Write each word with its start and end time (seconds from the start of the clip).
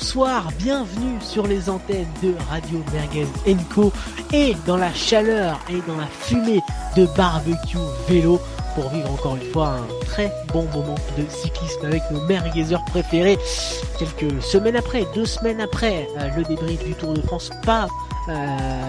Bonsoir, 0.00 0.46
bienvenue 0.60 1.20
sur 1.20 1.48
les 1.48 1.68
antennes 1.68 2.06
de 2.22 2.32
Radio 2.48 2.84
Merguez 2.92 3.26
Co 3.74 3.92
et 4.32 4.54
dans 4.64 4.76
la 4.76 4.94
chaleur 4.94 5.58
et 5.68 5.80
dans 5.88 5.96
la 5.96 6.06
fumée 6.06 6.62
de 6.96 7.04
barbecue 7.16 7.78
vélo 8.08 8.40
pour 8.76 8.90
vivre 8.90 9.10
encore 9.10 9.34
une 9.34 9.50
fois 9.50 9.70
un 9.70 10.04
très 10.04 10.32
bon 10.52 10.68
moment 10.72 10.94
de 11.18 11.24
cyclisme 11.28 11.84
avec 11.84 12.02
nos 12.12 12.20
merguezers 12.26 12.84
préférés. 12.84 13.40
Quelques 13.98 14.40
semaines 14.40 14.76
après, 14.76 15.04
deux 15.16 15.26
semaines 15.26 15.60
après 15.60 16.08
euh, 16.16 16.28
le 16.36 16.44
débrief 16.44 16.84
du 16.84 16.94
Tour 16.94 17.14
de 17.14 17.22
France, 17.22 17.50
pas 17.66 17.88
euh, 18.28 18.34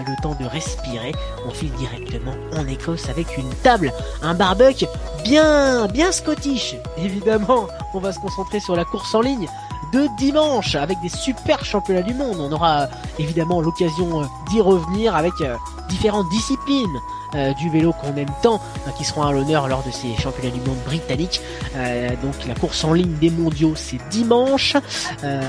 le 0.06 0.22
temps 0.22 0.36
de 0.38 0.44
respirer. 0.46 1.10
On 1.44 1.50
file 1.50 1.72
directement 1.72 2.34
en 2.56 2.68
Écosse 2.68 3.08
avec 3.08 3.36
une 3.36 3.50
table, 3.64 3.92
un 4.22 4.34
barbecue 4.34 4.86
bien, 5.24 5.88
bien 5.88 6.12
scottish. 6.12 6.76
Évidemment, 6.98 7.66
on 7.94 7.98
va 7.98 8.12
se 8.12 8.20
concentrer 8.20 8.60
sur 8.60 8.76
la 8.76 8.84
course 8.84 9.12
en 9.12 9.22
ligne 9.22 9.48
de 9.92 10.06
dimanche 10.16 10.74
avec 10.74 11.00
des 11.00 11.08
super 11.08 11.64
championnats 11.64 12.02
du 12.02 12.14
monde. 12.14 12.36
On 12.38 12.52
aura 12.52 12.88
évidemment 13.18 13.60
l'occasion 13.60 14.22
euh, 14.22 14.24
d'y 14.50 14.60
revenir 14.60 15.14
avec 15.14 15.32
euh, 15.40 15.56
différentes 15.88 16.28
disciplines 16.30 17.00
euh, 17.34 17.52
du 17.54 17.70
vélo 17.70 17.92
qu'on 17.92 18.14
aime 18.16 18.30
tant, 18.42 18.60
qui 18.96 19.04
seront 19.04 19.22
à 19.22 19.32
l'honneur 19.32 19.68
lors 19.68 19.82
de 19.84 19.90
ces 19.90 20.14
championnats 20.20 20.54
du 20.54 20.60
monde 20.60 20.78
britanniques. 20.84 21.40
donc 22.22 22.34
la 22.48 22.54
course 22.54 22.82
en 22.84 22.92
ligne 22.92 23.14
des 23.20 23.30
mondiaux, 23.30 23.74
c'est 23.76 23.98
dimanche, 24.10 24.76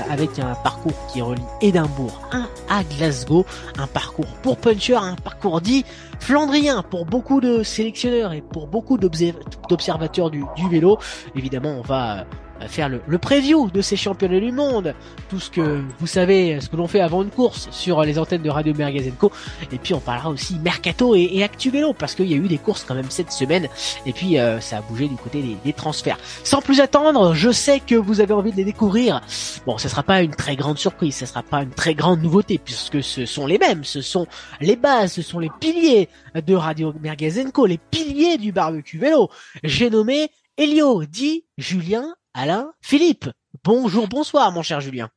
avec 0.08 0.38
un 0.38 0.54
parcours 0.54 1.06
qui 1.12 1.20
relie 1.22 1.42
Édimbourg 1.60 2.20
à 2.68 2.84
Glasgow, 2.84 3.44
un 3.78 3.88
parcours 3.88 4.32
pour 4.42 4.58
puncher, 4.58 4.94
un 4.94 5.16
parcours 5.16 5.60
dit 5.60 5.84
flandrien 6.20 6.82
pour 6.82 7.04
beaucoup 7.04 7.40
de 7.40 7.64
sélectionneurs 7.64 8.32
et 8.32 8.42
pour 8.42 8.68
beaucoup 8.68 8.96
d'observateurs 8.96 10.30
du, 10.30 10.44
du 10.54 10.68
vélo. 10.68 10.98
Évidemment, 11.34 11.76
on 11.78 11.82
va 11.82 12.24
faire 12.68 12.88
le, 12.88 13.00
le, 13.06 13.18
preview 13.18 13.70
de 13.70 13.80
ces 13.80 13.96
championnats 13.96 14.40
du 14.40 14.52
monde, 14.52 14.94
tout 15.28 15.40
ce 15.40 15.50
que 15.50 15.82
vous 15.98 16.06
savez, 16.06 16.60
ce 16.60 16.68
que 16.68 16.76
l'on 16.76 16.88
fait 16.88 17.00
avant 17.00 17.22
une 17.22 17.30
course 17.30 17.68
sur 17.70 18.02
les 18.02 18.18
antennes 18.18 18.42
de 18.42 18.50
Radio 18.50 18.74
Mergazenco, 18.74 19.32
et 19.72 19.78
puis 19.78 19.94
on 19.94 20.00
parlera 20.00 20.30
aussi 20.30 20.58
mercato 20.58 21.14
et, 21.14 21.30
et 21.32 21.42
actu 21.42 21.70
vélo 21.70 21.92
parce 21.92 22.14
qu'il 22.14 22.30
y 22.30 22.34
a 22.34 22.36
eu 22.36 22.48
des 22.48 22.58
courses 22.58 22.84
quand 22.84 22.94
même 22.94 23.10
cette 23.10 23.32
semaine, 23.32 23.68
et 24.06 24.12
puis 24.12 24.38
euh, 24.38 24.60
ça 24.60 24.78
a 24.78 24.80
bougé 24.82 25.08
du 25.08 25.16
côté 25.16 25.42
des, 25.42 25.56
des, 25.64 25.72
transferts. 25.72 26.18
Sans 26.44 26.60
plus 26.60 26.80
attendre, 26.80 27.34
je 27.34 27.50
sais 27.50 27.80
que 27.80 27.94
vous 27.94 28.20
avez 28.20 28.34
envie 28.34 28.52
de 28.52 28.56
les 28.56 28.64
découvrir. 28.64 29.20
Bon, 29.66 29.78
ce 29.78 29.88
sera 29.88 30.02
pas 30.02 30.22
une 30.22 30.34
très 30.34 30.56
grande 30.56 30.78
surprise, 30.78 31.16
ce 31.16 31.26
sera 31.26 31.42
pas 31.42 31.62
une 31.62 31.70
très 31.70 31.94
grande 31.94 32.22
nouveauté 32.22 32.58
puisque 32.58 33.02
ce 33.02 33.26
sont 33.26 33.46
les 33.46 33.58
mêmes, 33.58 33.84
ce 33.84 34.00
sont 34.00 34.26
les 34.60 34.76
bases, 34.76 35.12
ce 35.12 35.22
sont 35.22 35.38
les 35.38 35.50
piliers 35.60 36.08
de 36.34 36.54
Radio 36.54 36.92
Mergazenco, 37.00 37.66
les 37.66 37.78
piliers 37.78 38.38
du 38.38 38.52
barbecue 38.52 38.98
vélo. 38.98 39.30
J'ai 39.62 39.90
nommé 39.90 40.28
Elio, 40.56 41.04
dit 41.04 41.44
Julien 41.56 42.14
Alain 42.34 42.72
Philippe. 42.80 43.28
Bonjour, 43.62 44.08
bonsoir 44.08 44.50
mon 44.52 44.62
cher 44.62 44.80
Julien. 44.80 45.10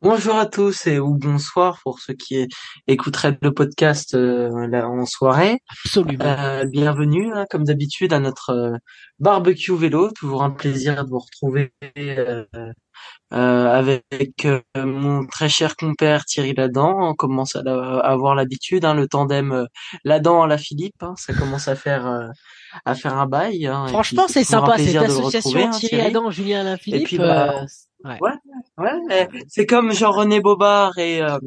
Bonjour 0.00 0.36
à 0.36 0.46
tous 0.46 0.86
et 0.86 1.00
ou 1.00 1.16
bonsoir 1.16 1.80
pour 1.82 1.98
ceux 1.98 2.14
qui 2.14 2.46
écouteraient 2.86 3.36
le 3.42 3.52
podcast 3.52 4.14
euh, 4.14 4.48
en 4.72 5.04
soirée. 5.04 5.58
Absolument. 5.84 6.24
Euh, 6.24 6.64
bienvenue, 6.64 7.32
hein, 7.34 7.44
comme 7.50 7.64
d'habitude, 7.64 8.12
à 8.12 8.20
notre 8.20 8.50
euh, 8.50 8.76
barbecue 9.18 9.76
vélo. 9.76 10.12
Toujours 10.12 10.44
un 10.44 10.52
plaisir 10.52 11.04
de 11.04 11.10
vous 11.10 11.18
retrouver 11.18 11.72
avec 13.30 14.46
mon 14.76 15.26
très 15.26 15.48
cher 15.48 15.74
compère 15.74 16.24
Thierry 16.24 16.54
Ladan. 16.54 17.10
On 17.10 17.14
commence 17.14 17.56
à, 17.56 17.60
avoir 17.98 18.36
l'habitude, 18.36 18.84
hein, 18.84 18.94
le 18.94 19.08
tandem 19.08 19.66
Ladan 20.04 20.42
à 20.42 20.46
la 20.46 20.58
Philippe. 20.58 21.02
Hein, 21.02 21.14
ça 21.16 21.34
commence 21.34 21.66
à 21.66 21.74
faire 21.74 22.30
à 22.84 22.94
faire 22.94 23.16
un 23.16 23.26
bail. 23.26 23.66
Hein, 23.66 23.86
Franchement, 23.88 24.26
c'est 24.28 24.44
sympa 24.44 24.78
cette 24.78 24.96
association 24.96 25.70
Thierry 25.70 26.00
Adam, 26.00 26.30
Julien 26.30 26.60
Alain 26.60 26.76
Philippe. 26.76 27.02
Et 27.02 27.04
puis, 27.04 27.18
bah, 27.18 27.64
euh, 28.04 28.08
ouais. 28.08 28.32
ouais, 28.78 28.92
ouais 29.08 29.28
c'est 29.48 29.66
comme 29.66 29.92
Jean-René 29.92 30.40
Bobard 30.40 30.98
et 30.98 31.20
euh, 31.22 31.38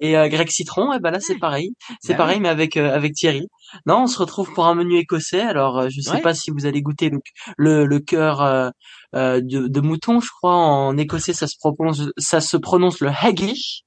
et 0.00 0.16
euh, 0.16 0.28
Greg 0.28 0.48
Citron. 0.50 0.92
Et 0.92 0.98
ben 0.98 1.10
là, 1.10 1.20
c'est 1.20 1.38
pareil, 1.38 1.72
c'est 2.00 2.14
bah 2.14 2.18
pareil, 2.18 2.40
mais 2.40 2.48
avec 2.48 2.76
avec 2.76 3.14
Thierry. 3.14 3.46
Non, 3.86 4.02
on 4.02 4.06
se 4.06 4.18
retrouve 4.18 4.52
pour 4.52 4.66
un 4.66 4.74
menu 4.74 4.96
écossais. 4.96 5.40
Alors, 5.40 5.88
je 5.90 6.00
sais 6.00 6.20
pas 6.20 6.34
si 6.34 6.50
vous 6.50 6.66
allez 6.66 6.82
goûter 6.82 7.10
le 7.10 7.20
le, 7.56 7.86
le 7.86 7.98
cœur 8.00 8.72
de, 9.12 9.40
de, 9.40 9.80
mouton, 9.80 10.20
je 10.20 10.28
crois. 10.36 10.54
En 10.54 10.96
écossais, 10.96 11.32
ça 11.32 11.46
se 11.46 11.56
prononce 11.58 12.02
ça 12.18 12.40
se 12.40 12.56
prononce 12.56 13.00
le 13.00 13.08
haggis. 13.08 13.85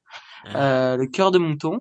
Euh, 0.56 0.98
le 0.98 1.08
cœur 1.08 1.32
de 1.32 1.38
mouton. 1.38 1.80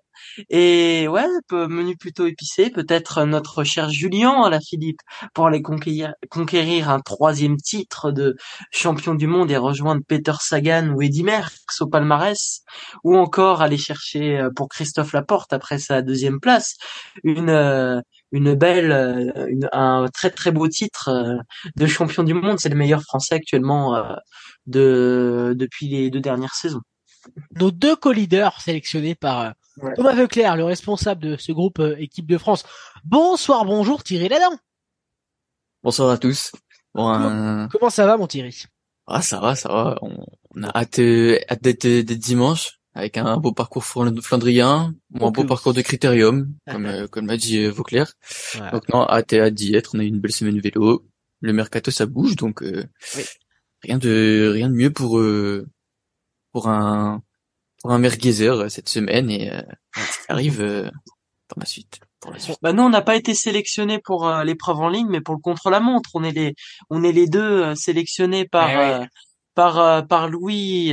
Et 0.50 1.06
ouais, 1.08 1.26
menu 1.52 1.96
plutôt 1.96 2.26
épicé. 2.26 2.70
Peut-être 2.70 3.24
notre 3.24 3.64
cher 3.64 3.88
Julien 3.90 4.42
à 4.42 4.50
la 4.50 4.60
Philippe 4.60 5.00
pour 5.34 5.46
aller 5.46 5.62
conquérir, 5.62 6.14
conquérir 6.30 6.90
un 6.90 7.00
troisième 7.00 7.56
titre 7.56 8.10
de 8.10 8.36
champion 8.70 9.14
du 9.14 9.26
monde 9.26 9.50
et 9.50 9.56
rejoindre 9.56 10.02
Peter 10.06 10.32
Sagan 10.40 10.88
ou 10.90 11.02
Eddy 11.02 11.22
Merckx 11.22 11.80
au 11.80 11.86
palmarès, 11.86 12.62
ou 13.04 13.16
encore 13.16 13.62
aller 13.62 13.78
chercher 13.78 14.38
euh, 14.38 14.50
pour 14.54 14.68
Christophe 14.68 15.12
Laporte 15.12 15.52
après 15.52 15.78
sa 15.78 16.02
deuxième 16.02 16.40
place 16.40 16.76
une 17.24 17.50
euh, 17.50 18.00
une 18.32 18.54
belle, 18.54 18.92
un 19.72 20.06
très 20.12 20.28
très 20.30 20.52
beau 20.52 20.68
titre 20.68 21.38
de 21.76 21.86
champion 21.86 22.24
du 22.24 22.34
monde. 22.34 22.58
C'est 22.60 22.68
le 22.68 22.76
meilleur 22.76 23.00
français 23.02 23.36
actuellement 23.36 23.96
de 24.66 25.54
depuis 25.56 25.88
les 25.88 26.10
deux 26.10 26.20
dernières 26.20 26.54
saisons 26.54 26.82
nos 27.56 27.70
deux 27.70 27.96
co-leaders 27.96 28.60
sélectionnés 28.60 29.14
par 29.14 29.40
euh, 29.40 29.90
Thomas 29.96 30.14
Veuclair, 30.14 30.56
le 30.56 30.64
responsable 30.64 31.22
de 31.22 31.36
ce 31.36 31.52
groupe 31.52 31.78
euh, 31.78 31.96
équipe 31.98 32.26
de 32.26 32.38
France. 32.38 32.64
Bonsoir, 33.04 33.64
bonjour 33.64 34.02
Thierry 34.02 34.28
Ladan. 34.28 34.56
Bonsoir 35.82 36.10
à 36.10 36.18
tous. 36.18 36.52
Bon, 36.94 37.68
comment, 37.70 37.90
ça 37.90 38.06
va 38.06 38.16
mon 38.16 38.26
Thierry? 38.26 38.64
Ah 39.06 39.22
ça 39.22 39.40
va, 39.40 39.54
ça 39.54 39.68
va. 39.68 39.98
On, 40.02 40.62
a 40.62 40.76
hâte, 40.76 40.98
euh, 40.98 41.38
hâte 41.50 41.62
d'être, 41.62 41.86
dimanche 41.86 42.80
avec 42.94 43.16
un 43.16 43.36
beau 43.36 43.52
parcours 43.52 43.84
flandrien, 43.84 44.94
un 45.20 45.30
beau 45.30 45.44
parcours 45.44 45.72
de 45.72 45.82
critérium, 45.82 46.52
comme, 46.68 47.08
comme 47.10 47.26
l'a 47.26 47.36
dit 47.36 47.64
Vauclair. 47.66 48.12
Donc 48.72 48.88
non, 48.88 49.06
hâte, 49.08 49.32
hâte 49.34 49.54
d'y 49.54 49.76
être. 49.76 49.94
On 49.94 50.00
a 50.00 50.02
eu 50.02 50.08
une 50.08 50.18
belle 50.18 50.32
semaine 50.32 50.58
vélo. 50.58 51.06
Le 51.40 51.52
mercato 51.52 51.92
ça 51.92 52.06
bouge, 52.06 52.34
donc 52.34 52.64
rien 53.82 53.98
de 53.98 54.50
rien 54.52 54.68
de 54.68 54.74
mieux 54.74 54.90
pour 54.90 55.20
pour 56.52 56.68
un 56.68 57.22
pour 57.80 57.92
un 57.92 57.98
merguezer 57.98 58.60
euh, 58.60 58.68
cette 58.68 58.88
semaine 58.88 59.30
et 59.30 59.52
euh, 59.52 59.62
arrive 60.28 60.60
euh, 60.60 60.84
dans 60.84 61.60
la 61.60 61.66
suite. 61.66 62.00
Pour 62.20 62.32
la 62.32 62.38
suite. 62.38 62.58
Bah 62.62 62.72
nous 62.72 62.82
on 62.82 62.90
n'a 62.90 63.02
pas 63.02 63.16
été 63.16 63.34
sélectionnés 63.34 64.00
pour 64.00 64.28
l'épreuve 64.44 64.80
en 64.80 64.88
ligne, 64.88 65.08
mais 65.08 65.20
pour 65.20 65.34
le 65.34 65.40
contre-la-montre, 65.40 66.10
on 66.14 66.24
est 66.24 66.32
les 66.32 66.54
on 66.90 67.04
est 67.04 67.12
les 67.12 67.28
deux 67.28 67.74
sélectionnés 67.76 68.44
par 68.44 68.70
eh 68.70 69.06
par 69.54 70.04
par 70.08 70.28
Louis 70.28 70.92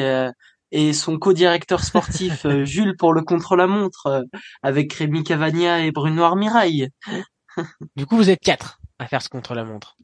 et 0.72 0.94
son 0.94 1.18
co-directeur 1.18 1.84
sportif 1.84 2.46
Jules 2.64 2.96
pour 2.96 3.12
le 3.12 3.24
contre-la-montre 3.24 4.24
avec 4.62 4.94
Rémi 4.94 5.24
Cavagna 5.24 5.84
et 5.84 5.92
Bruno 5.92 6.22
Armirail. 6.22 6.90
du 7.96 8.06
coup 8.06 8.18
vous 8.18 8.30
êtes 8.30 8.42
quatre 8.42 8.80
à 9.00 9.08
faire 9.08 9.24
ce 9.24 9.30
contre-la-montre. 9.30 9.98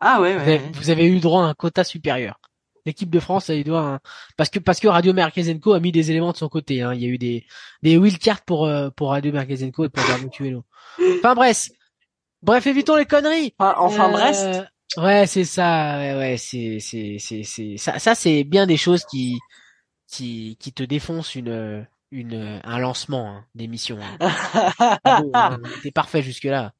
Ah 0.00 0.20
ouais, 0.20 0.36
ouais. 0.36 0.70
vous 0.74 0.90
avez 0.90 1.06
eu 1.06 1.18
droit 1.18 1.44
à 1.44 1.46
un 1.46 1.54
quota 1.54 1.82
supérieur 1.82 2.38
l'équipe 2.86 3.10
de 3.10 3.20
France, 3.20 3.48
il 3.48 3.64
doit 3.64 4.00
parce 4.36 4.50
que 4.50 4.58
parce 4.58 4.80
que 4.80 4.88
Radio 4.88 5.12
Merkezenko 5.12 5.72
a 5.72 5.80
mis 5.80 5.92
des 5.92 6.10
éléments 6.10 6.32
de 6.32 6.36
son 6.36 6.48
côté. 6.48 6.82
Hein. 6.82 6.94
Il 6.94 7.02
y 7.02 7.04
a 7.04 7.08
eu 7.08 7.18
des 7.18 7.44
des 7.82 7.96
wildcards 7.96 8.42
pour 8.42 8.66
euh, 8.66 8.90
pour 8.90 9.10
Radio 9.10 9.32
Merkezenko 9.32 9.84
et 9.84 9.88
pour 9.88 10.06
Barbecue 10.06 10.56
Enfin 11.18 11.34
bref, 11.34 11.68
bref, 12.42 12.66
évitons 12.66 12.96
les 12.96 13.06
conneries. 13.06 13.54
Enfin, 13.58 14.10
bref. 14.10 14.36
Euh, 14.38 14.62
ouais, 15.02 15.26
c'est 15.26 15.44
ça. 15.44 15.98
Ouais, 15.98 16.14
ouais 16.14 16.36
c'est 16.36 16.78
c'est 16.80 17.16
c'est 17.18 17.42
c'est 17.42 17.76
ça. 17.76 17.98
Ça 17.98 18.14
c'est 18.14 18.44
bien 18.44 18.66
des 18.66 18.76
choses 18.76 19.04
qui 19.04 19.38
qui 20.08 20.56
qui 20.58 20.72
te 20.72 20.82
défoncent 20.82 21.34
une 21.34 21.86
une 22.10 22.60
un 22.64 22.78
lancement 22.78 23.30
hein, 23.30 23.44
d'émission. 23.54 23.98
Hein. 24.00 24.30
Ah 25.34 25.56
T'es 25.82 25.90
parfait 25.90 26.22
jusque 26.22 26.44
là. 26.44 26.72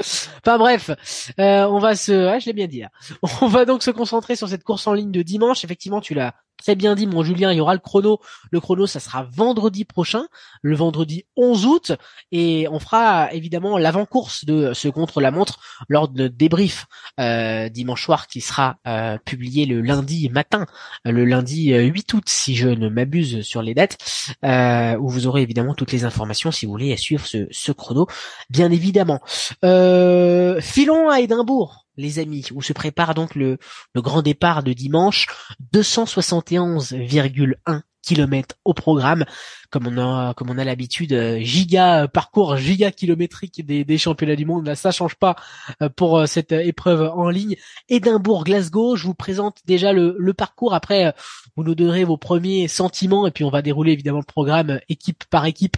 Enfin 0.00 0.58
bref, 0.58 0.90
euh, 1.38 1.64
on 1.64 1.78
va 1.78 1.96
se, 1.96 2.12
ah, 2.12 2.38
je 2.38 2.46
l'ai 2.46 2.52
bien 2.52 2.66
dit. 2.66 2.82
On 3.42 3.48
va 3.48 3.64
donc 3.64 3.82
se 3.82 3.90
concentrer 3.90 4.36
sur 4.36 4.48
cette 4.48 4.64
course 4.64 4.86
en 4.86 4.92
ligne 4.92 5.10
de 5.10 5.22
dimanche. 5.22 5.64
Effectivement, 5.64 6.00
tu 6.00 6.14
l'as 6.14 6.34
très 6.58 6.74
bien 6.74 6.94
dit, 6.94 7.06
mon 7.06 7.22
Julien. 7.22 7.52
Il 7.52 7.56
y 7.56 7.60
aura 7.60 7.74
le 7.74 7.80
chrono. 7.80 8.20
Le 8.50 8.60
chrono, 8.60 8.86
ça 8.86 9.00
sera 9.00 9.26
vendredi 9.30 9.84
prochain, 9.84 10.26
le 10.62 10.76
vendredi 10.76 11.24
11 11.36 11.66
août, 11.66 11.92
et 12.32 12.66
on 12.70 12.78
fera 12.78 13.32
évidemment 13.32 13.78
l'avant-course 13.78 14.44
de 14.44 14.72
ce 14.74 14.88
contre-la-montre 14.88 15.58
lors 15.88 16.08
de 16.08 16.28
débrief 16.28 16.86
euh, 17.20 17.68
dimanche 17.68 18.04
soir 18.04 18.26
qui 18.26 18.40
sera 18.40 18.76
euh, 18.86 19.18
publié 19.24 19.66
le 19.66 19.80
lundi 19.80 20.28
matin, 20.28 20.66
le 21.04 21.24
lundi 21.24 21.74
8 21.74 22.14
août, 22.14 22.24
si 22.26 22.56
je 22.56 22.68
ne 22.68 22.88
m'abuse 22.88 23.42
sur 23.42 23.62
les 23.62 23.74
dates, 23.74 23.98
où 24.42 25.08
vous 25.08 25.26
aurez 25.26 25.42
évidemment 25.42 25.74
toutes 25.74 25.92
les 25.92 26.04
informations 26.04 26.50
si 26.50 26.66
vous 26.66 26.72
voulez 26.72 26.96
suivre 26.96 27.26
ce, 27.26 27.46
ce 27.50 27.72
chrono, 27.72 28.06
bien 28.50 28.70
évidemment. 28.70 29.20
Euh, 29.64 30.60
filons 30.60 31.08
à 31.08 31.20
Édimbourg, 31.20 31.86
les 31.98 32.18
amis, 32.18 32.46
où 32.54 32.62
se 32.62 32.72
prépare 32.72 33.14
donc 33.14 33.34
le, 33.34 33.58
le 33.94 34.00
grand 34.00 34.22
départ 34.22 34.62
de 34.62 34.72
dimanche. 34.72 35.26
271,1 35.74 37.82
kilomètres 38.02 38.56
au 38.64 38.74
programme, 38.74 39.24
comme 39.70 39.86
on 39.86 39.98
a 39.98 40.34
comme 40.34 40.50
on 40.50 40.58
a 40.58 40.64
l'habitude, 40.64 41.12
euh, 41.12 41.38
giga 41.40 42.04
euh, 42.04 42.06
parcours 42.06 42.56
giga 42.56 42.90
kilométrique 42.90 43.64
des, 43.64 43.84
des 43.84 43.98
championnats 43.98 44.36
du 44.36 44.46
monde. 44.46 44.66
Là, 44.66 44.74
ça 44.74 44.90
change 44.90 45.14
pas 45.16 45.36
euh, 45.82 45.88
pour 45.88 46.26
cette 46.26 46.52
épreuve 46.52 47.10
en 47.14 47.28
ligne. 47.28 47.56
Édimbourg, 47.88 48.44
Glasgow. 48.44 48.96
Je 48.96 49.04
vous 49.04 49.14
présente 49.14 49.58
déjà 49.66 49.92
le, 49.92 50.16
le 50.18 50.34
parcours. 50.34 50.74
Après, 50.74 51.14
vous 51.56 51.64
nous 51.64 51.74
donnerez 51.74 52.04
vos 52.04 52.16
premiers 52.16 52.68
sentiments 52.68 53.26
et 53.26 53.30
puis 53.30 53.44
on 53.44 53.50
va 53.50 53.62
dérouler 53.62 53.92
évidemment 53.92 54.18
le 54.18 54.24
programme 54.24 54.80
équipe 54.88 55.24
par 55.30 55.46
équipe, 55.46 55.76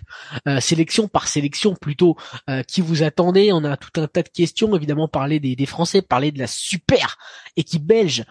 sélection 0.61 1.08
par 1.08 1.26
sélection 1.26 1.75
plutôt. 1.75 2.17
qui 2.67 2.81
vous 2.81 3.02
attendez 3.02 3.52
On 3.52 3.64
a 3.64 3.76
tout 3.76 4.00
un 4.00 4.06
tas 4.06 4.22
de 4.22 4.28
questions. 4.28 4.75
Évidemment, 4.76 5.08
parler 5.08 5.40
des, 5.40 5.56
des 5.56 5.67
Français, 5.67 6.02
parler 6.02 6.32
de 6.32 6.38
la 6.38 6.46
super 6.46 7.19
équipe 7.56 7.84
belge 7.84 8.25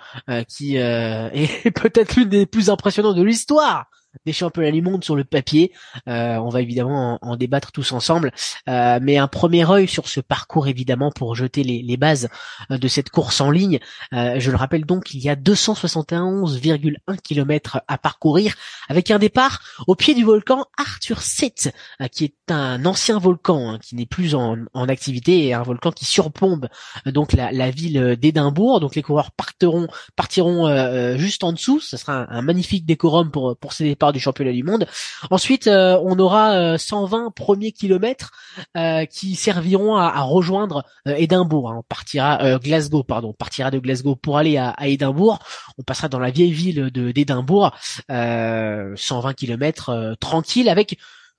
qui 0.47 0.75
est 0.77 1.71
peut-être 1.71 2.15
l'une 2.15 2.29
des 2.29 2.45
plus 2.45 2.69
impressionnantes 2.69 3.15
de 3.15 3.23
l'histoire 3.23 3.78
yeah 3.79 3.98
des 4.25 4.33
championnats 4.33 4.71
du 4.71 4.81
monde 4.81 5.03
sur 5.03 5.15
le 5.15 5.23
papier. 5.23 5.71
Euh, 6.07 6.37
on 6.37 6.49
va 6.49 6.61
évidemment 6.61 7.19
en, 7.21 7.35
débattre 7.35 7.71
tous 7.71 7.91
ensemble, 7.91 8.31
euh, 8.67 8.99
mais 9.01 9.17
un 9.17 9.27
premier 9.27 9.69
œil 9.69 9.87
sur 9.87 10.07
ce 10.07 10.19
parcours 10.19 10.67
évidemment 10.67 11.11
pour 11.11 11.35
jeter 11.35 11.63
les, 11.63 11.97
bases 11.97 12.29
euh, 12.71 12.77
de 12.77 12.87
cette 12.87 13.09
course 13.09 13.41
en 13.41 13.51
ligne. 13.51 13.79
je 14.11 14.51
le 14.51 14.57
rappelle 14.57 14.85
donc, 14.85 15.13
il 15.13 15.19
y 15.19 15.29
a 15.29 15.35
271,1 15.35 17.21
km 17.21 17.81
à 17.87 17.97
parcourir 17.97 18.55
avec 18.87 19.11
un 19.11 19.19
départ 19.19 19.61
au 19.87 19.95
pied 19.95 20.13
du 20.13 20.23
volcan 20.23 20.65
Arthur 20.77 21.21
7, 21.21 21.73
qui 22.11 22.25
est 22.25 22.51
un 22.51 22.85
ancien 22.85 23.19
volcan 23.19 23.71
hein, 23.71 23.79
qui 23.79 23.95
n'est 23.95 24.05
plus 24.05 24.35
en, 24.35 24.57
activité 24.73 25.45
et 25.45 25.53
un 25.53 25.61
volcan 25.61 25.91
qui 25.91 26.05
surplombe 26.05 26.67
donc 27.05 27.33
la, 27.33 27.69
ville 27.69 28.17
d'Édimbourg. 28.19 28.79
Donc 28.79 28.95
les 28.95 29.03
coureurs 29.03 29.31
partiront 29.31 29.87
partiront 30.15 31.17
juste 31.17 31.43
en 31.43 31.53
dessous. 31.53 31.79
Ce 31.79 31.97
sera 31.97 32.25
un, 32.33 32.41
magnifique 32.41 32.85
décorum 32.85 33.29
pour 33.31 33.57
pour 33.57 33.73
ces 33.73 33.95
du 34.11 34.19
championnat 34.19 34.51
du 34.51 34.63
monde. 34.63 34.87
Ensuite, 35.29 35.67
euh, 35.67 35.99
on 36.03 36.17
aura 36.19 36.77
120 36.77 37.27
euh, 37.27 37.29
premiers 37.29 37.71
kilomètres 37.71 38.31
euh, 38.77 39.05
qui 39.05 39.35
serviront 39.35 39.95
à, 39.95 40.21
rejoindre 40.21 40.83
Édimbourg. 41.05 41.71
Hein. 41.71 41.77
On 41.79 41.83
partira 41.83 42.59
Glasgow, 42.59 43.03
pardon, 43.03 43.29
on 43.29 43.33
partira 43.33 43.71
de 43.71 43.79
Glasgow 43.79 44.15
pour 44.15 44.37
aller 44.37 44.57
à, 44.57 44.75
Édimbourg. 44.81 45.39
On 45.77 45.83
passera 45.83 46.09
dans 46.09 46.19
la 46.19 46.31
vieille 46.31 46.51
ville 46.51 46.89
de 46.91 47.11
d'Édimbourg, 47.11 47.71
120 48.09 49.33
kilomètres 49.33 50.15
tranquille 50.19 50.69
avec 50.69 50.97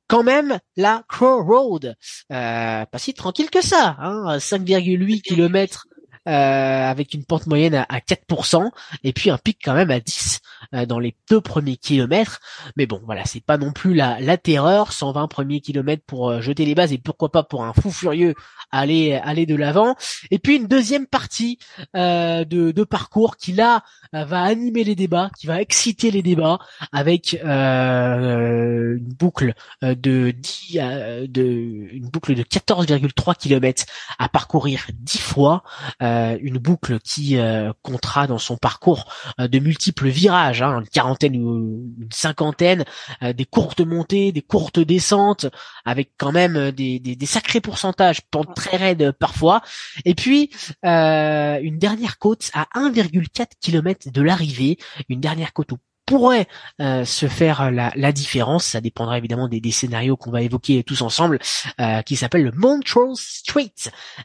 quand 0.08 0.22
même 0.24 0.58
la 0.76 1.04
Crow 1.08 1.44
Road, 1.44 1.94
pas 2.28 2.86
si 2.96 3.14
tranquille 3.14 3.50
que 3.50 3.62
ça, 3.62 3.96
hein, 4.00 4.38
5,8 4.38 5.22
kilomètres 5.22 5.86
avec 6.30 7.14
une 7.14 7.24
pente 7.24 7.46
moyenne 7.46 7.74
à, 7.74 7.98
4% 7.98 8.70
et 9.04 9.12
puis 9.12 9.30
un 9.30 9.38
pic 9.38 9.58
quand 9.62 9.74
même 9.74 9.90
à 9.90 10.00
10 10.00 10.40
euh, 10.74 10.86
dans 10.86 10.98
les 10.98 11.14
deux 11.28 11.40
premiers 11.40 11.76
kilomètres. 11.76 12.40
Mais 12.76 12.86
bon, 12.86 13.00
voilà, 13.04 13.24
c'est 13.24 13.44
pas 13.44 13.58
non 13.58 13.72
plus 13.72 13.94
la, 13.94 14.20
la 14.20 14.36
terreur. 14.36 14.92
120 14.92 15.28
premiers 15.28 15.60
kilomètres 15.60 16.02
pour 16.06 16.30
euh, 16.30 16.40
jeter 16.40 16.64
les 16.64 16.74
bases 16.74 16.92
et 16.92 16.98
pourquoi 16.98 17.30
pas 17.30 17.42
pour 17.42 17.64
un 17.64 17.72
fou 17.72 17.90
furieux 17.90 18.34
aller 18.70 19.14
aller 19.14 19.46
de 19.46 19.56
l'avant. 19.56 19.96
Et 20.30 20.38
puis 20.38 20.56
une 20.56 20.66
deuxième 20.66 21.06
partie 21.06 21.58
de, 21.94 22.44
de 22.44 22.84
parcours 22.84 23.36
qui 23.36 23.52
là 23.52 23.82
va 24.12 24.42
animer 24.42 24.84
les 24.84 24.94
débats, 24.94 25.30
qui 25.36 25.46
va 25.46 25.60
exciter 25.60 26.10
les 26.10 26.22
débats 26.22 26.58
avec 26.92 27.36
une 27.42 28.98
boucle 29.18 29.54
de 29.82 30.30
10 30.30 30.78
de 31.28 31.42
une 31.92 32.08
boucle 32.08 32.34
de 32.34 32.42
14,3 32.42 33.36
km 33.36 33.84
à 34.18 34.28
parcourir 34.28 34.86
10 34.92 35.18
fois. 35.18 35.62
Euh, 36.02 36.19
une 36.40 36.58
boucle 36.58 36.98
qui 37.00 37.36
euh, 37.36 37.72
comptera 37.82 38.26
dans 38.26 38.38
son 38.38 38.56
parcours 38.56 39.12
euh, 39.38 39.48
de 39.48 39.58
multiples 39.58 40.08
virages, 40.08 40.62
hein, 40.62 40.80
une 40.80 40.88
quarantaine 40.88 41.36
ou 41.36 41.56
une 41.98 42.12
cinquantaine, 42.12 42.84
des 43.22 43.44
courtes 43.44 43.80
montées, 43.80 44.32
des 44.32 44.42
courtes 44.42 44.80
descentes, 44.80 45.46
avec 45.84 46.12
quand 46.18 46.32
même 46.32 46.70
des, 46.70 46.98
des, 46.98 47.26
sacrés 47.26 47.60
pourcentages, 47.60 48.20
pente 48.30 48.54
très 48.54 48.76
raide 48.76 49.12
parfois, 49.12 49.62
et 50.04 50.14
puis 50.14 50.50
une 50.82 51.78
dernière 51.78 52.18
côte 52.18 52.50
à 52.54 52.66
1,4 52.74 53.46
km 53.60 54.10
de 54.10 54.22
l'arrivée, 54.22 54.78
une 55.08 55.20
dernière 55.20 55.52
côte 55.52 55.72
où 55.72 55.78
pourrait 56.10 56.48
euh, 56.80 57.04
se 57.04 57.28
faire 57.28 57.70
la, 57.70 57.92
la, 57.94 58.10
différence. 58.10 58.64
Ça 58.64 58.80
dépendra 58.80 59.16
évidemment 59.16 59.46
des, 59.46 59.60
des 59.60 59.70
scénarios 59.70 60.16
qu'on 60.16 60.32
va 60.32 60.42
évoquer 60.42 60.82
tous 60.82 61.02
ensemble, 61.02 61.38
euh, 61.80 62.02
qui 62.02 62.16
s'appelle 62.16 62.42
le 62.42 62.50
Montrose 62.50 63.20
Street, 63.20 63.72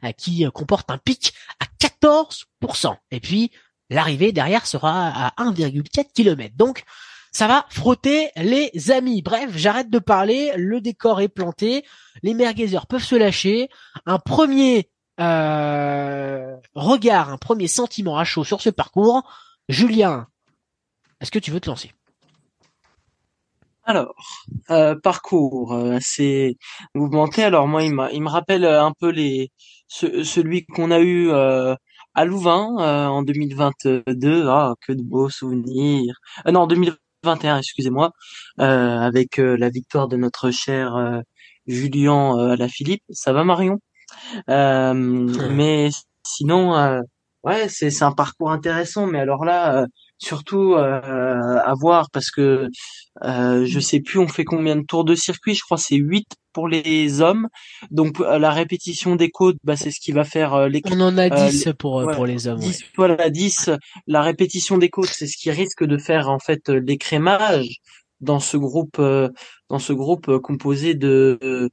euh, 0.04 0.12
qui 0.14 0.48
comporte 0.52 0.90
un 0.90 0.98
pic 0.98 1.36
à 1.60 1.66
14%. 1.80 2.96
Et 3.12 3.20
puis 3.20 3.52
l'arrivée 3.92 4.32
derrière 4.32 4.66
sera 4.66 5.10
à 5.10 5.34
1,4 5.38 6.06
km. 6.12 6.56
Donc 6.58 6.86
ça 7.32 7.46
va 7.46 7.68
frotter 7.70 8.32
les 8.36 8.72
amis. 8.90 9.22
Bref, 9.22 9.52
j'arrête 9.56 9.92
de 9.92 10.00
parler, 10.00 10.54
le 10.56 10.82
décor 10.82 11.22
est 11.22 11.28
planté, 11.28 11.86
les 12.24 12.34
merguezers 12.34 12.88
peuvent 12.88 13.04
se 13.04 13.14
lâcher. 13.16 13.70
Un 14.08 14.18
premier 14.18 14.90
regard, 16.74 17.30
un 17.30 17.38
premier 17.38 17.68
sentiment 17.68 18.18
à 18.18 18.24
chaud 18.24 18.44
sur 18.44 18.60
ce 18.60 18.72
parcours. 18.72 19.22
Julien, 19.70 20.28
est-ce 21.26 21.32
que 21.32 21.40
tu 21.40 21.50
veux 21.50 21.60
te 21.60 21.68
lancer? 21.68 21.92
Alors, 23.84 24.14
euh, 24.70 24.94
parcours 24.96 25.74
euh, 25.74 25.96
assez 25.96 26.56
mouvementé. 26.94 27.44
Alors 27.44 27.68
moi, 27.68 27.82
il, 27.82 27.96
il 28.14 28.22
me 28.22 28.30
rappelle 28.30 28.64
un 28.64 28.94
peu 29.00 29.10
les 29.10 29.50
celui 29.88 30.68
qu'on 30.68 30.92
a 30.92 31.00
eu 31.00 31.30
euh, 31.30 31.74
à 32.14 32.26
Louvain 32.26 32.68
en 33.10 33.24
2022. 33.24 34.48
Ah, 34.48 34.76
que 34.86 34.94
de 34.94 35.02
beaux 35.02 35.30
souvenirs. 35.30 36.14
non, 36.52 36.68
2021, 36.68 37.58
excusez-moi, 37.58 38.12
avec 38.60 39.38
la 39.38 39.70
victoire 39.70 40.08
de 40.08 40.18
notre 40.18 40.52
cher 40.52 41.24
Julien 41.66 42.52
à 42.52 42.56
la 42.56 42.68
Philippe. 42.68 43.04
Ça 43.10 43.34
va, 43.34 43.44
Marion? 43.44 43.80
Mais 44.48 45.90
sinon, 46.24 47.02
ouais, 47.44 47.68
c'est 47.70 47.90
c'est 47.90 48.06
un 48.06 48.12
parcours 48.12 48.52
intéressant. 48.52 49.08
Mais 49.08 49.20
alors 49.20 49.44
là 49.44 49.88
surtout 50.18 50.74
euh, 50.74 51.60
à 51.64 51.74
voir 51.80 52.10
parce 52.12 52.32
que 52.32 52.70
euh, 53.24 53.66
je 53.66 53.80
sais 53.80 54.00
plus 54.00 54.20
on 54.20 54.28
fait 54.28 54.44
combien 54.44 54.76
de 54.76 54.84
tours 54.84 55.06
de 55.06 55.16
circuit 55.16 55.56
je 55.56 55.62
crois 55.62 55.78
c'est 55.78 55.96
8 55.96 56.28
pour 56.54 56.68
les 56.68 57.22
hommes. 57.22 57.48
Donc 57.92 58.20
euh, 58.20 58.40
la 58.40 58.52
répétition 58.52 59.16
des 59.16 59.30
côtes 59.30 59.58
bah 59.64 59.76
c'est 59.76 59.92
ce 59.92 60.00
qui 60.00 60.12
va 60.12 60.24
faire 60.24 60.54
euh, 60.54 60.68
les 60.68 60.82
on 60.86 61.00
en 61.02 61.18
a 61.18 61.30
10 61.30 61.70
pour 61.78 62.10
pour 62.14 62.26
les 62.26 62.48
hommes 62.48 62.60
10 62.60 62.84
voilà 62.96 63.30
10 63.30 63.72
la 64.08 64.22
répétition 64.22 64.78
des 64.78 64.90
côtes 64.90 65.10
c'est 65.10 65.28
ce 65.28 65.38
qui 65.38 65.52
risque 65.52 65.84
de 65.84 65.98
faire 65.98 66.30
en 66.30 66.40
fait 66.40 66.70
l'écrémage 66.70 67.78
dans 68.22 68.40
ce 68.40 68.58
groupe 68.58 68.98
dans 69.00 69.80
ce 69.80 69.94
groupe 69.94 70.38
composé 70.40 70.94
de 70.94 71.70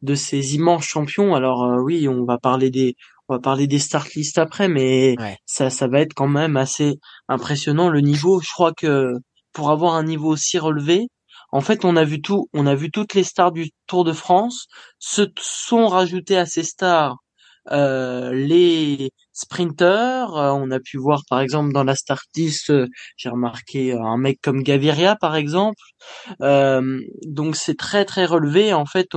de 0.00 0.14
ces 0.16 0.56
immenses 0.56 0.84
champions. 0.84 1.34
Alors 1.34 1.78
oui 1.82 2.08
on 2.08 2.24
va 2.24 2.38
parler 2.38 2.70
des 2.70 2.96
on 3.28 3.34
va 3.34 3.40
parler 3.40 3.66
des 3.66 3.78
start 3.78 4.12
list 4.14 4.38
après, 4.38 4.68
mais 4.68 5.14
ça, 5.46 5.70
ça 5.70 5.88
va 5.88 6.00
être 6.00 6.14
quand 6.14 6.28
même 6.28 6.56
assez 6.56 6.94
impressionnant 7.28 7.88
le 7.88 8.00
niveau. 8.00 8.40
Je 8.40 8.50
crois 8.52 8.72
que 8.72 9.12
pour 9.52 9.70
avoir 9.70 9.94
un 9.94 10.04
niveau 10.04 10.28
aussi 10.28 10.58
relevé, 10.58 11.06
en 11.52 11.60
fait, 11.60 11.84
on 11.84 11.96
a 11.96 12.04
vu 12.04 12.20
tout, 12.22 12.48
on 12.54 12.66
a 12.66 12.74
vu 12.74 12.90
toutes 12.90 13.14
les 13.14 13.24
stars 13.24 13.52
du 13.52 13.70
Tour 13.86 14.04
de 14.04 14.12
France 14.12 14.66
se 14.98 15.22
sont 15.38 15.86
rajoutées 15.86 16.38
à 16.38 16.46
ces 16.46 16.62
stars 16.64 17.16
euh, 17.70 18.32
les 18.32 19.10
sprinters. 19.32 20.36
Euh, 20.36 20.50
on 20.52 20.70
a 20.70 20.80
pu 20.80 20.98
voir 20.98 21.22
par 21.28 21.40
exemple 21.40 21.72
dans 21.72 21.84
la 21.84 21.94
start 21.94 22.22
euh, 22.70 22.86
j'ai 23.16 23.28
remarqué 23.28 23.92
un 23.92 24.16
mec 24.16 24.38
comme 24.42 24.62
Gaviria 24.62 25.16
par 25.16 25.36
exemple. 25.36 25.82
donc 26.40 27.56
c'est 27.56 27.76
très 27.76 28.04
très 28.04 28.24
relevé 28.26 28.72
en 28.74 28.86
fait. 28.86 29.08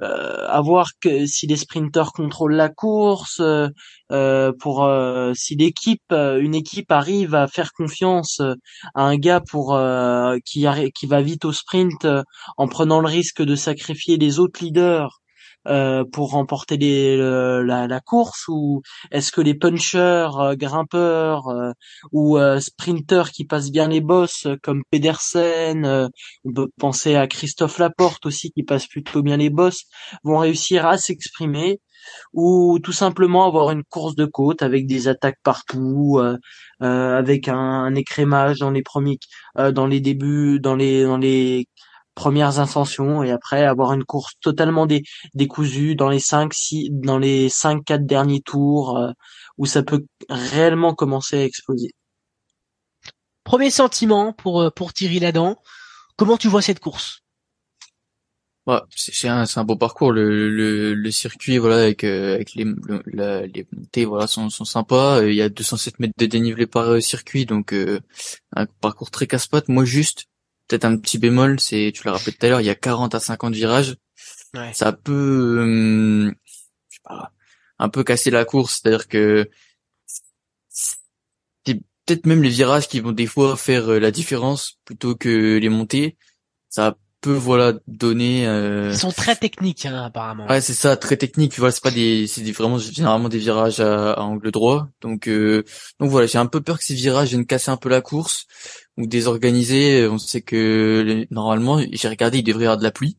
à 0.00 0.60
voir 0.62 0.88
que 1.00 1.26
si 1.26 1.46
les 1.46 1.56
sprinters 1.56 2.12
contrôlent 2.12 2.54
la 2.54 2.68
course, 2.68 3.40
pour 4.60 4.90
si 5.34 5.56
l'équipe, 5.56 6.12
une 6.12 6.54
équipe 6.54 6.90
arrive 6.92 7.34
à 7.34 7.46
faire 7.46 7.72
confiance 7.72 8.40
à 8.94 9.02
un 9.02 9.16
gars 9.16 9.40
pour 9.40 9.78
qui 10.44 10.66
qui 10.94 11.06
va 11.06 11.22
vite 11.22 11.44
au 11.44 11.52
sprint 11.52 12.06
en 12.56 12.68
prenant 12.68 13.00
le 13.00 13.08
risque 13.08 13.42
de 13.42 13.56
sacrifier 13.56 14.16
les 14.16 14.38
autres 14.38 14.62
leaders 14.64 15.20
euh, 15.66 16.04
pour 16.04 16.32
remporter 16.32 16.76
les, 16.76 17.16
la, 17.16 17.86
la, 17.86 18.00
course 18.00 18.44
ou 18.48 18.82
est-ce 19.10 19.32
que 19.32 19.40
les 19.40 19.54
punchers, 19.54 20.28
euh, 20.38 20.54
grimpeurs 20.56 21.48
euh, 21.48 21.72
ou 22.12 22.38
sprinters 22.60 23.30
qui 23.30 23.46
passent 23.46 23.70
bien 23.70 23.88
les 23.88 24.02
bosses 24.02 24.46
comme 24.62 24.82
Pedersen, 24.90 26.10
on 26.44 26.52
peut 26.52 26.68
penser 26.78 27.16
à 27.16 27.26
Christophe 27.26 27.78
Laporte 27.78 28.26
aussi 28.26 28.50
qui 28.50 28.62
passe 28.62 28.86
plutôt 28.86 29.22
bien 29.22 29.38
les 29.38 29.50
bosses, 29.50 29.84
vont 30.22 30.38
réussir 30.38 30.86
à 30.86 30.98
s'exprimer 30.98 31.80
ou 32.34 32.78
tout 32.82 32.92
simplement 32.92 33.46
avoir 33.46 33.70
une 33.70 33.84
course 33.84 34.14
de 34.14 34.26
côte 34.26 34.62
avec 34.62 34.86
des 34.86 35.08
attaques 35.08 35.38
partout, 35.42 36.20
avec 36.80 37.48
un, 37.48 37.56
un, 37.56 37.94
écrémage 37.94 38.58
dans 38.58 38.70
les 38.70 38.82
premiers, 38.82 39.18
dans 39.56 39.86
les 39.86 40.00
débuts, 40.00 40.60
dans 40.60 40.76
les 40.76 41.04
dans 41.04 41.16
les 41.16 41.66
premières 42.14 42.58
ascensions 42.60 43.22
et 43.22 43.30
après 43.30 43.64
avoir 43.64 43.92
une 43.92 44.04
course 44.04 44.34
totalement 44.40 44.86
dé 44.86 45.02
décousue 45.34 45.96
dans 45.96 46.08
les 46.08 46.20
5 46.20 46.52
six 46.54 46.88
dans 46.90 47.18
les 47.18 47.48
5 47.48 47.84
4 47.84 48.06
derniers 48.06 48.40
tours 48.40 48.96
euh, 48.98 49.10
où 49.58 49.66
ça 49.66 49.82
peut 49.82 50.04
réellement 50.28 50.94
commencer 50.94 51.38
à 51.38 51.44
exploser. 51.44 51.90
premier 53.44 53.70
sentiment 53.70 54.32
pour 54.32 54.72
pour 54.74 54.92
Thierry 54.92 55.20
Ladan. 55.20 55.56
Comment 56.16 56.36
tu 56.36 56.48
vois 56.48 56.62
cette 56.62 56.80
course? 56.80 57.24
Ouais, 58.66 58.78
c'est 58.96 59.28
un, 59.28 59.44
un 59.56 59.64
beau 59.64 59.76
parcours. 59.76 60.10
Le, 60.10 60.48
le, 60.48 60.94
le 60.94 61.10
circuit, 61.10 61.58
voilà, 61.58 61.82
avec, 61.82 62.02
euh, 62.02 62.34
avec 62.34 62.54
les, 62.54 62.64
les 62.64 63.66
montées, 63.72 64.06
voilà, 64.06 64.26
sont, 64.26 64.48
sont 64.48 64.64
sympas. 64.64 65.22
Il 65.22 65.34
y 65.34 65.42
a 65.42 65.50
207 65.50 65.98
mètres 66.00 66.14
de 66.16 66.24
dénivelé 66.24 66.66
par 66.66 66.88
euh, 66.88 67.00
circuit, 67.00 67.44
donc 67.44 67.74
euh, 67.74 68.00
un 68.56 68.64
parcours 68.80 69.10
très 69.10 69.26
casse-pattes. 69.26 69.68
Moi, 69.68 69.84
juste, 69.84 70.28
peut-être 70.68 70.84
un 70.84 70.96
petit 70.96 71.18
bémol, 71.18 71.60
c'est, 71.60 71.92
tu 71.94 72.04
l'as 72.04 72.12
rappelé 72.12 72.32
tout 72.32 72.46
à 72.46 72.48
l'heure, 72.48 72.60
il 72.60 72.66
y 72.66 72.70
a 72.70 72.74
40 72.74 73.14
à 73.14 73.20
50 73.20 73.54
virages. 73.54 73.96
Ouais. 74.54 74.72
Ça 74.72 74.92
peut, 74.92 75.60
hum, 75.60 76.34
je 76.88 76.96
sais 76.96 77.00
pas, 77.04 77.32
un 77.78 77.88
peu 77.88 78.04
casser 78.04 78.30
la 78.30 78.44
course. 78.44 78.80
C'est-à-dire 78.80 79.08
que 79.08 79.50
c'est 80.68 81.80
peut-être 82.06 82.26
même 82.26 82.42
les 82.42 82.50
virages 82.50 82.88
qui 82.88 83.00
vont 83.00 83.12
des 83.12 83.26
fois 83.26 83.56
faire 83.56 83.88
la 83.88 84.10
différence 84.10 84.78
plutôt 84.84 85.14
que 85.16 85.58
les 85.58 85.68
montées. 85.68 86.16
Ça 86.68 86.96
peut 87.24 87.32
voilà 87.32 87.72
donner. 87.88 88.46
Euh... 88.46 88.90
Ils 88.92 88.98
sont 88.98 89.10
très 89.10 89.34
techniques 89.34 89.86
hein, 89.86 90.04
apparemment. 90.04 90.46
Ouais 90.46 90.60
c'est 90.60 90.74
ça, 90.74 90.94
très 90.96 91.16
technique. 91.16 91.58
Voilà 91.58 91.72
c'est 91.72 91.82
pas 91.82 91.90
des, 91.90 92.26
c'est 92.26 92.42
vraiment 92.52 92.76
généralement 92.76 93.30
des 93.30 93.38
virages 93.38 93.80
à, 93.80 94.20
angle 94.20 94.50
droit. 94.50 94.88
Donc 95.00 95.26
euh... 95.26 95.64
donc 95.98 96.10
voilà 96.10 96.26
j'ai 96.26 96.36
un 96.36 96.44
peu 96.44 96.60
peur 96.60 96.78
que 96.78 96.84
ces 96.84 96.94
virages 96.94 97.30
viennent 97.30 97.46
casser 97.46 97.70
un 97.70 97.78
peu 97.78 97.88
la 97.88 98.02
course 98.02 98.44
ou 98.98 99.06
désorganiser. 99.06 100.06
On 100.06 100.18
sait 100.18 100.42
que 100.42 101.26
normalement 101.30 101.80
j'ai 101.92 102.08
regardé 102.08 102.38
il 102.38 102.44
devrait 102.44 102.64
y 102.64 102.66
avoir 102.66 102.78
de 102.78 102.84
la 102.84 102.90
pluie. 102.90 103.16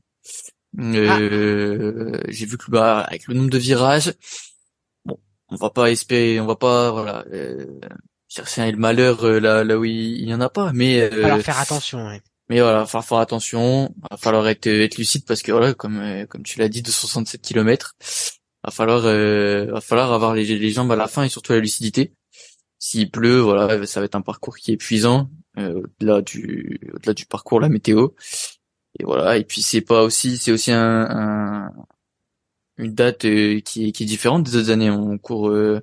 Euh... 0.80 2.12
Ah. 2.14 2.28
J'ai 2.30 2.46
vu 2.46 2.58
que 2.60 2.70
bah 2.70 3.00
avec 3.00 3.28
le 3.28 3.34
nombre 3.34 3.50
de 3.50 3.58
virages, 3.58 4.14
bon 5.04 5.18
on 5.50 5.56
va 5.56 5.72
pas 5.72 5.90
espérer, 5.90 6.40
on 6.40 6.46
va 6.46 6.56
pas 6.56 6.92
voilà. 6.92 7.26
Euh... 7.34 7.66
Chercher 8.28 8.70
le 8.72 8.78
malheur 8.78 9.24
euh, 9.24 9.40
là 9.40 9.64
là 9.64 9.80
où 9.80 9.86
il, 9.86 10.28
y 10.28 10.34
en 10.34 10.42
a 10.42 10.50
pas, 10.50 10.74
mais 10.74 11.02
euh... 11.02 11.26
alors 11.26 11.40
faire 11.40 11.60
attention. 11.60 12.06
Ouais. 12.06 12.22
Mais 12.50 12.60
voilà, 12.60 12.80
va 12.80 12.86
falloir 12.86 13.06
faire 13.06 13.18
attention, 13.18 13.94
va 14.10 14.18
falloir 14.18 14.48
être, 14.48 14.68
être 14.68 14.98
lucide 14.98 15.26
parce 15.26 15.42
que 15.42 15.52
voilà, 15.52 15.74
comme 15.74 16.00
euh, 16.00 16.26
comme 16.28 16.44
tu 16.44 16.60
l'as 16.60 16.70
dit, 16.70 16.82
267 16.84 17.42
km, 17.42 17.96
va 18.64 18.72
falloir 18.72 19.06
euh, 19.06 19.66
va 19.72 19.82
falloir 19.82 20.14
avoir 20.14 20.36
les, 20.36 20.46
les 20.46 20.70
jambes 20.70 20.92
à 20.92 20.96
la 20.96 21.08
fin 21.08 21.24
et 21.24 21.30
surtout 21.30 21.54
la 21.54 21.60
lucidité. 21.60 22.14
S'il 22.78 23.10
pleut, 23.10 23.40
voilà, 23.40 23.86
ça 23.88 24.00
va 24.00 24.06
être 24.06 24.16
un 24.16 24.22
parcours 24.22 24.58
qui 24.58 24.72
est 24.72 24.74
épuisant 24.76 25.30
euh, 25.58 25.82
au-delà 26.00 26.22
du 26.22 26.80
au-delà 26.94 27.14
du 27.14 27.26
parcours, 27.26 27.60
la 27.60 27.70
météo. 27.70 28.10
Et 29.00 29.04
voilà, 29.04 29.38
et 29.38 29.44
puis 29.44 29.62
c'est 29.62 29.82
pas 29.82 30.04
aussi 30.04 30.38
c'est 30.38 30.52
aussi 30.52 30.72
un, 30.72 31.08
un 31.10 31.74
une 32.78 32.94
date 32.94 33.26
euh, 33.26 33.60
qui 33.62 33.88
est 33.88 33.92
qui 33.92 34.04
est 34.04 34.06
différente 34.06 34.44
des 34.44 34.56
autres 34.58 34.70
années. 34.70 34.92
On 34.92 35.18
court 35.18 35.50
euh, 35.50 35.82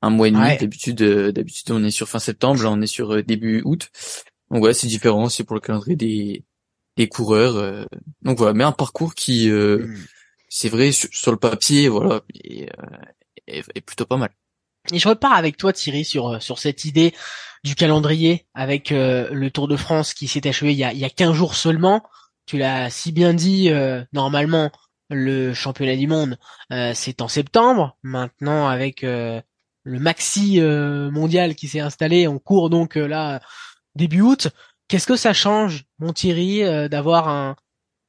un 0.00 0.10
mois 0.10 0.28
et 0.28 0.30
demi 0.30 0.56
d'habitude 0.58 1.02
d'habitude 1.02 1.70
on 1.72 1.84
est 1.84 1.90
sur 1.90 2.08
fin 2.08 2.18
septembre, 2.18 2.62
là 2.62 2.70
on 2.70 2.80
est 2.80 2.86
sur 2.86 3.22
début 3.24 3.62
août. 3.64 3.90
Donc 4.50 4.64
ouais, 4.64 4.74
c'est 4.74 4.86
différent, 4.86 5.28
c'est 5.28 5.44
pour 5.44 5.54
le 5.54 5.60
calendrier 5.60 5.96
des, 5.96 6.44
des 6.98 7.08
coureurs. 7.08 7.56
Euh. 7.56 7.84
donc 8.22 8.36
voilà, 8.36 8.52
mais 8.52 8.64
un 8.64 8.72
parcours 8.72 9.14
qui, 9.14 9.48
euh, 9.48 9.86
hmm. 9.86 9.96
c'est 10.48 10.68
vrai, 10.68 10.90
sur, 10.92 11.30
le 11.30 11.38
papier, 11.38 11.88
voilà, 11.88 12.20
est, 12.34 12.68
est, 13.46 13.64
est, 13.74 13.80
plutôt 13.80 14.04
pas 14.04 14.16
mal. 14.16 14.30
Et 14.92 14.98
je 14.98 15.08
repars 15.08 15.34
avec 15.34 15.56
toi 15.56 15.72
Thierry 15.72 16.04
sur 16.04 16.42
sur 16.42 16.58
cette 16.58 16.84
idée 16.84 17.12
du 17.62 17.74
calendrier 17.74 18.46
avec 18.54 18.90
euh, 18.90 19.28
le 19.32 19.50
Tour 19.50 19.68
de 19.68 19.76
France 19.76 20.14
qui 20.14 20.28
s'est 20.28 20.48
achevé 20.48 20.72
il 20.72 20.78
y 20.78 20.84
a 20.84 20.92
il 20.92 20.98
y 20.98 21.04
a 21.04 21.10
15 21.10 21.34
jours 21.34 21.54
seulement. 21.54 22.02
Tu 22.46 22.56
l'as 22.56 22.88
si 22.88 23.12
bien 23.12 23.34
dit 23.34 23.70
normalement 24.14 24.70
le 25.10 25.52
championnat 25.52 25.96
du 25.96 26.06
monde 26.06 26.38
c'est 26.94 27.20
en 27.20 27.28
septembre. 27.28 27.98
Maintenant 28.02 28.66
avec 28.66 29.02
le 29.02 29.42
maxi 29.84 30.58
mondial 30.62 31.54
qui 31.54 31.68
s'est 31.68 31.80
installé, 31.80 32.26
on 32.26 32.38
court 32.38 32.70
donc 32.70 32.94
là 32.94 33.42
début 33.98 34.22
août. 34.22 34.48
Qu'est-ce 34.88 35.06
que 35.06 35.16
ça 35.16 35.34
change, 35.34 35.84
mon 35.98 36.14
Thierry, 36.14 36.62
euh, 36.62 36.88
d'avoir 36.88 37.28
un, 37.28 37.56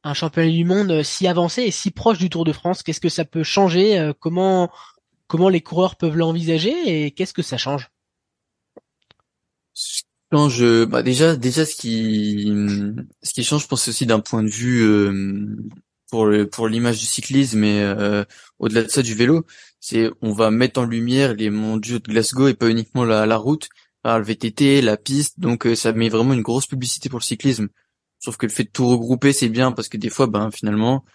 un 0.03 0.13
championnat 0.13 0.49
du 0.49 0.63
monde 0.63 0.91
euh, 0.91 1.03
si 1.03 1.27
avancé 1.27 1.63
et 1.63 1.71
si 1.71 1.91
proche 1.91 2.17
du 2.17 2.29
Tour 2.29 2.45
de 2.45 2.53
France? 2.53 2.83
Qu'est-ce 2.83 3.01
que 3.01 3.09
ça 3.09 3.25
peut 3.25 3.43
changer 3.43 3.99
euh, 3.99 4.13
Comment 4.17 4.71
comment 5.27 5.49
les 5.49 5.61
coureurs 5.61 5.95
peuvent 5.97 6.15
l'envisager 6.15 7.05
et 7.05 7.11
qu'est-ce 7.11 7.33
que 7.33 7.41
ça 7.41 7.57
change? 7.57 7.89
Change 10.31 10.85
bah 10.85 11.03
déjà 11.03 11.35
déjà 11.35 11.65
ce 11.65 11.75
qui 11.75 12.51
ce 13.21 13.33
qui 13.33 13.43
change 13.43 13.63
je 13.63 13.67
pense 13.67 13.87
aussi 13.87 14.05
d'un 14.05 14.21
point 14.21 14.41
de 14.41 14.49
vue 14.49 14.83
pour 16.09 16.27
pour 16.51 16.67
l'image 16.67 16.99
du 16.99 17.05
cyclisme 17.05 17.63
et 17.63 17.93
au-delà 18.57 18.83
de 18.83 18.89
ça 18.89 19.03
du 19.03 19.13
vélo 19.13 19.45
c'est 19.79 20.09
on 20.21 20.33
va 20.33 20.49
mettre 20.49 20.79
en 20.79 20.85
lumière 20.85 21.35
les 21.35 21.51
mondiaux 21.51 21.99
de 21.99 22.07
Glasgow 22.11 22.47
et 22.47 22.55
pas 22.55 22.69
uniquement 22.69 23.05
la 23.05 23.37
route 23.37 23.69
le 24.03 24.23
VTT, 24.23 24.81
la 24.81 24.97
piste, 24.97 25.39
donc 25.39 25.65
euh, 25.65 25.75
ça 25.75 25.91
met 25.93 26.09
vraiment 26.09 26.33
une 26.33 26.41
grosse 26.41 26.67
publicité 26.67 27.09
pour 27.09 27.19
le 27.19 27.23
cyclisme. 27.23 27.67
Sauf 28.19 28.37
que 28.37 28.45
le 28.45 28.51
fait 28.51 28.63
de 28.65 28.69
tout 28.69 28.87
regrouper, 28.87 29.33
c'est 29.33 29.49
bien 29.49 29.71
parce 29.71 29.89
que 29.89 29.97
des 29.97 30.09
fois, 30.09 30.27
ben 30.27 30.51
finalement, 30.51 31.05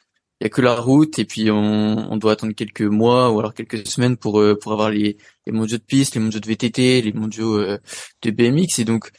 il 0.41 0.45
y 0.45 0.47
a 0.47 0.50
que 0.50 0.61
la 0.62 0.75
route 0.75 1.19
et 1.19 1.25
puis 1.25 1.50
on, 1.50 2.12
on, 2.12 2.17
doit 2.17 2.33
attendre 2.33 2.55
quelques 2.55 2.83
mois 2.83 3.31
ou 3.31 3.38
alors 3.38 3.55
quelques 3.55 3.87
semaines 3.87 4.17
pour 4.17 4.41
euh, 4.41 4.59
pour 4.59 4.73
avoir 4.73 4.91
les, 4.91 5.17
les 5.47 5.53
mondiaux 5.53 5.79
de 5.79 5.83
piste, 5.83 6.14
les 6.14 6.21
mondiaux 6.21 6.41
de 6.41 6.47
VTT, 6.47 7.03
les 7.03 7.12
mondiaux 7.12 7.59
euh, 7.59 7.79
de 8.23 8.31
BMX 8.31 8.79
et 8.79 8.85
donc 8.85 9.11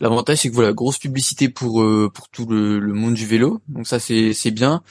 l'avantage 0.00 0.38
c'est 0.38 0.50
que 0.50 0.54
voilà 0.54 0.72
grosse 0.72 0.98
publicité 0.98 1.48
pour 1.48 1.84
pour 2.14 2.28
tout 2.30 2.46
le, 2.46 2.78
le, 2.80 2.92
monde 2.94 3.14
du 3.14 3.26
vélo 3.26 3.60
donc 3.68 3.86
ça 3.86 4.00
c'est 4.00 4.32
c'est 4.32 4.50
bien 4.50 4.82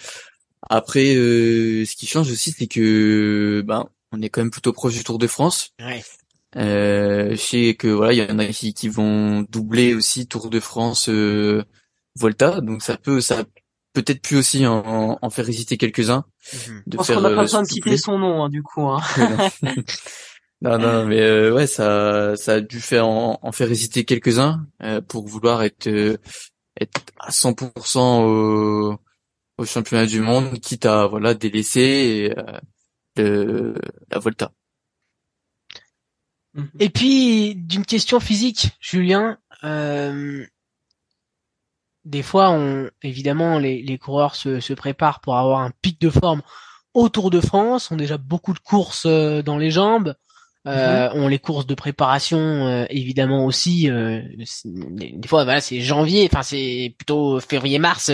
après 0.69 1.15
ce 1.15 1.95
qui 1.95 2.07
change 2.07 2.31
aussi 2.31 2.51
c'est 2.51 2.67
que 2.67 3.63
ben 3.65 3.89
on 4.11 4.21
est 4.21 4.29
quand 4.29 4.41
même 4.41 4.51
plutôt 4.51 4.73
proche 4.73 4.93
du 4.93 5.03
Tour 5.03 5.17
de 5.17 5.27
France 5.27 5.73
ouais. 5.79 6.03
Euh, 6.55 7.31
je 7.31 7.35
sais 7.35 7.75
que 7.75 7.87
voilà, 7.87 8.13
il 8.13 8.19
y 8.19 8.31
en 8.31 8.39
a 8.39 8.45
qui, 8.45 8.73
qui 8.73 8.89
vont 8.89 9.41
doubler 9.49 9.93
aussi 9.93 10.27
Tour 10.27 10.49
de 10.49 10.59
France 10.59 11.09
euh, 11.09 11.63
Volta, 12.15 12.61
donc 12.61 12.83
ça 12.83 12.97
peut 12.97 13.21
ça 13.21 13.43
peut-être 13.93 14.21
plus 14.21 14.37
aussi 14.37 14.65
en, 14.67 15.17
en 15.21 15.29
faire 15.29 15.47
hésiter 15.49 15.77
quelques-uns. 15.77 16.25
Mhm. 16.53 16.83
De 16.87 17.03
faire, 17.03 17.15
qu'on 17.15 17.21
n'a 17.21 17.29
pas 17.29 17.35
euh, 17.35 17.41
besoin 17.41 17.61
de 17.63 17.67
citer 17.67 17.97
son 17.97 18.19
nom 18.19 18.43
hein, 18.43 18.49
du 18.49 18.61
coup. 18.61 18.87
Hein. 18.87 19.01
non 20.61 20.77
non 20.77 21.05
mais 21.05 21.21
euh, 21.21 21.53
ouais 21.53 21.67
ça 21.67 22.35
ça 22.35 22.53
a 22.53 22.61
dû 22.61 22.79
faire 22.79 23.07
en, 23.07 23.39
en 23.41 23.51
faire 23.51 23.69
hésiter 23.69 24.05
quelques-uns 24.05 24.65
euh, 24.81 25.01
pour 25.01 25.27
vouloir 25.27 25.63
être 25.63 25.87
être 26.79 27.01
à 27.19 27.29
100% 27.31 28.23
au, 28.23 28.97
au 29.57 29.65
championnat 29.65 30.05
du 30.05 30.21
monde, 30.21 30.59
quitte 30.59 30.85
à 30.85 31.07
voilà 31.07 31.33
délaisser 31.33 32.33
euh, 33.19 33.75
la 34.11 34.19
Volta. 34.19 34.51
Mhm. 36.53 36.69
Et 36.79 36.89
puis 36.89 37.55
d'une 37.55 37.85
question 37.85 38.19
physique, 38.19 38.71
Julien. 38.79 39.37
Euh, 39.63 40.45
des 42.05 42.23
fois, 42.23 42.51
on, 42.51 42.89
évidemment, 43.01 43.59
les, 43.59 43.81
les 43.81 43.97
coureurs 43.97 44.35
se, 44.35 44.59
se, 44.59 44.73
préparent 44.73 45.21
pour 45.21 45.37
avoir 45.37 45.61
un 45.61 45.71
pic 45.81 46.01
de 46.01 46.09
forme 46.09 46.41
au 46.93 47.09
Tour 47.09 47.29
de 47.31 47.39
France. 47.39 47.91
On 47.91 47.95
a 47.95 47.99
déjà 47.99 48.17
beaucoup 48.17 48.53
de 48.53 48.59
courses 48.59 49.05
euh, 49.05 49.41
dans 49.41 49.57
les 49.57 49.71
jambes. 49.71 50.15
Euh, 50.65 51.09
mhm. 51.09 51.21
On 51.21 51.27
les 51.27 51.39
courses 51.39 51.65
de 51.65 51.75
préparation, 51.75 52.39
euh, 52.39 52.85
évidemment 52.89 53.45
aussi. 53.45 53.89
Euh, 53.89 54.21
des 54.63 55.27
fois, 55.27 55.43
voilà, 55.43 55.61
c'est 55.61 55.81
janvier. 55.81 56.29
Enfin, 56.31 56.43
c'est 56.43 56.95
plutôt 56.97 57.39
février-mars, 57.39 58.11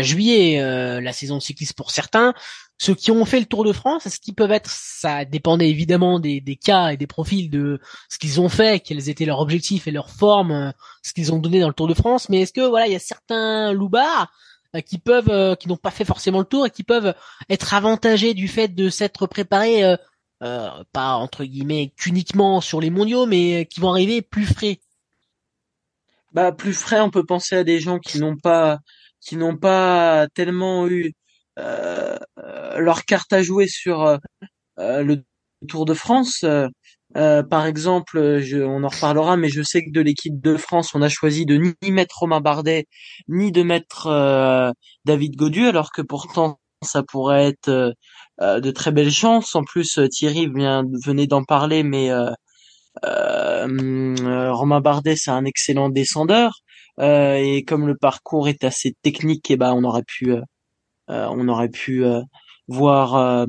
juillet, 0.00 0.60
la 1.00 1.12
saison 1.12 1.36
de 1.36 1.42
cycliste 1.42 1.74
pour 1.74 1.90
certains 1.90 2.34
ceux 2.78 2.94
qui 2.94 3.10
ont 3.10 3.24
fait 3.24 3.40
le 3.40 3.46
Tour 3.46 3.64
de 3.64 3.72
France, 3.72 4.06
est-ce 4.06 4.20
qu'ils 4.20 4.34
peuvent 4.34 4.52
être, 4.52 4.70
ça 4.70 5.24
dépendait 5.24 5.70
évidemment 5.70 6.20
des, 6.20 6.58
cas 6.62 6.90
et 6.90 6.96
des 6.96 7.06
profils 7.06 7.48
de 7.48 7.80
ce 8.10 8.18
qu'ils 8.18 8.40
ont 8.40 8.48
fait, 8.48 8.80
quels 8.80 9.08
étaient 9.08 9.24
leurs 9.24 9.40
objectifs 9.40 9.86
et 9.86 9.90
leurs 9.90 10.10
formes, 10.10 10.52
euh, 10.52 10.70
ce 11.02 11.12
qu'ils 11.12 11.32
ont 11.32 11.38
donné 11.38 11.60
dans 11.60 11.68
le 11.68 11.74
Tour 11.74 11.88
de 11.88 11.94
France, 11.94 12.28
mais 12.28 12.42
est-ce 12.42 12.52
que 12.52 12.60
voilà, 12.60 12.86
il 12.86 12.92
y 12.92 12.96
a 12.96 13.00
certains 13.00 13.72
loupards 13.72 14.30
euh, 14.74 14.80
qui 14.80 14.98
peuvent, 14.98 15.30
euh, 15.30 15.54
qui 15.54 15.68
n'ont 15.68 15.78
pas 15.78 15.90
fait 15.90 16.04
forcément 16.04 16.40
le 16.40 16.44
Tour 16.44 16.66
et 16.66 16.70
qui 16.70 16.82
peuvent 16.82 17.14
être 17.48 17.72
avantagés 17.72 18.34
du 18.34 18.46
fait 18.46 18.68
de 18.68 18.90
s'être 18.90 19.26
préparés, 19.26 19.96
pas 20.40 21.14
entre 21.14 21.44
guillemets 21.44 21.94
qu'uniquement 21.96 22.60
sur 22.60 22.82
les 22.82 22.90
mondiaux, 22.90 23.24
mais 23.24 23.66
qui 23.66 23.80
vont 23.80 23.90
arriver 23.90 24.20
plus 24.20 24.44
frais? 24.44 24.80
Bah 26.32 26.52
plus 26.52 26.74
frais, 26.74 27.00
on 27.00 27.10
peut 27.10 27.24
penser 27.24 27.56
à 27.56 27.64
des 27.64 27.80
gens 27.80 27.98
qui 27.98 28.20
n'ont 28.20 28.36
pas, 28.36 28.80
qui 29.22 29.36
n'ont 29.36 29.56
pas 29.56 30.28
tellement 30.34 30.86
eu 30.86 31.14
leur 31.56 33.04
carte 33.04 33.32
à 33.32 33.42
jouer 33.42 33.66
sur 33.68 34.02
euh, 34.02 34.18
euh, 34.78 35.02
le 35.02 35.24
Tour 35.68 35.86
de 35.86 35.94
France. 35.94 36.44
par 37.14 37.66
exemple, 37.66 38.40
je, 38.40 38.58
on 38.58 38.84
en 38.84 38.88
reparlera, 38.88 39.36
mais 39.38 39.48
je 39.48 39.62
sais 39.62 39.82
que 39.82 39.90
de 39.90 40.02
l'équipe 40.02 40.38
de 40.40 40.56
France, 40.56 40.94
on 40.94 41.00
a 41.02 41.08
choisi 41.08 41.46
de 41.46 41.56
ni 41.56 41.90
mettre 41.90 42.18
Romain 42.20 42.40
Bardet, 42.40 42.86
ni 43.28 43.52
de 43.52 43.62
mettre 43.62 44.74
David 45.06 45.36
Gaudu, 45.36 45.66
alors 45.66 45.92
que 45.92 46.02
pourtant 46.02 46.60
ça 46.84 47.02
pourrait 47.02 47.46
être 47.48 47.94
de 48.40 48.70
très 48.70 48.92
belles 48.92 49.10
chances. 49.10 49.54
En 49.54 49.64
plus, 49.64 49.98
Thierry 50.10 50.46
vient, 50.54 50.84
venait 51.04 51.26
d'en 51.26 51.42
parler, 51.42 51.82
mais 51.82 52.12
Romain 53.02 54.80
Bardet, 54.80 55.16
c'est 55.16 55.30
un 55.30 55.46
excellent 55.46 55.88
descendeur. 55.88 56.60
et 57.00 57.64
comme 57.66 57.86
le 57.86 57.96
parcours 57.96 58.46
est 58.48 58.62
assez 58.62 58.94
technique, 59.02 59.50
eh 59.50 59.56
ben 59.56 59.72
on 59.72 59.84
aurait 59.84 60.04
pu 60.06 60.32
euh, 60.32 60.42
on 61.08 61.48
aurait 61.48 61.68
pu 61.68 62.04
euh, 62.04 62.20
voir, 62.68 63.16
euh, 63.16 63.46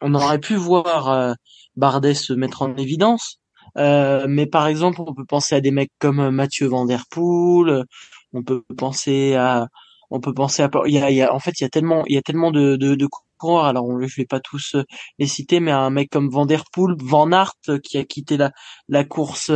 on 0.00 0.14
aurait 0.14 0.40
pu 0.40 0.54
voir 0.56 1.34
Bardet 1.76 2.14
se 2.14 2.32
mettre 2.32 2.62
en 2.62 2.74
évidence. 2.76 3.40
mais 3.76 4.46
par 4.46 4.66
exemple, 4.66 5.00
on 5.00 5.14
peut 5.14 5.24
penser 5.26 5.54
à 5.54 5.60
des 5.60 5.70
mecs 5.70 5.92
comme 5.98 6.30
Mathieu 6.30 6.66
Van 6.66 6.86
Der 6.86 7.04
Poel, 7.10 7.84
on 8.32 8.42
peut 8.42 8.62
penser 8.76 9.34
à 9.34 9.68
on 10.10 10.20
peut 10.20 10.34
penser 10.34 10.62
à 10.62 10.70
il 10.86 10.94
y 10.94 10.98
a, 10.98 11.10
il 11.10 11.16
y 11.16 11.22
a 11.22 11.34
en 11.34 11.40
fait 11.40 11.60
il 11.60 11.64
y 11.64 11.66
a 11.66 11.68
tellement 11.68 12.04
il 12.06 12.14
y 12.14 12.18
a 12.18 12.22
tellement 12.22 12.52
de 12.52 12.76
de, 12.76 12.94
de 12.94 13.08
coureurs 13.38 13.64
alors 13.64 13.86
on, 13.86 14.00
je 14.00 14.16
vais 14.16 14.26
pas 14.26 14.40
tous 14.40 14.76
les 15.18 15.26
citer 15.26 15.58
mais 15.60 15.72
un 15.72 15.90
mec 15.90 16.10
comme 16.10 16.30
Van 16.30 16.46
Der 16.46 16.62
Poel, 16.72 16.94
Van 17.00 17.32
Aert 17.32 17.54
qui 17.82 17.98
a 17.98 18.04
quitté 18.04 18.36
la 18.36 18.52
la 18.88 19.04
course 19.04 19.50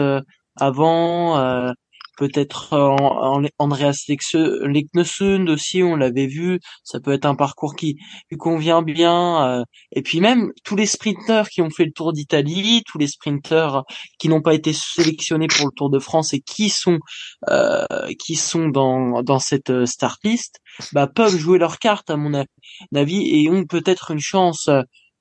avant 0.57 1.73
peut-être 2.21 2.77
en, 2.77 3.43
Andreas 3.59 4.05
Leknesund 4.07 5.49
aussi, 5.49 5.83
on 5.83 5.97
l'avait 5.97 6.27
vu, 6.27 6.61
ça 6.85 7.01
peut 7.01 7.13
être 7.13 7.25
un 7.25 7.35
parcours 7.35 7.75
qui 7.75 7.97
lui 8.31 8.37
convient 8.37 8.83
bien. 8.83 9.61
Euh, 9.61 9.65
et 9.93 10.03
puis 10.03 10.21
même 10.21 10.53
tous 10.63 10.77
les 10.77 10.85
sprinteurs 10.85 11.49
qui 11.49 11.63
ont 11.63 11.71
fait 11.71 11.87
le 11.87 11.93
Tour 11.93 12.13
d'Italie, 12.13 12.83
tous 12.87 12.99
les 12.99 13.07
sprinteurs 13.07 13.85
qui 14.19 14.29
n'ont 14.29 14.43
pas 14.43 14.53
été 14.53 14.75
sélectionnés 14.75 15.47
pour 15.47 15.67
le 15.67 15.73
Tour 15.75 15.89
de 15.89 15.99
France 15.99 16.35
et 16.35 16.41
qui 16.41 16.69
sont 16.69 16.99
euh, 17.49 17.87
qui 18.19 18.37
sont 18.37 18.69
dans 18.69 19.23
dans 19.23 19.39
cette 19.39 19.71
euh, 19.71 19.87
start 19.87 20.21
list, 20.23 20.61
bah 20.93 21.07
peuvent 21.07 21.37
jouer 21.37 21.59
leur 21.59 21.79
carte 21.79 22.11
à 22.11 22.17
mon 22.17 22.45
avis 22.95 23.23
et 23.35 23.49
ont 23.49 23.65
peut-être 23.65 24.11
une 24.11 24.21
chance. 24.21 24.69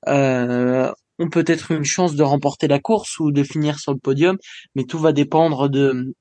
Euh, 0.08 0.92
ont 1.20 1.28
peut-être 1.28 1.70
une 1.70 1.84
chance 1.84 2.14
de 2.14 2.22
remporter 2.22 2.66
la 2.66 2.78
course 2.78 3.18
ou 3.18 3.30
de 3.30 3.42
finir 3.42 3.78
sur 3.78 3.92
le 3.92 3.98
podium, 3.98 4.38
mais 4.74 4.84
tout 4.84 4.98
va 4.98 5.12
dépendre 5.12 5.68
de 5.68 6.14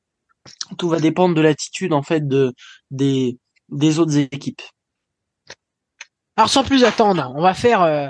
tout 0.77 0.89
va 0.89 0.99
dépendre 0.99 1.35
de 1.35 1.41
l'attitude 1.41 1.93
en 1.93 2.03
fait 2.03 2.27
de 2.27 2.53
des 2.91 3.37
des 3.69 3.99
autres 3.99 4.17
équipes. 4.17 4.61
Alors 6.37 6.49
sans 6.49 6.63
plus 6.63 6.83
attendre, 6.83 7.33
on 7.35 7.41
va 7.41 7.53
faire 7.53 7.81
euh, 7.81 8.07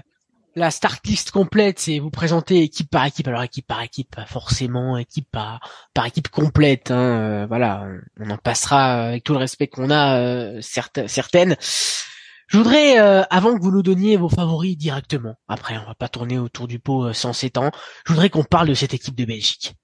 la 0.56 0.72
start 0.72 1.06
list 1.08 1.32
complète, 1.32 1.80
c'est 1.80 2.00
vous 2.00 2.12
présenter 2.12 2.62
équipe 2.62 2.90
par 2.90 3.06
équipe. 3.06 3.28
Alors 3.28 3.42
équipe 3.42 3.66
par 3.66 3.82
équipe, 3.82 4.16
forcément 4.28 4.98
équipe 4.98 5.28
par 5.32 5.60
par 5.96 6.06
équipe 6.06 6.28
complète. 6.28 6.92
Hein, 6.92 7.20
euh, 7.20 7.46
voilà, 7.48 7.88
on, 8.20 8.30
en 8.30 8.38
passera 8.38 9.08
avec 9.08 9.24
tout 9.24 9.34
le 9.34 9.40
respect 9.40 9.68
qu'on 9.68 9.90
a 9.90 10.20
euh, 10.20 10.62
certaines. 10.62 11.56
Je 12.48 12.58
voudrais, 12.58 12.98
avant 12.98 13.56
que 13.56 13.62
vous 13.62 13.72
nous 13.72 13.84
donniez 13.84 14.18
vos 14.18 14.30
favoris 14.30 14.76
directement, 14.76 15.36
après 15.48 15.78
on 15.78 15.86
va 15.86 15.94
pas 15.94 16.10
tourner 16.10 16.40
autour 16.40 16.68
du 16.68 16.80
pot 16.80 17.14
sans 17.14 17.32
s'étendre, 17.32 17.78
je 18.08 18.14
voudrais 18.14 18.32
qu'on 18.32 18.44
parle 18.44 18.68
de 18.68 18.74
cette 18.74 18.96
équipe 18.96 19.14
de 19.16 19.26
Belgique. 19.26 19.76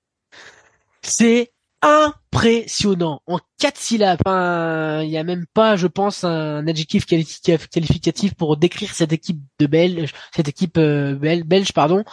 C'est 1.04 1.55
impressionnant 1.86 3.22
en 3.28 3.40
quatre 3.60 3.78
syllabes. 3.78 4.22
il 4.26 5.10
y 5.10 5.18
a 5.18 5.24
même 5.24 5.46
pas, 5.54 5.76
je 5.76 5.88
pense, 5.88 6.24
un 6.24 6.68
adjectif 6.68 7.06
qualificatif 7.06 8.34
pour 8.34 8.58
décrire 8.58 8.94
cette 8.94 9.14
équipe 9.14 9.40
de 9.60 9.68
Belge, 9.68 10.12
cette 10.36 10.48
équipe 10.48 10.78
euh, 10.78 11.16
belge, 11.16 11.74
pardon, 11.74 12.04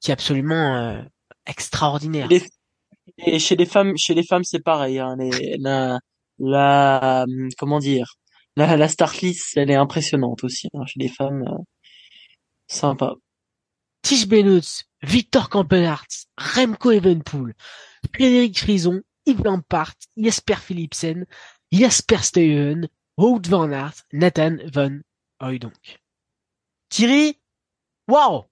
qui 0.00 0.10
est 0.10 0.14
absolument 0.14 0.76
euh, 0.76 1.02
extraordinaire. 1.46 2.28
Et 3.18 3.38
chez 3.38 3.56
les 3.56 3.66
femmes, 3.66 3.96
chez 3.96 4.14
les 4.14 4.24
femmes, 4.24 4.44
c'est 4.44 4.62
pareil. 4.62 5.00
Hein, 5.00 5.16
la, 5.58 5.98
la, 6.38 7.26
comment 7.58 7.80
dire, 7.80 8.14
la, 8.56 8.76
la 8.76 8.88
start 8.88 9.20
list, 9.20 9.56
elle 9.56 9.70
est 9.70 9.76
impressionnante 9.76 10.44
aussi. 10.44 10.68
Hein, 10.74 10.86
chez 10.86 11.00
les 11.00 11.08
femmes, 11.08 11.42
euh, 11.48 11.62
sympa. 12.68 13.14
Tish 14.02 14.26
Benutz, 14.26 14.84
Victor 15.02 15.48
Kampenhardt, 15.48 16.26
Remco 16.36 16.90
Evenpool, 16.90 17.54
Frédéric 18.14 18.58
Frison, 18.58 19.02
Yves 19.26 19.42
Lampart, 19.44 19.94
Jesper 20.16 20.56
Philipsen, 20.56 21.26
Jasper 21.70 22.18
Stuyven, 22.18 22.88
Wout 23.16 23.42
van 23.48 23.72
Aert, 23.72 24.04
Nathan 24.12 24.58
van 24.72 25.00
Hooydonk. 25.40 26.00
Thierry, 26.88 27.38
waouh 28.08 28.44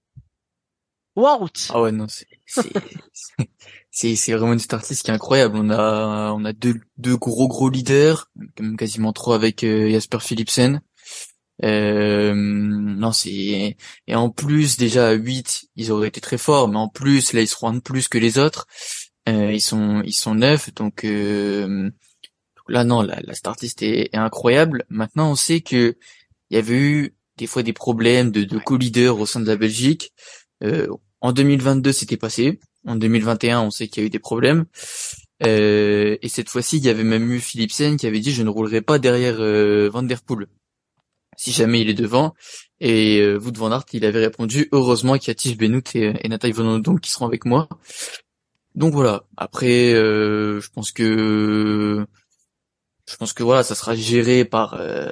Wout 1.15 1.69
Ah 1.69 1.81
ouais, 1.81 1.91
non, 1.91 2.07
c'est, 2.07 2.27
c'est, 3.91 4.15
c'est 4.15 4.33
vraiment 4.33 4.53
une 4.53 4.59
startlist 4.59 5.03
qui 5.03 5.11
est 5.11 5.13
incroyable. 5.13 5.57
On 5.57 5.69
a, 5.69 6.31
on 6.31 6.45
a 6.45 6.53
deux, 6.53 6.79
deux 6.97 7.17
gros 7.17 7.47
gros 7.47 7.69
leaders, 7.69 8.29
quasiment 8.77 9.11
trois 9.11 9.35
avec 9.35 9.63
euh, 9.63 9.89
Jasper 9.89 10.19
Philipsen. 10.19 10.81
Euh, 11.63 12.33
non, 12.33 13.11
c'est 13.11 13.77
et 14.07 14.15
en 14.15 14.29
plus 14.29 14.77
déjà 14.77 15.09
à 15.09 15.11
8, 15.11 15.65
ils 15.75 15.91
auraient 15.91 16.07
été 16.07 16.21
très 16.21 16.37
forts, 16.37 16.67
mais 16.69 16.77
en 16.77 16.87
plus 16.87 17.33
là 17.33 17.41
ils 17.41 17.47
seront 17.47 17.73
de 17.73 17.79
plus 17.79 18.07
que 18.07 18.17
les 18.17 18.37
autres. 18.37 18.65
Euh, 19.29 19.51
ils 19.51 19.61
sont 19.61 20.01
ils 20.03 20.13
sont 20.13 20.35
neufs, 20.35 20.73
donc 20.73 21.03
euh, 21.05 21.89
là 22.67 22.83
non, 22.83 23.01
la, 23.01 23.19
la 23.21 23.33
startiste 23.33 23.83
est, 23.83 24.09
est, 24.13 24.17
incroyable. 24.17 24.85
Maintenant, 24.89 25.31
on 25.31 25.35
sait 25.35 25.61
que 25.61 25.97
il 26.49 26.55
y 26.55 26.57
avait 26.57 26.79
eu 26.79 27.15
des 27.37 27.47
fois 27.47 27.63
des 27.63 27.73
problèmes 27.73 28.31
de, 28.31 28.43
de 28.43 28.57
co-leader 28.57 29.19
au 29.19 29.25
sein 29.25 29.39
de 29.39 29.47
la 29.47 29.55
Belgique. 29.55 30.13
Euh, 30.63 30.87
en 31.21 31.33
2022, 31.33 31.91
c'était 31.91 32.17
passé. 32.17 32.59
En 32.85 32.95
2021, 32.95 33.61
on 33.61 33.71
sait 33.71 33.87
qu'il 33.87 34.01
y 34.01 34.05
a 34.05 34.07
eu 34.07 34.09
des 34.09 34.19
problèmes. 34.19 34.65
Euh, 35.43 36.17
et 36.21 36.29
cette 36.29 36.49
fois-ci, 36.49 36.77
il 36.77 36.83
y 36.83 36.89
avait 36.89 37.03
même 37.03 37.31
eu 37.31 37.39
Philipsen 37.39 37.97
qui 37.97 38.07
avait 38.07 38.19
dit 38.19 38.31
je 38.31 38.43
ne 38.43 38.49
roulerai 38.49 38.81
pas 38.81 38.99
derrière 38.99 39.37
euh, 39.39 39.89
Van 39.89 40.03
Der 40.03 40.21
Poel 40.21 40.47
si 41.37 41.51
jamais 41.51 41.81
il 41.81 41.89
est 41.89 41.95
devant. 41.95 42.35
Et 42.79 43.19
euh, 43.19 43.39
Wout 43.39 43.57
Van 43.57 43.71
Aert, 43.71 43.85
il 43.93 44.05
avait 44.05 44.19
répondu 44.19 44.67
heureusement 44.71 45.17
qu'il 45.17 45.29
y 45.29 45.31
a 45.31 45.35
Tige 45.35 45.57
Benoît 45.57 45.81
et, 45.95 46.13
et 46.21 46.29
Nathalie 46.29 46.53
Van 46.53 46.81
qui 47.01 47.11
seront 47.11 47.25
avec 47.25 47.45
moi. 47.45 47.67
Donc 48.75 48.93
voilà. 48.93 49.25
Après, 49.37 49.93
euh, 49.93 50.61
je 50.61 50.69
pense 50.69 50.91
que 50.91 52.05
je 53.09 53.15
pense 53.17 53.33
que 53.33 53.43
voilà, 53.43 53.63
ça 53.63 53.75
sera 53.75 53.95
géré 53.95 54.45
par 54.45 54.75
euh, 54.75 55.11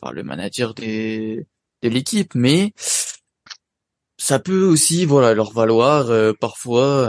par, 0.00 0.12
le 0.12 0.22
manager 0.22 0.74
de 0.74 1.44
l'équipe, 1.82 2.34
mais 2.34 2.72
ça 4.16 4.38
peut 4.38 4.64
aussi 4.64 5.04
voilà 5.04 5.34
leur 5.34 5.52
valoir 5.52 6.10
euh, 6.10 6.32
parfois 6.32 7.08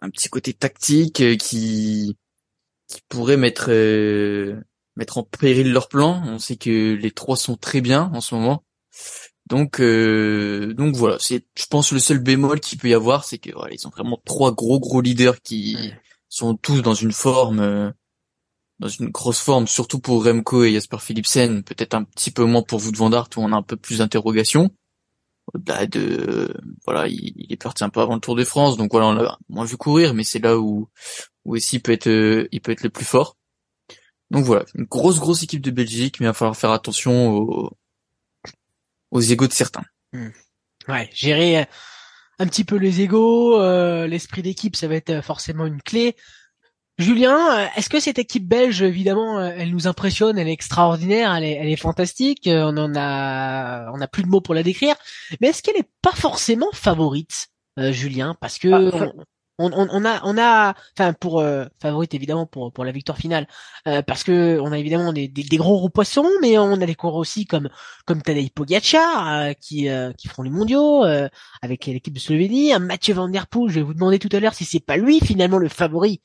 un 0.00 0.10
petit 0.10 0.28
côté 0.28 0.52
tactique 0.52 1.38
qui 1.38 2.16
qui 2.88 3.00
pourrait 3.08 3.36
mettre 3.36 3.70
mettre 4.96 5.18
en 5.18 5.22
péril 5.22 5.72
leur 5.72 5.88
plan. 5.88 6.22
On 6.26 6.38
sait 6.38 6.56
que 6.56 6.94
les 6.94 7.10
trois 7.10 7.36
sont 7.36 7.56
très 7.56 7.80
bien 7.80 8.10
en 8.14 8.20
ce 8.20 8.34
moment. 8.34 8.64
Donc, 9.46 9.80
euh, 9.80 10.72
donc 10.74 10.94
voilà, 10.94 11.16
c'est, 11.18 11.44
je 11.56 11.66
pense, 11.66 11.92
le 11.92 11.98
seul 11.98 12.18
bémol 12.18 12.60
qu'il 12.60 12.78
peut 12.78 12.88
y 12.88 12.94
avoir, 12.94 13.24
c'est 13.24 13.38
que 13.38 13.50
voilà, 13.52 13.74
ils 13.74 13.86
ont 13.86 13.90
vraiment 13.90 14.20
trois 14.24 14.52
gros 14.52 14.78
gros 14.78 15.00
leaders 15.00 15.40
qui 15.42 15.92
sont 16.28 16.56
tous 16.56 16.80
dans 16.80 16.94
une 16.94 17.12
forme, 17.12 17.60
euh, 17.60 17.90
dans 18.78 18.88
une 18.88 19.10
grosse 19.10 19.40
forme, 19.40 19.66
surtout 19.66 19.98
pour 19.98 20.24
Remco 20.24 20.64
et 20.64 20.72
Jasper 20.72 20.98
Philipsen, 20.98 21.62
peut-être 21.64 21.94
un 21.94 22.04
petit 22.04 22.30
peu 22.30 22.44
moins 22.44 22.62
pour 22.62 22.78
vous 22.78 22.92
de 22.92 22.96
Vandart 22.96 23.28
où 23.36 23.40
on 23.40 23.52
a 23.52 23.56
un 23.56 23.62
peu 23.62 23.76
plus 23.76 23.98
d'interrogations. 23.98 24.70
Au-delà 25.52 25.86
de, 25.86 26.54
voilà, 26.86 27.08
il, 27.08 27.46
est 27.50 27.56
parti 27.56 27.82
un 27.84 27.90
peu 27.90 28.00
avant 28.00 28.14
le 28.14 28.20
Tour 28.20 28.36
de 28.36 28.44
France, 28.44 28.76
donc 28.76 28.92
voilà, 28.92 29.08
on 29.08 29.12
l'a 29.12 29.38
moins 29.48 29.64
vu 29.64 29.76
courir, 29.76 30.14
mais 30.14 30.24
c'est 30.24 30.38
là 30.38 30.56
où, 30.58 30.88
où 31.44 31.56
aussi 31.56 31.76
il 31.76 31.80
peut 31.80 31.92
être, 31.92 32.06
euh, 32.08 32.48
il 32.52 32.60
peut 32.60 32.72
être 32.72 32.84
le 32.84 32.90
plus 32.90 33.04
fort. 33.04 33.36
Donc 34.30 34.44
voilà, 34.44 34.64
une 34.76 34.84
grosse 34.84 35.18
grosse 35.18 35.42
équipe 35.42 35.60
de 35.60 35.70
Belgique, 35.70 36.20
mais 36.20 36.24
il 36.24 36.28
va 36.28 36.32
falloir 36.32 36.56
faire 36.56 36.70
attention 36.70 37.36
aux, 37.36 37.76
aux 39.12 39.20
égaux 39.20 39.46
de 39.46 39.52
certains. 39.52 39.84
Hmm. 40.12 40.30
Ouais, 40.88 41.08
gérer 41.14 41.60
euh, 41.60 41.64
un 42.40 42.46
petit 42.46 42.64
peu 42.64 42.76
les 42.76 43.02
égaux, 43.02 43.60
euh, 43.60 44.08
l'esprit 44.08 44.42
d'équipe, 44.42 44.74
ça 44.74 44.88
va 44.88 44.96
être 44.96 45.10
euh, 45.10 45.22
forcément 45.22 45.66
une 45.66 45.80
clé. 45.80 46.16
Julien, 46.98 47.70
est-ce 47.76 47.88
que 47.88 48.00
cette 48.00 48.18
équipe 48.18 48.46
belge, 48.46 48.82
évidemment, 48.82 49.40
elle 49.40 49.70
nous 49.70 49.88
impressionne, 49.88 50.38
elle 50.38 50.46
est 50.46 50.52
extraordinaire, 50.52 51.34
elle 51.34 51.44
est, 51.44 51.52
elle 51.52 51.68
est 51.68 51.76
fantastique, 51.76 52.42
on 52.46 52.76
en 52.76 52.94
a, 52.94 53.90
on 53.92 54.00
a 54.00 54.06
plus 54.06 54.22
de 54.22 54.28
mots 54.28 54.42
pour 54.42 54.54
la 54.54 54.62
décrire, 54.62 54.94
mais 55.40 55.48
est-ce 55.48 55.62
qu'elle 55.62 55.78
est 55.78 55.88
pas 56.02 56.12
forcément 56.12 56.68
favorite, 56.74 57.48
Julien, 57.78 58.36
parce 58.40 58.58
que 58.58 58.68
ah, 58.68 59.12
on, 59.16 59.24
on, 59.72 60.04
a, 60.04 60.20
on 60.24 60.38
a, 60.38 60.74
enfin 60.96 61.12
pour 61.12 61.40
euh, 61.40 61.64
favorite 61.80 62.14
évidemment 62.14 62.46
pour 62.46 62.72
pour 62.72 62.84
la 62.84 62.92
victoire 62.92 63.18
finale, 63.18 63.46
euh, 63.86 64.02
parce 64.02 64.24
que 64.24 64.58
on 64.60 64.72
a 64.72 64.78
évidemment 64.78 65.12
des, 65.12 65.28
des, 65.28 65.56
gros 65.56 65.78
gros 65.78 65.88
poissons, 65.88 66.28
mais 66.40 66.58
on 66.58 66.80
a 66.80 66.86
des 66.86 66.94
coureurs 66.94 67.16
aussi 67.16 67.46
comme 67.46 67.68
comme 68.06 68.22
Tadej 68.22 68.50
Pogacar 68.50 69.28
euh, 69.28 69.52
qui 69.52 69.88
qui 70.18 70.28
feront 70.28 70.42
les 70.42 70.50
mondiaux 70.50 71.04
avec 71.62 71.86
l'équipe 71.86 72.14
de 72.14 72.18
Slovénie, 72.18 72.72
un 72.72 72.78
Mathieu 72.78 73.14
Van 73.14 73.28
Der 73.28 73.46
Poel. 73.46 73.70
Je 73.70 73.76
vais 73.76 73.82
vous 73.82 73.94
demander 73.94 74.18
tout 74.18 74.28
à 74.32 74.40
l'heure 74.40 74.54
si 74.54 74.64
c'est 74.64 74.80
pas 74.80 74.96
lui 74.96 75.20
finalement 75.20 75.58
le 75.58 75.68
favori 75.68 76.22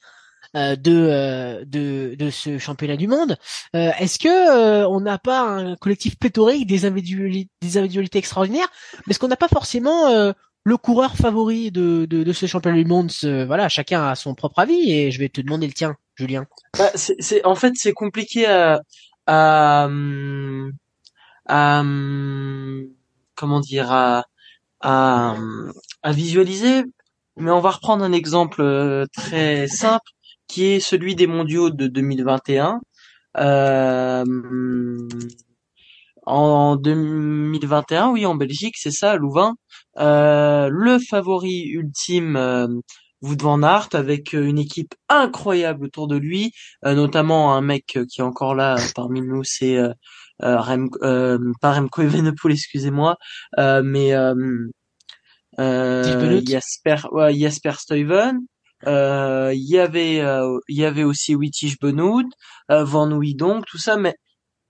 de, 0.53 1.63
de 1.65 2.15
de 2.15 2.29
ce 2.29 2.57
championnat 2.57 2.97
du 2.97 3.07
monde. 3.07 3.37
Est-ce 3.73 4.19
que 4.19 4.85
on 4.85 5.01
n'a 5.01 5.17
pas 5.17 5.41
un 5.41 5.75
collectif 5.75 6.17
pléthorique 6.17 6.67
des 6.67 6.85
individualités, 6.85 7.51
des 7.61 7.77
individualités 7.77 8.19
extraordinaires, 8.19 8.69
mais 9.05 9.11
est-ce 9.11 9.19
qu'on 9.19 9.27
n'a 9.27 9.35
pas 9.35 9.49
forcément 9.49 10.33
le 10.67 10.75
coureur 10.75 11.15
favori 11.15 11.71
de, 11.71 12.33
ce 12.33 12.45
championnat 12.45 12.75
du 12.75 12.83
monde, 12.83 13.09
voilà, 13.23 13.69
chacun 13.69 14.05
a 14.05 14.15
son 14.15 14.35
propre 14.35 14.59
avis 14.59 14.91
et 14.91 15.11
je 15.11 15.19
vais 15.19 15.29
te 15.29 15.39
demander 15.39 15.65
le 15.65 15.71
tien, 15.71 15.95
Julien. 16.15 16.45
Bah, 16.77 16.91
c'est, 16.93 17.45
en 17.45 17.55
fait, 17.55 17.71
c'est 17.75 17.93
compliqué 17.93 18.45
à, 18.47 18.81
à, 19.25 19.87
comment 23.35 23.59
dire, 23.61 23.91
à, 24.81 25.35
visualiser. 26.05 26.83
Mais 27.37 27.51
on 27.51 27.61
va 27.61 27.69
reprendre 27.69 28.03
un 28.03 28.11
exemple 28.11 28.61
euh, 28.61 29.05
très 29.13 29.67
simple 29.67 30.09
qui 30.47 30.65
est 30.65 30.79
celui 30.81 31.15
des 31.15 31.27
mondiaux 31.27 31.69
de 31.69 31.87
2021. 31.87 32.81
Euh, 33.37 34.25
en 36.27 36.75
2021, 36.75 38.09
oui, 38.09 38.25
en 38.25 38.35
Belgique, 38.35 38.75
c'est 38.77 38.91
ça, 38.91 39.15
Louvain. 39.15 39.55
Euh, 39.97 40.67
le 40.69 40.99
favori 40.99 41.63
ultime, 41.69 42.35
euh, 42.35 42.67
Wout 43.21 43.41
van 43.41 43.63
Aert, 43.63 43.87
avec 43.93 44.33
une 44.33 44.59
équipe 44.59 44.93
incroyable 45.07 45.85
autour 45.85 46.07
de 46.07 46.17
lui, 46.17 46.51
euh, 46.85 46.95
notamment 46.95 47.55
un 47.55 47.61
mec 47.61 47.97
qui 48.09 48.19
est 48.19 48.23
encore 48.23 48.55
là 48.55 48.75
parmi 48.93 49.21
nous, 49.21 49.43
c'est 49.45 49.77
euh, 49.77 49.93
Rem, 50.41 50.89
pas 51.61 51.73
Remco 51.73 52.01
Evenepoel, 52.01 52.53
excusez-moi, 52.53 53.15
mais 53.57 54.11
Jasper, 55.57 56.97
ouais, 57.11 57.33
Jasper 57.35 57.73
Stuyven. 57.77 58.39
Il 58.85 59.65
y 59.65 59.79
avait, 59.79 60.17
il 60.67 60.77
y 60.77 60.83
avait 60.83 61.03
aussi 61.05 61.35
Wittich 61.35 61.79
Benoît, 61.79 62.23
Van 62.69 63.07
donc 63.07 63.65
tout 63.65 63.79
ça, 63.79 63.95
mais 63.95 64.13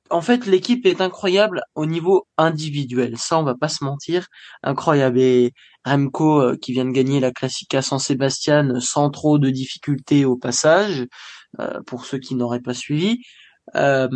en 0.10 0.22
fait, 0.22 0.46
l'équipe 0.46 0.86
est 0.86 1.02
incroyable 1.02 1.62
au 1.76 1.86
niveau 1.86 2.28
individuel. 2.38 3.18
Ça, 3.18 3.40
on 3.40 3.44
va 3.44 3.56
pas 3.56 3.70
se 3.70 3.84
mentir. 3.84 4.28
Incroyable. 4.64 5.20
Et 5.20 5.54
Remco, 5.86 6.42
euh, 6.42 6.58
qui 6.58 6.74
vient 6.74 6.86
de 6.86 6.92
gagner 6.92 7.20
la 7.20 7.32
Classica 7.32 7.82
San 7.82 8.00
Sébastien 8.00 8.80
sans 8.80 9.10
trop 9.10 9.38
de 9.40 9.50
difficultés 9.50 10.26
au 10.26 10.38
passage, 10.38 11.06
euh, 11.60 11.82
pour 11.86 12.06
ceux 12.06 12.20
qui 12.20 12.36
n'auraient 12.36 12.62
pas 12.62 12.74
suivi. 12.74 13.20
Euh, 13.76 14.08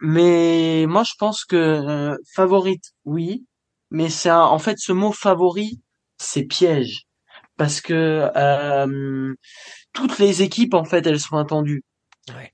mais 0.00 0.86
moi, 0.88 1.04
je 1.04 1.14
pense 1.18 1.44
que 1.44 2.16
favorite, 2.34 2.92
oui. 3.04 3.46
Mais 3.90 4.08
c'est 4.08 4.30
en 4.30 4.58
fait, 4.58 4.78
ce 4.78 4.92
mot 4.92 5.12
favori, 5.12 5.80
c'est 6.18 6.44
piège. 6.44 7.04
Parce 7.56 7.80
que 7.80 8.30
toutes 9.92 10.18
les 10.18 10.42
équipes, 10.42 10.74
en 10.74 10.84
fait, 10.84 11.06
elles 11.06 11.20
sont 11.20 11.36
attendues. 11.36 11.82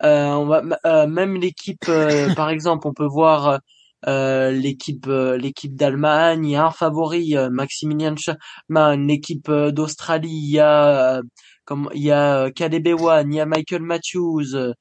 Euh, 0.02 0.26
on 0.28 0.46
va 0.46 0.62
euh, 0.84 1.06
même 1.06 1.36
l'équipe, 1.36 1.84
euh, 1.88 2.34
par 2.34 2.50
exemple, 2.50 2.86
on 2.86 2.92
peut 2.92 3.06
voir 3.06 3.60
l'équipe 4.06 5.06
l'équipe 5.08 5.74
d'Allemagne, 5.74 6.46
il 6.46 6.52
y 6.52 6.56
a 6.56 6.66
un 6.66 6.70
favori 6.70 7.34
Maximilian 7.50 8.14
Schachmann, 8.16 9.08
l'équipe 9.08 9.50
d'Australie, 9.50 10.28
il 10.28 10.50
y 10.52 10.60
a 10.60 11.20
comme 11.64 11.90
il 11.92 12.02
y 12.02 12.12
a 12.12 12.52
Caleb 12.52 12.86
Ewan, 12.86 13.32
il 13.32 13.36
y 13.36 13.40
a 13.40 13.46
Michael 13.46 13.82
Matthews, 13.82 14.74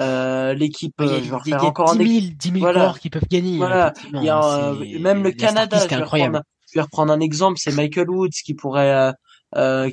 l'équipe 0.00 0.94
je 0.98 1.04
vais 1.04 1.30
refaire 1.30 1.64
encore 1.64 1.96
10 1.96 2.20
000, 2.22 2.34
10 2.36 2.60
000 2.60 2.92
qui 3.00 3.08
peuvent 3.08 3.28
gagner. 3.30 3.58
Voilà, 3.58 3.92
il 4.12 4.24
y 4.24 4.30
a 4.30 4.72
même 4.98 5.22
le 5.22 5.30
Canada, 5.30 5.78
je 5.78 5.88
vais, 5.88 6.02
reprendre, 6.02 6.42
je 6.68 6.78
vais 6.78 6.82
reprendre 6.82 7.12
un 7.12 7.20
exemple, 7.20 7.60
c'est 7.60 7.76
Michael 7.76 8.10
Woods 8.10 8.30
qui 8.44 8.54
pourrait 8.54 9.12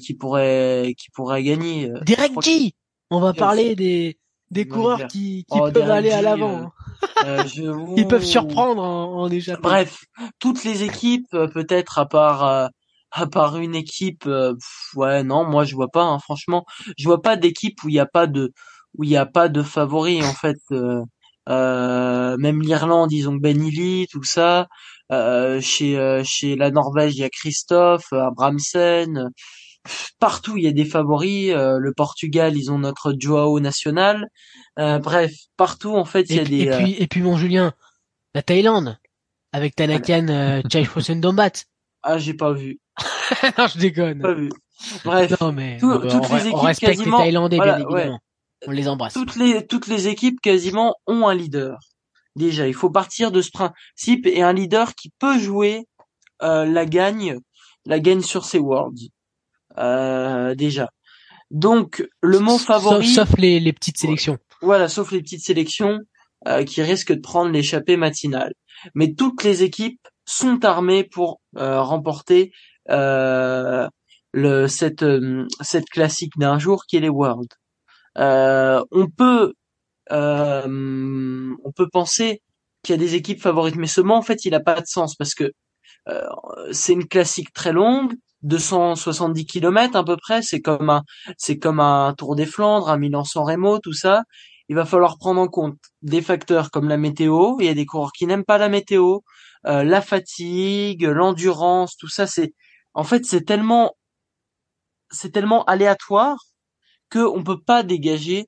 qui 0.02 0.16
pourrait 0.16 0.96
qui 0.98 1.12
pourrait 1.12 1.44
gagner. 1.44 1.92
Derek 2.08 2.42
G. 2.42 2.74
On 3.12 3.20
va 3.20 3.34
parler 3.34 3.76
des 3.76 4.18
des 4.52 4.68
coureurs 4.68 5.08
qui, 5.08 5.46
qui 5.50 5.60
oh, 5.60 5.70
peuvent 5.72 5.92
aller 5.92 6.12
à 6.12 6.22
l'avant. 6.22 6.72
Euh, 7.26 7.44
euh 7.60 7.94
Ils 7.98 8.08
peuvent 8.08 8.26
surprendre 8.26 8.82
en, 8.82 9.22
en 9.22 9.30
échappant. 9.30 9.62
Bref, 9.62 10.06
toutes 10.40 10.64
les 10.64 10.84
équipes, 10.84 11.28
euh, 11.34 11.48
peut-être 11.48 12.00
à 12.00 12.06
part 12.06 12.46
euh, 12.46 12.68
à 13.12 13.26
part 13.26 13.58
une 13.58 13.74
équipe, 13.74 14.30
ouais, 14.96 15.24
non, 15.24 15.44
moi 15.44 15.64
je 15.64 15.74
vois 15.74 15.88
pas. 15.88 16.04
Hein, 16.04 16.20
franchement, 16.20 16.66
je 16.98 17.06
vois 17.06 17.22
pas 17.22 17.38
d'équipe 17.38 17.84
où 17.84 17.90
il 17.90 17.96
y 17.96 18.00
a 18.00 18.06
pas 18.06 18.28
de 18.28 18.54
où 18.98 19.04
il 19.04 19.10
y 19.10 19.18
a 19.18 19.26
pas 19.26 19.50
de 19.50 19.64
favoris 19.64 20.24
en 20.24 20.34
fait. 20.34 20.60
même 21.48 22.62
l'Irlande, 22.62 23.12
ils 23.12 23.28
ont 23.28 23.36
Ben 23.36 23.60
Ely, 23.60 24.06
tout 24.12 24.24
ça. 24.24 24.68
chez 25.10 26.22
chez 26.24 26.56
la 26.56 26.70
Norvège, 26.70 27.16
il 27.16 27.22
y 27.22 27.24
a 27.24 27.30
Christophe, 27.30 28.14
Abramsen 28.14 29.32
partout 30.20 30.58
il 30.58 30.64
y 30.64 30.68
a 30.68 30.72
des 30.72 30.86
favoris. 30.86 31.52
Euh, 31.52 31.78
le 31.78 31.94
Portugal, 31.94 32.56
ils 32.56 32.72
ont 32.72 32.80
notre 32.80 33.14
Joao 33.18 33.60
national. 33.60 34.28
Euh, 34.80 35.00
bref, 35.00 35.34
partout 35.58 35.96
en 35.96 36.06
fait 36.06 36.30
il 36.30 36.36
y 36.38 36.40
a 36.40 36.44
des. 36.44 36.62
Et 36.62 36.70
puis 36.70 36.94
euh, 36.94 36.96
et 37.00 37.08
puis 37.08 37.22
mon 37.22 37.38
Julien, 37.38 37.74
la 38.34 38.42
Thaïlande 38.42 38.98
avec 39.52 39.76
Tanakan 39.76 40.28
euh, 40.30 40.62
Dombat. 41.16 41.52
Ah 42.02 42.18
j'ai 42.18 42.34
pas 42.34 42.54
vu. 42.54 42.80
non 43.58 43.68
je 43.68 43.78
déconne. 43.78 44.22
Pas 44.22 44.34
vu. 44.34 44.50
Bref, 45.04 45.42
non, 45.42 45.52
mais, 45.52 45.78
toutes 45.78 46.30
les 46.30 46.48
équipes 46.48 46.54
on 46.54 46.62
respecte 46.62 46.98
quasiment, 46.98 47.18
les 47.18 47.24
Thaïlandais 47.24 47.58
bien 47.58 47.80
évidemment. 47.80 48.20
On 48.68 48.72
les 48.72 48.88
embrasse. 48.88 49.14
Toutes 49.14 49.36
les 49.36 49.68
toutes 49.68 49.88
les 49.88 50.08
équipes 50.08 50.40
quasiment 50.40 50.96
ont 51.08 51.28
un 51.28 51.36
leader. 51.36 51.78
Déjà, 52.38 52.68
il 52.68 52.74
faut 52.74 52.90
partir 52.90 53.32
de 53.32 53.42
ce 53.42 53.50
principe 53.52 54.26
et 54.28 54.42
un 54.42 54.54
leader 54.54 54.96
qui 54.96 55.12
peut 55.20 55.38
jouer 55.38 55.88
la 56.42 56.86
gagne, 56.86 57.38
la 57.86 58.00
gagne 58.00 58.22
sur 58.22 58.46
ses 58.46 58.60
Worlds. 58.60 59.10
Euh, 59.78 60.56
déjà. 60.56 60.90
Donc 61.52 62.08
le 62.22 62.40
mot 62.40 62.58
favori, 62.58 63.08
sauf, 63.08 63.36
les, 63.38 63.60
les, 63.60 63.74
petites 63.74 63.98
sélections. 63.98 64.38
Voilà, 64.62 64.88
sauf 64.88 65.12
les 65.12 65.22
petites 65.22 65.44
sélections 65.44 66.00
euh, 66.48 66.64
qui 66.64 66.82
risquent 66.82 67.14
de 67.14 67.22
prendre 67.22 67.52
l'échappée 67.52 67.98
matinale. 67.98 68.54
Mais 68.96 69.14
toutes 69.14 69.44
les 69.44 69.64
équipes 69.64 70.00
sont 70.26 70.64
armées 70.64 71.04
pour 71.04 71.42
euh, 71.58 71.82
remporter 71.82 72.52
le 72.88 74.68
cette 74.68 75.06
cette 75.62 75.90
classique 75.90 76.34
d'un 76.38 76.60
jour 76.60 76.86
qui 76.88 76.98
est 76.98 77.02
les 77.02 77.10
Worlds. 77.10 77.56
on 78.16 79.08
peut 79.16 79.54
on 80.12 81.72
peut 81.76 81.90
penser 81.92 82.42
qu'il 82.84 82.94
y 82.94 82.98
a 82.98 83.00
des 83.00 83.16
équipes 83.16 83.42
favorites, 83.42 83.76
mais 83.76 83.88
ce 83.88 84.02
mot 84.02 84.16
en 84.16 84.22
fait 84.22 84.46
il 84.46 84.52
n'a 84.52 84.60
pas 84.60 84.82
de 84.82 84.88
sens 84.88 85.16
parce 85.16 85.36
que 85.36 85.52
c'est 86.72 86.94
une 86.94 87.08
classique 87.08 87.54
très 87.54 87.74
longue 87.74 88.14
270 88.44 89.46
km 89.46 89.96
à 89.96 90.04
peu 90.04 90.18
près, 90.18 90.42
c'est 90.42 90.62
comme 90.62 90.90
un 90.90 91.04
c'est 91.38 91.58
comme 91.58 91.80
un 91.80 92.14
Tour 92.18 92.36
des 92.36 92.46
Flandres, 92.46 92.90
un 92.90 92.98
Milan-San 92.98 93.44
Remo, 93.44 93.80
tout 93.80 93.94
ça. 93.94 94.24
Il 94.70 94.76
va 94.76 94.86
falloir 94.86 95.18
prendre 95.18 95.42
en 95.42 95.48
compte 95.48 95.78
des 96.02 96.22
facteurs 96.22 96.72
comme 96.72 96.88
la 96.90 96.98
météo. 96.98 97.58
Il 97.60 97.66
y 97.66 97.70
a 97.70 97.74
des 97.74 97.86
coureurs 97.86 98.12
qui 98.12 98.28
n'aiment 98.28 98.46
pas 98.46 98.58
la 98.60 98.70
météo, 98.70 99.20
euh, 99.66 99.84
la 99.84 100.02
fatigue, 100.02 101.04
l'endurance, 101.04 101.98
tout 101.98 102.08
ça. 102.08 102.28
C'est 102.28 102.54
en 102.94 103.04
fait 103.04 103.26
c'est 103.26 103.44
tellement 103.46 103.96
c'est 105.12 105.32
tellement 105.32 105.66
aléatoire 105.66 106.38
que 107.10 107.20
on 107.20 107.44
peut 107.44 107.62
pas 107.62 107.84
dégager 107.84 108.48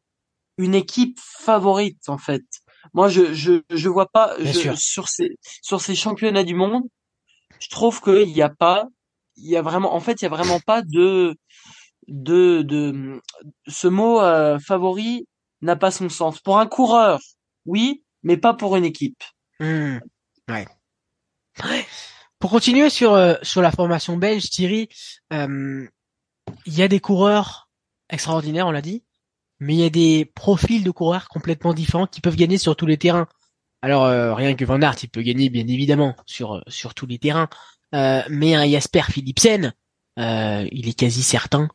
une 0.57 0.75
équipe 0.75 1.19
favorite 1.19 2.07
en 2.07 2.17
fait. 2.17 2.43
Moi 2.93 3.09
je 3.09 3.33
je 3.33 3.61
je 3.69 3.89
vois 3.89 4.07
pas 4.07 4.35
sur 4.75 5.07
ces 5.09 5.37
sur 5.61 5.81
ces 5.81 5.95
championnats 5.95 6.43
du 6.43 6.55
monde, 6.55 6.83
je 7.59 7.69
trouve 7.69 8.01
qu'il 8.01 8.33
n'y 8.33 8.41
a 8.41 8.49
pas 8.49 8.87
il 9.41 9.49
y 9.49 9.57
a 9.57 9.61
vraiment, 9.61 9.93
en 9.93 9.99
fait, 9.99 10.21
il 10.21 10.25
y 10.25 10.27
a 10.27 10.29
vraiment 10.29 10.59
pas 10.59 10.81
de, 10.81 11.35
de, 12.07 12.61
de, 12.61 13.21
ce 13.67 13.87
mot 13.87 14.21
euh, 14.21 14.59
favori 14.59 15.27
n'a 15.61 15.75
pas 15.75 15.91
son 15.91 16.09
sens. 16.09 16.39
Pour 16.39 16.59
un 16.59 16.67
coureur, 16.67 17.19
oui, 17.65 18.03
mais 18.23 18.37
pas 18.37 18.53
pour 18.53 18.75
une 18.75 18.85
équipe. 18.85 19.23
Mmh. 19.59 19.97
Ouais. 20.49 20.67
Pour 22.39 22.49
continuer 22.51 22.89
sur 22.89 23.13
euh, 23.13 23.35
sur 23.43 23.61
la 23.61 23.71
formation 23.71 24.17
belge, 24.17 24.49
Thierry, 24.49 24.89
euh, 25.33 25.87
il 26.65 26.73
y 26.73 26.81
a 26.81 26.87
des 26.87 26.99
coureurs 26.99 27.69
extraordinaires, 28.09 28.67
on 28.67 28.71
l'a 28.71 28.81
dit, 28.81 29.03
mais 29.59 29.75
il 29.75 29.79
y 29.79 29.85
a 29.85 29.89
des 29.89 30.25
profils 30.25 30.83
de 30.83 30.91
coureurs 30.91 31.27
complètement 31.29 31.73
différents 31.73 32.07
qui 32.07 32.21
peuvent 32.21 32.35
gagner 32.35 32.57
sur 32.57 32.75
tous 32.75 32.87
les 32.87 32.97
terrains. 32.97 33.27
Alors 33.83 34.35
rien 34.35 34.55
que 34.55 34.65
Van 34.65 34.81
Aert, 34.81 34.95
il 35.03 35.09
peut 35.09 35.21
gagner 35.21 35.49
bien 35.49 35.67
évidemment 35.67 36.15
sur 36.25 36.63
sur 36.67 36.93
tous 36.93 37.07
les 37.07 37.19
terrains, 37.19 37.49
euh, 37.93 38.21
mais 38.29 38.55
un 38.55 38.69
Jasper 38.69 39.03
Philipsen, 39.09 39.73
euh, 40.19 40.67
il 40.71 40.87
est 40.87 40.97
quasi 40.97 41.23
certain, 41.23 41.69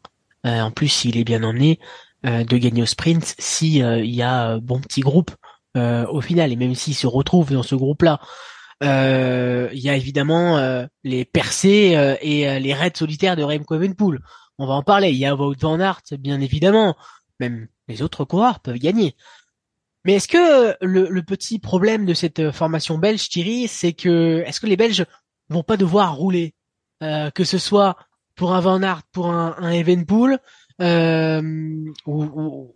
euh, 0.46 0.60
en 0.60 0.70
plus 0.70 0.88
s'il 0.88 1.16
est 1.16 1.24
bien 1.24 1.42
emmené, 1.42 1.78
de 2.24 2.56
gagner 2.56 2.82
au 2.82 2.86
sprint 2.86 3.36
si 3.38 3.76
il 3.76 4.14
y 4.14 4.22
a 4.22 4.58
bon 4.58 4.80
petit 4.80 5.00
groupe 5.00 5.30
au 5.76 6.20
final 6.20 6.50
et 6.50 6.56
même 6.56 6.74
s'il 6.74 6.96
se 6.96 7.06
retrouve 7.06 7.52
dans 7.52 7.62
ce 7.62 7.76
groupe-là. 7.76 8.18
Il 8.80 9.78
y 9.78 9.88
a 9.88 9.94
évidemment 9.94 10.88
les 11.04 11.24
percées 11.24 12.16
et 12.20 12.58
les 12.58 12.74
raids 12.74 12.90
solitaires 12.96 13.36
de 13.36 13.44
Remco 13.44 13.76
Evenepoel. 13.76 14.18
On 14.58 14.66
va 14.66 14.74
en 14.74 14.82
parler. 14.82 15.10
Il 15.10 15.18
y 15.18 15.26
a 15.26 15.36
Wout 15.36 15.54
van 15.60 15.78
Aert, 15.78 16.02
bien 16.18 16.40
évidemment. 16.40 16.96
Même 17.38 17.68
les 17.86 18.02
autres 18.02 18.24
coureurs 18.24 18.58
peuvent 18.58 18.78
gagner. 18.78 19.14
Mais 20.04 20.14
est-ce 20.14 20.26
que 20.26 20.76
le, 20.84 21.08
le, 21.08 21.22
petit 21.22 21.60
problème 21.60 22.06
de 22.06 22.14
cette 22.14 22.50
formation 22.50 22.98
belge, 22.98 23.28
Thierry, 23.28 23.68
c'est 23.68 23.92
que 23.92 24.42
est-ce 24.46 24.58
que 24.58 24.66
les 24.66 24.76
Belges 24.76 25.04
vont 25.48 25.62
pas 25.62 25.76
devoir 25.76 26.14
rouler, 26.16 26.54
euh, 27.02 27.30
que 27.30 27.44
ce 27.44 27.58
soit 27.58 27.96
pour 28.34 28.54
un 28.54 28.60
Van 28.60 28.82
Aert, 28.82 29.02
pour 29.12 29.30
un, 29.30 29.54
un 29.58 29.70
Evenpool, 29.70 30.38
euh, 30.80 31.40
ou, 32.06 32.72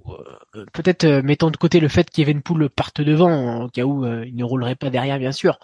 euh, 0.55 0.65
peut-être 0.73 1.07
mettons 1.23 1.51
de 1.51 1.57
côté 1.57 1.81
le 1.81 1.89
fait 1.89 2.09
qu'Evenpool 2.09 2.71
parte 2.71 3.01
devant, 3.01 3.31
en 3.65 3.69
cas 3.69 3.85
où 3.85 4.07
il 4.07 4.35
ne 4.35 4.45
roulerait 4.45 4.77
pas 4.77 4.91
derrière, 4.91 5.19
bien 5.19 5.33
sûr. 5.33 5.59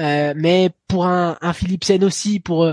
Euh, 0.00 0.32
mais 0.34 0.70
pour 0.88 1.04
un, 1.06 1.36
un 1.42 1.52
Philipsen 1.52 2.02
aussi, 2.04 2.40
pour 2.40 2.64
euh, 2.64 2.72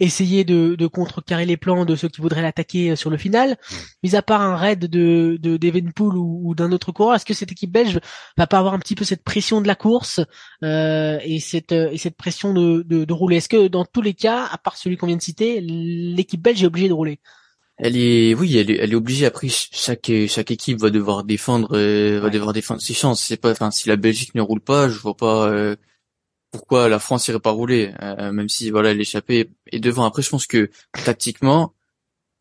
essayer 0.00 0.44
de, 0.44 0.74
de, 0.74 0.86
contrecarrer 0.88 1.46
les 1.46 1.56
plans 1.56 1.84
de 1.84 1.94
ceux 1.94 2.08
qui 2.08 2.20
voudraient 2.20 2.42
l'attaquer 2.42 2.90
euh, 2.90 2.96
sur 2.96 3.10
le 3.10 3.16
final, 3.16 3.56
mis 4.02 4.16
à 4.16 4.22
part 4.22 4.40
un 4.40 4.56
raid 4.56 4.80
de, 4.80 5.38
de 5.40 5.56
d'Evenpool 5.56 6.16
ou, 6.16 6.40
ou 6.44 6.54
d'un 6.54 6.72
autre 6.72 6.90
coureur, 6.90 7.14
est-ce 7.14 7.24
que 7.24 7.34
cette 7.34 7.52
équipe 7.52 7.70
belge 7.70 8.00
va 8.36 8.48
pas 8.48 8.58
avoir 8.58 8.74
un 8.74 8.80
petit 8.80 8.96
peu 8.96 9.04
cette 9.04 9.22
pression 9.22 9.60
de 9.60 9.68
la 9.68 9.76
course 9.76 10.20
euh, 10.64 11.18
et 11.22 11.38
cette 11.38 11.72
et 11.72 11.98
cette 11.98 12.16
pression 12.16 12.52
de, 12.52 12.82
de, 12.82 13.04
de 13.04 13.12
rouler? 13.12 13.36
Est-ce 13.36 13.48
que 13.48 13.68
dans 13.68 13.84
tous 13.84 14.02
les 14.02 14.14
cas, 14.14 14.48
à 14.50 14.58
part 14.58 14.76
celui 14.76 14.96
qu'on 14.96 15.06
vient 15.06 15.16
de 15.16 15.22
citer, 15.22 15.60
l'équipe 15.60 16.42
belge 16.42 16.62
est 16.62 16.66
obligée 16.66 16.88
de 16.88 16.94
rouler? 16.94 17.20
Elle 17.76 17.96
est, 17.96 18.34
oui, 18.34 18.56
elle 18.56 18.70
est, 18.70 18.76
elle 18.76 18.92
est 18.92 18.96
obligée. 18.96 19.26
Après, 19.26 19.48
chaque 19.48 20.10
chaque 20.28 20.50
équipe 20.50 20.78
va 20.80 20.90
devoir 20.90 21.24
défendre, 21.24 21.76
va 22.18 22.30
devoir 22.30 22.52
défendre 22.52 22.80
ses 22.80 22.94
chances. 22.94 23.22
C'est 23.22 23.36
pas, 23.36 23.50
enfin, 23.50 23.70
si 23.72 23.88
la 23.88 23.96
Belgique 23.96 24.34
ne 24.34 24.42
roule 24.42 24.60
pas, 24.60 24.88
je 24.88 24.98
vois 24.98 25.16
pas 25.16 25.76
pourquoi 26.54 26.88
la 26.88 27.00
France 27.00 27.26
irait 27.26 27.40
pas 27.40 27.50
rouler, 27.50 27.92
euh, 28.00 28.30
même 28.30 28.48
si 28.48 28.70
voilà 28.70 28.94
l'échappée 28.94 29.50
est 29.72 29.80
devant. 29.80 30.04
Après, 30.04 30.22
je 30.22 30.30
pense 30.30 30.46
que 30.46 30.70
tactiquement, 31.04 31.74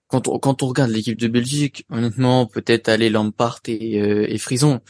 quand 0.05 0.27
on, 0.27 0.37
quand 0.37 0.61
on 0.61 0.67
regarde 0.67 0.91
l'équipe 0.91 1.17
de 1.17 1.27
Belgique, 1.27 1.83
honnêtement, 1.89 2.45
peut-être 2.45 2.89
aller 2.89 3.09
Lampard 3.09 3.61
et, 3.67 3.99
euh, 3.99 4.31
et 4.31 4.37
Frison, 4.37 4.81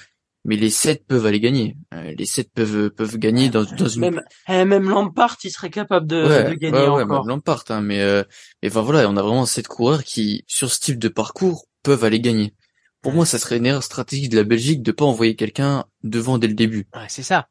mais 0.43 0.57
les 0.57 0.69
sept 0.69 1.07
peuvent 1.07 1.25
aller 1.25 1.39
gagner. 1.39 1.77
Euh, 1.93 2.13
les 2.17 2.25
sept 2.25 2.51
peuvent 2.53 2.89
peuvent 2.89 3.17
gagner 3.17 3.47
dans, 3.47 3.63
dans 3.63 3.87
une 3.87 4.01
même 4.01 4.21
eh, 4.49 4.65
même 4.65 4.89
Lampard, 4.89 5.37
il 5.45 5.51
serait 5.51 5.69
capable 5.69 6.05
de, 6.05 6.49
de 6.49 6.55
gagner 6.55 6.79
ouais, 6.79 6.89
ouais, 6.89 7.05
Même 7.05 7.25
Lampard, 7.25 7.63
hein, 7.69 7.79
mais 7.79 8.01
euh, 8.01 8.23
mais 8.61 8.67
enfin 8.67 8.81
voilà, 8.81 9.07
on 9.09 9.15
a 9.15 9.21
vraiment 9.21 9.45
sept 9.45 9.69
coureurs 9.69 10.03
qui 10.03 10.43
sur 10.47 10.69
ce 10.69 10.81
type 10.81 10.99
de 10.99 11.07
parcours 11.07 11.67
peuvent 11.81 12.03
aller 12.03 12.19
gagner. 12.19 12.53
Pour 13.01 13.13
moi, 13.13 13.25
ça 13.25 13.39
serait 13.39 13.55
une 13.55 13.67
erreur 13.67 13.83
stratégique 13.83 14.31
de 14.31 14.37
la 14.37 14.43
Belgique 14.43 14.81
de 14.81 14.91
pas 14.91 15.05
envoyer 15.05 15.37
quelqu'un 15.37 15.85
devant 16.03 16.37
dès 16.37 16.47
le 16.47 16.55
début. 16.55 16.87
Ouais, 16.93 17.07
c'est 17.07 17.23
ça. 17.23 17.47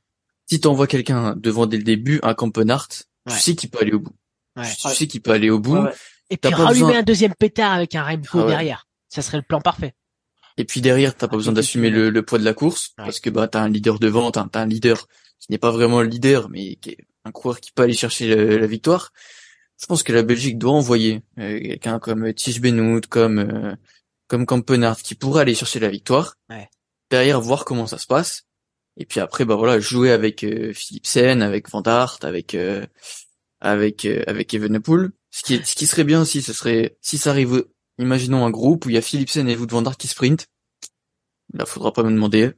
Si 0.46 0.60
t'envoies 0.60 0.86
quelqu'un 0.86 1.34
devant 1.36 1.66
dès 1.66 1.78
le 1.78 1.82
début, 1.84 2.20
un 2.22 2.34
Campenart, 2.34 2.88
tu 2.88 3.36
sais 3.38 3.54
qu'il 3.54 3.70
peut 3.70 3.80
aller 3.80 3.92
au 3.92 4.00
bout. 4.00 4.14
Tu 4.56 4.88
sais 4.94 5.06
qu'il 5.06 5.22
peut 5.22 5.30
aller 5.30 5.50
au 5.50 5.58
bout. 5.58 5.78
Et 6.30 6.36
puis 6.36 6.52
rallumer 6.52 6.96
un 6.96 7.02
deuxième 7.02 7.34
pétard 7.34 7.72
avec 7.72 7.94
un 7.94 8.02
Remco 8.02 8.40
ah 8.40 8.46
derrière. 8.46 8.86
Ça 9.08 9.22
serait 9.22 9.36
le 9.36 9.42
plan 9.42 9.60
parfait. 9.60 9.94
Et 10.56 10.64
puis 10.64 10.80
derrière, 10.80 11.14
t'as 11.14 11.28
pas 11.28 11.36
besoin 11.36 11.52
d'assumer 11.52 11.90
le, 11.90 12.22
poids 12.22 12.38
de 12.38 12.44
la 12.44 12.54
course 12.54 12.92
parce 12.96 13.20
que 13.20 13.30
bah 13.30 13.48
t'as 13.48 13.60
un 13.60 13.68
leader 13.68 13.98
devant, 13.98 14.30
t'as 14.30 14.48
un 14.54 14.66
leader 14.66 15.08
qui 15.38 15.50
n'est 15.50 15.58
pas 15.58 15.70
vraiment 15.70 16.00
le 16.02 16.08
leader, 16.08 16.48
mais 16.50 16.76
qui 16.76 16.90
est 16.90 16.98
un 17.24 17.32
coureur 17.32 17.60
qui 17.60 17.72
peut 17.72 17.82
aller 17.82 17.94
chercher 17.94 18.34
la, 18.34 18.66
victoire. 18.66 19.12
Je 19.80 19.86
pense 19.86 20.02
que 20.02 20.12
la 20.12 20.22
Belgique 20.22 20.58
doit 20.58 20.72
envoyer 20.72 21.22
euh, 21.38 21.58
quelqu'un 21.58 21.98
comme 21.98 22.32
Tige 22.34 22.60
Benoît, 22.60 23.00
comme 23.08 23.38
euh, 23.38 23.74
comme 24.28 24.46
Campenard, 24.46 24.98
qui 24.98 25.14
pourrait 25.14 25.42
aller 25.42 25.54
chercher 25.54 25.80
la 25.80 25.88
victoire. 25.88 26.36
Derrière, 27.10 27.40
voir 27.40 27.64
comment 27.64 27.86
ça 27.86 27.98
se 27.98 28.06
passe. 28.06 28.46
Et 28.96 29.06
puis 29.06 29.20
après, 29.20 29.44
bah 29.44 29.54
voilà, 29.54 29.80
jouer 29.80 30.10
avec 30.12 30.44
euh, 30.44 30.72
Philipsen, 30.72 31.42
avec 31.42 31.70
Van 31.70 31.82
avec 31.82 32.54
euh, 32.54 32.86
avec 33.60 34.04
avec 34.04 34.52
Evenepoel. 34.54 35.10
Ce 35.30 35.42
qui 35.42 35.64
ce 35.64 35.74
qui 35.74 35.86
serait 35.86 36.04
bien 36.04 36.20
aussi, 36.20 36.42
ce 36.42 36.52
serait 36.52 36.96
si 37.00 37.18
ça 37.18 37.30
arrive 37.30 37.64
Imaginons 37.98 38.44
un 38.44 38.50
groupe 38.50 38.86
où 38.86 38.90
il 38.90 38.94
y 38.94 38.98
a 38.98 39.02
Philipsen 39.02 39.48
et 39.48 39.56
Wout 39.56 39.68
van 39.70 39.84
Aert 39.84 39.96
qui 39.96 40.08
sprint. 40.08 40.48
Là, 41.52 41.66
faudra 41.66 41.92
pas 41.92 42.02
me 42.02 42.10
demander. 42.10 42.52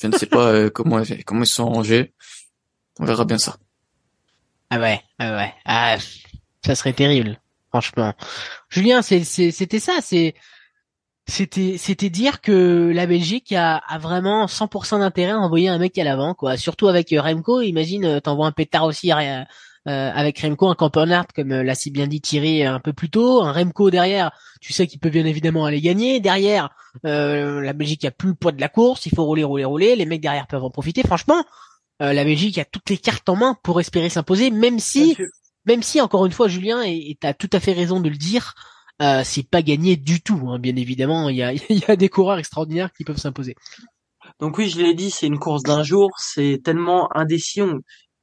Je 0.00 0.06
ne 0.06 0.16
sais 0.16 0.26
pas 0.26 0.52
euh, 0.52 0.70
comment 0.70 1.02
comment 1.24 1.42
ils 1.42 1.46
sont 1.46 1.66
rangés. 1.66 2.14
On 2.98 3.04
verra 3.04 3.24
bien 3.24 3.38
ça. 3.38 3.56
Ah 4.70 4.78
ouais, 4.78 5.00
ah 5.18 5.36
ouais. 5.36 5.54
Ah, 5.64 5.96
ça 6.64 6.74
serait 6.74 6.92
terrible, 6.92 7.40
franchement. 7.70 8.14
Julien, 8.68 9.02
c'est 9.02 9.24
c'était 9.24 9.80
ça, 9.80 10.00
c'est 10.02 10.34
c'était 11.26 11.76
c'était 11.78 12.10
dire 12.10 12.40
que 12.40 12.92
la 12.94 13.06
Belgique 13.06 13.52
a, 13.52 13.76
a 13.76 13.98
vraiment 13.98 14.46
100% 14.46 14.98
d'intérêt 14.98 15.32
à 15.32 15.38
envoyer 15.38 15.68
un 15.68 15.78
mec 15.78 15.96
à 15.96 16.04
l'avant 16.04 16.34
quoi 16.34 16.56
surtout 16.56 16.88
avec 16.88 17.14
Remco 17.16 17.62
imagine 17.62 18.04
euh, 18.04 18.20
t'envoies 18.20 18.46
un 18.46 18.52
pétard 18.52 18.84
aussi 18.84 19.10
euh, 19.86 20.10
avec 20.14 20.38
Remco, 20.40 20.68
un 20.68 20.74
Campenard, 20.74 21.26
comme 21.36 21.52
euh, 21.52 21.62
l'a 21.62 21.74
si 21.74 21.90
bien 21.90 22.06
dit 22.06 22.22
Thierry 22.22 22.64
un 22.64 22.80
peu 22.80 22.94
plus 22.94 23.10
tôt, 23.10 23.42
un 23.42 23.52
Remco 23.52 23.90
derrière, 23.90 24.30
tu 24.62 24.72
sais 24.72 24.86
qu'il 24.86 24.98
peut 24.98 25.10
bien 25.10 25.26
évidemment 25.26 25.66
aller 25.66 25.82
gagner. 25.82 26.20
Derrière, 26.20 26.70
euh, 27.04 27.60
la 27.60 27.74
Belgique 27.74 28.06
a 28.06 28.10
plus 28.10 28.30
le 28.30 28.34
poids 28.34 28.52
de 28.52 28.62
la 28.62 28.70
course, 28.70 29.04
il 29.04 29.14
faut 29.14 29.24
rouler, 29.24 29.44
rouler, 29.44 29.64
rouler. 29.66 29.94
Les 29.94 30.06
mecs 30.06 30.22
derrière 30.22 30.46
peuvent 30.46 30.64
en 30.64 30.70
profiter. 30.70 31.02
Franchement, 31.02 31.44
la 32.00 32.24
Belgique 32.24 32.58
a 32.58 32.64
toutes 32.64 32.90
les 32.90 32.98
cartes 32.98 33.28
en 33.28 33.36
main 33.36 33.56
pour 33.62 33.78
espérer 33.78 34.08
s'imposer, 34.08 34.50
même 34.50 34.78
si, 34.78 35.16
même 35.64 35.82
si 35.82 36.00
encore 36.00 36.26
une 36.26 36.32
fois, 36.32 36.48
Julien, 36.48 36.82
et 36.82 37.16
tu 37.20 37.26
as 37.26 37.34
tout 37.34 37.50
à 37.52 37.60
fait 37.60 37.72
raison 37.72 38.00
de 38.00 38.08
le 38.08 38.16
dire, 38.16 38.54
euh, 39.02 39.22
c'est 39.24 39.48
pas 39.48 39.62
gagné 39.62 39.96
du 39.96 40.22
tout. 40.22 40.48
Hein, 40.48 40.58
bien 40.58 40.76
évidemment, 40.76 41.28
il 41.28 41.36
y 41.36 41.42
a, 41.42 41.52
y 41.70 41.84
a 41.88 41.96
des 41.96 42.08
coureurs 42.08 42.38
extraordinaires 42.38 42.92
qui 42.92 43.04
peuvent 43.04 43.18
s'imposer. 43.18 43.54
Donc 44.40 44.58
oui, 44.58 44.68
je 44.68 44.80
l'ai 44.80 44.94
dit, 44.94 45.10
c'est 45.10 45.26
une 45.26 45.38
course 45.38 45.62
d'un 45.62 45.82
jour, 45.82 46.10
c'est 46.18 46.60
tellement 46.64 47.08
indécis. 47.16 47.60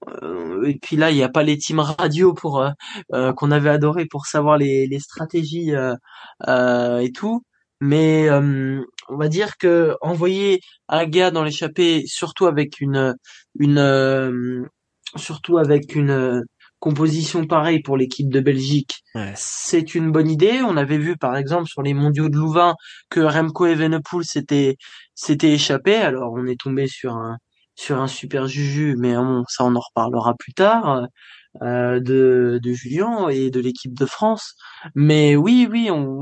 Euh, 0.07 0.63
et 0.65 0.77
puis 0.81 0.95
là, 0.95 1.12
il 1.12 1.15
n'y 1.15 1.23
a 1.23 1.29
pas 1.29 1.43
les 1.43 1.57
teams 1.57 1.79
radio 1.79 2.34
pour 2.34 2.62
euh, 2.62 2.71
euh, 3.13 3.34
qu'on 3.34 3.51
avait 3.51 3.69
adoré 3.69 4.05
pour 4.05 4.25
savoir 4.25 4.57
les, 4.57 4.88
les 4.88 4.99
stratégies 4.99 5.71
et 5.71 7.12
tout. 7.13 7.43
Mais 7.81 8.29
on 8.29 9.17
va 9.17 9.27
dire 9.27 9.57
que 9.57 9.95
envoyer 10.01 10.62
un 10.88 11.05
gars 11.05 11.31
dans 11.31 11.43
l'échappée, 11.43 12.03
surtout 12.05 12.45
avec 12.47 12.79
une 12.79 13.15
une 13.60 14.69
surtout 15.17 15.57
avec 15.57 15.95
une 15.95 16.43
composition 16.82 17.46
pareille 17.46 17.82
pour 17.82 17.96
l'équipe 17.96 18.30
de 18.30 18.41
Belgique, 18.41 19.04
c'est 19.36 19.96
une 19.96 20.12
bonne 20.12 20.30
idée. 20.30 20.62
On 20.63 20.76
avait 20.78 20.98
vu 20.98 21.15
par 21.15 21.38
exemple 21.38 21.67
sur 21.67 21.84
les 21.84 21.94
mondiaux 21.94 22.28
de 22.28 22.36
Louvain 22.36 22.76
que 23.10 23.22
Remco 23.22 23.67
Evenepoel 23.67 24.26
s'était 24.26 24.76
s'était 25.15 25.52
échappé. 25.54 25.96
Alors 25.96 26.34
on 26.34 26.46
est 26.48 26.60
tombé 26.60 26.88
sur 26.88 27.13
un 27.13 27.38
sur 27.76 28.02
un 28.02 28.08
super 28.08 28.48
juju, 28.48 28.96
mais 28.98 29.15
bon, 29.15 29.44
ça 29.48 29.63
on 29.63 29.76
en 29.76 29.80
reparlera 29.80 30.34
plus 30.38 30.54
tard, 30.54 31.06
euh, 31.62 32.00
de, 32.00 32.60
de 32.62 32.74
Julien 32.74 33.30
et 33.30 33.50
de 33.52 33.60
l'équipe 33.60 33.94
de 33.98 34.06
France. 34.06 34.56
Mais 34.96 35.36
oui, 35.36 35.67
oui, 35.72 35.89
on, 35.91 36.22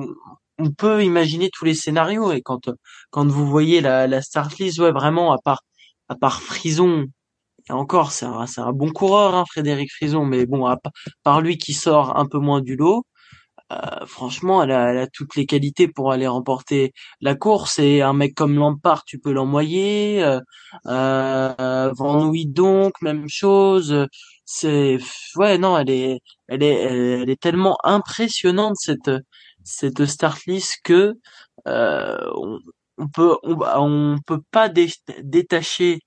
on 0.60 0.72
peut 0.72 1.04
imaginer 1.04 1.50
tous 1.54 1.65
les 1.65 1.74
scénarios 1.74 2.32
et 2.34 2.41
quand 2.41 2.69
quand 3.12 3.28
vous 3.28 3.48
voyez 3.48 3.82
la, 3.82 4.08
la 4.08 4.22
start 4.22 4.58
list, 4.60 4.80
ouais, 4.80 4.91
vraiment 4.91 5.32
à 5.32 5.38
part 5.43 5.62
à 6.10 6.15
part 6.15 6.41
Frison, 6.41 7.06
et 7.69 7.73
encore 7.73 8.12
c'est 8.12 8.25
un 8.25 8.45
un 8.58 8.73
bon 8.73 8.91
coureur, 8.91 9.36
hein, 9.36 9.45
Frédéric 9.49 9.91
Frison, 9.93 10.25
mais 10.25 10.45
bon 10.45 10.65
à 10.65 10.77
part 11.23 11.41
lui 11.41 11.58
qui 11.58 11.73
sort 11.73 12.17
un 12.17 12.25
peu 12.25 12.39
moins 12.39 12.62
du 12.62 12.75
lot. 12.75 13.05
Euh, 13.71 14.05
franchement, 14.08 14.63
elle 14.63 14.71
a, 14.71 14.91
elle 14.91 14.97
a, 14.97 15.08
toutes 15.08 15.36
les 15.36 15.45
qualités 15.45 15.88
pour 15.88 16.12
aller 16.12 16.27
remporter 16.27 16.91
la 17.21 17.36
course. 17.36 17.77
Et 17.79 18.01
un 18.01 18.13
mec 18.13 18.34
comme 18.36 18.55
Lampard, 18.55 19.03
tu 19.05 19.19
peux 19.19 19.32
l'envoyer. 19.32 20.23
Euh, 20.23 20.39
euh, 20.88 21.91
Van 21.95 22.32
donc, 22.47 22.93
même 23.01 23.29
chose. 23.29 24.08
C'est 24.45 24.97
ouais, 25.36 25.58
non, 25.60 25.77
elle 25.77 25.89
est, 25.91 26.19
elle 26.47 26.63
est, 26.63 26.73
elle 27.21 27.29
est 27.29 27.39
tellement 27.39 27.77
impressionnante 27.84 28.75
cette 28.77 29.12
cette 29.63 30.05
start 30.05 30.45
list 30.47 30.79
que 30.84 31.13
euh, 31.67 32.17
on, 32.36 32.60
on, 32.97 33.08
peut, 33.08 33.38
on, 33.43 33.58
on 33.62 34.17
peut 34.25 34.41
pas 34.51 34.69
détacher 34.69 35.99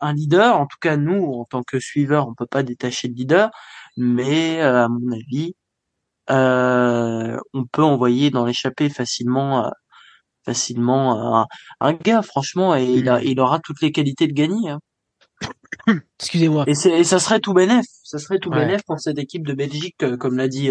un 0.00 0.12
leader. 0.12 0.56
En 0.56 0.66
tout 0.66 0.78
cas, 0.80 0.96
nous, 0.96 1.32
en 1.34 1.44
tant 1.44 1.62
que 1.62 1.80
suiveurs, 1.80 2.28
on 2.28 2.34
peut 2.34 2.46
pas 2.46 2.62
détacher 2.62 3.08
le 3.08 3.14
leader. 3.14 3.50
Mais 3.96 4.60
à 4.60 4.88
mon 4.88 5.12
avis, 5.12 5.54
euh, 6.30 7.38
on 7.54 7.64
peut 7.64 7.82
envoyer 7.82 8.30
dans 8.30 8.44
l'échappée 8.44 8.90
facilement 8.90 9.66
euh, 9.66 9.70
facilement 10.44 11.46
un, 11.80 11.92
gars 11.94 12.22
franchement 12.22 12.76
et 12.76 12.84
il, 12.84 13.08
a, 13.08 13.22
il 13.22 13.40
aura 13.40 13.60
toutes 13.60 13.80
les 13.80 13.92
qualités 13.92 14.26
de 14.26 14.34
gagner 14.34 14.70
hein. 14.70 14.80
excusez-moi 16.20 16.64
et, 16.66 16.74
ça 16.74 17.18
serait 17.18 17.40
tout 17.40 17.54
bénef 17.54 17.86
ça 18.02 18.18
serait 18.18 18.38
tout 18.38 18.50
bénef 18.50 18.82
pour 18.84 19.00
cette 19.00 19.18
équipe 19.18 19.46
de 19.46 19.54
Belgique 19.54 20.02
euh, 20.02 20.18
comme 20.18 20.36
l'a 20.36 20.48
dit 20.48 20.70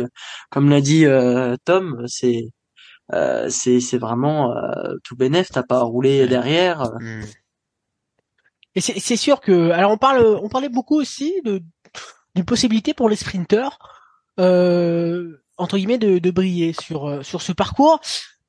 comme 0.52 0.70
l'a 0.70 0.82
dit 0.82 1.06
Tom 1.66 2.04
c'est 2.08 2.50
c'est 3.50 3.80
c'est 3.80 3.98
vraiment 3.98 4.54
tout 5.04 5.16
bénef 5.16 5.50
t'as 5.50 5.64
pas 5.64 5.78
à 5.78 5.84
rouler 5.84 6.28
derrière 6.28 6.92
hmm. 7.00 7.22
Et 8.78 8.82
c'est 8.82 9.16
sûr 9.18 9.42
que 9.42 9.72
alors 9.72 9.92
on 9.92 9.98
parle 9.98 10.24
on 10.42 10.50
parlait 10.50 10.70
beaucoup 10.70 11.00
aussi 11.00 11.42
de 11.44 11.64
d'une 12.36 12.46
possibilité 12.46 12.94
pour 12.94 13.10
les 13.10 13.16
sprinteurs 13.16 13.80
euh, 14.40 15.44
entre 15.58 15.78
guillemets 15.78 15.98
de, 15.98 16.20
de 16.20 16.32
briller 16.32 16.74
sur 16.74 17.08
euh, 17.08 17.24
sur 17.24 17.42
ce 17.42 17.52
parcours. 17.52 18.00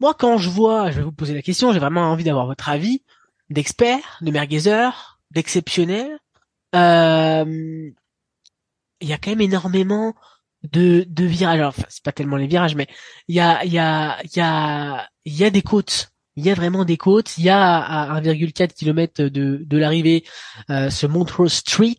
Moi, 0.00 0.14
quand 0.14 0.38
je 0.38 0.48
vois, 0.48 0.90
je 0.90 0.98
vais 0.98 1.02
vous 1.02 1.12
poser 1.12 1.34
la 1.34 1.42
question, 1.42 1.72
j'ai 1.72 1.80
vraiment 1.80 2.02
envie 2.02 2.24
d'avoir 2.24 2.46
votre 2.46 2.68
avis 2.68 3.02
d'expert, 3.50 4.18
de 4.20 4.30
merguezer, 4.30 5.18
d'exceptionnel. 5.30 6.18
Euh, 6.74 7.90
il 9.00 9.08
y 9.08 9.12
a 9.12 9.18
quand 9.18 9.30
même 9.30 9.40
énormément 9.40 10.14
de, 10.62 11.04
de 11.08 11.24
virages. 11.24 11.58
Alors, 11.58 11.74
c'est 11.88 12.04
pas 12.04 12.12
tellement 12.12 12.36
les 12.36 12.46
virages, 12.46 12.74
mais 12.74 12.86
il 13.26 13.36
y 13.36 13.40
a, 13.40 13.64
il 13.64 13.72
y 13.72 13.78
a, 13.78 14.18
il 14.22 14.36
y 14.36 14.40
a, 14.40 15.08
il 15.24 15.34
y 15.34 15.44
a 15.44 15.50
des 15.50 15.62
côtes. 15.62 16.12
Il 16.38 16.46
y 16.46 16.50
a 16.50 16.54
vraiment 16.54 16.84
des 16.84 16.96
côtes. 16.96 17.36
Il 17.38 17.44
y 17.44 17.50
a 17.50 17.78
à 17.78 18.20
1,4 18.20 18.72
km 18.74 19.24
de, 19.24 19.60
de 19.64 19.76
l'arrivée 19.76 20.24
euh, 20.70 20.90
ce 20.90 21.06
Montrose 21.06 21.52
Street 21.52 21.98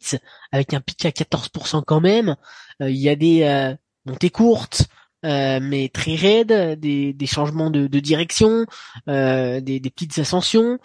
avec 0.52 0.74
un 0.74 0.82
pic 0.82 1.06
à 1.06 1.10
14% 1.10 1.84
quand 1.86 2.02
même. 2.02 2.36
il 2.80 2.96
y 2.96 3.10
a 3.10 3.16
des 3.16 3.76
montées 4.06 4.30
courtes. 4.30 4.88
Euh, 5.26 5.60
mais 5.62 5.90
très 5.90 6.16
raide, 6.16 6.80
des, 6.80 7.12
des 7.12 7.26
changements 7.26 7.70
de, 7.70 7.88
de 7.88 8.00
direction, 8.00 8.66
euh, 9.10 9.60
des, 9.60 9.82
des, 9.82 9.90
petites 9.90 10.18
ascensions. 10.18 10.80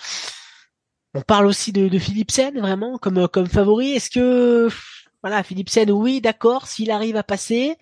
On 1.15 1.23
parle 1.23 1.47
aussi 1.47 1.71
de, 1.71 1.89
de 1.89 1.99
Philipsen 2.01 2.59
vraiment 2.59 2.99
comme 2.99 3.29
comme 3.29 3.47
favori. 3.47 3.93
Est-ce 3.93 4.11
que 4.11 4.69
voilà 5.23 5.45
Philipsen 5.45 5.91
oui 5.93 6.21
d'accord 6.21 6.67
s'il 6.67 6.91
arrive 6.91 7.17
à 7.17 7.23
passer, 7.23 7.77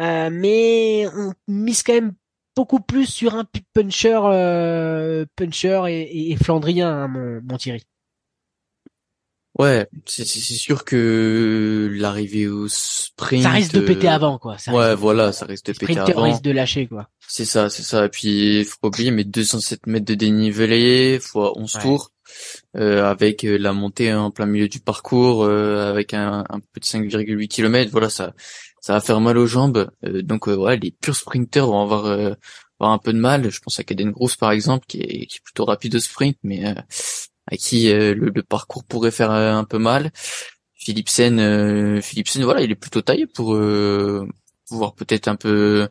euh, 0.00 0.30
mais 0.32 1.06
on 1.14 1.34
mise 1.46 1.82
quand 1.82 1.92
même 1.92 2.14
beaucoup 2.56 2.80
plus 2.80 3.06
sur 3.06 3.34
un 3.34 3.44
puncher 3.74 4.20
euh, 4.24 5.24
puncher 5.36 5.82
et, 5.88 6.02
et, 6.02 6.32
et, 6.32 6.36
Flandrien 6.36 6.90
hein, 6.90 7.08
mon, 7.08 7.40
mon 7.42 7.56
Thierry. 7.56 7.84
Ouais, 9.58 9.86
c'est 10.06 10.24
sûr 10.24 10.82
que 10.84 11.90
l'arrivée 11.92 12.48
au 12.48 12.68
sprint. 12.68 13.42
Ça 13.42 13.50
risque 13.50 13.74
de 13.74 13.80
péter 13.80 14.08
euh, 14.08 14.12
avant, 14.12 14.38
quoi. 14.38 14.56
ouais, 14.68 14.94
voilà, 14.94 15.32
ça 15.32 15.44
risque 15.44 15.66
de 15.66 15.72
péter 15.74 15.98
avant. 15.98 16.22
risque 16.22 16.42
de 16.42 16.52
lâcher, 16.52 16.86
quoi. 16.86 17.10
C'est 17.28 17.44
ça, 17.44 17.68
c'est 17.68 17.82
ça. 17.82 18.06
Et 18.06 18.08
puis, 18.08 18.64
faut 18.64 18.78
pas 18.80 18.88
oublier, 18.88 19.10
mais 19.10 19.24
207 19.24 19.86
mètres 19.86 20.06
de 20.06 20.14
dénivelé, 20.14 21.18
fois 21.20 21.52
11 21.58 21.72
tours, 21.82 22.12
euh, 22.76 23.04
avec 23.04 23.44
euh, 23.44 23.58
la 23.58 23.74
montée 23.74 24.14
en 24.14 24.30
plein 24.30 24.46
milieu 24.46 24.68
du 24.68 24.80
parcours, 24.80 25.44
euh, 25.44 25.90
avec 25.90 26.14
un, 26.14 26.44
un 26.48 26.60
petit 26.72 26.96
5,8 26.96 27.48
km. 27.48 27.90
Voilà, 27.92 28.08
ça, 28.08 28.32
ça 28.82 28.92
va 28.92 29.00
faire 29.00 29.20
mal 29.20 29.38
aux 29.38 29.46
jambes. 29.46 29.90
donc, 30.02 30.48
ouais, 30.48 30.76
les 30.76 30.90
purs 30.90 31.16
sprinters 31.16 31.66
vont 31.66 31.80
avoir, 31.80 32.04
avoir 32.06 32.92
un 32.92 32.98
peu 32.98 33.14
de 33.14 33.18
mal. 33.18 33.50
Je 33.50 33.60
pense 33.60 33.80
à 33.80 33.84
Caden 33.84 34.10
Gross, 34.10 34.36
par 34.36 34.52
exemple, 34.52 34.84
qui 34.86 35.00
est, 35.00 35.26
qui 35.26 35.36
est 35.36 35.42
plutôt 35.42 35.64
rapide 35.64 35.94
au 35.94 36.00
sprint, 36.00 36.36
mais 36.42 36.74
à 37.46 37.56
qui 37.56 37.90
euh, 37.90 38.14
le, 38.14 38.42
parcours 38.42 38.84
pourrait 38.84 39.10
faire 39.10 39.30
euh, 39.30 39.52
un 39.52 39.64
peu 39.64 39.78
mal. 39.78 40.10
Philipsen, 40.74 41.38
euh, 41.38 42.00
Philipsen, 42.00 42.42
voilà, 42.44 42.62
il 42.62 42.70
est 42.70 42.76
plutôt 42.76 43.02
taillé 43.02 43.26
pour 43.26 43.56
pouvoir 44.68 44.94
peut-être 44.94 45.28
un 45.28 45.36
peu 45.36 45.88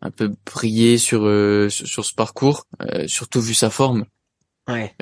un 0.00 0.10
peu 0.10 0.34
briller 0.44 0.98
sur 0.98 1.22
sur, 1.70 2.04
ce 2.04 2.14
parcours, 2.14 2.66
surtout 3.06 3.40
vu 3.40 3.54
sa 3.54 3.70
forme. 3.70 4.04
Ouais. 4.68 4.94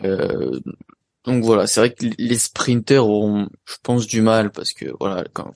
donc 1.25 1.45
voilà, 1.45 1.67
c'est 1.67 1.81
vrai 1.81 1.93
que 1.93 2.07
les 2.19 2.39
sprinters 2.39 3.07
auront, 3.07 3.49
je 3.65 3.77
pense, 3.83 4.07
du 4.07 4.23
mal 4.23 4.51
parce 4.51 4.73
que 4.73 4.87
voilà, 4.99 5.25
comme, 5.33 5.53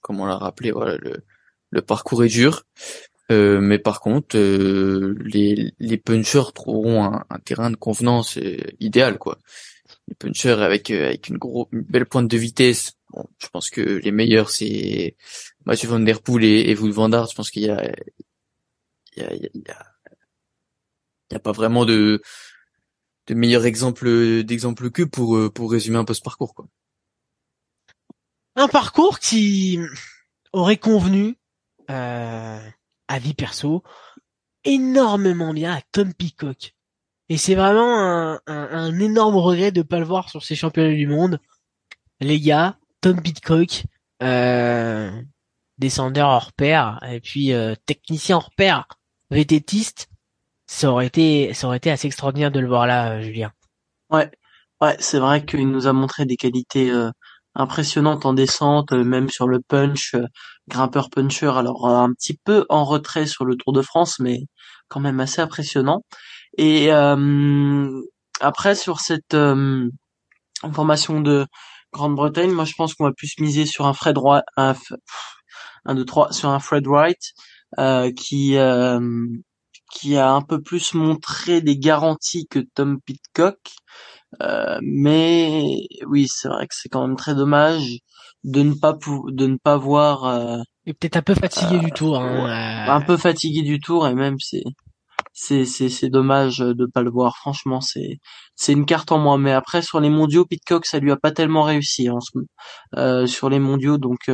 comme 0.00 0.20
on 0.20 0.26
l'a 0.26 0.36
rappelé, 0.36 0.70
voilà, 0.70 0.96
le, 0.96 1.24
le 1.70 1.82
parcours 1.82 2.24
est 2.24 2.28
dur. 2.28 2.64
Euh, 3.30 3.60
mais 3.60 3.78
par 3.78 4.00
contre, 4.00 4.36
euh, 4.36 5.14
les, 5.24 5.72
les 5.78 5.96
punchers 5.98 6.52
trouveront 6.52 7.04
un, 7.04 7.24
un 7.30 7.38
terrain 7.38 7.70
de 7.70 7.76
convenance 7.76 8.38
euh, 8.38 8.58
idéal, 8.80 9.18
quoi. 9.18 9.38
Les 10.08 10.16
punchers 10.16 10.62
avec 10.62 10.90
avec 10.90 11.28
une, 11.28 11.38
gros, 11.38 11.68
une 11.70 11.82
belle 11.82 12.06
pointe 12.06 12.28
de 12.28 12.36
vitesse. 12.36 12.94
Bon, 13.10 13.24
je 13.38 13.46
pense 13.48 13.70
que 13.70 13.80
les 13.80 14.10
meilleurs 14.10 14.50
c'est 14.50 15.16
Mathieu 15.64 15.88
Van 15.88 16.00
Der 16.00 16.20
Poel 16.22 16.44
et, 16.44 16.70
et 16.70 16.76
Wout 16.76 16.90
Van 16.92 17.12
Aert. 17.12 17.28
Je 17.30 17.36
pense 17.36 17.50
qu'il 17.52 17.62
y 17.62 17.70
a 17.70 17.92
il 19.16 19.22
y 19.22 19.26
a, 19.26 19.34
il 19.34 19.42
y 19.42 19.70
a, 19.70 19.86
il 21.30 21.34
y 21.34 21.36
a 21.36 21.40
pas 21.40 21.52
vraiment 21.52 21.84
de 21.84 22.20
de 23.28 23.34
meilleurs 23.34 23.66
exemples 23.66 24.42
d'exemples 24.42 24.90
que 24.90 25.04
pour 25.04 25.52
pour 25.52 25.70
résumer 25.70 25.98
un 25.98 26.04
peu 26.04 26.14
ce 26.14 26.22
parcours, 26.22 26.54
quoi. 26.54 26.66
Un 28.60 28.68
parcours 28.68 29.18
qui 29.18 29.78
aurait 30.52 30.76
convenu. 30.76 31.36
Euh 31.90 32.58
avis 33.10 33.34
perso, 33.34 33.82
énormément 34.64 35.52
bien 35.52 35.74
à 35.74 35.80
Tom 35.92 36.14
Peacock. 36.14 36.74
Et 37.28 37.36
c'est 37.36 37.54
vraiment 37.54 38.38
un, 38.46 38.98
énorme 38.98 39.36
regret 39.36 39.72
de 39.72 39.82
pas 39.82 39.98
le 39.98 40.04
voir 40.04 40.30
sur 40.30 40.42
ces 40.42 40.54
championnats 40.54 40.94
du 40.94 41.06
monde. 41.06 41.40
Les 42.20 42.40
gars, 42.40 42.76
Tom 43.00 43.20
Peacock, 43.20 43.84
euh, 44.22 45.10
descendeur 45.78 46.28
hors 46.28 46.52
pair, 46.52 46.98
et 47.08 47.20
puis 47.20 47.52
euh, 47.52 47.74
technicien 47.86 48.36
hors 48.36 48.50
pair, 48.54 48.86
vététiste, 49.30 50.08
ça 50.66 50.90
aurait 50.90 51.06
été, 51.06 51.54
ça 51.54 51.66
aurait 51.66 51.78
été 51.78 51.90
assez 51.90 52.06
extraordinaire 52.06 52.50
de 52.50 52.60
le 52.60 52.68
voir 52.68 52.86
là, 52.86 53.12
euh, 53.12 53.22
Julien. 53.22 53.52
Ouais, 54.10 54.30
ouais, 54.80 54.96
c'est 54.98 55.18
vrai 55.18 55.44
qu'il 55.44 55.68
nous 55.68 55.86
a 55.86 55.92
montré 55.92 56.26
des 56.26 56.36
qualités 56.36 56.92
impressionnante 57.54 58.26
en 58.26 58.32
descente, 58.34 58.92
euh, 58.92 59.04
même 59.04 59.28
sur 59.28 59.48
le 59.48 59.60
punch, 59.60 60.14
euh, 60.14 60.24
grimpeur 60.68 61.10
puncher. 61.10 61.52
Alors 61.56 61.86
euh, 61.88 61.96
un 61.96 62.12
petit 62.12 62.38
peu 62.44 62.64
en 62.68 62.84
retrait 62.84 63.26
sur 63.26 63.44
le 63.44 63.56
Tour 63.56 63.72
de 63.72 63.82
France, 63.82 64.18
mais 64.20 64.40
quand 64.88 65.00
même 65.00 65.20
assez 65.20 65.40
impressionnant. 65.40 66.04
Et 66.58 66.90
après 68.40 68.74
sur 68.74 69.00
cette 69.00 69.36
formation 70.74 71.20
de 71.20 71.46
Grande-Bretagne, 71.92 72.50
moi 72.50 72.64
je 72.64 72.74
pense 72.76 72.94
qu'on 72.94 73.04
va 73.04 73.12
plus 73.12 73.38
miser 73.38 73.66
sur 73.66 73.86
un 73.86 73.92
Fred 73.92 74.18
Wright, 74.18 74.44
un, 74.56 74.74
un 75.84 75.94
deux 75.94 76.04
trois, 76.04 76.32
sur 76.32 76.50
un 76.50 76.58
Fred 76.58 76.86
Wright 76.86 77.20
qui 78.16 78.56
qui 79.92 80.16
a 80.16 80.30
un 80.32 80.42
peu 80.42 80.60
plus 80.60 80.94
montré 80.94 81.60
des 81.60 81.78
garanties 81.78 82.46
que 82.48 82.60
Tom 82.74 83.00
Pitcock. 83.00 83.58
Euh, 84.42 84.78
mais 84.82 85.86
oui, 86.06 86.26
c'est 86.28 86.48
vrai 86.48 86.66
que 86.66 86.74
c'est 86.74 86.88
quand 86.88 87.06
même 87.06 87.16
très 87.16 87.34
dommage 87.34 87.98
de 88.44 88.62
ne 88.62 88.74
pas 88.74 88.92
de 88.92 89.46
ne 89.46 89.56
pas 89.56 89.76
voir. 89.76 90.24
Euh, 90.24 90.58
et 90.86 90.94
peut-être 90.94 91.16
un 91.16 91.22
peu 91.22 91.34
fatigué 91.34 91.78
du 91.78 91.90
tour. 91.92 92.18
Hein, 92.18 92.46
euh. 92.88 92.92
Un 92.92 93.00
peu 93.02 93.16
fatigué 93.16 93.62
du 93.62 93.80
tour 93.80 94.06
et 94.06 94.14
même 94.14 94.36
c'est 94.38 94.62
c'est 95.32 95.64
c'est 95.64 95.88
c'est 95.88 96.08
dommage 96.08 96.58
de 96.58 96.86
pas 96.86 97.02
le 97.02 97.10
voir. 97.10 97.36
Franchement, 97.36 97.80
c'est 97.80 98.18
c'est 98.56 98.72
une 98.72 98.86
carte 98.86 99.12
en 99.12 99.18
moins. 99.18 99.38
Mais 99.38 99.52
après 99.52 99.82
sur 99.82 100.00
les 100.00 100.10
mondiaux, 100.10 100.46
Pitcock 100.46 100.86
ça 100.86 100.98
lui 101.00 101.12
a 101.12 101.16
pas 101.16 101.32
tellement 101.32 101.62
réussi 101.62 102.08
en 102.10 102.20
ce 102.20 102.30
euh, 102.96 103.26
sur 103.26 103.50
les 103.50 103.58
mondiaux. 103.58 103.98
Donc 103.98 104.30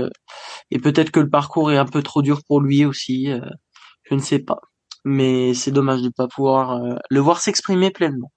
et 0.70 0.78
peut-être 0.78 1.10
que 1.10 1.20
le 1.20 1.30
parcours 1.30 1.72
est 1.72 1.78
un 1.78 1.86
peu 1.86 2.02
trop 2.02 2.22
dur 2.22 2.40
pour 2.46 2.60
lui 2.60 2.84
aussi. 2.84 3.28
je 4.04 4.14
ne 4.14 4.20
sais 4.20 4.40
pas. 4.40 4.60
Mais 5.04 5.54
c'est 5.54 5.70
dommage 5.72 6.02
de 6.02 6.10
pas 6.10 6.28
pouvoir 6.28 6.80
le 7.10 7.20
voir 7.20 7.40
s'exprimer 7.40 7.90
pleinement. 7.90 8.30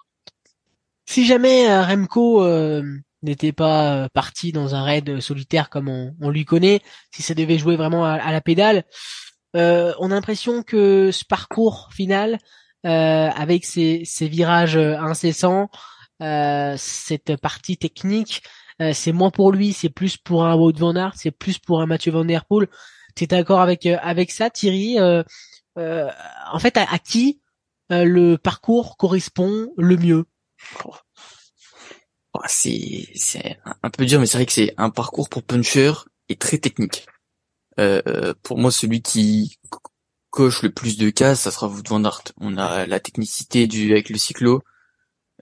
Si 1.10 1.26
jamais 1.26 1.67
euh, 1.67 1.82
Remco 1.82 2.43
euh, 2.43 2.84
n'était 3.24 3.52
pas 3.52 3.95
euh, 3.95 4.08
parti 4.13 4.52
dans 4.52 4.76
un 4.76 4.84
raid 4.84 5.19
solitaire 5.22 5.72
comme 5.72 5.89
on, 5.89 6.30
lui 6.30 6.45
connaît, 6.45 6.82
si 7.10 7.24
ça 7.24 7.34
devait 7.34 7.58
jouer 7.58 7.78
vraiment 7.78 8.06
à, 8.06 8.32
la 8.32 8.41
pédale, 8.41 8.84
on 9.56 10.12
a 10.12 10.13
l'impression 10.13 10.62
que 10.62 11.10
ce 11.10 11.26
parcours 11.26 11.89
final, 11.91 12.38
avec 12.84 13.65
ses, 13.65 14.04
virages 14.22 14.78
incessants, 14.78 15.72
cette 16.19 17.36
partie 17.38 17.78
technique, 17.78 18.43
c'est 18.93 19.12
moins 19.12 19.32
pour 19.32 19.52
lui, 19.52 19.74
c'est 19.74 19.89
plus 19.89 20.15
pour 20.15 20.45
un 20.45 20.56
Wout 20.56 20.78
van 20.78 20.95
Aert, 20.95 21.13
c'est 21.15 21.32
plus 21.32 21.58
pour 21.58 21.82
un 21.82 21.88
Mathieu 21.88 22.12
van 22.12 22.24
der 22.24 22.45
Poel. 22.45 22.67
Tu 23.15 23.24
es 23.24 23.28
d'accord 23.28 23.62
avec 23.62 23.88
avec 23.88 24.30
ça, 24.30 24.52
Thierry 24.52 25.00
En 25.00 26.60
fait, 26.60 26.78
à 26.78 27.00
qui 27.00 27.41
le 27.89 28.36
parcours 28.36 28.95
correspond 28.95 29.74
le 29.76 29.98
mieux? 29.98 30.29
C'est 32.48 33.08
c'est 33.15 33.60
un 33.84 33.89
peu 33.89 34.06
dur, 34.06 34.19
mais 34.19 34.26
c'est 34.26 34.38
vrai 34.38 34.45
que 34.45 34.52
c'est 34.52 34.74
un 34.78 34.89
parcours 34.89 35.30
pour 35.30 35.43
puncher 35.43 35.91
et 36.30 36.36
très 36.36 36.58
technique. 36.58 37.06
Euh, 37.80 38.34
pour 38.43 38.58
moi, 38.58 38.72
celui 38.72 39.02
qui 39.02 39.58
coche 40.30 40.62
le 40.63 40.72
plus 40.72 40.98
de 40.98 41.10
cases, 41.10 41.41
ça 41.41 41.52
sera 41.52 41.67
Wout 41.67 41.88
van 41.88 42.04
Aert. 42.04 42.24
On 42.38 42.58
a 42.58 42.86
la 42.86 43.00
technicité 43.00 43.67
du 43.67 43.91
avec 43.91 44.10
le 44.10 44.17
cyclo 44.17 44.62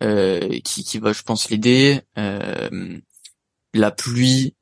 euh, 0.04 0.60
qui, 0.64 0.84
qui 0.84 1.00
va, 1.00 1.14
je 1.14 1.24
pense, 1.24 1.50
l'aider. 1.50 2.02
Euh, 2.18 3.00
la 3.74 3.92
pluie, 3.92 4.56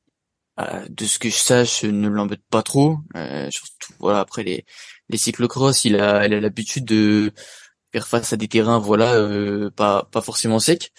euh, 0.60 0.86
de 0.90 1.06
ce 1.06 1.20
que 1.20 1.30
je 1.30 1.36
sache, 1.36 1.84
ne 1.84 2.08
l'embête 2.08 2.44
pas 2.50 2.64
trop. 2.64 2.98
Euh, 3.16 3.50
surtout, 3.52 3.94
voilà, 4.00 4.20
après 4.20 4.44
les 4.44 4.66
les 5.10 5.18
cyclocross, 5.18 5.86
il 5.86 6.00
a, 6.00 6.26
il 6.26 6.34
a 6.34 6.42
l'habitude 6.42 6.86
de 6.86 7.32
face 8.02 8.34
à 8.34 8.38
des 8.38 8.48
terrains 8.48 8.80
voilà 8.80 9.16
euh, 9.16 9.70
pas 9.72 10.08
pas 10.12 10.22
forcément 10.22 10.60
secs. 10.60 10.92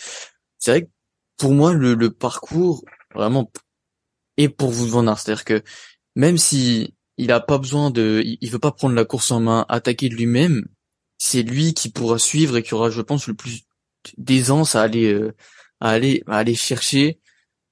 C'est 0.59 0.71
vrai 0.71 0.83
que 0.83 0.91
pour 1.37 1.53
moi 1.53 1.73
le, 1.73 1.95
le 1.95 2.11
parcours 2.11 2.85
vraiment 3.15 3.51
est 4.37 4.49
pour 4.49 4.71
vous 4.71 4.87
Van 4.87 5.07
Aert, 5.07 5.19
c'est-à-dire 5.19 5.45
que 5.45 5.63
même 6.15 6.39
si 6.39 6.95
il 7.19 7.33
a 7.33 7.41
pas 7.41 7.59
besoin 7.59 7.91
de 7.91 8.23
il, 8.25 8.51
veut 8.51 8.59
pas 8.59 8.73
prendre 8.73 8.95
la 8.95 9.05
course 9.05 9.31
en 9.31 9.41
main, 9.41 9.67
attaquer 9.69 10.09
de 10.09 10.15
lui-même, 10.15 10.67
c'est 11.19 11.43
lui 11.43 11.75
qui 11.75 11.91
pourra 11.91 12.19
suivre 12.19 12.57
et 12.57 12.63
qui 12.63 12.75
aura 12.75 12.91
je 12.91 13.01
pense 13.03 13.27
le 13.27 13.35
plus 13.35 13.63
d'aisance 14.19 14.75
à 14.77 14.83
aller 14.83 15.13
euh, 15.13 15.35
à 15.81 15.91
aller 15.91 16.23
à 16.27 16.39
aller 16.39 16.55
chercher 16.55 17.21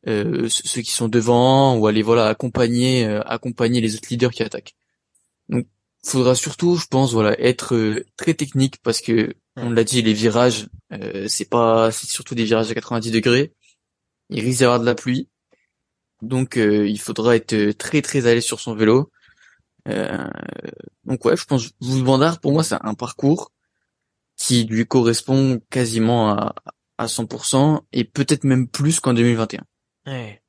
euh, 0.09 0.49
ceux 0.49 0.83
qui 0.83 0.91
sont 0.93 1.09
devant 1.09 1.77
ou 1.77 1.87
aller 1.87 2.03
voilà 2.03 2.27
accompagner 2.27 3.05
accompagner 3.27 3.81
les 3.81 3.97
autres 3.97 4.09
leaders 4.11 4.33
qui 4.33 4.43
attaquent. 4.43 4.75
Faudra 6.05 6.35
surtout, 6.35 6.77
je 6.77 6.87
pense, 6.87 7.13
voilà, 7.13 7.39
être 7.41 7.75
euh, 7.75 8.05
très 8.17 8.35
technique 8.35 8.77
parce 8.83 9.01
que 9.01 9.35
on 9.57 9.71
l'a 9.71 9.85
dit, 9.85 10.03
les 10.03 10.13
virages, 10.13 10.69
euh, 10.93 11.27
c'est 11.29 11.49
pas, 11.49 11.91
c'est 11.93 12.07
surtout 12.07 12.35
des 12.35 12.45
virages 12.45 12.71
à 12.71 12.75
90 12.75 13.11
degrés. 13.11 13.55
Il 14.29 14.41
risque 14.41 14.59
d'y 14.59 14.65
avoir 14.65 14.81
de 14.81 14.85
la 14.85 14.95
pluie, 14.95 15.29
donc 16.23 16.59
euh, 16.59 16.87
il 16.89 17.01
faudra 17.01 17.37
être 17.37 17.73
très 17.73 18.03
très 18.03 18.21
l'aise 18.21 18.45
sur 18.45 18.61
son 18.61 18.75
vélo. 18.75 19.11
donc 19.87 21.25
ouais, 21.25 21.37
je 21.37 21.45
pense, 21.45 21.71
vous 21.81 22.05
Bandard, 22.05 22.41
pour 22.41 22.53
moi, 22.53 22.65
c'est 22.65 22.77
un 22.81 22.95
parcours 22.95 23.53
qui 24.37 24.65
lui 24.65 24.87
correspond 24.87 25.61
quasiment 25.71 26.31
à, 26.31 26.55
à 26.99 27.07
100% 27.07 27.81
et 27.93 28.05
peut-être 28.05 28.45
même 28.45 28.69
plus 28.69 29.01
qu'en 29.01 29.15
2021. 29.15 29.65
Ouais. 30.07 30.44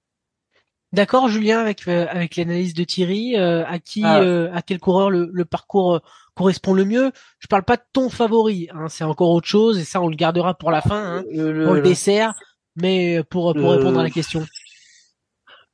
D'accord, 0.95 1.27
Julien, 1.27 1.59
avec 1.59 1.89
euh, 1.89 2.07
avec 2.09 2.37
l'analyse 2.37 2.73
de 2.73 2.85
Thierry, 2.85 3.35
euh, 3.35 3.65
à 3.65 3.79
qui, 3.79 4.01
ah. 4.05 4.21
euh, 4.21 4.49
à 4.53 4.61
quel 4.61 4.79
coureur 4.79 5.09
le, 5.09 5.29
le 5.33 5.43
parcours 5.43 5.99
correspond 6.35 6.73
le 6.73 6.85
mieux? 6.85 7.11
Je 7.39 7.47
parle 7.47 7.63
pas 7.63 7.75
de 7.75 7.83
ton 7.91 8.09
favori, 8.09 8.69
hein, 8.71 8.87
c'est 8.87 9.03
encore 9.03 9.31
autre 9.31 9.45
chose 9.45 9.77
et 9.77 9.83
ça 9.83 9.99
on 9.99 10.07
le 10.07 10.15
gardera 10.15 10.53
pour 10.53 10.71
la 10.71 10.81
fin, 10.81 11.17
hein, 11.17 11.23
le, 11.29 11.65
pour 11.65 11.73
le 11.73 11.81
dessert. 11.81 12.33
Mais 12.77 13.21
pour 13.29 13.53
pour 13.53 13.71
répondre 13.71 13.99
à 13.99 14.03
la 14.03 14.09
question. 14.09 14.45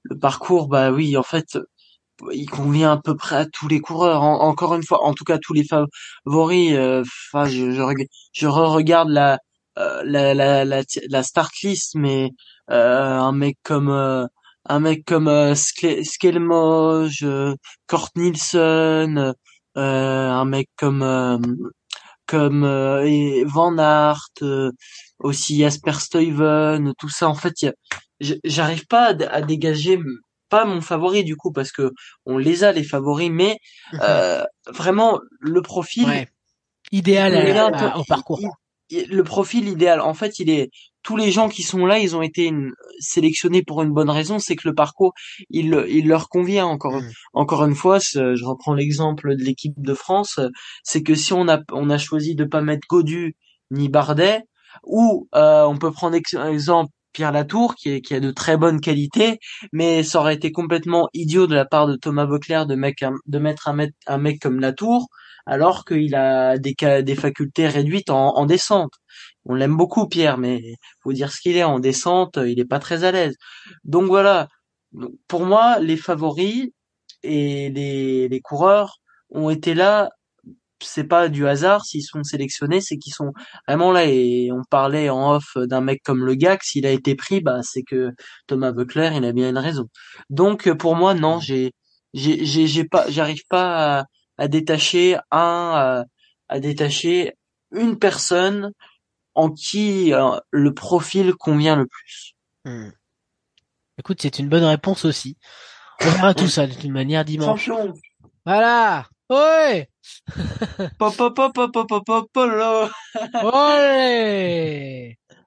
Le 0.06 0.18
parcours, 0.18 0.68
bah 0.68 0.92
oui, 0.92 1.16
en 1.16 1.24
fait, 1.24 1.60
il 2.32 2.50
convient 2.50 2.94
à 2.94 2.98
peu 2.98 3.16
près 3.16 3.36
à 3.36 3.46
tous 3.46 3.68
les 3.68 3.80
coureurs. 3.80 4.24
encore 4.24 4.74
une 4.74 4.84
fois, 4.84 5.04
en 5.04 5.14
tout 5.14 5.24
cas 5.24 5.38
tous 5.38 5.54
les 5.54 5.66
favoris. 5.66 6.74
Enfin, 6.74 7.46
je, 7.46 7.70
je, 7.70 7.84
je 8.34 8.48
re 8.48 8.74
regarde 8.74 9.10
la 9.10 9.38
la, 9.76 10.34
la, 10.34 10.66
la, 10.66 10.82
la 11.10 11.24
start 11.24 11.54
list, 11.62 11.94
mais 11.94 12.32
un 12.70 13.32
mec 13.34 13.58
comme 13.62 14.28
un 14.72 14.80
mec 14.80 15.06
comme 15.06 15.28
euh, 15.28 15.54
Skelmoj, 15.56 17.26
Kort 17.88 18.10
Nielsen, 18.16 19.34
un 19.76 20.46
mec 20.46 20.70
comme 20.78 21.62
comme 22.26 22.66
Van 23.46 23.78
Aert, 23.78 24.30
aussi 25.20 25.60
Jasper 25.60 25.94
Stuyven, 25.94 26.94
tout 26.98 27.10
ça. 27.10 27.28
En 27.28 27.36
fait, 27.36 27.54
j'arrive 28.44 28.88
pas 28.88 29.08
à, 29.08 29.42
dégager 29.42 30.00
pas 30.52 30.66
mon 30.66 30.82
favori 30.82 31.24
du 31.24 31.36
coup 31.36 31.52
parce 31.52 31.72
que 31.72 31.92
on 32.26 32.38
les 32.38 32.64
a 32.64 32.72
les 32.72 32.84
favoris, 32.84 33.32
mais 33.32 33.58
euh, 34.02 34.44
vraiment 34.68 35.20
le 35.40 35.62
profil 35.64 36.28
idéal 36.92 37.34
au 37.96 38.04
parcours. 38.04 38.40
le 38.92 39.22
profil 39.24 39.68
idéal, 39.68 40.02
en 40.02 40.14
fait, 40.14 40.38
il 40.40 40.50
est 40.50 40.70
tous 41.04 41.18
les 41.18 41.32
gens 41.32 41.50
qui 41.50 41.64
sont 41.64 41.86
là, 41.86 42.00
ils 42.00 42.16
ont 42.16 42.22
été 42.22 42.52
sélectionnés 43.00 43.64
pour 43.64 43.82
une 43.82 43.92
bonne 43.92 44.10
raison, 44.10 44.40
c'est 44.40 44.56
que 44.56 44.68
le 44.68 44.76
parcours, 44.76 45.14
il, 45.50 45.86
il 45.90 46.08
leur 46.08 46.30
convient. 46.30 46.66
Encore, 46.66 47.02
mhm. 47.02 47.12
encore 47.34 47.66
une 47.66 47.76
fois, 47.76 48.00
je 48.00 48.46
reprends 48.46 48.74
l'exemple 48.74 49.36
de 49.36 49.44
l'équipe 49.44 49.74
de 49.78 49.94
France, 49.94 50.40
c'est 50.84 51.04
que 51.04 51.16
si 51.16 51.34
on 51.34 51.48
a, 51.48 51.60
on 51.72 51.90
a 51.90 51.98
choisi 51.98 52.36
de 52.36 52.46
pas 52.46 52.62
mettre 52.62 52.88
Godu 52.88 53.36
ni 53.72 53.90
Bardet, 53.90 54.42
ou 54.84 55.28
euh, 55.36 55.64
on 55.66 55.78
peut 55.78 55.92
prendre 55.92 56.16
exemple 56.16 56.92
Pierre 57.14 57.32
Latour 57.32 57.76
qui, 57.76 57.90
est, 57.90 58.02
qui 58.02 58.14
a 58.14 58.20
de 58.20 58.32
très 58.32 58.58
bonnes 58.58 58.82
qualités, 58.82 59.40
mais 59.72 60.04
ça 60.04 60.20
aurait 60.20 60.36
été 60.36 60.52
complètement 60.52 61.10
idiot 61.14 61.48
de 61.48 61.56
la 61.56 61.66
part 61.66 61.88
de 61.88 61.96
Thomas 61.96 62.26
Vauclair 62.26 62.66
de, 62.66 62.76
mec, 62.76 63.04
de 63.26 63.40
mettre 63.40 63.68
un, 63.68 63.74
mec, 63.74 63.94
un 64.08 64.18
mec 64.18 64.40
comme 64.40 64.60
Latour 64.60 65.08
alors 65.46 65.86
qu'il 65.86 66.16
a 66.16 66.58
des, 66.58 66.76
des 67.04 67.16
facultés 67.16 67.68
réduites 67.68 68.10
en, 68.10 68.38
en 68.38 68.46
descente. 68.46 68.94
On 69.46 69.56
l'aime 69.56 69.76
beaucoup 69.76 70.08
Pierre, 70.08 70.38
mais 70.38 70.76
faut 71.02 71.14
dire 71.14 71.32
ce 71.32 71.42
qu'il 71.42 71.58
est 71.58 71.64
en 71.64 71.80
descente, 71.80 72.38
il 72.38 72.60
est 72.60 72.66
pas 72.66 72.80
très 72.80 73.04
à 73.04 73.12
l'aise. 73.12 73.36
Donc 73.84 74.06
voilà, 74.06 74.48
pour 75.28 75.46
moi 75.46 75.80
les 75.80 75.98
favoris 75.98 76.70
et 77.24 77.70
les, 77.72 78.28
les 78.28 78.42
coureurs 78.42 79.00
ont 79.32 79.50
été 79.50 79.74
là 79.74 80.10
c'est 80.82 81.04
pas 81.04 81.30
du 81.30 81.48
hasard 81.48 81.86
s'ils 81.86 82.04
sont 82.04 82.24
sélectionnés, 82.24 82.82
c'est 82.82 82.98
qu'ils 82.98 83.14
sont 83.14 83.34
vraiment 83.68 83.92
là. 83.92 84.06
Et 84.06 84.52
on 84.52 84.64
parlait 84.70 85.10
en 85.10 85.36
off 85.36 85.58
d'un 85.58 85.82
mec 85.82 86.02
comme 86.04 86.26
le 86.26 86.36
Gax, 86.36 86.70
s'il 86.70 86.86
a 86.86 86.92
été 86.92 87.16
pris, 87.16 87.42
bah 87.42 87.60
c'est 87.64 87.84
que 87.84 88.12
Thomas 88.48 88.72
Buckler, 88.72 89.12
il 89.16 89.26
a 89.26 89.32
bien 89.32 89.50
une 89.50 89.58
raison. 89.58 89.88
Donc 90.30 90.72
pour 90.74 90.96
moi, 90.96 91.14
non, 91.14 91.40
j'ai 91.40 91.74
j'ai 92.14 92.46
j'ai 92.46 92.84
pas, 92.86 93.10
j'arrive 93.10 93.44
pas 93.50 94.06
à, 94.38 94.48
détacher 94.48 95.18
un, 95.32 96.06
à, 96.50 96.60
détacher 96.60 97.34
une 97.72 97.98
personne 97.98 98.72
en 99.34 99.50
qui 99.50 100.14
euh, 100.14 100.38
le 100.52 100.74
profil 100.74 101.34
convient 101.36 101.76
le 101.76 101.86
plus. 101.86 102.34
Hmm. 102.66 102.90
Écoute, 103.98 104.20
c'est 104.22 104.40
une 104.40 104.50
bonne 104.50 104.64
réponse 104.64 105.06
aussi. 105.06 105.38
On 106.02 106.10
verra 106.10 106.34
tout 106.34 106.48
ça 106.48 106.68
toute 106.68 106.84
manière 106.86 107.24
dimanche. 107.24 107.70
Voilà. 108.46 109.06
Ouais. 109.32 109.88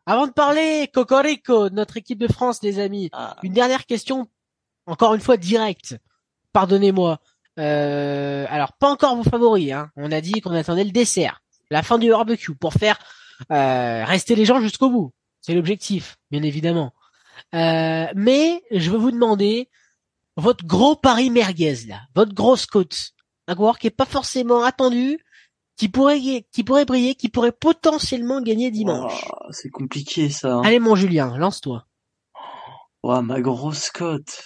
Avant 0.06 0.26
de 0.26 0.32
parler 0.32 0.88
Cocorico, 0.90 1.68
notre 1.68 1.98
équipe 1.98 2.18
de 2.18 2.32
France, 2.32 2.62
les 2.62 2.78
amis, 2.78 3.10
ah. 3.12 3.36
une 3.42 3.52
dernière 3.52 3.84
question, 3.84 4.26
encore 4.86 5.12
une 5.12 5.20
fois 5.20 5.36
directe. 5.36 5.98
Pardonnez-moi. 6.54 7.18
Euh, 7.58 8.46
alors, 8.48 8.72
pas 8.72 8.90
encore 8.90 9.16
vos 9.16 9.22
favoris. 9.22 9.72
Hein. 9.72 9.90
On 9.96 10.10
a 10.12 10.22
dit 10.22 10.40
qu'on 10.40 10.54
attendait 10.54 10.84
le 10.84 10.90
dessert, 10.90 11.42
la 11.70 11.82
fin 11.82 11.98
du 11.98 12.08
barbecue, 12.08 12.54
pour 12.54 12.72
faire 12.72 12.98
euh, 13.52 14.02
rester 14.06 14.34
les 14.34 14.46
gens 14.46 14.60
jusqu'au 14.60 14.88
bout. 14.88 15.12
C'est 15.42 15.52
l'objectif, 15.52 16.16
bien 16.30 16.42
évidemment. 16.42 16.94
Euh, 17.54 18.06
mais 18.14 18.62
je 18.70 18.90
veux 18.90 18.96
vous 18.96 19.10
demander 19.10 19.68
votre 20.38 20.64
gros 20.64 20.96
pari 20.96 21.28
merguez 21.28 21.84
là, 21.86 22.00
votre 22.14 22.32
grosse 22.32 22.64
côte 22.64 23.14
un 23.46 23.54
coureur 23.54 23.78
qui 23.78 23.86
est 23.86 23.90
pas 23.90 24.04
forcément 24.04 24.64
attendu, 24.64 25.18
qui 25.76 25.88
pourrait, 25.88 26.46
qui 26.50 26.64
pourrait 26.64 26.84
briller, 26.84 27.14
qui 27.14 27.28
pourrait 27.28 27.52
potentiellement 27.52 28.40
gagner 28.40 28.70
dimanche. 28.70 29.24
Oh, 29.28 29.46
c'est 29.50 29.70
compliqué 29.70 30.28
ça. 30.30 30.54
Hein. 30.54 30.62
Allez 30.64 30.78
mon 30.78 30.94
Julien, 30.94 31.36
lance-toi. 31.36 31.86
Oh, 33.02 33.20
ma 33.22 33.40
grosse 33.40 33.90
cote. 33.90 34.42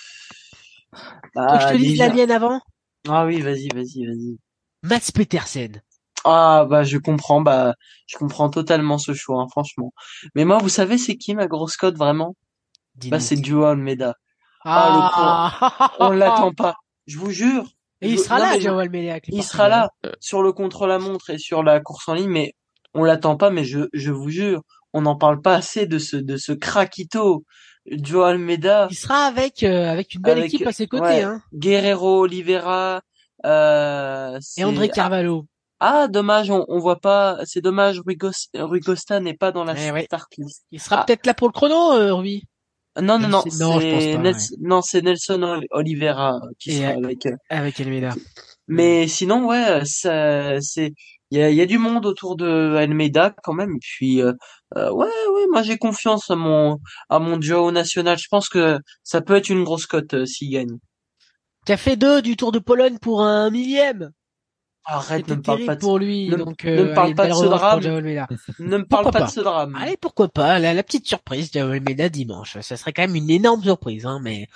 Ah, 1.37 1.59
je 1.61 1.75
te 1.75 1.79
dise 1.79 1.99
la 1.99 2.13
mienne 2.13 2.31
avant 2.31 2.61
Ah 3.09 3.27
oui, 3.27 3.41
vas-y, 3.41 3.69
vas-y, 3.69 4.07
vas-y. 4.07 4.39
Mats 4.83 5.13
Petersen. 5.15 5.83
Ah 6.25 6.67
bah 6.69 6.83
je 6.83 6.99
comprends, 6.99 7.41
bah 7.41 7.75
je 8.07 8.17
comprends 8.17 8.51
totalement 8.51 8.99
ce 8.99 9.15
choix, 9.15 9.41
hein, 9.41 9.47
franchement. 9.49 9.93
Mais 10.35 10.45
moi, 10.45 10.59
vous 10.59 10.69
savez, 10.69 10.99
c'est 10.99 11.17
qui 11.17 11.35
ma 11.35 11.47
grosse 11.47 11.77
cote 11.77 11.97
vraiment? 11.97 12.35
Bah 13.07 13.21
c'est 13.21 13.37
Duo 13.37 13.65
Almeida. 13.65 14.15
Ah, 14.65 15.57
ah 15.61 15.93
le 16.01 16.05
on 16.07 16.11
l'attend 16.11 16.53
pas. 16.57 16.75
Je 17.07 17.19
vous 17.19 17.31
jure, 17.31 17.65
et 18.01 18.11
il 18.11 18.19
sera 18.19 18.39
là, 18.39 18.57
Il 19.29 19.43
sera 19.43 19.69
là 19.69 19.91
sur 20.21 20.43
le 20.43 20.53
contre-la-montre 20.53 21.31
et 21.31 21.39
sur 21.39 21.63
la 21.63 21.81
course 21.81 22.09
en 22.09 22.15
ligne, 22.15 22.31
mais 22.31 22.55
on 22.95 23.05
l'attend 23.05 23.37
pas. 23.37 23.51
Mais 23.51 23.65
je, 23.65 23.81
je 23.93 24.13
vous 24.13 24.31
jure, 24.31 24.63
on 24.93 25.03
n'en 25.03 25.17
parle 25.17 25.41
pas 25.41 25.55
assez 25.55 25.87
de 25.87 25.99
ce 25.99 26.17
de 26.17 26.37
ce 26.37 26.53
craquito. 26.53 27.45
Joe 27.91 28.27
Almeida. 28.27 28.89
Il 28.91 28.97
sera 28.97 29.25
avec 29.25 29.63
euh, 29.63 29.91
avec 29.91 30.15
une 30.15 30.21
belle 30.21 30.45
équipe 30.45 30.67
à 30.67 30.73
ses 30.73 30.87
côtés. 30.87 31.23
hein. 31.23 31.43
Guerrero, 31.55 32.21
Oliveira. 32.23 33.01
Euh, 33.47 34.39
et 34.57 34.65
André 34.65 34.89
Carvalho. 34.89 35.47
Ah, 35.81 36.09
dommage, 36.09 36.51
on, 36.51 36.65
on 36.69 36.79
voit 36.79 37.01
pas. 37.01 37.39
C'est 37.45 37.61
dommage, 37.61 38.01
Rui, 38.05 38.81
Costa 38.81 39.21
n'est 39.21 39.37
pas 39.37 39.53
dans 39.53 39.65
la 39.65 39.75
eh 39.77 40.05
start 40.05 40.29
list. 40.37 40.65
Il 40.73 40.81
sera 40.81 41.01
ah. 41.01 41.05
peut-être 41.05 41.25
là 41.27 41.35
pour 41.35 41.49
le 41.49 41.53
chrono, 41.53 41.93
euh, 41.93 42.15
Rui. 42.15 42.43
Non, 43.01 43.19
non, 43.19 43.29
non, 44.61 44.83
c'est 44.83 45.03
Nelson 45.03 45.61
Oliveira 45.71 46.41
qui 46.59 46.73
sera 46.73 46.91
avec 46.91 47.27
euh, 47.27 47.37
avec 47.49 47.81
Almeida. 47.81 48.15
Mais 48.67 49.09
sinon, 49.09 49.47
ouais, 49.47 49.83
ça, 49.85 50.61
c'est 50.61 50.93
il 51.31 51.39
y 51.39 51.43
a, 51.43 51.51
y 51.51 51.61
a 51.61 51.67
du 51.67 51.79
monde 51.79 52.07
autour 52.07 52.37
de 52.37 52.75
Almeida 52.77 53.35
quand 53.43 53.53
même. 53.53 53.75
Et 53.77 53.81
puis, 53.81 54.23
euh, 54.23 54.33
euh, 54.77 54.91
ouais, 54.91 55.07
ouais, 55.07 55.47
moi 55.51 55.63
j'ai 55.63 55.79
confiance 55.79 56.31
à 56.31 56.37
mon 56.37 56.79
à 57.09 57.19
mon 57.19 57.37
duo 57.37 57.71
national. 57.71 58.19
Je 58.19 58.29
pense 58.31 58.49
que 58.49 58.79
ça 59.03 59.21
peut 59.21 59.37
être 59.37 59.49
une 59.49 59.65
grosse 59.65 59.87
cote 59.87 60.25
s'il 60.25 60.51
gagne. 60.51 60.79
Tu 61.67 61.73
as 61.73 61.77
fait 61.77 61.97
deux 61.97 62.23
du 62.23 62.37
Tour 62.37 62.53
de 62.53 62.59
Pologne 62.59 62.99
pour 62.99 63.23
un 63.23 63.51
millième. 63.51 64.11
Arrête, 64.91 65.29
ne 65.29 65.35
me 65.35 65.43
parle 65.43 65.67
pas 65.67 65.75
de 65.75 65.81
pour 65.81 65.99
lui. 65.99 66.31
Ne, 66.31 66.37
donc, 66.37 66.65
ne 66.65 66.85
me 66.85 66.95
parle 66.95 67.15
pas 67.15 67.29
de 67.29 67.35
ce 67.35 67.45
drame. 67.45 67.81
ne 67.81 68.79
me 68.79 68.87
parle 68.87 69.11
pas, 69.11 69.21
de 69.21 69.31
ce 69.31 69.41
drame. 69.41 69.77
Allez, 69.77 69.99
pourquoi 69.99 70.29
pas 70.29 70.59
la, 70.59 70.83
petite 70.83 71.07
surprise 71.07 71.51
de 71.51 71.61
Almeida 71.61 72.09
dimanche. 72.09 72.59
Ça 72.61 72.79
serait 72.79 72.95
quand 72.95 73.03
même 73.03 73.15
une 73.15 73.29
énorme 73.29 73.63
surprise, 73.63 74.07
hein, 74.07 74.19
mais 74.23 74.49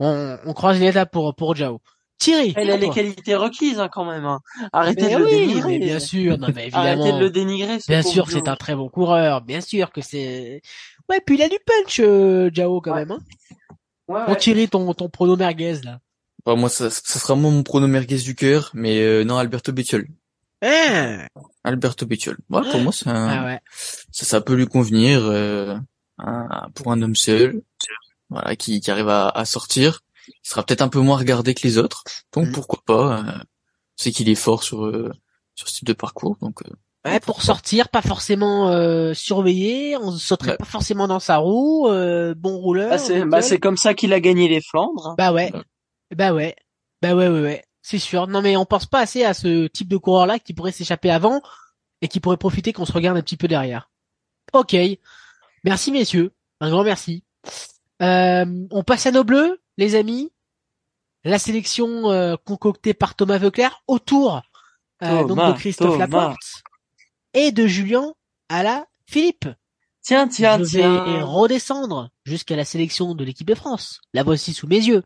on, 0.00 0.36
on 0.44 0.52
croise 0.52 0.78
les 0.78 0.88
étapes 0.88 1.10
pour 1.10 1.34
pour 1.34 1.56
Jao. 1.56 1.80
Thierry. 2.18 2.52
Elle 2.56 2.70
a 2.70 2.76
les 2.76 2.90
qualités 2.90 3.34
requises 3.34 3.80
hein, 3.80 3.88
quand 3.90 4.04
même. 4.04 4.26
Hein. 4.26 4.40
Arrêtez 4.74 5.14
de 5.14 5.18
le 5.18 5.26
dénigrer. 5.30 5.78
bien 5.78 5.98
sûr, 5.98 6.36
non, 6.38 6.48
mais 6.54 6.64
évidemment. 6.64 6.84
Arrêtez 6.84 7.12
de 7.12 7.18
le 7.18 7.30
dénigrer. 7.30 7.78
Bien 7.88 8.02
sûr, 8.02 8.30
c'est 8.30 8.48
un 8.48 8.56
très 8.56 8.74
bon 8.74 8.90
coureur. 8.90 9.40
Bien 9.40 9.62
sûr 9.62 9.92
que 9.92 10.02
c'est. 10.02 10.60
Ouais, 11.08 11.20
puis 11.24 11.36
il 11.36 11.42
a 11.42 11.48
du 11.48 11.58
punch, 11.66 12.00
euh, 12.00 12.50
Jao 12.52 12.82
quand 12.82 12.94
même. 12.94 13.12
Hein. 13.12 13.20
Ouais, 14.08 14.26
bon, 14.26 14.34
Thierry, 14.34 14.68
ton 14.68 14.92
ton 14.92 15.08
prono 15.08 15.36
merguez 15.36 15.80
là. 15.84 16.00
Bah, 16.46 16.54
moi, 16.56 16.68
ça, 16.68 16.90
ça 16.90 17.18
sera 17.18 17.34
mon 17.34 17.62
prono 17.62 17.86
merguez 17.86 18.18
du 18.18 18.34
cœur, 18.34 18.70
mais 18.74 19.00
euh, 19.00 19.24
non, 19.24 19.38
Alberto 19.38 19.72
Bettiol. 19.72 20.06
Hein 20.62 21.26
Alberto 21.62 22.06
Bettiol. 22.06 22.36
Ouais, 22.50 22.62
pour 22.70 22.80
moi, 22.80 22.92
ça, 22.92 23.10
ah 23.10 23.44
ouais. 23.44 23.60
ça, 24.10 24.24
ça, 24.26 24.40
peut 24.40 24.54
lui 24.54 24.66
convenir 24.66 25.24
euh, 25.24 25.76
pour 26.74 26.92
un 26.92 27.02
homme 27.02 27.16
seul, 27.16 27.62
voilà, 28.28 28.56
qui, 28.56 28.80
qui 28.80 28.90
arrive 28.90 29.08
à, 29.08 29.28
à 29.28 29.44
sortir. 29.44 30.00
Il 30.28 30.48
sera 30.48 30.64
peut-être 30.64 30.82
un 30.82 30.88
peu 30.88 31.00
moins 31.00 31.18
regardé 31.18 31.54
que 31.54 31.66
les 31.66 31.78
autres, 31.78 32.04
donc 32.32 32.48
mm. 32.48 32.52
pourquoi 32.52 32.82
pas. 32.86 33.18
Euh, 33.18 33.38
c'est 33.96 34.10
qu'il 34.10 34.28
est 34.28 34.34
fort 34.34 34.62
sur 34.62 34.84
euh, 34.84 35.12
sur 35.54 35.68
ce 35.68 35.74
type 35.74 35.86
de 35.86 35.92
parcours, 35.92 36.36
donc. 36.40 36.62
Euh, 36.62 37.10
ouais, 37.10 37.20
pour 37.20 37.42
sortir, 37.42 37.88
pas 37.88 38.02
forcément 38.02 38.70
euh, 38.70 39.14
surveillé, 39.14 39.96
on 39.96 40.12
sauterait 40.12 40.56
pas 40.56 40.64
forcément 40.64 41.06
dans 41.06 41.20
sa 41.20 41.36
roue, 41.36 41.88
bon 42.36 42.56
rouleur. 42.56 42.90
Bah 42.90 42.98
c'est 42.98 43.24
bah, 43.24 43.40
comme 43.60 43.76
ça 43.76 43.94
qu'il 43.94 44.12
a 44.12 44.20
gagné 44.20 44.48
les 44.48 44.60
Flandres. 44.60 45.14
Bah 45.16 45.32
ouais. 45.32 45.52
Bah 46.10 46.32
ouais. 46.32 46.56
Bah 47.02 47.14
ouais, 47.14 47.28
ouais, 47.28 47.40
ouais. 47.40 47.64
C'est 47.82 47.98
sûr. 47.98 48.26
Non, 48.26 48.40
mais 48.42 48.56
on 48.56 48.64
pense 48.64 48.86
pas 48.86 49.00
assez 49.00 49.24
à 49.24 49.34
ce 49.34 49.66
type 49.66 49.88
de 49.88 49.96
coureur-là 49.96 50.38
qui 50.38 50.54
pourrait 50.54 50.72
s'échapper 50.72 51.10
avant 51.10 51.42
et 52.00 52.08
qui 52.08 52.20
pourrait 52.20 52.36
profiter 52.36 52.72
qu'on 52.72 52.86
se 52.86 52.92
regarde 52.92 53.16
un 53.16 53.22
petit 53.22 53.36
peu 53.36 53.48
derrière. 53.48 53.90
Ok. 54.52 54.76
Merci, 55.64 55.92
messieurs. 55.92 56.32
Un 56.60 56.70
grand 56.70 56.84
merci. 56.84 57.24
Euh, 58.02 58.66
on 58.70 58.82
passe 58.82 59.06
à 59.06 59.10
nos 59.10 59.24
bleus, 59.24 59.60
les 59.76 59.94
amis. 59.94 60.32
La 61.24 61.38
sélection 61.38 62.10
euh, 62.10 62.36
concoctée 62.44 62.92
par 62.92 63.14
Thomas 63.14 63.38
Veuclair 63.38 63.82
autour 63.86 64.42
euh, 65.02 65.24
donc 65.24 65.38
de 65.38 65.52
Christophe 65.58 65.98
Laporte 65.98 66.62
et 67.32 67.50
de 67.50 67.66
Julien 67.66 68.14
à 68.48 68.62
la 68.62 68.86
Philippe. 69.06 69.48
Tiens, 70.02 70.28
tiens, 70.28 70.58
Je 70.58 70.78
vais 70.78 71.22
redescendre 71.22 72.10
jusqu'à 72.24 72.56
la 72.56 72.66
sélection 72.66 73.14
de 73.14 73.24
l'équipe 73.24 73.46
de 73.46 73.54
France. 73.54 74.00
La 74.12 74.22
voici 74.22 74.52
sous 74.52 74.66
mes 74.66 74.76
yeux. 74.76 75.02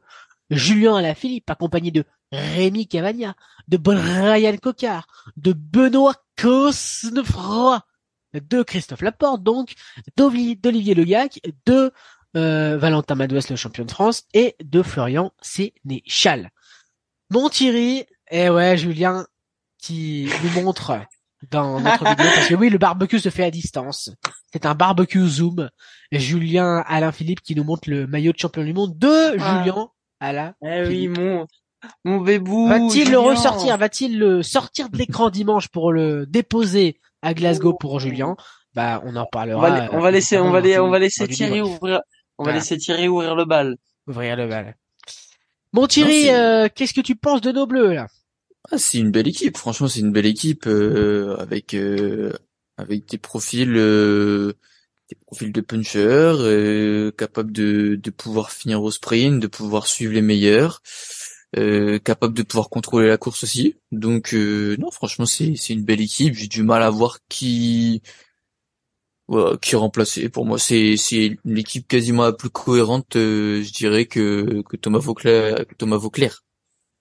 Julien 0.51 0.97
Alaphilippe, 0.97 1.51
accompagné 1.51 1.91
de 1.91 2.05
Rémi 2.33 2.87
Cavagna, 2.87 3.35
de 3.69 3.77
Brian 3.77 4.57
Cocard, 4.57 5.07
de 5.37 5.53
Benoît 5.53 6.15
Cosnefroy 6.37 7.81
de 8.35 8.63
Christophe 8.63 9.03
Laporte, 9.03 9.43
donc 9.43 9.75
d'Olivier 10.17 10.95
Legac, 10.95 11.41
de 11.67 11.93
euh, 12.37 12.77
Valentin 12.79 13.15
Madouas, 13.15 13.47
le 13.51 13.57
champion 13.57 13.85
de 13.85 13.91
France, 13.91 14.25
et 14.35 14.57
de 14.63 14.83
Florian 14.83 15.33
Sénéchal. 15.41 16.51
Mon 17.31 17.49
Thierry, 17.49 18.05
eh 18.31 18.51
ouais, 18.51 18.77
Julien, 18.77 19.27
qui 19.79 20.29
nous 20.43 20.63
montre 20.63 21.01
dans 21.51 21.81
notre 21.81 22.05
vidéo, 22.09 22.27
parce 22.35 22.49
que 22.49 22.55
oui, 22.55 22.71
le 22.71 22.79
barbecue 22.79 23.19
se 23.19 23.31
fait 23.31 23.45
à 23.45 23.51
distance. 23.51 24.11
C'est 24.53 24.67
un 24.67 24.75
barbecue 24.75 25.27
Zoom. 25.27 25.71
Julien 26.11 26.83
Alain 26.87 27.13
Philippe 27.13 27.43
qui 27.43 27.55
nous 27.55 27.65
montre 27.65 27.89
le 27.89 28.07
maillot 28.07 28.33
de 28.33 28.39
champion 28.39 28.65
du 28.65 28.73
monde 28.73 28.99
de. 28.99 29.33
Julien 29.33 29.91
Alain. 30.21 30.55
Eh 30.63 30.87
oui, 30.87 31.09
mon, 31.09 31.47
mon 32.05 32.21
bébou. 32.21 32.69
Va-t-il 32.69 33.11
le 33.11 33.19
ressortir? 33.19 33.77
Va-t-il 33.77 34.19
le 34.19 34.43
sortir 34.43 34.89
de 34.89 34.99
l'écran 34.99 35.31
dimanche 35.31 35.69
pour 35.69 35.93
le 35.93 36.27
déposer 36.27 36.99
à 37.23 37.35
Glasgow 37.35 37.75
pour 37.75 38.01
Julien? 38.01 38.37
Bah, 38.75 39.03
on 39.05 39.17
en 39.17 39.27
parlera. 39.27 39.89
On 39.93 40.01
va, 40.01 40.11
laisser, 40.11 40.39
on 40.39 40.51
va, 40.51 40.61
on 40.83 40.91
va 40.91 40.99
laisser 40.99 41.27
Thierry 41.27 41.61
ouvrir, 41.61 42.01
on 42.37 42.45
va 42.45 42.53
laisser 42.53 42.77
Thierry 42.77 43.09
ouvrir 43.09 43.35
le 43.35 43.45
bal. 43.45 43.77
Ouvrir 44.07 44.37
le 44.37 44.47
bal. 44.47 44.77
Bon 45.73 45.87
Thierry, 45.87 46.31
euh, 46.31 46.69
qu'est-ce 46.75 46.95
que 46.95 47.01
tu 47.01 47.17
penses 47.17 47.41
de 47.41 47.53
nos 47.53 47.67
bleus 47.67 47.93
là? 47.93 48.07
Ah, 48.71 48.79
C'est 48.79 48.99
une 48.99 49.11
belle 49.11 49.29
équipe. 49.29 49.57
Franchement, 49.57 49.89
c'est 49.89 50.01
une 50.01 50.13
belle 50.13 50.27
équipe 50.27 50.67
euh, 50.67 51.37
avec 51.39 51.75
euh, 51.75 52.33
avec 52.77 53.07
des 53.07 53.19
profils 53.19 53.75
des 55.11 55.17
profils 55.27 55.53
de 55.53 55.61
puncher, 55.61 57.11
capables 57.17 57.53
de 57.53 57.97
de 57.97 58.11
pouvoir 58.11 58.51
finir 58.51 58.83
au 58.83 58.91
sprint, 58.91 59.41
de 59.41 59.47
pouvoir 59.47 59.87
suivre 59.87 60.13
les 60.15 60.23
meilleurs, 60.23 60.83
capables 62.05 62.35
de 62.35 62.43
pouvoir 62.43 62.69
contrôler 62.71 63.09
la 63.09 63.17
course 63.19 63.45
aussi. 63.45 63.77
Donc 63.93 64.33
non, 64.35 64.91
franchement, 64.91 65.27
c'est 65.27 65.55
une 65.71 65.85
belle 65.85 66.01
équipe. 66.01 66.35
J'ai 66.35 66.49
du 66.49 66.63
mal 66.63 66.83
à 66.83 66.91
voir 66.91 67.19
qui 67.29 68.03
qui 69.61 69.75
est 69.75 69.79
remplacé. 69.79 70.29
Pour 70.29 70.47
moi, 70.47 70.59
c'est 70.59 70.97
c'est 70.97 71.39
l'équipe 71.45 71.87
quasiment 71.87 72.25
la 72.25 72.33
plus 72.33 72.51
cohérente, 72.51 73.17
euh, 73.17 73.63
je 73.63 73.73
dirais 73.73 74.07
que 74.07 74.63
que 74.63 74.77
Thomas 74.77 74.99
Vauclair, 75.01 75.67
que 75.67 75.75
Thomas 75.75 75.99
Vauclair 75.99 76.45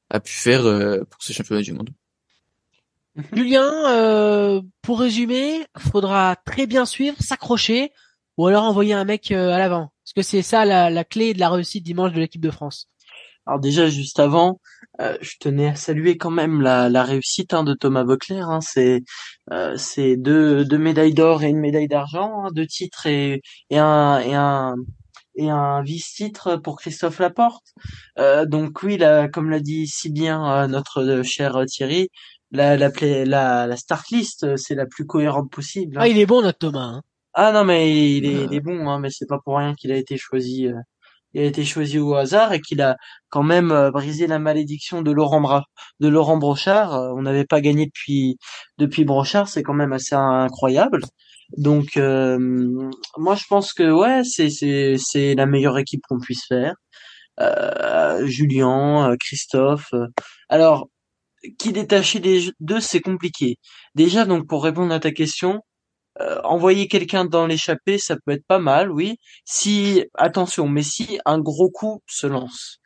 a 0.09 0.19
pu 0.19 0.33
faire 0.33 0.65
euh, 0.65 1.03
pour 1.09 1.21
ces 1.23 1.33
championnats 1.33 1.61
du 1.61 1.73
monde. 1.73 1.89
Julien, 3.33 3.71
euh, 3.89 4.61
pour 4.81 4.99
résumer, 4.99 5.65
faudra 5.77 6.35
très 6.45 6.67
bien 6.67 6.85
suivre, 6.85 7.17
s'accrocher, 7.19 7.91
ou 8.37 8.47
alors 8.47 8.63
envoyer 8.63 8.93
un 8.93 9.05
mec 9.05 9.31
à 9.31 9.57
l'avant. 9.57 9.91
Est-ce 10.05 10.13
que 10.13 10.21
c'est 10.21 10.41
ça 10.41 10.65
la, 10.65 10.89
la 10.89 11.03
clé 11.03 11.33
de 11.33 11.39
la 11.39 11.49
réussite 11.49 11.83
dimanche 11.83 12.13
de 12.13 12.19
l'équipe 12.19 12.41
de 12.41 12.51
France 12.51 12.87
Alors 13.45 13.59
déjà, 13.59 13.87
juste 13.87 14.19
avant, 14.19 14.59
euh, 15.01 15.17
je 15.21 15.33
tenais 15.39 15.69
à 15.69 15.75
saluer 15.75 16.17
quand 16.17 16.29
même 16.29 16.61
la, 16.61 16.89
la 16.89 17.03
réussite 17.03 17.53
hein, 17.53 17.63
de 17.63 17.73
Thomas 17.73 18.03
Vauclair. 18.03 18.49
Hein, 18.49 18.61
c'est 18.61 19.03
euh, 19.51 19.75
deux, 20.17 20.65
deux 20.65 20.77
médailles 20.77 21.13
d'or 21.13 21.43
et 21.43 21.49
une 21.49 21.59
médaille 21.59 21.87
d'argent, 21.87 22.45
hein, 22.45 22.49
deux 22.53 22.67
titres 22.67 23.07
et, 23.07 23.41
et 23.69 23.77
un 23.77 24.19
et 24.19 24.35
un 24.35 24.75
et 25.39 25.49
un 25.51 25.83
vice-titre 25.83 26.55
pour 26.57 26.77
Christophe 26.77 27.19
Laporte. 27.19 27.67
Euh, 28.17 28.45
donc 28.45 28.81
oui, 28.81 28.97
là, 28.97 29.27
comme 29.27 29.49
l'a 29.51 29.59
dit 29.59 29.87
si 29.87 30.09
bien 30.09 30.63
euh, 30.63 30.67
notre 30.67 31.21
cher 31.23 31.63
Thierry, 31.67 32.09
la 32.51 32.77
la, 32.77 32.91
la, 33.25 33.67
la 33.67 33.77
start 33.77 34.09
list, 34.11 34.55
c'est 34.57 34.75
la 34.75 34.85
plus 34.85 35.05
cohérente 35.05 35.51
possible. 35.51 35.97
Hein. 35.97 36.01
Ah, 36.03 36.07
il 36.07 36.17
est 36.17 36.25
bon 36.25 36.41
notre 36.41 36.59
Thomas. 36.59 36.79
Hein. 36.79 37.01
Ah 37.33 37.51
non, 37.51 37.63
mais 37.63 38.17
il 38.17 38.25
est, 38.25 38.45
il 38.45 38.53
est 38.53 38.61
bon, 38.61 38.89
hein, 38.89 38.99
mais 38.99 39.09
c'est 39.11 39.27
pas 39.27 39.39
pour 39.43 39.57
rien 39.57 39.75
qu'il 39.75 39.91
a 39.91 39.95
été 39.95 40.17
choisi 40.17 40.69
il 41.33 41.41
a 41.41 41.45
été 41.45 41.63
choisi 41.65 41.99
au 41.99 42.15
hasard 42.15 42.53
et 42.53 42.61
qu'il 42.61 42.81
a 42.81 42.97
quand 43.29 43.43
même 43.43 43.71
euh, 43.71 43.91
brisé 43.91 44.27
la 44.27 44.39
malédiction 44.39 45.01
de 45.01 45.11
Laurent 45.11 45.41
Bra 45.41 45.65
de 45.99 46.07
Laurent 46.07 46.37
Brochard. 46.37 46.95
Euh, 46.95 47.13
on 47.15 47.21
n'avait 47.21 47.45
pas 47.45 47.61
gagné 47.61 47.85
depuis 47.85 48.37
depuis 48.77 49.05
Brochard, 49.05 49.47
c'est 49.47 49.63
quand 49.63 49.73
même 49.73 49.93
assez 49.93 50.15
incroyable. 50.15 51.01
Donc 51.57 51.97
euh, 51.97 52.37
moi 53.17 53.35
je 53.35 53.43
pense 53.49 53.73
que 53.73 53.91
ouais, 53.91 54.23
c'est 54.23 54.49
c'est 54.49 54.95
c'est 54.97 55.35
la 55.35 55.45
meilleure 55.45 55.77
équipe 55.77 56.01
qu'on 56.09 56.19
puisse 56.19 56.45
faire. 56.47 56.73
Euh, 57.39 58.25
Julien, 58.25 59.15
Christophe. 59.19 59.93
Alors 60.49 60.89
qui 61.55 61.71
détacher 61.71 62.19
les 62.19 62.51
deux, 62.59 62.79
c'est 62.79 63.01
compliqué. 63.01 63.57
Déjà 63.95 64.25
donc 64.25 64.47
pour 64.47 64.63
répondre 64.63 64.93
à 64.93 64.99
ta 64.99 65.11
question, 65.11 65.61
euh, 66.19 66.41
envoyer 66.43 66.87
quelqu'un 66.87 67.25
dans 67.25 67.45
l'échappée, 67.45 67.99
ça 67.99 68.15
peut 68.15 68.31
être 68.31 68.45
pas 68.47 68.59
mal, 68.59 68.91
oui. 68.91 69.17
Si, 69.45 70.03
attention, 70.15 70.67
mais 70.67 70.81
si 70.81 71.19
un 71.25 71.39
gros 71.39 71.69
coup 71.69 72.01
se 72.07 72.25
lance, 72.25 72.79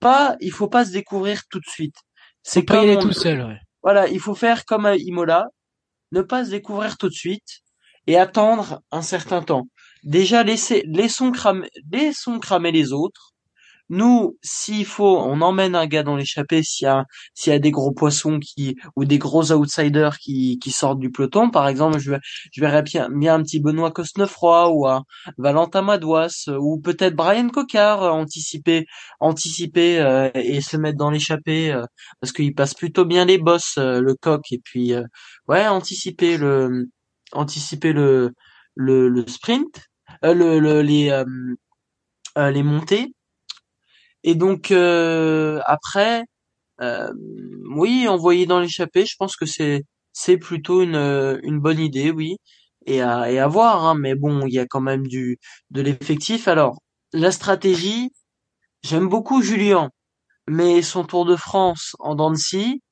pas, 0.00 0.36
il 0.40 0.50
faut 0.50 0.68
pas 0.68 0.84
se 0.84 0.90
découvrir 0.90 1.42
tout 1.48 1.60
de 1.60 1.68
suite. 1.68 1.94
C'est 2.42 2.62
pas 2.62 2.76
y 2.76 2.90
aller 2.90 2.98
tout 2.98 3.12
seul, 3.12 3.40
ouais. 3.42 3.58
Voilà, 3.82 4.08
il 4.08 4.18
faut 4.18 4.34
faire 4.34 4.64
comme 4.64 4.86
à 4.86 4.96
Imola, 4.96 5.46
ne 6.10 6.22
pas 6.22 6.44
se 6.44 6.50
découvrir 6.50 6.96
tout 6.98 7.08
de 7.08 7.14
suite 7.14 7.60
et 8.06 8.16
attendre 8.18 8.80
un 8.90 9.02
certain 9.02 9.42
temps. 9.42 9.68
Déjà, 10.02 10.42
laisser, 10.42 10.82
laissons 10.86 11.30
cramer, 11.30 11.68
laissons 11.90 12.40
cramer 12.40 12.72
les 12.72 12.92
autres 12.92 13.31
nous, 13.92 14.38
s'il 14.42 14.86
faut, 14.86 15.18
on 15.18 15.42
emmène 15.42 15.74
un 15.74 15.86
gars 15.86 16.02
dans 16.02 16.16
l'échappée 16.16 16.62
s'il 16.62 16.86
y 16.86 16.88
a 16.88 17.04
s'il 17.34 17.52
y 17.52 17.56
a 17.56 17.58
des 17.58 17.70
gros 17.70 17.92
poissons 17.92 18.38
qui 18.40 18.76
ou 18.96 19.04
des 19.04 19.18
gros 19.18 19.52
outsiders 19.52 20.16
qui, 20.18 20.58
qui 20.58 20.70
sortent 20.70 20.98
du 20.98 21.10
peloton. 21.10 21.50
Par 21.50 21.68
exemple, 21.68 21.98
je, 21.98 22.12
je 22.52 22.60
verrais 22.62 22.82
bien, 22.82 23.10
bien 23.10 23.34
un 23.34 23.42
petit 23.42 23.60
Benoît 23.60 23.90
Cosnefroy 23.92 24.70
ou 24.70 24.86
un 24.88 25.04
Valentin 25.36 25.82
Madouas 25.82 26.48
ou 26.58 26.80
peut-être 26.80 27.14
Brian 27.14 27.48
Cocard 27.50 28.02
euh, 28.02 28.10
anticiper 28.10 28.86
anticiper 29.20 30.00
euh, 30.00 30.30
et 30.34 30.62
se 30.62 30.78
mettre 30.78 30.96
dans 30.96 31.10
l'échappée 31.10 31.70
euh, 31.72 31.84
parce 32.20 32.32
qu'il 32.32 32.54
passe 32.54 32.72
plutôt 32.74 33.04
bien 33.04 33.26
les 33.26 33.36
bosses 33.38 33.76
le 33.76 34.14
coq 34.14 34.40
et 34.52 34.58
puis 34.64 34.94
ouais 35.48 35.66
anticiper 35.66 36.38
le 36.38 36.88
anticiper 37.32 37.92
le 37.92 38.32
le, 38.74 39.08
le 39.08 39.26
sprint 39.26 39.82
le, 40.22 40.58
le 40.60 40.80
les 40.82 41.22
les 42.36 42.62
montées 42.62 43.12
et 44.24 44.34
donc 44.34 44.70
euh, 44.70 45.60
après, 45.66 46.24
euh, 46.80 47.12
oui, 47.76 48.08
envoyer 48.08 48.46
dans 48.46 48.60
l'échappée, 48.60 49.06
je 49.06 49.16
pense 49.18 49.36
que 49.36 49.46
c'est 49.46 49.84
c'est 50.12 50.38
plutôt 50.38 50.82
une 50.82 51.40
une 51.42 51.60
bonne 51.60 51.80
idée, 51.80 52.10
oui, 52.10 52.36
et 52.86 53.02
à 53.02 53.30
et 53.32 53.38
à 53.38 53.48
voir. 53.48 53.84
Hein, 53.86 53.94
mais 53.98 54.14
bon, 54.14 54.46
il 54.46 54.54
y 54.54 54.58
a 54.58 54.66
quand 54.66 54.80
même 54.80 55.06
du 55.06 55.38
de 55.70 55.82
l'effectif. 55.82 56.48
Alors 56.48 56.82
la 57.12 57.32
stratégie, 57.32 58.10
j'aime 58.84 59.08
beaucoup 59.08 59.42
Julien, 59.42 59.90
mais 60.48 60.82
son 60.82 61.04
Tour 61.04 61.24
de 61.26 61.36
France 61.36 61.96
en 62.00 62.14
Dancy 62.14 62.82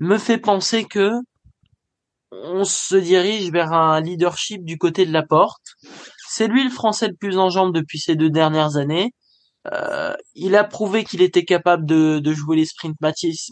me 0.00 0.18
fait 0.18 0.38
penser 0.38 0.84
que 0.84 1.12
on 2.30 2.64
se 2.64 2.96
dirige 2.96 3.50
vers 3.50 3.72
un 3.72 4.00
leadership 4.00 4.64
du 4.64 4.78
côté 4.78 5.06
de 5.06 5.12
la 5.12 5.22
porte. 5.22 5.64
C'est 6.28 6.48
lui 6.48 6.64
le 6.64 6.70
Français 6.70 7.08
le 7.08 7.14
plus 7.14 7.38
en 7.38 7.50
jambes 7.50 7.74
depuis 7.74 7.98
ces 7.98 8.16
deux 8.16 8.30
dernières 8.30 8.76
années. 8.76 9.12
Euh, 9.72 10.14
il 10.34 10.56
a 10.56 10.64
prouvé 10.64 11.04
qu'il 11.04 11.20
était 11.20 11.44
capable 11.44 11.84
de, 11.84 12.20
de 12.20 12.32
jouer 12.32 12.56
les 12.56 12.64
sprints 12.64 12.96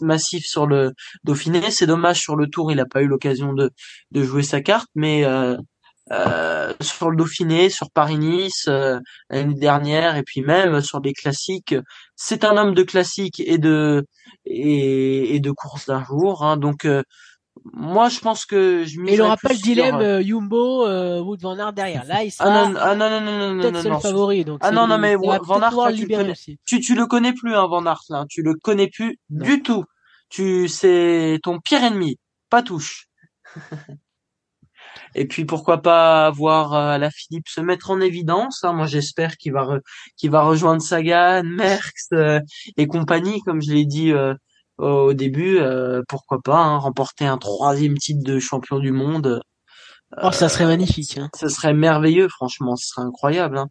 massifs 0.01 0.45
sur 0.45 0.65
le 0.65 0.93
Dauphiné. 1.23 1.69
C'est 1.69 1.85
dommage 1.85 2.19
sur 2.21 2.35
le 2.35 2.47
Tour, 2.47 2.71
il 2.71 2.77
n'a 2.77 2.85
pas 2.85 3.01
eu 3.01 3.07
l'occasion 3.07 3.53
de, 3.53 3.71
de 4.11 4.23
jouer 4.23 4.43
sa 4.43 4.61
carte, 4.61 4.87
mais 4.95 5.25
euh, 5.25 5.57
euh, 6.11 6.73
sur 6.81 7.09
le 7.09 7.17
Dauphiné, 7.17 7.69
sur 7.69 7.91
Paris-Nice 7.91 8.65
euh, 8.69 8.99
l'année 9.29 9.55
dernière, 9.55 10.15
et 10.15 10.23
puis 10.23 10.41
même 10.41 10.81
sur 10.81 11.01
les 11.01 11.13
classiques, 11.13 11.75
c'est 12.15 12.45
un 12.45 12.57
homme 12.57 12.73
de 12.73 12.83
classique 12.83 13.41
et 13.41 13.57
de 13.57 14.05
et, 14.45 15.35
et 15.35 15.39
de 15.39 15.51
course 15.51 15.87
d'un 15.87 16.03
jour. 16.03 16.43
Hein, 16.43 16.57
donc 16.57 16.85
euh, 16.85 17.03
moi, 17.73 18.09
je 18.09 18.19
pense 18.19 18.45
que 18.45 18.83
je 18.85 18.99
Mais 18.99 19.13
il 19.13 19.21
aura 19.21 19.37
pas 19.37 19.49
le 19.49 19.55
dilemme 19.55 19.95
euh, 19.95 20.21
Jumbo 20.23 20.85
euh, 20.85 21.19
Wood 21.21 21.41
Van 21.41 21.57
Aert 21.57 21.73
derrière. 21.73 22.05
Là, 22.05 22.23
il 22.23 22.31
sera 22.31 22.49
ah 22.49 22.67
non, 22.67 22.79
ah 22.79 22.95
non 22.95 23.09
non 23.09 23.21
non 23.21 23.53
non 23.53 23.71
non, 23.71 23.83
non, 23.83 23.99
favori. 23.99 24.45
Donc 24.45 24.59
ah 24.63 24.71
non 24.71 24.87
non 24.87 24.97
mais 24.97 25.15
Van 25.15 25.61
Aert, 25.61 25.93
tu, 25.93 26.05
le 26.05 26.33
tu, 26.65 26.79
tu 26.79 26.95
le 26.95 27.05
connais 27.05 27.33
plus 27.33 27.55
hein, 27.55 27.67
Van 27.67 27.85
Aert 27.85 28.03
là. 28.09 28.25
Tu 28.29 28.41
le 28.41 28.55
connais 28.55 28.87
plus 28.87 29.19
du 29.29 29.61
tout. 29.61 29.85
Tu 30.29 30.67
c'est 30.67 31.39
ton 31.43 31.59
pire 31.59 31.83
ennemi. 31.83 32.17
Pas 32.49 32.63
touche. 32.63 33.07
Et 35.15 35.25
puis 35.27 35.45
pourquoi 35.45 35.81
pas 35.81 36.29
voir 36.31 36.73
euh, 36.73 36.97
la 36.97 37.09
Philippe 37.09 37.47
se 37.47 37.61
mettre 37.61 37.91
en 37.91 38.01
évidence. 38.01 38.63
Hein. 38.63 38.73
Moi 38.73 38.85
j'espère 38.85 39.37
qu'il 39.37 39.53
va 39.53 39.79
qu'il 40.15 40.31
va 40.31 40.43
rejoindre 40.43 40.81
Sagan, 40.81 41.43
Merckx 41.43 42.09
euh, 42.13 42.39
et 42.77 42.87
compagnie, 42.87 43.41
comme 43.41 43.61
je 43.61 43.71
l'ai 43.71 43.85
dit 43.85 44.11
euh, 44.11 44.33
au 44.77 45.13
début, 45.13 45.57
euh, 45.57 46.01
pourquoi 46.07 46.39
pas 46.41 46.57
hein, 46.57 46.77
remporter 46.77 47.25
un 47.25 47.37
troisième 47.37 47.97
titre 47.97 48.23
de 48.23 48.39
champion 48.39 48.79
du 48.79 48.91
monde. 48.91 49.41
oh, 50.21 50.31
ça 50.31 50.49
serait 50.49 50.65
magnifique. 50.65 51.17
Hein. 51.17 51.29
Ça 51.33 51.49
serait 51.49 51.73
merveilleux, 51.73 52.29
franchement, 52.29 52.75
ce 52.75 52.87
serait 52.87 53.05
incroyable. 53.05 53.57
Hein. 53.57 53.67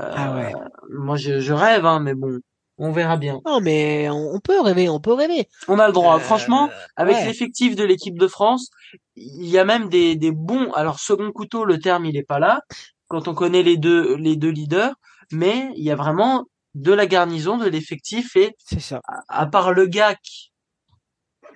Euh, 0.00 0.12
ah 0.14 0.34
ouais. 0.34 0.52
Moi, 0.90 1.16
je, 1.16 1.40
je 1.40 1.52
rêve, 1.52 1.86
hein, 1.86 2.00
mais 2.00 2.14
bon, 2.14 2.40
on 2.78 2.92
verra 2.92 3.16
bien. 3.16 3.40
Non, 3.44 3.60
mais 3.60 4.08
on, 4.08 4.40
peut 4.40 4.60
rêver, 4.60 4.88
on 4.88 5.00
peut 5.00 5.12
rêver. 5.12 5.48
On 5.66 5.78
a 5.78 5.86
le 5.86 5.92
droit. 5.92 6.16
Euh, 6.16 6.20
franchement, 6.20 6.70
avec 6.96 7.16
l'effectif 7.24 7.76
de 7.76 7.84
l'équipe 7.84 8.18
de 8.18 8.28
France, 8.28 8.70
il 9.16 9.46
y 9.46 9.58
a 9.58 9.64
même 9.64 9.88
des, 9.88 10.16
des 10.16 10.30
bons. 10.30 10.70
Alors, 10.72 11.00
second 11.00 11.32
couteau, 11.32 11.64
le 11.64 11.78
terme, 11.78 12.06
il 12.06 12.16
est 12.16 12.22
pas 12.22 12.38
là. 12.38 12.62
Quand 13.08 13.26
on 13.26 13.34
connaît 13.34 13.62
les 13.62 13.76
deux, 13.76 14.16
les 14.16 14.36
deux 14.36 14.50
leaders, 14.50 14.94
mais 15.32 15.70
il 15.76 15.84
y 15.84 15.90
a 15.90 15.96
vraiment 15.96 16.46
de 16.78 16.92
la 16.92 17.06
garnison, 17.06 17.58
de 17.58 17.68
l'effectif 17.68 18.36
et 18.36 18.54
ça. 18.78 19.00
À, 19.28 19.46
part 19.46 19.72
le 19.72 19.86
gars 19.86 20.14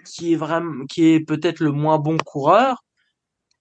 qui, 0.05 0.33
est 0.33 0.37
vraiment, 0.37 0.85
qui 0.87 1.07
est 1.09 1.21
peut-être 1.21 1.61
le 1.61 1.71
moins 1.71 1.99
bon 1.99 2.17
coureur, 2.19 2.83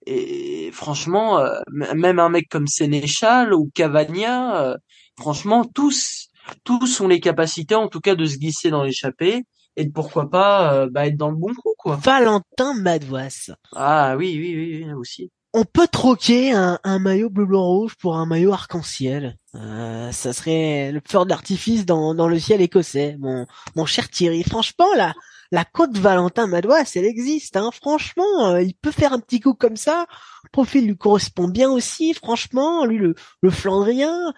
et 0.08 0.72
franchement, 0.74 1.40
euh, 1.40 1.60
même 1.72 2.20
un 2.20 2.30
mec 2.30 2.50
comme 2.50 2.68
Sénéchal 2.68 3.54
ou 3.54 3.70
Cavagna, 3.74 4.64
euh, 4.64 4.78
franchement, 5.20 5.64
tous, 5.64 6.30
tous 6.64 7.02
ont 7.02 7.08
les 7.08 7.20
capacités, 7.20 7.76
en 7.76 7.88
tout 7.88 8.00
cas, 8.00 8.16
de 8.16 8.26
se 8.26 8.38
glisser 8.38 8.72
dans 8.72 8.84
l'échappée 8.84 9.44
et 9.76 9.86
de 9.86 9.92
pourquoi 9.92 10.30
pas 10.30 10.74
euh, 10.74 10.90
bah, 10.92 11.06
être 11.06 11.18
dans 11.18 11.30
le 11.30 11.38
bon 11.38 11.54
coup, 11.54 11.76
quoi. 11.78 11.98
Valentin 11.98 12.74
Madouas. 12.74 13.52
Ah 13.76 14.16
oui, 14.18 14.36
oui, 14.40 14.56
oui, 14.56 14.84
oui, 14.84 14.94
aussi. 14.94 15.30
On 15.54 15.66
peut 15.66 15.88
troquer 15.88 16.54
un, 16.54 16.80
un 16.84 16.98
maillot 16.98 17.30
bleu 17.30 17.46
blanc 17.46 17.66
rouge 17.66 17.96
pour 17.96 18.16
un 18.16 18.26
maillot 18.26 18.54
arc-en-ciel. 18.54 19.38
Euh, 19.56 20.12
ça 20.12 20.32
serait 20.32 20.92
le 20.92 21.02
feu 21.06 21.26
d'artifice 21.26 21.86
dans, 21.86 22.16
dans 22.16 22.28
le 22.28 22.40
ciel 22.40 22.62
écossais, 22.62 23.18
mon, 23.20 23.46
mon 23.76 23.86
cher 23.86 24.10
Thierry. 24.10 24.44
Franchement, 24.44 24.88
là, 24.96 25.14
la 25.52 25.66
côte 25.66 25.98
Valentin 25.98 26.48
Madouas, 26.48 26.92
elle 26.96 27.06
existe. 27.06 27.58
Hein. 27.58 27.70
Franchement, 27.74 28.52
euh, 28.52 28.62
il 28.62 28.74
peut 28.74 28.92
faire 28.92 29.12
un 29.14 29.20
petit 29.20 29.42
coup 29.42 29.54
comme 29.54 29.76
ça. 29.76 30.06
Le 30.44 30.50
profil 30.50 30.88
lui 30.88 30.98
correspond 30.98 31.50
bien 31.50 31.70
aussi. 31.70 32.14
Franchement, 32.14 32.86
lui, 32.86 32.98
le, 32.98 33.16
le 33.42 33.50
Flandrien, 33.50 34.34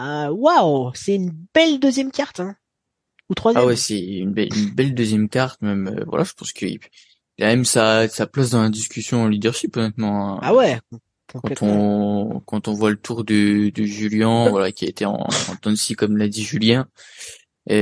euh, 0.00 0.28
waouh, 0.28 0.90
c'est 0.94 1.14
une 1.14 1.32
belle 1.54 1.78
deuxième 1.78 2.10
carte. 2.10 2.40
Hein. 2.40 2.56
Ou 3.28 3.34
troisième. 3.34 3.62
Ah 3.62 3.66
ouais, 3.66 3.76
c'est 3.76 3.98
une, 4.00 4.32
belle 4.32 4.94
deuxième 4.94 5.28
carte. 5.28 5.62
Même, 5.62 5.88
euh, 5.88 6.04
voilà, 6.06 6.24
je 6.24 6.32
pense 6.32 6.52
qu'il 6.52 6.80
a 7.40 7.46
même 7.46 7.64
sa, 7.64 8.08
sa 8.08 8.26
place 8.26 8.50
dans 8.50 8.62
la 8.62 8.68
discussion 8.68 9.22
en 9.22 9.28
leadership, 9.28 9.76
honnêtement. 9.76 10.34
Hein. 10.34 10.40
Ah 10.42 10.54
ouais. 10.54 10.80
Quand 11.32 11.62
on 11.62 12.40
quand 12.46 12.68
on 12.68 12.72
voit 12.72 12.90
le 12.90 12.96
tour 12.96 13.24
de, 13.24 13.70
de 13.70 13.84
Julien, 13.84 14.48
voilà, 14.50 14.72
qui 14.72 14.84
a 14.84 14.88
été 14.88 15.04
en, 15.04 15.14
en 15.14 15.74
comme 15.96 16.16
l'a 16.16 16.28
dit 16.28 16.44
Julien, 16.44 16.88
et, 17.68 17.76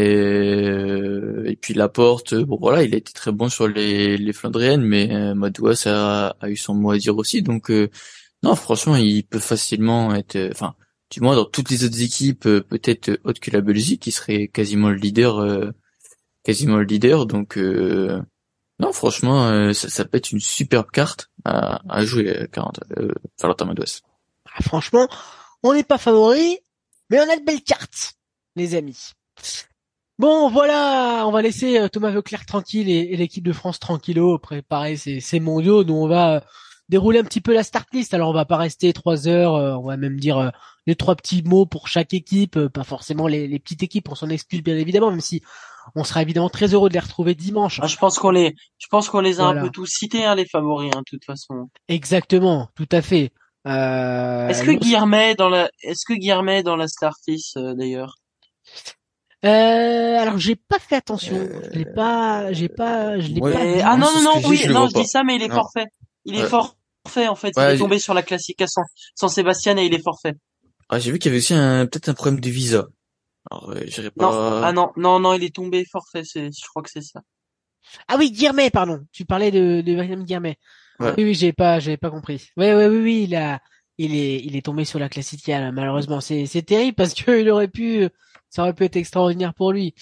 et 1.46 1.56
puis 1.56 1.74
Laporte, 1.74 2.34
bon 2.34 2.56
voilà, 2.58 2.82
il 2.84 2.94
a 2.94 2.96
été 2.98 3.12
très 3.12 3.32
bon 3.32 3.48
sur 3.50 3.68
les, 3.68 4.16
les 4.16 4.32
Flandriennes, 4.32 4.82
mais 4.82 5.14
euh, 5.14 5.34
Madouas 5.34 5.84
a, 5.86 6.36
a 6.40 6.48
eu 6.48 6.56
son 6.56 6.74
mot 6.74 6.90
à 6.92 6.98
dire 6.98 7.16
aussi. 7.16 7.42
Donc 7.42 7.70
euh, 7.70 7.90
non, 8.42 8.54
franchement, 8.56 8.96
il 8.96 9.24
peut 9.26 9.38
facilement 9.38 10.14
être, 10.14 10.36
euh, 10.36 10.50
enfin, 10.52 10.74
du 11.10 11.20
moins 11.20 11.36
dans 11.36 11.44
toutes 11.44 11.70
les 11.70 11.84
autres 11.84 12.00
équipes, 12.02 12.46
euh, 12.46 12.62
peut-être 12.62 13.20
autres 13.24 13.40
que 13.40 13.50
la 13.50 13.60
Belgique, 13.60 14.02
qui 14.02 14.12
serait 14.12 14.48
quasiment 14.48 14.88
le 14.90 14.96
leader, 14.96 15.72
quasiment 16.44 16.76
le 16.78 16.84
leader. 16.84 17.26
Donc 17.26 17.58
non, 18.80 18.92
franchement, 18.92 19.72
ça, 19.72 19.88
ça, 19.88 20.04
peut 20.04 20.18
être 20.18 20.32
une 20.32 20.40
superbe 20.40 20.90
carte 20.90 21.30
à, 21.44 22.04
jouer, 22.04 22.48
40, 22.52 22.80
Valentin 23.40 23.66
Madouas. 23.66 24.00
Ah, 24.52 24.62
franchement, 24.62 25.08
on 25.62 25.74
n'est 25.74 25.84
pas 25.84 25.98
favori, 25.98 26.58
mais 27.10 27.20
on 27.20 27.30
a 27.30 27.36
de 27.36 27.44
belles 27.44 27.62
cartes, 27.62 28.14
les 28.56 28.74
amis. 28.74 29.12
Bon, 30.18 30.48
voilà, 30.48 31.24
on 31.26 31.32
va 31.32 31.42
laisser 31.42 31.78
euh, 31.78 31.88
Thomas 31.88 32.10
Veuclair 32.10 32.46
tranquille 32.46 32.88
et, 32.88 33.16
l'équipe 33.16 33.44
de 33.44 33.52
France 33.52 33.80
tranquillo 33.80 34.38
préparer 34.38 34.96
ces, 34.96 35.40
mondiaux. 35.40 35.82
Nous, 35.82 35.94
on 35.94 36.06
va 36.06 36.36
euh, 36.36 36.40
dérouler 36.88 37.18
un 37.18 37.24
petit 37.24 37.40
peu 37.40 37.52
la 37.52 37.64
start 37.64 37.88
list. 37.92 38.14
Alors, 38.14 38.30
on 38.30 38.32
va 38.32 38.44
pas 38.44 38.56
rester 38.56 38.92
trois 38.92 39.26
heures. 39.26 39.56
Euh, 39.56 39.72
on 39.74 39.88
va 39.88 39.96
même 39.96 40.20
dire 40.20 40.52
les 40.86 40.94
trois 40.94 41.16
petits 41.16 41.42
mots 41.42 41.66
pour 41.66 41.88
chaque 41.88 42.14
équipe, 42.14 42.68
pas 42.68 42.84
forcément 42.84 43.26
les, 43.26 43.58
petites 43.58 43.82
équipes. 43.82 44.08
On 44.08 44.14
s'en 44.14 44.28
excuse 44.28 44.62
bien 44.62 44.76
évidemment, 44.76 45.10
même 45.10 45.20
si 45.20 45.42
on 45.94 46.04
sera 46.04 46.22
évidemment 46.22 46.48
très 46.48 46.74
heureux 46.74 46.88
de 46.88 46.94
les 46.94 47.00
retrouver 47.00 47.34
dimanche. 47.34 47.80
Ah, 47.82 47.86
je 47.86 47.96
pense 47.96 48.18
qu'on 48.18 48.30
les, 48.30 48.54
je 48.78 48.86
pense 48.90 49.08
qu'on 49.08 49.20
les 49.20 49.40
a 49.40 49.44
un 49.44 49.62
peu 49.62 49.70
tous 49.70 49.86
cités, 49.86 50.24
hein, 50.24 50.34
les 50.34 50.46
favoris, 50.46 50.90
hein, 50.94 51.00
de 51.00 51.04
toute 51.08 51.24
façon. 51.24 51.68
Exactement, 51.88 52.68
tout 52.74 52.88
à 52.90 53.02
fait. 53.02 53.32
est-ce 53.64 54.62
que 54.62 54.72
Guillermet 54.72 55.34
dans 55.34 55.48
la, 55.48 55.70
est-ce 55.82 56.04
que 56.06 56.14
Guillermet 56.14 56.62
dans 56.62 56.76
la 56.76 56.88
start 56.88 57.18
list 57.28 57.58
d'ailleurs? 57.58 58.16
Euh, 59.44 60.18
alors 60.18 60.38
j'ai 60.38 60.56
pas 60.56 60.78
fait 60.78 60.96
attention, 60.96 61.36
je 61.36 61.78
l'ai 61.78 61.84
pas, 61.84 62.50
j'ai 62.52 62.70
pas, 62.70 63.18
je 63.20 63.28
l'ai 63.28 63.40
pas. 63.40 63.60
Ah 63.84 63.96
non 63.98 64.10
non 64.14 64.22
non, 64.22 64.48
oui, 64.48 64.66
non, 64.68 64.88
je 64.88 64.94
dis 64.94 65.06
ça, 65.06 65.22
mais 65.22 65.36
il 65.36 65.42
est 65.42 65.52
forfait. 65.52 65.86
Il 66.24 66.36
est 66.36 66.46
forfait 66.46 67.28
en 67.28 67.34
fait. 67.34 67.52
il 67.56 67.62
est 67.62 67.78
tombé 67.78 67.98
sur 67.98 68.14
la 68.14 68.22
classique 68.22 68.62
à 68.62 68.66
San, 68.66 69.28
Sébastien 69.28 69.76
et 69.76 69.84
il 69.84 69.94
est 69.94 70.02
forfait. 70.02 70.34
Ah 70.88 70.98
j'ai 70.98 71.12
vu 71.12 71.18
qu'il 71.18 71.30
y 71.30 71.32
avait 71.32 71.38
aussi 71.38 71.52
un 71.52 71.86
peut-être 71.86 72.08
un 72.08 72.14
problème 72.14 72.40
de 72.40 72.48
visa. 72.48 72.86
Alors 73.50 73.70
euh, 73.70 73.80
j'irai 73.86 74.10
pas. 74.10 74.24
Non, 74.24 74.62
ah 74.64 74.72
non 74.72 74.92
non 74.96 75.20
non, 75.20 75.34
il 75.34 75.44
est 75.44 75.54
tombé 75.54 75.84
forfait. 75.84 76.24
C'est, 76.24 76.50
je 76.50 76.66
crois 76.68 76.82
que 76.82 76.90
c'est 76.90 77.02
ça. 77.02 77.22
Ah 78.08 78.16
oui, 78.18 78.30
Guillermet, 78.32 78.70
pardon. 78.70 79.00
Tu 79.12 79.24
parlais 79.24 79.50
de 79.50 79.80
de 79.80 79.92
William 79.92 80.24
Guillermet. 80.24 80.56
Oui 81.00 81.10
oui, 81.18 81.34
j'ai 81.34 81.52
pas, 81.52 81.80
j'avais 81.80 81.96
pas 81.96 82.10
compris. 82.10 82.48
Oui 82.56 82.72
oui 82.72 82.86
oui 82.86 83.00
oui, 83.02 83.22
il 83.28 83.34
a, 83.34 83.60
il 83.98 84.14
est, 84.14 84.36
il 84.44 84.56
est 84.56 84.64
tombé 84.64 84.84
sur 84.84 84.98
la 84.98 85.08
classique 85.08 85.46
malheureusement. 85.48 86.20
C'est 86.20 86.46
c'est 86.46 86.62
terrible 86.62 86.94
parce 86.94 87.14
qu'il 87.14 87.50
aurait 87.50 87.68
pu 87.68 88.08
ça 88.48 88.62
aurait 88.62 88.74
pu 88.74 88.84
être 88.84 88.96
extraordinaire 88.96 89.54
pour 89.54 89.72
lui. 89.72 89.94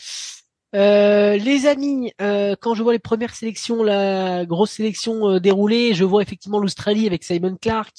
Euh, 0.74 1.36
les 1.36 1.66
amis, 1.66 2.12
euh, 2.22 2.54
quand 2.58 2.74
je 2.74 2.82
vois 2.82 2.92
les 2.92 2.98
premières 2.98 3.34
sélections, 3.34 3.82
la 3.82 4.46
grosse 4.46 4.72
sélection 4.72 5.28
euh, 5.28 5.38
déroulée, 5.38 5.92
je 5.92 6.04
vois 6.04 6.22
effectivement 6.22 6.58
l'Australie 6.58 7.06
avec 7.06 7.24
Simon 7.24 7.56
Clark, 7.60 7.92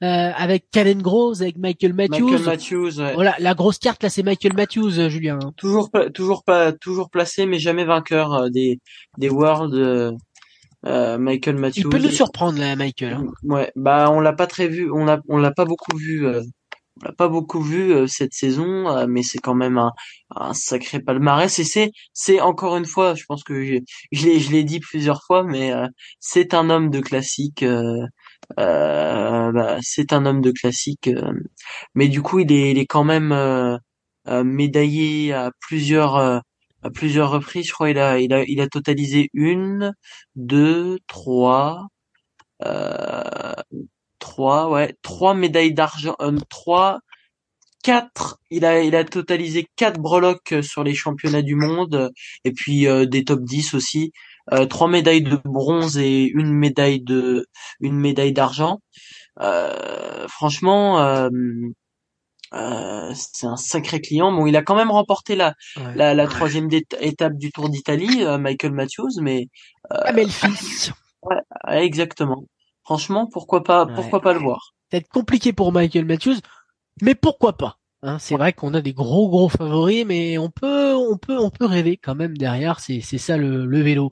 avec 0.00 0.70
Calen 0.70 1.00
Groves, 1.00 1.40
avec 1.40 1.56
Michael 1.56 1.94
Matthews. 1.94 2.30
Michael 2.30 2.44
Matthews. 2.44 2.92
Voilà, 3.14 3.34
la 3.38 3.54
grosse 3.54 3.78
carte 3.78 4.02
là, 4.02 4.10
c'est 4.10 4.22
Michael 4.22 4.54
Matthews, 4.54 5.08
Julien. 5.08 5.38
Toujours, 5.56 5.90
pas, 5.90 6.10
toujours 6.10 6.44
pas, 6.44 6.72
toujours 6.72 7.10
placé, 7.10 7.46
mais 7.46 7.58
jamais 7.58 7.84
vainqueur 7.84 8.50
des 8.50 8.80
des 9.16 9.30
Worlds. 9.30 10.16
Michael 10.84 11.56
Matthews. 11.56 11.80
Il 11.80 11.88
peut 11.88 11.98
nous 11.98 12.10
surprendre 12.10 12.58
là, 12.58 12.76
Michael. 12.76 13.14
Hein. 13.14 13.26
Ouais, 13.44 13.70
bah 13.76 14.10
on 14.10 14.20
l'a 14.20 14.32
pas 14.32 14.46
très 14.46 14.68
vu, 14.68 14.90
on 14.90 15.08
a 15.08 15.20
on 15.28 15.38
l'a 15.38 15.52
pas 15.52 15.64
beaucoup 15.64 15.96
vu 15.96 16.26
on 17.02 17.06
l'a 17.06 17.12
pas 17.12 17.28
beaucoup 17.28 17.60
vu 17.62 17.92
euh, 17.92 18.06
cette 18.06 18.34
saison, 18.34 18.88
euh, 18.88 19.06
mais 19.08 19.22
c'est 19.22 19.38
quand 19.38 19.54
même 19.54 19.78
un, 19.78 19.92
un 20.36 20.54
sacré 20.54 21.00
palmarès. 21.00 21.58
Et 21.58 21.64
c'est, 21.64 21.92
c'est 22.12 22.40
encore 22.40 22.76
une 22.76 22.84
fois, 22.86 23.14
je 23.14 23.24
pense 23.26 23.42
que 23.44 23.64
je, 24.12 24.26
l'ai, 24.26 24.38
je 24.40 24.50
l'ai 24.50 24.64
dit 24.64 24.80
plusieurs 24.80 25.22
fois, 25.24 25.42
mais 25.44 25.72
euh, 25.72 25.86
c'est 26.20 26.54
un 26.54 26.70
homme 26.70 26.90
de 26.90 27.00
classique. 27.00 27.64
Bah, 28.56 29.78
c'est 29.82 30.12
un 30.12 30.26
homme 30.26 30.40
de 30.40 30.50
classique, 30.50 31.08
mais 31.94 32.08
du 32.08 32.22
coup, 32.22 32.40
il 32.40 32.52
est, 32.52 32.72
il 32.72 32.78
est 32.78 32.86
quand 32.86 33.04
même 33.04 33.78
médaillé 34.26 35.32
à 35.32 35.50
plusieurs 35.60 36.16
à 36.16 36.90
plusieurs 36.94 37.30
reprises. 37.30 37.66
Je 37.68 37.72
crois 37.72 37.90
il 37.90 37.98
a, 37.98 38.18
il 38.18 38.32
a, 38.32 38.44
il 38.44 38.60
a 38.60 38.68
totalisé 38.68 39.28
une, 39.34 39.92
deux, 40.36 40.98
trois. 41.06 41.86
Euh, 44.20 44.26
trois, 44.26 44.70
ouais, 44.70 44.94
trois 45.02 45.34
médailles 45.34 45.74
d'argent, 45.74 46.14
euh, 46.20 46.38
trois, 46.48 47.00
quatre. 47.82 48.38
Il 48.50 48.64
a, 48.64 48.82
il 48.82 48.94
a 48.94 49.04
totalisé 49.04 49.66
quatre 49.76 50.00
breloques 50.00 50.52
euh, 50.52 50.62
sur 50.62 50.84
les 50.84 50.94
championnats 50.94 51.42
du 51.42 51.54
monde 51.54 51.94
euh, 51.94 52.10
et 52.44 52.52
puis 52.52 52.86
des 53.08 53.24
top 53.24 53.40
10 53.42 53.74
aussi. 53.74 54.12
trois 54.68 54.88
médailles 54.88 55.22
de 55.22 55.38
bronze 55.44 55.96
et 55.98 56.24
une 56.24 56.52
médaille 56.52 57.00
de, 57.00 57.46
une 57.80 57.98
médaille 57.98 58.32
d'argent. 58.32 58.80
franchement. 60.28 60.98
c'est 63.14 63.46
un 63.46 63.56
sacré 63.56 64.00
client. 64.00 64.32
Bon, 64.32 64.46
il 64.46 64.56
a 64.56 64.62
quand 64.62 64.76
même 64.76 64.90
remporté 64.90 65.36
la 65.36 65.54
la, 65.94 66.14
la, 66.14 66.26
troisième 66.26 66.68
étape 67.00 67.34
du 67.36 67.52
Tour 67.52 67.68
d'Italie, 67.70 68.24
Michael 68.38 68.72
Matthews, 68.72 69.20
mais 69.22 69.46
euh, 69.92 70.12
mais 70.14 70.24
le 70.24 70.30
fils. 70.30 70.92
Ouais, 71.22 71.40
exactement. 71.68 72.44
Franchement, 72.90 73.28
pourquoi 73.28 73.62
pas, 73.62 73.86
pourquoi 73.86 74.20
pas 74.20 74.32
le 74.32 74.40
voir? 74.40 74.74
Peut-être 74.90 75.06
compliqué 75.06 75.52
pour 75.52 75.70
Michael 75.70 76.06
Matthews, 76.06 76.38
mais 77.02 77.14
pourquoi 77.14 77.52
pas. 77.52 77.78
Hein, 78.02 78.18
c'est 78.18 78.34
vrai 78.34 78.52
qu'on 78.52 78.74
a 78.74 78.80
des 78.80 78.92
gros 78.92 79.28
gros 79.28 79.48
favoris, 79.48 80.04
mais 80.04 80.38
on 80.38 80.50
peut 80.50 80.92
on 80.96 81.16
peut 81.16 81.38
on 81.38 81.50
peut 81.50 81.66
rêver 81.66 81.96
quand 81.96 82.16
même 82.16 82.36
derrière. 82.36 82.80
C'est 82.80 83.00
c'est 83.00 83.16
ça 83.16 83.36
le, 83.36 83.64
le 83.64 83.80
vélo. 83.80 84.10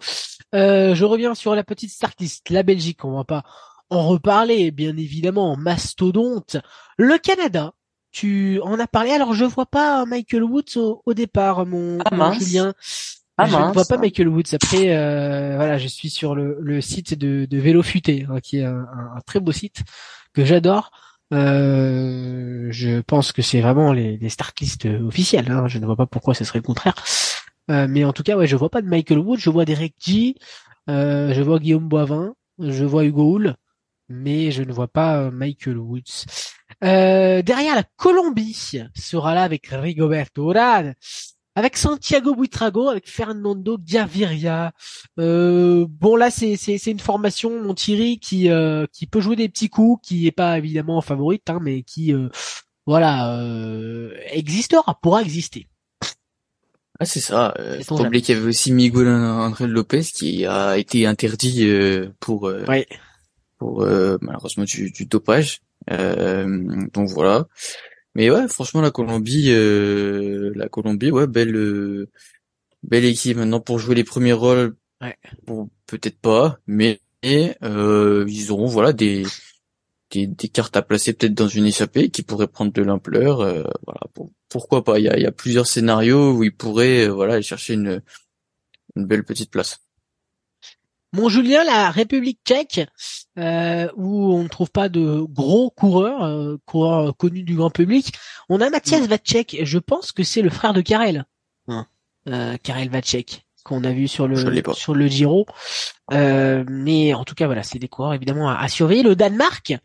Euh, 0.55 0.95
je 0.95 1.05
reviens 1.05 1.35
sur 1.35 1.57
la 1.57 1.65
petite 1.65 1.91
start 1.91 2.21
list. 2.21 2.51
La 2.51 2.63
Belgique, 2.63 3.05
on 3.05 3.17
va 3.17 3.25
pas 3.25 3.43
en 3.91 4.07
reparler, 4.07 4.71
bien 4.71 4.97
évidemment. 4.97 5.57
Mastodonte. 5.57 6.59
Le 6.99 7.19
Canada. 7.19 7.73
Tu 8.13 8.61
en 8.63 8.79
as 8.79 8.87
parlé. 8.87 9.11
Alors 9.11 9.35
je 9.35 9.45
vois 9.45 9.67
pas 9.67 10.07
Michael 10.07 10.45
Woods 10.45 11.01
au, 11.05 11.15
départ, 11.15 11.67
mon, 11.67 11.99
ah, 12.05 12.15
mon 12.15 12.31
Julien. 12.31 12.75
Ah, 13.39 13.47
je 13.47 13.57
ne 13.57 13.73
vois 13.73 13.85
pas 13.85 13.99
Michael 13.99 14.29
Woods. 14.29 14.53
Après, 14.53 14.97
euh, 14.97 15.55
voilà, 15.57 15.79
je 15.79 15.87
suis 15.87 16.11
sur 16.11 16.35
le, 16.35 16.59
le 16.61 16.81
site 16.81 17.15
de, 17.15 17.47
de 17.47 17.59
Vélo 17.59 17.85
Futé, 17.85 18.27
hein, 18.29 18.41
qui 18.41 18.59
est 18.59 18.65
un, 18.65 18.87
un, 19.17 19.21
très 19.25 19.39
beau 19.39 19.53
site 19.53 19.83
que 20.35 20.45
j'adore. 20.45 20.91
Euh, 21.33 22.69
je 22.71 23.01
pense 23.01 23.33
que 23.33 23.43
c'est 23.43 23.61
vraiment 23.61 23.93
les, 23.93 24.17
les 24.17 24.29
start 24.29 24.59
officielles. 25.07 25.51
Hein. 25.51 25.69
Je 25.69 25.79
ne 25.79 25.87
vois 25.87 25.97
pas 25.97 26.07
pourquoi 26.07 26.35
ce 26.35 26.45
serait 26.45 26.59
le 26.59 26.65
contraire. 26.65 26.95
Euh, 27.71 27.87
mais 27.89 28.05
en 28.05 28.13
tout 28.13 28.23
cas, 28.23 28.37
ouais, 28.37 28.47
je 28.47 28.57
vois 28.57 28.71
pas 28.71 28.83
de 28.83 28.89
Michael 28.89 29.19
Woods. 29.19 29.39
Je 29.39 29.51
vois 29.51 29.65
Derek 29.65 29.95
G. 29.99 30.35
Euh, 30.91 31.33
je 31.33 31.43
vois 31.43 31.59
Guillaume 31.59 31.89
Boivin. 31.89 32.35
Je 32.59 32.85
vois 32.85 33.05
Hugo 33.05 33.35
Hull. 33.35 33.55
Mais 34.09 34.51
je 34.51 34.63
ne 34.63 34.73
vois 34.73 34.89
pas 34.89 35.19
euh, 35.19 35.31
Michael 35.31 35.79
Woods. 35.79 36.25
Euh, 36.83 37.43
derrière 37.43 37.75
la 37.75 37.85
Colombie 37.97 38.55
sera 38.95 39.35
là 39.35 39.43
avec 39.43 39.67
Rigoberto 39.67 40.51
Urán 40.51 40.95
avec 41.59 41.77
Santiago 41.77 42.37
Buitrago, 42.37 42.89
avec 42.89 43.11
Fernando 43.11 43.79
Gaviria. 43.79 44.71
Euh, 45.19 45.87
bon 45.89 46.15
là 46.15 46.31
c'est 46.31 46.55
c'est 46.57 46.79
une 46.87 47.01
formation 47.01 47.61
mon 47.61 47.75
Thierry 47.75 48.21
qui 48.21 48.49
euh, 48.49 48.87
qui 48.93 49.09
peut 49.09 49.21
jouer 49.21 49.35
des 49.35 49.49
petits 49.49 49.69
coups, 49.69 50.07
qui 50.07 50.29
est 50.29 50.33
pas 50.33 50.57
évidemment 50.57 51.01
favorite, 51.01 51.51
hein, 51.51 51.59
mais 51.61 51.83
qui 51.83 52.15
euh, 52.15 52.29
voilà 52.87 53.43
existera, 54.31 55.01
pourra 55.03 55.23
exister. 55.23 55.67
Ah 57.01 57.05
c'est 57.05 57.19
ça. 57.19 57.55
Euh, 57.59 57.81
faut 57.83 58.01
oublier 58.01 58.23
qu'il 58.23 58.37
y 58.37 58.39
avait 58.39 58.49
aussi 58.49 58.71
Miguel 58.71 59.09
André 59.09 59.67
Lopez 59.67 60.03
qui 60.03 60.47
a 60.47 60.79
été 60.79 61.07
interdit 61.07 61.69
pour 62.21 62.53
pour 63.59 63.81
malheureusement 64.21 64.65
du, 64.65 64.93
du 64.93 65.07
dopage. 65.07 65.61
donc 65.89 67.09
voilà. 67.09 67.49
Mais 68.19 68.31
ouais, 68.31 68.49
franchement 68.49 68.81
la 68.81 68.91
Colombie, 68.91 69.53
la 69.53 70.69
Colombie, 70.69 71.13
ouais, 71.13 71.29
belle 71.29 72.09
belle 72.83 73.05
équipe 73.05 73.37
maintenant 73.37 73.61
pour 73.61 73.79
jouer 73.79 73.95
les 73.95 74.03
premiers 74.03 74.33
rôles. 74.33 74.77
Ouais. 75.01 75.17
Bon, 75.47 75.71
peut-être 75.87 76.19
pas, 76.19 76.59
mais 76.67 77.01
euh, 77.25 78.25
ils 78.29 78.51
auront 78.51 78.67
voilà 78.67 78.93
des, 78.93 79.25
des, 80.11 80.27
des 80.27 80.49
cartes 80.49 80.77
à 80.77 80.83
placer 80.83 81.13
peut-être 81.13 81.35
dans 81.35 81.49
une 81.49 81.67
échappée 81.67 82.11
qui 82.11 82.23
pourrait 82.25 82.49
prendre 82.49 82.73
de 82.73 82.83
l'ampleur. 82.83 83.41
Euh, 83.41 83.63
voilà, 83.87 84.01
pourquoi 84.49 84.83
pas 84.83 84.99
Il 84.99 85.05
y 85.05 85.09
a, 85.09 85.17
il 85.17 85.23
y 85.23 85.27
a 85.27 85.33
plusieurs 85.33 85.69
scénarios 85.69 86.33
où 86.33 86.43
ils 86.43 86.55
pourraient 86.55 87.07
euh, 87.07 87.13
voilà 87.13 87.35
aller 87.35 87.43
chercher 87.43 87.75
une 87.75 88.03
une 88.97 89.07
belle 89.07 89.25
petite 89.25 89.51
place. 89.51 89.79
Mon 91.13 91.29
Julien, 91.29 91.65
la 91.65 91.91
République 91.91 92.41
tchèque, 92.45 92.87
euh, 93.39 93.89
où 93.97 94.35
on 94.35 94.43
ne 94.43 94.49
trouve 94.49 94.71
pas 94.71 94.89
de 94.89 95.21
gros 95.21 95.71
coureurs, 95.71 96.25
euh, 96.25 96.57
coureurs 96.67 97.17
connus 97.17 97.45
du 97.45 97.55
grand 97.55 97.71
public, 97.71 98.13
on 98.49 98.61
a 98.61 98.69
Mathias. 98.69 99.07
Vacek. 99.07 99.59
Je 99.63 99.79
pense 99.79 100.13
que 100.13 100.23
c'est 100.23 100.43
le 100.43 100.51
frère 100.51 100.73
de 100.73 100.81
Karel. 100.81 101.25
Euh, 102.29 102.57
Karel 102.63 102.91
Vacek 102.91 103.47
qu'on 103.65 103.85
a 103.85 103.93
vu 103.93 104.09
sur 104.09 104.27
le 104.27 104.37
sur 104.73 104.95
le 104.95 105.07
Giro. 105.07 105.47
Euh, 106.13 106.65
mais 106.69 107.13
en 107.13 107.25
tout 107.25 107.35
cas 107.35 107.47
voilà, 107.47 107.63
c'est 107.63 107.79
des 107.79 107.89
coureurs 107.89 108.15
évidemment 108.15 108.49
à, 108.49 108.67
surveiller. 108.69 109.03
Le 109.03 109.15
Danemark, 109.15 109.77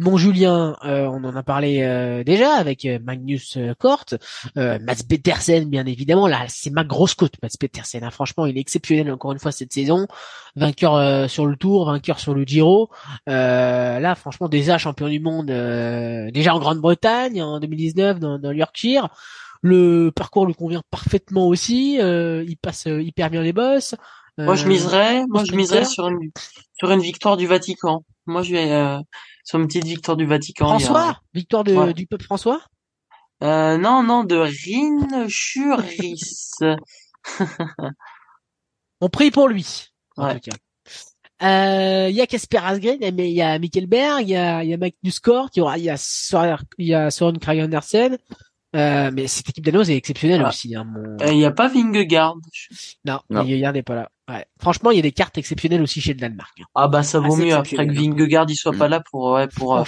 mon 0.00 0.16
Julien, 0.16 0.76
euh, 0.84 1.06
on 1.06 1.22
en 1.24 1.36
a 1.36 1.42
parlé 1.42 2.22
déjà 2.26 2.54
avec 2.54 2.86
Magnus 3.04 3.56
Kort, 3.78 4.06
Mats 4.56 5.04
Petersen 5.08 5.68
bien 5.68 5.86
évidemment. 5.86 6.26
Là, 6.26 6.44
c'est 6.48 6.70
ma 6.70 6.84
grosse 6.84 7.14
côte, 7.14 7.34
Mats 7.42 7.48
Petersen. 7.58 8.02
Hein. 8.02 8.10
Franchement, 8.10 8.46
il 8.46 8.56
est 8.56 8.60
exceptionnel 8.60 9.12
encore 9.12 9.32
une 9.32 9.38
fois 9.38 9.52
cette 9.52 9.72
saison. 9.72 10.06
Vainqueur 10.56 11.30
sur 11.30 11.46
le 11.46 11.56
Tour, 11.56 11.86
vainqueur 11.86 12.18
sur 12.18 12.34
le 12.34 12.42
Giro. 12.44 12.90
là, 13.26 14.14
franchement, 14.16 14.48
déjà 14.48 14.78
champion 14.78 15.08
du 15.08 15.20
monde, 15.20 15.46
déjà 15.46 16.54
en 16.54 16.58
Grande-Bretagne 16.58 17.42
en 17.42 17.60
2019 17.60 18.18
dans, 18.18 18.38
dans 18.38 18.52
Yorkshire. 18.52 19.08
Le 19.62 20.10
parcours 20.10 20.46
lui 20.46 20.54
convient 20.54 20.82
parfaitement 20.90 21.46
aussi. 21.46 21.98
Euh, 22.00 22.44
il 22.48 22.56
passe 22.56 22.86
euh, 22.86 23.02
hyper 23.02 23.30
bien 23.30 23.42
les 23.42 23.52
boss. 23.52 23.94
Moi, 24.44 24.54
je 24.54 24.66
miserais, 24.66 25.24
moi, 25.28 25.44
je 25.44 25.54
miserais 25.54 25.84
sur 25.84 26.08
une, 26.08 26.30
sur 26.78 26.90
une 26.90 27.00
victoire 27.00 27.36
du 27.36 27.46
Vatican. 27.46 28.04
Moi, 28.26 28.42
je 28.42 28.52
vais 28.52 28.72
euh, 28.72 28.98
sur 29.44 29.58
une 29.58 29.66
petite 29.66 29.84
victoire 29.84 30.16
du 30.16 30.26
Vatican. 30.26 30.66
François, 30.66 31.20
victoire 31.34 31.64
de, 31.64 31.92
du 31.92 32.06
peuple 32.06 32.24
François? 32.24 32.60
Euh, 33.42 33.78
non, 33.78 34.02
non, 34.02 34.24
de 34.24 34.36
Rin 34.36 35.28
Churis. 35.28 36.58
On 39.00 39.08
prie 39.08 39.30
pour 39.30 39.48
lui. 39.48 39.86
En 40.16 40.34
tout 40.34 40.40
cas. 40.40 40.56
Il 42.08 42.14
y 42.14 42.20
a 42.20 42.26
Casper 42.26 42.58
Asgren, 42.58 42.98
mais 43.00 43.30
il 43.30 43.34
y 43.34 43.40
a 43.40 43.58
Mikkelberg, 43.58 44.22
il 44.22 44.30
y 44.30 44.36
a, 44.36 44.62
il 44.62 44.68
y 44.70 44.74
a 44.74 44.76
Magnus 44.76 45.20
Kort, 45.20 45.48
il 45.54 45.60
y 45.60 45.62
aura, 45.62 45.78
il 45.78 45.84
y 45.84 45.90
a 45.90 45.96
Soren, 45.96 46.58
il 46.76 46.86
y 46.86 46.94
a 46.94 47.10
Soren 47.10 47.38
Andersen, 47.46 48.18
euh, 48.76 49.10
mais 49.12 49.26
cette 49.26 49.48
équipe 49.48 49.64
danoise 49.64 49.90
est 49.90 49.96
exceptionnelle 49.96 50.42
ah. 50.44 50.48
aussi. 50.48 50.74
Hein, 50.74 50.86
Il 51.20 51.26
hein, 51.26 51.32
n'y 51.32 51.44
a 51.44 51.50
pas 51.50 51.68
Vingegaard. 51.68 52.36
Non, 53.04 53.20
non. 53.28 53.42
Vingegaard 53.42 53.72
n'est 53.72 53.82
pas 53.82 53.94
là. 53.94 54.10
Ouais. 54.30 54.44
Franchement, 54.60 54.92
il 54.92 54.96
y 54.96 54.98
a 55.00 55.02
des 55.02 55.10
cartes 55.10 55.38
exceptionnelles 55.38 55.82
aussi 55.82 56.00
chez 56.00 56.12
le 56.12 56.20
Danemark. 56.20 56.56
Hein. 56.60 56.64
Ah 56.76 56.86
bah 56.86 57.02
ça 57.02 57.18
vaut 57.18 57.34
mieux 57.34 57.52
après 57.52 57.84
que 57.88 57.92
Vingegaard 57.92 58.46
il 58.48 58.54
soit 58.54 58.72
pas 58.72 58.86
mm. 58.86 58.90
là 58.90 59.00
pour 59.10 59.32
ouais 59.32 59.48
pour 59.48 59.76
euh, 59.76 59.82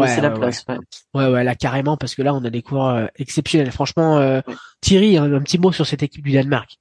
laisser 0.00 0.20
la 0.20 0.30
place. 0.30 0.64
Ouais. 0.68 0.78
ouais. 1.14 1.32
ouais 1.32 1.44
là 1.44 1.56
carrément 1.56 1.96
parce 1.96 2.14
que 2.14 2.22
là 2.22 2.32
on 2.32 2.44
a 2.44 2.50
des 2.50 2.62
coureurs 2.62 2.94
euh, 2.94 3.06
exceptionnels. 3.16 3.72
Franchement, 3.72 4.18
euh, 4.18 4.40
Thierry, 4.80 5.16
un, 5.16 5.32
un, 5.32 5.40
petit 5.40 5.58
mot 5.58 5.72
sur 5.72 5.84
cette 5.84 6.04
équipe 6.04 6.24
du 6.24 6.32
Danemark. 6.32 6.78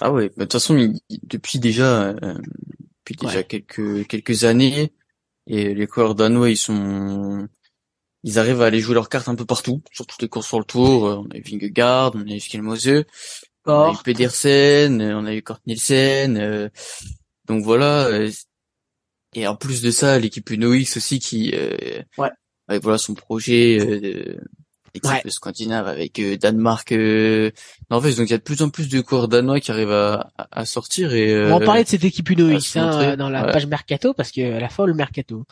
Ah 0.00 0.12
ouais, 0.12 0.28
bah, 0.28 0.34
de 0.36 0.42
toute 0.42 0.52
façon 0.52 0.92
depuis 1.24 1.58
déjà 1.58 2.12
depuis 2.12 3.16
déjà 3.16 3.42
quelques 3.42 4.06
quelques 4.06 4.44
années 4.44 4.92
et 5.48 5.74
les 5.74 5.86
coureurs 5.88 6.14
danois 6.14 6.50
ils 6.50 6.56
sont 6.56 7.48
ils 8.22 8.38
arrivent 8.38 8.62
à 8.62 8.66
aller 8.66 8.78
jouer 8.78 8.94
leurs 8.94 9.08
cartes 9.08 9.28
un 9.28 9.34
peu 9.34 9.46
partout, 9.46 9.82
sur 9.92 10.06
toutes 10.06 10.20
les 10.22 10.28
courses 10.28 10.46
sur 10.46 10.58
le 10.58 10.64
tour. 10.64 11.04
On 11.04 11.24
a 11.34 11.40
Vingegaard, 11.40 12.12
on 12.14 12.20
a 12.20 12.34
eu 12.34 13.04
On 13.66 13.90
a 13.90 13.92
eu 13.92 14.02
Pedersen, 14.04 15.00
euh, 15.00 15.16
on 15.16 15.26
a 15.26 15.34
eu 15.34 15.42
Kort 15.42 15.60
Nielsen. 15.66 16.36
Euh, 16.36 16.68
donc 17.46 17.64
voilà. 17.64 18.08
et 19.34 19.46
en 19.46 19.56
plus 19.56 19.82
de 19.82 19.90
ça, 19.90 20.18
l'équipe 20.18 20.48
UNOX 20.48 20.96
aussi 20.96 21.18
qui, 21.18 21.52
ouais. 22.18 22.30
avec 22.68 22.82
voilà 22.82 22.98
son 22.98 23.14
projet 23.14 24.38
équipe 24.94 25.30
scandinave 25.30 25.88
avec 25.88 26.20
Danemark, 26.38 26.92
Norvège. 27.90 28.16
Donc 28.16 28.28
il 28.28 28.30
y 28.30 28.34
a 28.34 28.38
de 28.38 28.42
plus 28.42 28.62
en 28.62 28.70
plus 28.70 28.88
de 28.88 29.00
coureurs 29.00 29.28
danois 29.28 29.60
qui 29.60 29.72
arrivent 29.72 29.90
à, 29.90 30.30
à, 30.36 30.64
sortir. 30.64 31.12
Et, 31.12 31.44
on 31.46 31.48
va 31.48 31.54
en 31.56 31.60
parler 31.60 31.84
de 31.84 31.88
cette 31.88 32.04
équipe 32.04 32.30
UNOX 32.30 32.76
hein, 32.76 33.16
dans 33.16 33.28
la 33.28 33.44
page 33.44 33.66
mercato 33.66 34.14
parce 34.14 34.30
que 34.30 34.40
la 34.40 34.68
folle 34.68 34.94
mercato. 34.94 35.44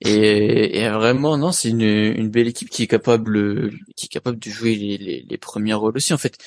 Et, 0.00 0.80
et, 0.80 0.88
vraiment, 0.90 1.38
non, 1.38 1.52
c'est 1.52 1.70
une, 1.70 1.80
une 1.80 2.30
belle 2.30 2.48
équipe 2.48 2.68
qui 2.68 2.82
est 2.82 2.86
capable, 2.86 3.70
qui 3.96 4.06
est 4.06 4.10
capable 4.10 4.38
de 4.38 4.50
jouer 4.50 4.74
les, 4.74 4.98
les, 4.98 5.26
les 5.28 5.38
premiers 5.38 5.74
rôles 5.74 5.96
aussi. 5.96 6.12
En 6.12 6.18
fait, 6.18 6.38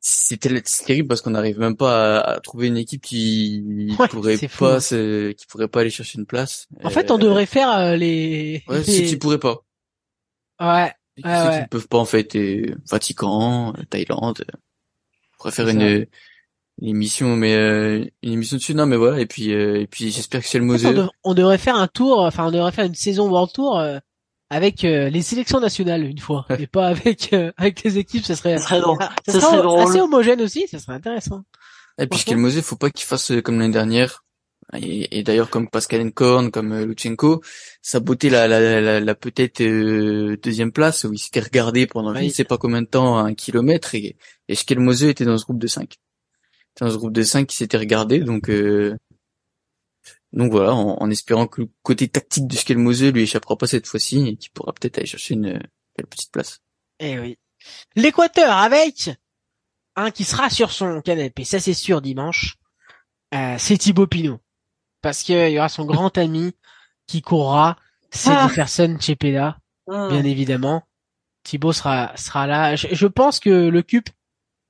c'est 0.00 0.38
terrible 0.38 1.08
parce 1.08 1.22
qu'on 1.22 1.30
n'arrive 1.30 1.58
même 1.58 1.76
pas 1.76 2.20
à, 2.20 2.40
trouver 2.40 2.68
une 2.68 2.76
équipe 2.76 3.02
qui 3.02 3.94
pourrait 4.10 4.38
pas, 4.58 4.80
se, 4.80 5.32
qui 5.32 5.46
pourrait 5.46 5.68
pas 5.68 5.80
aller 5.80 5.90
chercher 5.90 6.18
une 6.18 6.26
place. 6.26 6.66
En 6.84 6.90
fait, 6.90 7.10
on 7.10 7.16
euh, 7.16 7.22
devrait 7.22 7.46
faire 7.46 7.70
euh, 7.76 7.96
les. 7.96 8.62
Ouais, 8.68 8.82
ceux 8.84 9.02
qui 9.02 9.16
pourraient 9.16 9.38
pas. 9.38 9.58
Ouais. 10.60 10.92
Ceux 11.16 11.22
qui 11.22 11.60
ne 11.62 11.68
peuvent 11.68 11.88
pas 11.88 11.98
en 11.98 12.04
fait, 12.04 12.34
et 12.36 12.74
Vatican, 12.88 13.74
Thaïlande. 13.90 14.44
On 14.52 15.36
pourrait 15.38 15.52
faire 15.52 15.68
une 15.68 16.06
une 16.80 16.88
émission 16.88 17.36
mais 17.36 17.56
euh, 17.56 18.04
une 18.22 18.34
émission 18.34 18.56
dessus 18.56 18.74
non 18.74 18.86
mais 18.86 18.96
voilà 18.96 19.20
et 19.20 19.26
puis 19.26 19.52
euh, 19.52 19.80
et 19.80 19.86
puis 19.86 20.10
j'espère 20.10 20.42
que 20.42 20.46
c'est 20.46 20.58
le 20.58 20.64
Moselle 20.64 21.00
on, 21.00 21.30
on, 21.30 21.34
devrait 21.34 21.58
faire 21.58 21.74
un 21.74 21.88
tour 21.88 22.20
enfin 22.20 22.46
on 22.46 22.50
devrait 22.52 22.72
faire 22.72 22.84
une 22.84 22.94
saison 22.94 23.28
World 23.28 23.52
Tour 23.52 23.82
euh, 24.52 24.56
avec 24.56 24.82
les 24.82 25.22
sélections 25.22 25.60
nationales 25.60 26.04
une 26.04 26.18
fois 26.18 26.46
et 26.58 26.66
pas 26.66 26.88
avec 26.88 27.34
avec 27.56 27.82
les 27.82 27.98
équipes 27.98 28.24
ça 28.24 28.36
serait 28.36 28.58
ça 28.58 28.64
serait, 28.64 28.80
drôle. 28.80 28.98
Ah, 29.00 29.14
ça, 29.26 29.40
serait, 29.40 29.62
drôle. 29.62 29.80
assez 29.80 30.00
homogène 30.00 30.40
aussi 30.40 30.66
ça 30.68 30.78
serait 30.78 30.94
intéressant 30.94 31.44
et 31.98 32.06
puis 32.06 32.34
Moselle 32.34 32.62
faut 32.62 32.76
pas 32.76 32.90
qu'il 32.90 33.06
fasse 33.06 33.32
comme 33.44 33.58
l'année 33.58 33.72
dernière 33.72 34.24
et, 34.76 35.18
et 35.18 35.22
d'ailleurs 35.22 35.50
comme 35.50 35.68
Pascal 35.68 36.02
Encorn 36.02 36.50
comme 36.50 36.78
Luchenko 36.84 37.42
saboter 37.82 38.30
la 38.30 38.46
la, 38.48 38.80
la, 38.80 39.00
la 39.00 39.14
peut-être 39.14 39.62
deuxième 40.42 40.72
place 40.72 41.04
où 41.04 41.12
il 41.12 41.18
s'était 41.18 41.40
regardé 41.40 41.86
pendant 41.86 42.14
je 42.14 42.24
ne 42.24 42.28
sais 42.28 42.44
pas 42.44 42.58
combien 42.58 42.82
de 42.82 42.86
temps 42.86 43.18
un 43.18 43.34
kilomètre 43.34 43.94
et, 43.94 44.16
et 44.48 44.54
Skelmose 44.54 45.04
était 45.04 45.24
dans 45.24 45.38
ce 45.38 45.44
groupe 45.44 45.58
de 45.58 45.66
5 45.66 45.98
dans 46.80 46.90
ce 46.90 46.96
groupe 46.96 47.12
de 47.12 47.22
5 47.22 47.46
qui 47.46 47.56
s'était 47.56 47.76
regardé, 47.76 48.20
donc 48.20 48.48
euh, 48.50 48.96
donc 50.32 50.52
voilà, 50.52 50.74
en, 50.74 51.10
espérant 51.10 51.46
que 51.46 51.62
le 51.62 51.70
côté 51.82 52.08
tactique 52.08 52.46
de 52.46 52.54
Skelmose 52.54 53.02
lui 53.02 53.22
échappera 53.22 53.56
pas 53.56 53.66
cette 53.66 53.86
fois-ci 53.86 54.28
et 54.28 54.36
qu'il 54.36 54.50
pourra 54.50 54.72
peut-être 54.72 54.98
aller 54.98 55.06
chercher 55.06 55.34
une 55.34 55.52
belle 55.96 56.06
petite 56.06 56.30
place. 56.30 56.60
Eh 56.98 57.18
oui. 57.18 57.38
L'Équateur 57.96 58.56
avec 58.56 59.10
un 59.96 60.10
qui 60.10 60.24
sera 60.24 60.50
sur 60.50 60.70
son 60.70 61.00
canapé, 61.00 61.44
ça 61.44 61.60
c'est 61.60 61.74
sûr 61.74 62.02
dimanche. 62.02 62.56
Euh, 63.34 63.56
c'est 63.58 63.78
Thibaut 63.78 64.06
Pinot, 64.06 64.38
parce 65.02 65.22
qu'il 65.22 65.50
y 65.50 65.58
aura 65.58 65.68
son 65.68 65.86
grand 65.86 66.16
ami 66.18 66.54
qui 67.06 67.22
courra, 67.22 67.76
c'est 68.10 68.30
ah. 68.30 68.48
Jefferson 68.48 68.98
Chepeda, 69.00 69.58
ah. 69.90 70.08
bien 70.10 70.24
évidemment. 70.24 70.82
Thibaut 71.42 71.72
sera 71.72 72.14
sera 72.16 72.46
là. 72.46 72.76
Je, 72.76 72.88
je 72.92 73.06
pense 73.06 73.40
que 73.40 73.48
le 73.48 73.82
CUP 73.82 74.10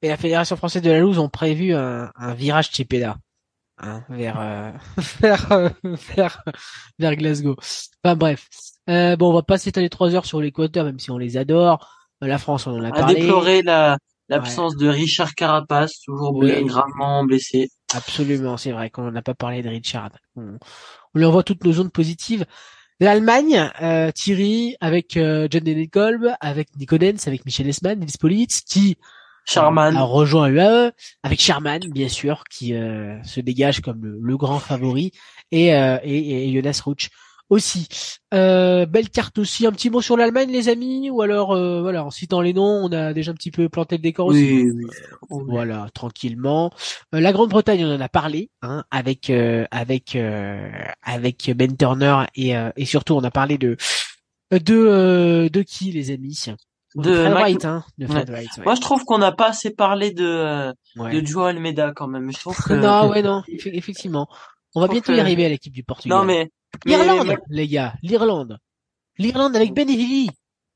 et 0.03 0.09
la 0.09 0.17
Fédération 0.17 0.57
française 0.57 0.83
de 0.83 0.91
la 0.91 1.01
loose 1.01 1.19
ont 1.19 1.29
prévu 1.29 1.75
un, 1.75 2.13
un 2.15 2.35
virage 2.35 2.71
Chepeda 2.71 3.19
hein, 3.81 4.05
vers, 4.09 4.41
euh, 4.41 4.71
vers, 5.21 5.53
euh, 5.53 5.69
vers, 6.15 6.43
vers 6.99 7.17
Glasgow. 7.17 7.57
Enfin 8.05 8.17
bref. 8.17 8.49
Euh, 8.89 9.17
bon, 9.17 9.31
on 9.31 9.35
va 9.35 9.43
pas 9.43 9.59
s'étaler 9.59 9.91
trois 9.91 10.15
heures 10.15 10.27
sur 10.27 10.41
l'Équateur, 10.41 10.85
même 10.85 10.99
si 10.99 11.11
on 11.11 11.19
les 11.19 11.37
adore. 11.37 11.95
La 12.21 12.39
France, 12.39 12.67
on 12.67 12.73
en 12.73 12.85
a 12.85 12.91
parlé. 12.91 13.17
A 13.17 13.21
déploré 13.21 13.63
la 13.63 13.99
l'absence 14.29 14.77
de 14.77 14.89
Richard 14.89 15.35
Carapace, 15.35 16.01
toujours 16.01 16.39
gravement 16.39 17.25
blessé. 17.25 17.71
Absolument, 17.95 18.57
c'est 18.57 18.73
vrai 18.73 18.91
qu'on 18.91 19.11
n'a 19.11 19.23
pas 19.23 19.35
parlé 19.35 19.63
de 19.63 19.69
Richard. 19.69 20.11
On, 20.37 20.59
lui 21.15 21.25
envoie 21.25 21.43
toutes 21.43 21.65
nos 21.65 21.73
zones 21.73 21.91
positives. 21.91 22.45
L'Allemagne, 23.01 23.71
euh, 23.81 24.11
Thierry 24.11 24.77
avec 24.81 25.17
euh, 25.17 25.49
John 25.51 25.65
Kolb, 25.89 26.35
avec 26.41 26.77
Nico 26.77 26.97
avec 26.97 27.45
Michel 27.47 27.69
Esman, 27.69 27.99
Nils 27.99 28.19
Politz, 28.21 28.61
qui 28.61 28.97
Sherman 29.49 29.97
a 29.97 30.03
rejoint 30.03 30.49
UAE 30.49 30.93
avec 31.23 31.41
Sherman 31.41 31.81
bien 31.91 32.09
sûr 32.09 32.45
qui 32.51 32.75
euh, 32.75 33.23
se 33.25 33.41
dégage 33.41 33.81
comme 33.81 34.03
le, 34.21 34.37
grand 34.37 34.59
favori 34.59 35.13
et, 35.51 35.75
euh, 35.75 35.99
et, 36.03 36.49
et 36.49 36.55
Jonas 36.55 36.83
Ruch 36.85 37.09
aussi. 37.51 37.89
Euh, 38.35 38.87
belle 38.87 39.09
carte 39.09 39.39
aussi. 39.39 39.67
Un 39.67 39.73
petit 39.73 39.91
mot 39.91 40.03
sur 40.03 40.17
l'Allemagne, 40.17 40.51
les 40.51 40.69
amis, 40.69 41.11
ou 41.11 41.23
alors 41.23 41.53
euh, 41.53 41.81
voilà, 41.81 42.05
en 42.05 42.11
citant 42.11 42.41
les 42.41 42.53
noms, 42.53 42.85
on 42.85 42.93
a 42.93 43.13
déjà 43.15 43.33
un 43.33 43.35
petit 43.35 43.51
peu 43.51 43.69
planté 43.69 43.97
le 43.97 44.03
décor 44.03 44.27
aussi. 44.27 44.65
Oui, 44.65 44.87
Voilà, 45.31 45.89
tranquillement. 45.95 46.71
Euh, 47.15 47.21
la 47.21 47.33
Grande-Bretagne, 47.33 47.85
on 47.85 47.95
en 47.95 48.01
a 48.01 48.09
parlé, 48.09 48.51
hein, 48.63 48.85
avec 48.91 49.31
avec 49.71 50.17
avec 51.03 51.51
Ben 51.57 51.77
Turner 51.77 52.25
et 52.35 52.53
et 52.77 52.85
surtout 52.85 53.15
on 53.15 53.25
a 53.25 53.31
parlé 53.31 53.59
de 53.59 53.77
de 54.51 55.49
de 55.49 55.63
qui, 55.63 55.93
les 55.93 56.11
amis? 56.11 56.45
De, 56.95 57.15
Fred 57.15 57.35
White, 57.35 57.65
hein, 57.65 57.85
de 57.99 58.07
Fred 58.07 58.31
White 58.31 58.59
Moi, 58.65 58.75
je 58.75 58.81
trouve 58.81 59.05
qu'on 59.05 59.19
n'a 59.19 59.33
pas 59.33 59.49
assez 59.49 59.71
parlé 59.71 60.13
de 60.13 60.25
euh, 60.25 60.73
de 60.97 61.25
Joao 61.25 61.47
Almeida 61.47 61.93
quand 61.95 62.09
même. 62.09 62.33
Je 62.33 62.39
trouve 62.39 62.57
que... 62.65 62.73
non, 62.73 63.11
ouais, 63.11 63.23
non, 63.23 63.43
effectivement. 63.49 64.29
On 64.75 64.81
va 64.81 64.89
bientôt 64.89 65.13
y 65.13 65.21
arriver 65.21 65.47
à 65.47 65.49
l'équipe 65.49 65.73
du 65.73 65.85
Portugal. 65.85 66.19
Non, 66.19 66.25
mais 66.25 66.51
L'Irlande, 66.85 67.37
les 67.49 67.69
gars, 67.69 67.95
l'Irlande. 68.03 68.59
L'Irlande 69.19 69.57
avec 69.57 69.73
Benelli. 69.73 70.31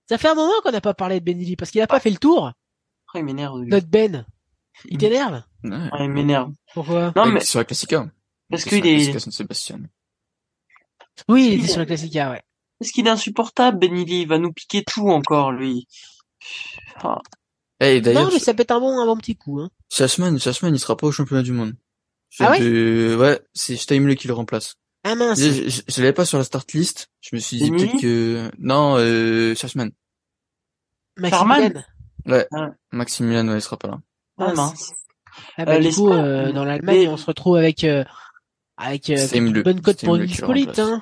Ça 0.09 0.19
fait 0.19 0.29
un 0.29 0.35
moment 0.35 0.53
qu'on 0.63 0.73
n'a 0.73 0.81
pas 0.81 0.95
parlé 0.95 1.21
de 1.21 1.25
Benelli 1.25 1.57
parce 1.57 1.71
qu'il 1.71 1.81
a 1.81 1.87
pas 1.87 2.01
fait 2.01 2.11
le 2.11 2.17
tour. 2.17 2.53
Oh, 3.15 3.19
il 3.19 3.25
m'énerve. 3.25 3.61
Notre 3.61 3.87
Ben. 3.87 4.27
Il 4.87 4.99
t'énerve? 4.99 5.43
Ouais. 5.65 5.89
il 6.01 6.11
m'énerve. 6.11 6.53
Pourquoi? 6.73 7.13
Non 7.15 7.27
mais 7.27 7.41
sur 7.41 7.61
la 7.61 7.65
Classica. 7.65 8.11
Parce 8.51 8.65
qu'il 8.65 8.87
est. 8.87 9.19
Sébastien. 9.19 9.81
Oui, 11.29 11.51
il 11.53 11.59
était 11.61 11.69
sur 11.69 11.79
la 11.79 11.87
Classica, 11.87 12.31
ouais. 12.31 12.43
Parce 12.83 12.91
qu'il 12.91 13.07
est 13.07 13.11
insupportable, 13.11 13.79
Benelli. 13.79 14.23
Il 14.23 14.29
va 14.29 14.39
nous 14.39 14.53
piquer 14.53 14.83
tout 14.83 15.09
encore, 15.09 15.53
lui. 15.53 15.87
Ah. 16.97 17.19
Hey, 17.79 18.03
non, 18.03 18.29
mais 18.33 18.41
ça 18.41 18.55
peut 18.55 18.63
être 18.63 18.73
un 18.73 18.81
bon, 18.81 19.01
un 19.01 19.07
bon 19.07 19.17
petit 19.17 19.37
coup. 19.37 19.61
Hein. 19.61 19.71
Chasman, 19.89 20.35
il 20.35 20.81
sera 20.81 20.97
pas 20.97 21.07
au 21.07 21.13
championnat 21.13 21.43
du 21.43 21.53
monde. 21.53 21.75
ah 22.41 22.51
ouais 22.51 23.15
Ouais, 23.15 23.41
c'est 23.55 23.77
Steimle 23.77 24.17
qui 24.17 24.27
le 24.27 24.35
remplace. 24.35 24.75
Ah 25.05 25.15
mince. 25.15 25.39
Je, 25.39 25.69
je, 25.69 25.83
je 25.87 26.01
l'avais 26.01 26.13
pas 26.13 26.25
sur 26.25 26.39
la 26.39 26.45
start 26.45 26.73
list. 26.73 27.09
Je 27.21 27.37
me 27.37 27.41
suis 27.41 27.59
dit 27.59 27.71
peut-être 27.71 28.01
que 28.01 28.51
non, 28.59 28.97
euh. 28.99 29.55
Maximilian. 31.17 31.83
Ouais. 32.27 32.47
Ah. 32.53 32.71
Maximilian, 32.91 33.49
ouais, 33.49 33.59
il 33.59 33.63
sera 33.63 33.77
pas 33.77 33.89
là. 33.89 34.01
Ah 34.39 34.55
mince. 34.55 34.93
Ah 35.57 35.65
bah, 35.65 35.75
euh, 35.75 35.79
du 35.79 35.91
coup, 35.91 36.11
euh, 36.11 36.53
dans 36.53 36.65
l'Allemagne, 36.65 37.09
on 37.09 37.17
se 37.17 37.27
retrouve 37.27 37.57
avec 37.57 37.85
euh, 37.85 38.05
avec, 38.77 39.09
euh, 39.11 39.27
une 39.35 39.63
bonne 39.63 39.81
cote 39.81 40.05
pour 40.05 40.19
Nispolite. 40.19 40.79
Hein. 40.79 41.01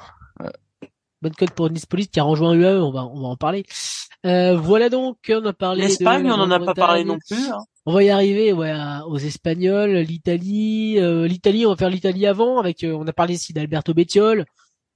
Bonne 1.22 1.34
cote 1.34 1.50
pour 1.50 1.70
Nispolite 1.70 2.10
qui 2.10 2.20
a 2.20 2.22
rejoint 2.22 2.54
UAE. 2.54 2.82
On 2.82 2.90
va 2.90 3.04
on 3.04 3.20
va 3.20 3.28
en 3.28 3.36
parler. 3.36 3.64
Euh, 4.26 4.56
voilà 4.56 4.88
donc, 4.88 5.18
on 5.30 5.44
a 5.44 5.52
parlé. 5.52 5.82
L'Espagne, 5.82 6.30
on 6.30 6.34
en 6.34 6.50
a 6.50 6.60
pas 6.60 6.74
parlé 6.74 7.04
non 7.04 7.18
plus. 7.18 7.48
Hein. 7.50 7.58
On 7.86 7.92
va 7.92 8.02
y 8.02 8.10
arriver, 8.10 8.52
ouais, 8.52 8.74
aux 9.06 9.16
Espagnols, 9.16 9.96
l'Italie, 10.00 10.98
euh, 10.98 11.26
l'Italie, 11.26 11.64
on 11.64 11.70
va 11.70 11.76
faire 11.76 11.88
l'Italie 11.88 12.26
avant 12.26 12.58
avec, 12.58 12.84
euh, 12.84 12.92
on 12.92 13.06
a 13.06 13.12
parlé 13.12 13.34
ici 13.34 13.54
d'Alberto 13.54 13.94
Bettiol, 13.94 14.44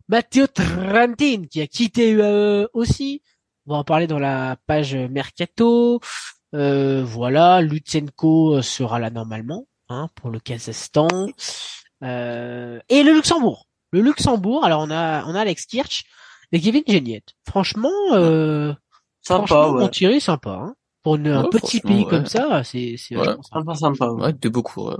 Matteo 0.09 0.47
Trentin 0.47 1.45
qui 1.51 1.63
a 1.63 1.67
quitté 1.67 2.11
UAE 2.11 2.69
aussi. 2.75 3.23
On 3.67 3.73
va 3.73 3.79
en 3.79 3.85
parler 3.85 4.07
dans 4.07 4.19
la 4.19 4.59
page 4.67 4.95
mercato. 4.95 6.01
Euh, 6.55 7.03
voilà, 7.05 7.63
Lutsenko 7.63 8.61
sera 8.61 8.99
là 8.99 9.09
normalement 9.09 9.67
hein, 9.89 10.11
pour 10.15 10.29
le 10.29 10.39
Kazakhstan 10.39 11.09
et 12.03 13.03
le 13.03 13.15
Luxembourg. 13.15 13.64
Le 13.95 14.01
Luxembourg, 14.01 14.65
alors 14.65 14.81
on 14.81 14.91
a 14.91 15.25
on 15.25 15.37
a 15.37 15.43
Alex 15.43 15.67
Kirch 15.67 16.03
et 16.51 16.61
Kevin 16.61 16.83
Geniette. 16.85 17.35
Franchement, 17.47 17.93
euh, 18.11 18.75
Sympa, 19.23 19.69
ouais. 19.69 19.83
Mon 19.83 19.89
tiré 19.89 20.19
sympa. 20.19 20.51
Hein. 20.51 20.75
Pour 21.05 21.15
une, 21.15 21.29
un 21.29 21.45
petit 21.45 21.79
pays 21.79 22.05
comme 22.05 22.27
ça, 22.27 22.65
c'est 22.65 22.97
c'est 22.99 23.17
ouais. 23.17 23.37
sympa. 23.53 23.75
sympa. 23.77 24.09
Ouais, 24.09 24.33
de 24.33 24.49
beaucoup. 24.49 24.91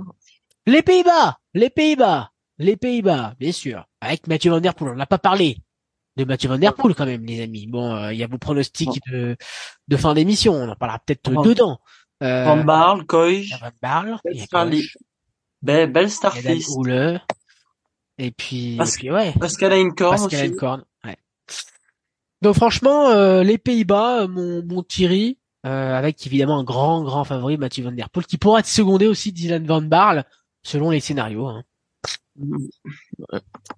Les 0.65 0.81
Pays-Bas, 0.81 1.39
les 1.53 1.69
Pays-Bas, 1.69 2.31
les 2.57 2.77
Pays-Bas, 2.77 3.33
bien 3.37 3.51
sûr. 3.51 3.85
Avec 3.99 4.27
Mathieu 4.27 4.51
Van 4.51 4.61
Der 4.61 4.73
Poel, 4.73 4.93
on 4.93 4.95
n'a 4.95 5.05
pas 5.05 5.17
parlé 5.17 5.57
de 6.15 6.23
Mathieu 6.23 6.47
Van 6.47 6.57
Der 6.57 6.73
Poel 6.73 6.95
quand 6.95 7.05
même, 7.05 7.25
les 7.25 7.43
amis. 7.43 7.67
Bon, 7.67 7.93
euh, 7.93 8.13
il 8.13 8.19
y 8.19 8.23
a 8.23 8.27
vos 8.27 8.37
pronostics 8.37 9.01
de 9.11 9.35
de 9.89 9.97
fin 9.97 10.13
d'émission, 10.13 10.53
on 10.53 10.69
en 10.69 10.75
parlera 10.77 10.99
peut-être 10.99 11.43
dedans. 11.43 11.81
Euh, 12.23 12.45
Van 12.45 12.63
Barl, 12.63 13.05
Koij, 13.05 13.49
Van 13.59 13.71
Barl, 13.81 14.21
belle, 15.61 15.91
belle 15.91 16.09
startlist. 16.09 16.79
Et 18.17 18.31
puis, 18.31 18.75
et 18.75 18.83
puis 18.97 19.11
ouais. 19.11 19.33
Pascal 19.39 19.73
Einkorn 19.73 20.17
Pascal 20.17 20.45
Einkorn, 20.45 20.85
ouais. 21.03 21.17
Donc 22.41 22.55
franchement, 22.55 23.09
euh, 23.09 23.43
les 23.43 23.57
Pays-Bas, 23.57 24.23
euh, 24.23 24.27
mon, 24.27 24.63
mon 24.63 24.83
Thierry, 24.83 25.37
euh, 25.65 25.93
avec 25.93 26.25
évidemment 26.25 26.59
un 26.59 26.63
grand 26.63 27.03
grand 27.03 27.23
favori 27.23 27.57
Mathieu 27.57 27.83
Van 27.83 27.91
Der 27.91 28.09
Poel, 28.09 28.25
qui 28.25 28.37
pourra 28.37 28.59
être 28.59 28.67
secondé 28.67 29.07
aussi 29.07 29.31
Dylan 29.31 29.65
Van 29.65 29.81
Barle 29.81 30.23
selon 30.63 30.91
les 30.91 31.01
scénarios. 31.01 31.47
Hein. 31.47 31.63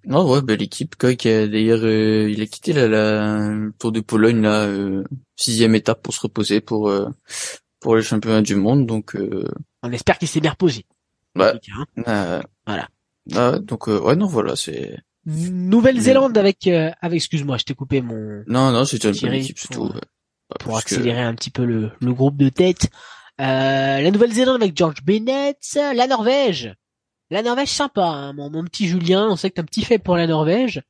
Non 0.04 0.30
ouais, 0.30 0.42
belle 0.42 0.62
équipe. 0.62 0.96
Quoi, 0.96 1.14
qui 1.14 1.28
a 1.30 1.46
d'ailleurs, 1.46 1.84
il 1.84 2.40
a 2.40 2.46
quitté 2.46 2.72
la, 2.72 2.88
la 2.88 3.70
Tour 3.78 3.90
de 3.92 4.00
Pologne 4.00 4.42
là, 4.42 4.68
sixième 5.36 5.74
étape 5.74 6.02
pour 6.02 6.12
se 6.12 6.20
reposer 6.20 6.60
pour 6.60 6.92
pour 7.80 7.96
les 7.96 8.02
championnats 8.02 8.42
du 8.42 8.56
monde. 8.56 8.86
Donc 8.86 9.16
on 9.82 9.92
espère 9.92 10.18
qu'il 10.18 10.28
s'est 10.28 10.40
bien 10.40 10.50
reposé. 10.50 10.84
Ouais. 11.36 11.52
Hein. 12.06 12.42
voilà. 12.66 12.88
Ah, 13.34 13.58
donc 13.58 13.86
ouais 13.88 14.16
non 14.16 14.26
voilà 14.26 14.56
c'est 14.56 14.96
Nouvelle-Zélande 15.28 16.38
avec, 16.38 16.66
euh, 16.66 16.90
avec 17.02 17.16
excuse-moi, 17.16 17.58
je 17.58 17.64
t'ai 17.64 17.74
coupé 17.74 18.00
mon. 18.00 18.42
Non, 18.46 18.70
non, 18.70 18.84
c'est 18.86 19.04
une 19.04 19.32
équipe 19.34 19.58
surtout. 19.58 19.92
Pour, 20.60 20.78
accélérer 20.78 21.20
un 21.20 21.34
petit 21.34 21.50
peu 21.50 21.66
le, 21.66 21.90
le 22.00 22.14
groupe 22.14 22.38
de 22.38 22.48
tête. 22.48 22.88
Euh, 23.38 24.00
la 24.00 24.10
Nouvelle-Zélande 24.10 24.62
avec 24.62 24.74
George 24.74 25.04
Bennett, 25.04 25.58
la 25.74 26.06
Norvège. 26.06 26.74
La 27.30 27.42
Norvège 27.42 27.68
sympa, 27.68 28.06
hein, 28.06 28.32
mon, 28.32 28.48
mon, 28.48 28.64
petit 28.64 28.88
Julien, 28.88 29.28
on 29.28 29.36
sait 29.36 29.50
que 29.50 29.56
t'as 29.56 29.62
un 29.62 29.66
petit 29.66 29.84
fait 29.84 29.98
pour 29.98 30.16
la 30.16 30.26
Norvège. 30.26 30.82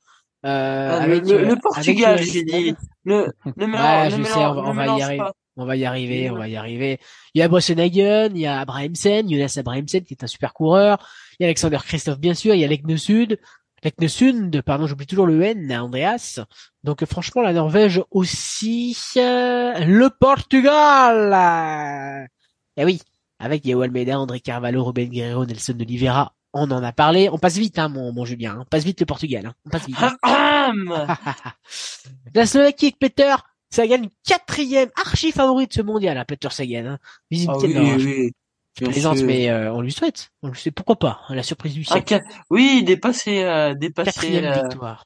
Euh, 0.47 0.89
ah, 0.93 1.03
avec, 1.03 1.27
le, 1.27 1.57
Portugal, 1.61 2.23
j'ai 2.23 2.45
dit. 2.45 2.77
Le, 3.05 3.33
le 3.57 3.67
ouais, 3.67 4.11
je 4.11 4.23
sais, 4.23 4.45
on 4.47 4.73
va, 4.73 4.87
y 4.87 5.03
arriver. 5.03 5.25
On 5.57 5.65
va 5.65 5.75
y 5.75 5.85
arriver, 5.85 6.31
on 6.31 6.37
va 6.37 6.47
y 6.47 6.55
arriver. 6.55 7.01
Il 7.35 7.41
y 7.41 7.43
a 7.43 7.49
Bossenhagen, 7.49 8.31
il 8.33 8.43
y 8.43 8.47
a 8.47 8.61
Abrahamsen, 8.61 9.29
Jonas 9.29 9.57
Abrahamsen 9.57 10.05
qui 10.05 10.15
est 10.15 10.23
un 10.23 10.29
super 10.29 10.55
coureur. 10.55 11.05
Il 11.39 11.43
y 11.43 11.45
a 11.45 11.49
Alexander 11.49 11.79
Christophe 11.85 12.19
bien 12.19 12.35
sûr, 12.35 12.55
il 12.55 12.61
y 12.61 12.65
a 12.65 12.69
Lekne 12.69 12.97
Sud. 12.97 13.39
Leknesund, 13.85 14.61
pardon, 14.63 14.87
j'oublie 14.87 15.07
toujours 15.07 15.27
le 15.27 15.41
N, 15.41 15.73
Andreas. 15.73 16.41
Donc 16.83 17.05
franchement, 17.05 17.43
la 17.43 17.53
Norvège 17.53 18.03
aussi. 18.11 18.97
Euh, 19.17 19.79
le 19.85 20.11
Portugal 20.11 21.31
Eh 22.77 22.85
oui, 22.85 23.01
avec 23.39 23.65
Yao 23.65 23.83
Almeida, 23.83 24.19
André 24.19 24.41
Carvalho, 24.41 24.85
Ruben 24.85 25.09
Guerrero, 25.09 25.47
Nelson 25.47 25.77
Oliveira, 25.81 26.35
on 26.53 26.71
en 26.71 26.83
a 26.83 26.93
parlé. 26.93 27.29
On 27.31 27.39
passe 27.39 27.57
vite, 27.57 27.79
hein, 27.79 27.89
mon, 27.89 28.13
mon 28.13 28.25
Julien. 28.25 28.55
Hein. 28.55 28.63
On 28.63 28.65
passe 28.65 28.85
vite 28.85 29.01
le 29.01 29.07
Portugal. 29.07 29.47
Hein. 29.47 29.55
On 29.67 29.71
passe 29.71 29.87
vite. 29.87 29.97
Hein. 30.01 30.73
la 32.35 32.47
Slovaquie 32.47 32.87
avec 32.87 32.99
Peter 32.99 33.35
Sagan, 33.71 34.03
quatrième 34.27 34.89
archi 34.97 35.31
favori 35.31 35.67
de 35.67 35.73
ce 35.73 35.83
mondial, 35.83 36.17
hein, 36.17 36.25
Peter 36.27 36.49
Sagan. 36.51 36.87
Hein. 36.87 36.99
Visite 37.31 37.51
ah, 37.53 37.59
oui, 37.63 37.75
oui. 37.99 38.33
Je 38.81 39.25
mais 39.25 39.51
euh, 39.51 39.73
on 39.73 39.81
lui 39.81 39.93
souhaite. 39.93 40.31
On 40.43 40.49
lui 40.49 40.59
sait 40.59 40.71
pourquoi 40.71 40.97
pas? 40.97 41.21
La 41.31 41.43
surprise 41.43 41.75
du 41.75 41.85
siècle. 41.85 42.21
oui, 42.51 42.83
dépasser, 42.85 43.43
euh, 43.43 43.75
dépasser. 43.75 44.13
Quatrième 44.13 44.45
euh, 44.45 44.63
victoire. 44.63 45.05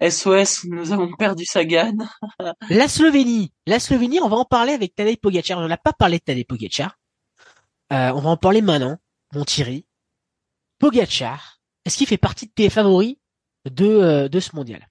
SOS, 0.00 0.64
nous 0.64 0.92
avons 0.92 1.12
perdu 1.16 1.44
Sagan. 1.44 1.96
la 2.70 2.88
Slovénie. 2.88 3.52
La 3.66 3.80
Slovénie, 3.80 4.20
on 4.20 4.28
va 4.28 4.36
en 4.36 4.44
parler 4.44 4.72
avec 4.72 4.94
Tadej 4.94 5.16
Pogacar. 5.16 5.58
On 5.58 5.66
n'a 5.66 5.76
pas 5.76 5.92
parlé 5.92 6.18
de 6.18 6.22
Tadej 6.22 6.44
Pogacar. 6.46 6.98
Euh, 7.92 8.10
on 8.12 8.20
va 8.20 8.30
en 8.30 8.36
parler 8.36 8.62
maintenant, 8.62 8.98
mon 9.32 9.44
Thierry. 9.44 9.86
Pogacar, 10.78 11.60
est-ce 11.84 11.96
qu'il 11.96 12.06
fait 12.06 12.18
partie 12.18 12.46
de 12.46 12.52
tes 12.52 12.70
favoris 12.70 13.16
de, 13.64 13.86
euh, 13.86 14.28
de 14.28 14.40
ce 14.40 14.54
mondial? 14.54 14.88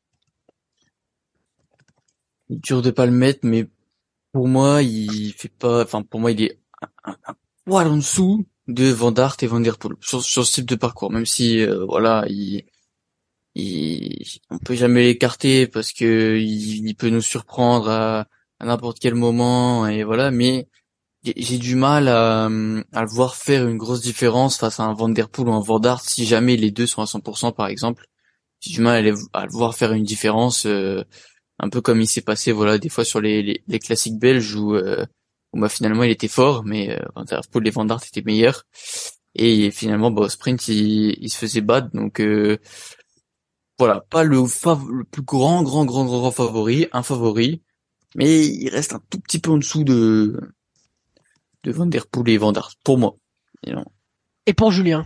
Dur 2.49 2.81
de 2.81 2.91
pas 2.91 3.05
le 3.05 3.11
mettre, 3.11 3.39
mais 3.43 3.67
pour 4.33 4.47
moi, 4.47 4.81
il 4.81 5.33
fait 5.33 5.49
pas, 5.49 5.83
enfin, 5.83 6.01
pour 6.03 6.19
moi, 6.19 6.31
il 6.31 6.41
est 6.43 6.59
poil 7.67 7.87
en 7.87 7.97
dessous 7.97 8.47
de 8.67 8.85
Van 8.85 9.11
Dart 9.11 9.35
et 9.41 9.47
Van 9.47 9.59
Der 9.59 9.77
Poel 9.77 9.95
sur, 9.99 10.23
sur 10.23 10.45
ce 10.45 10.55
type 10.55 10.69
de 10.69 10.75
parcours, 10.75 11.11
même 11.11 11.25
si 11.25 11.61
euh, 11.61 11.83
voilà, 11.85 12.23
il, 12.29 12.63
il, 13.55 14.25
on 14.49 14.57
peut 14.57 14.75
jamais 14.75 15.03
l'écarter 15.03 15.67
parce 15.67 15.91
que 15.91 16.37
il, 16.37 16.95
peut 16.95 17.09
nous 17.09 17.21
surprendre 17.21 17.89
à, 17.89 18.27
à 18.59 18.65
n'importe 18.65 18.99
quel 18.99 19.15
moment 19.15 19.85
et 19.85 20.05
voilà, 20.05 20.31
mais 20.31 20.69
j'ai 21.23 21.57
du 21.57 21.75
mal 21.75 22.07
à, 22.07 22.45
à, 22.45 22.49
le 22.49 23.09
voir 23.09 23.35
faire 23.35 23.67
une 23.67 23.77
grosse 23.77 24.01
différence 24.01 24.57
face 24.57 24.79
à 24.79 24.83
un 24.83 24.93
Van 24.93 25.09
Der 25.09 25.27
Poel 25.27 25.49
ou 25.49 25.53
un 25.53 25.59
Van 25.59 25.79
Dart 25.79 26.01
si 26.01 26.25
jamais 26.25 26.55
les 26.55 26.71
deux 26.71 26.87
sont 26.87 27.01
à 27.01 27.05
100% 27.05 27.53
par 27.53 27.67
exemple. 27.67 28.05
J'ai 28.61 28.71
du 28.71 28.81
mal 28.81 29.13
à, 29.33 29.45
le 29.45 29.51
voir 29.51 29.75
faire 29.75 29.91
une 29.91 30.05
différence, 30.05 30.65
euh, 30.65 31.03
un 31.59 31.69
peu 31.69 31.81
comme 31.81 31.99
il 31.99 32.07
s'est 32.07 32.21
passé 32.21 32.53
voilà 32.53 32.77
des 32.77 32.89
fois 32.89 33.03
sur 33.03 33.19
les, 33.19 33.43
les, 33.43 33.61
les 33.67 33.79
classiques 33.79 34.19
belges 34.19 34.55
où 34.55 34.73
euh, 34.73 35.05
bah, 35.53 35.69
finalement 35.69 36.03
il 36.03 36.11
était 36.11 36.27
fort, 36.27 36.63
mais 36.65 36.91
euh, 36.91 37.05
Van 37.15 37.23
Der 37.23 37.41
Poel 37.51 37.67
et 37.67 37.71
Van 37.71 37.85
Dart 37.85 38.01
étaient 38.05 38.21
meilleurs. 38.23 38.63
Et 39.35 39.71
finalement, 39.71 40.11
bah, 40.11 40.23
au 40.23 40.29
sprint, 40.29 40.67
il, 40.67 41.29
se 41.29 41.37
faisait 41.37 41.61
battre. 41.61 41.89
Donc 41.93 42.19
euh, 42.21 42.57
voilà, 43.79 44.01
pas 44.09 44.23
le, 44.23 44.37
le 44.37 45.03
plus 45.03 45.21
grand, 45.21 45.63
grand, 45.63 45.85
grand, 45.85 46.05
grand 46.05 46.31
favori, 46.31 46.87
un 46.91 47.03
favori, 47.03 47.61
mais 48.15 48.45
il 48.47 48.69
reste 48.69 48.93
un 48.93 49.01
tout 49.09 49.19
petit 49.19 49.39
peu 49.39 49.51
en 49.51 49.57
dessous 49.57 49.83
de 49.83 50.39
de 51.63 51.71
Van 51.71 51.85
Der 51.85 52.07
Poel 52.07 52.29
et 52.29 52.37
Van 52.37 52.51
Dart 52.51 52.73
pour 52.83 52.97
moi. 52.97 53.17
Et 54.45 54.53
pour 54.53 54.71
Julien? 54.71 55.05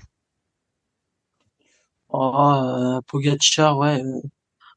Oh, 2.10 2.34
euh, 2.36 3.02
Pogacar, 3.08 3.78
ouais, 3.78 4.02
euh, 4.02 4.22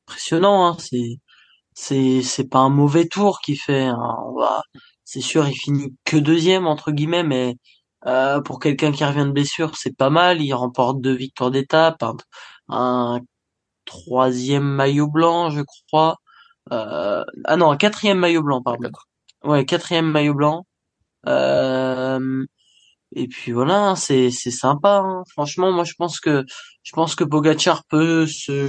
impressionnant. 0.07 0.67
Hein, 0.69 0.77
c'est 0.79 1.19
c'est 1.75 2.23
c'est 2.23 2.49
pas 2.49 2.61
un 2.61 2.71
mauvais 2.71 3.07
tour 3.09 3.41
qu'il 3.41 3.59
fait. 3.59 3.83
Hein, 3.87 4.17
on 4.27 4.35
va 4.39 4.63
c'est 5.15 5.21
sûr, 5.21 5.47
il 5.49 5.55
finit 5.55 5.95
que 6.05 6.17
deuxième 6.17 6.67
entre 6.67 6.91
guillemets, 6.93 7.23
mais 7.23 7.57
euh, 8.07 8.41
pour 8.43 8.59
quelqu'un 8.61 8.93
qui 8.93 9.05
revient 9.05 9.27
de 9.27 9.33
blessure, 9.33 9.77
c'est 9.77 9.97
pas 9.97 10.11
mal. 10.11 10.43
Il 10.43 10.53
remporte 10.55 11.01
deux 11.01 11.15
victoires 11.15 11.53
d'étape, 11.53 12.03
un, 12.69 13.21
troisième 13.87 14.65
maillot 14.65 15.09
blanc, 15.09 15.51
je 15.51 15.63
crois. 15.63 16.17
Euh, 16.73 17.25
ah 17.45 17.57
non, 17.57 17.71
un 17.71 17.77
quatrième 17.77 18.19
maillot 18.19 18.43
blanc, 18.43 18.63
pardon. 18.63 18.91
Ouais, 19.45 19.65
quatrième 19.67 20.11
maillot 20.11 20.35
blanc. 20.35 20.67
Euh, 21.29 22.45
et 23.13 23.29
puis 23.29 23.53
voilà, 23.53 23.95
c'est 23.97 24.31
c'est 24.31 24.51
sympa. 24.51 24.99
Hein. 25.05 25.25
Franchement, 25.31 25.73
moi 25.73 25.85
je 25.85 25.95
pense 25.99 26.21
que 26.21 26.45
je 26.83 26.93
pense 26.93 27.15
que 27.17 27.25
Pogacar 27.25 27.85
peut 27.87 28.27
se 28.27 28.69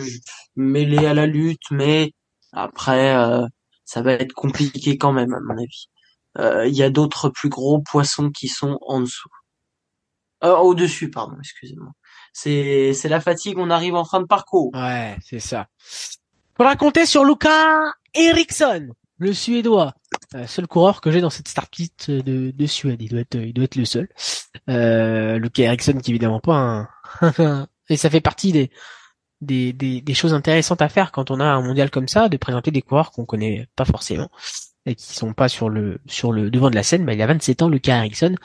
mêler 0.56 1.06
à 1.08 1.14
la 1.14 1.26
lutte, 1.28 1.72
mais 1.72 2.14
après 2.54 3.16
euh, 3.16 3.46
ça 3.86 4.02
va 4.02 4.14
être 4.14 4.34
compliqué 4.34 4.98
quand 4.98 5.14
même 5.14 5.34
à 5.34 5.40
mon 5.42 5.58
avis. 5.58 5.90
Euh, 6.38 6.68
il 6.68 6.76
y 6.76 6.84
a 6.84 6.90
d'autres 6.90 7.30
plus 7.30 7.50
gros 7.50 7.80
poissons 7.80 8.30
qui 8.30 8.48
sont 8.48 8.78
en 8.82 9.02
dessous. 9.02 9.30
Euh, 10.44 10.56
au-dessus, 10.58 11.10
pardon, 11.10 11.38
excusez-moi. 11.40 11.92
C'est 12.34 12.94
c'est 12.94 13.10
la 13.10 13.22
fatigue, 13.22 13.58
on 13.58 13.70
arrive 13.70 13.96
en 13.96 14.06
fin 14.06 14.20
de 14.20 14.26
parcours. 14.26 14.72
Ouais, 14.74 15.16
c'est 15.24 15.40
ça. 15.40 15.68
Faudra 16.58 16.76
compter 16.76 17.06
sur 17.06 17.26
Luca 17.26 17.94
Eriksson, 18.14 18.90
le 19.18 19.34
Suédois, 19.34 19.94
euh, 20.36 20.46
seul 20.46 20.68
coureur 20.68 21.02
que 21.02 21.12
j'ai 21.12 21.22
dans 21.22 21.30
cette 21.30 21.48
start 21.48 21.76
list 21.78 22.12
de, 22.12 22.52
de 22.52 22.66
Suède. 22.66 23.02
Il 23.02 23.10
doit 23.10 23.22
être, 23.22 23.36
il 23.36 23.54
doit 23.54 23.66
être 23.66 23.76
le 23.76 23.86
seul. 23.86 24.10
Euh, 24.70 25.40
Luca 25.40 25.64
Eriksson 25.64 25.98
qui 26.02 26.12
évidemment 26.12 26.40
pas 26.40 26.88
un... 27.22 27.68
et 27.90 27.98
ça 27.98 28.10
fait 28.10 28.22
partie 28.22 28.52
des, 28.52 28.72
des, 29.42 29.74
des, 29.74 30.02
des, 30.02 30.14
choses 30.14 30.34
intéressantes 30.34 30.82
à 30.82 30.90
faire 30.90 31.12
quand 31.12 31.32
on 31.32 31.40
a 31.40 31.46
un 31.46 31.62
mondial 31.62 31.90
comme 31.90 32.08
ça, 32.08 32.30
de 32.30 32.38
présenter 32.38 32.72
des 32.72 32.82
coureurs 32.82 33.12
qu'on 33.12 33.26
connaît 33.26 33.68
pas 33.76 33.86
forcément 33.86 34.30
et 34.86 34.96
qui 34.96 35.14
sont 35.14 35.34
pas 35.34 35.50
sur 35.50 35.70
le 35.70 36.00
sur 36.06 36.32
le 36.32 36.50
devant 36.50 36.70
de 36.70 36.76
la 36.76 36.84
scène. 36.84 37.04
Mais 37.04 37.16
il 37.16 37.22
a 37.22 37.28
27 37.28 37.62
ans, 37.64 37.70
Luca 37.70 37.98
Eriksson. 37.98 38.36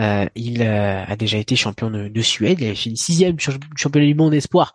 Euh, 0.00 0.26
il 0.36 0.62
euh, 0.62 1.04
a 1.04 1.16
déjà 1.16 1.38
été 1.38 1.56
champion 1.56 1.90
de, 1.90 2.08
de, 2.08 2.22
Suède. 2.22 2.60
Il 2.60 2.70
a 2.70 2.74
fini 2.74 2.96
sixième 2.96 3.36
championnat 3.40 4.06
du 4.06 4.14
monde 4.14 4.32
espoir 4.32 4.72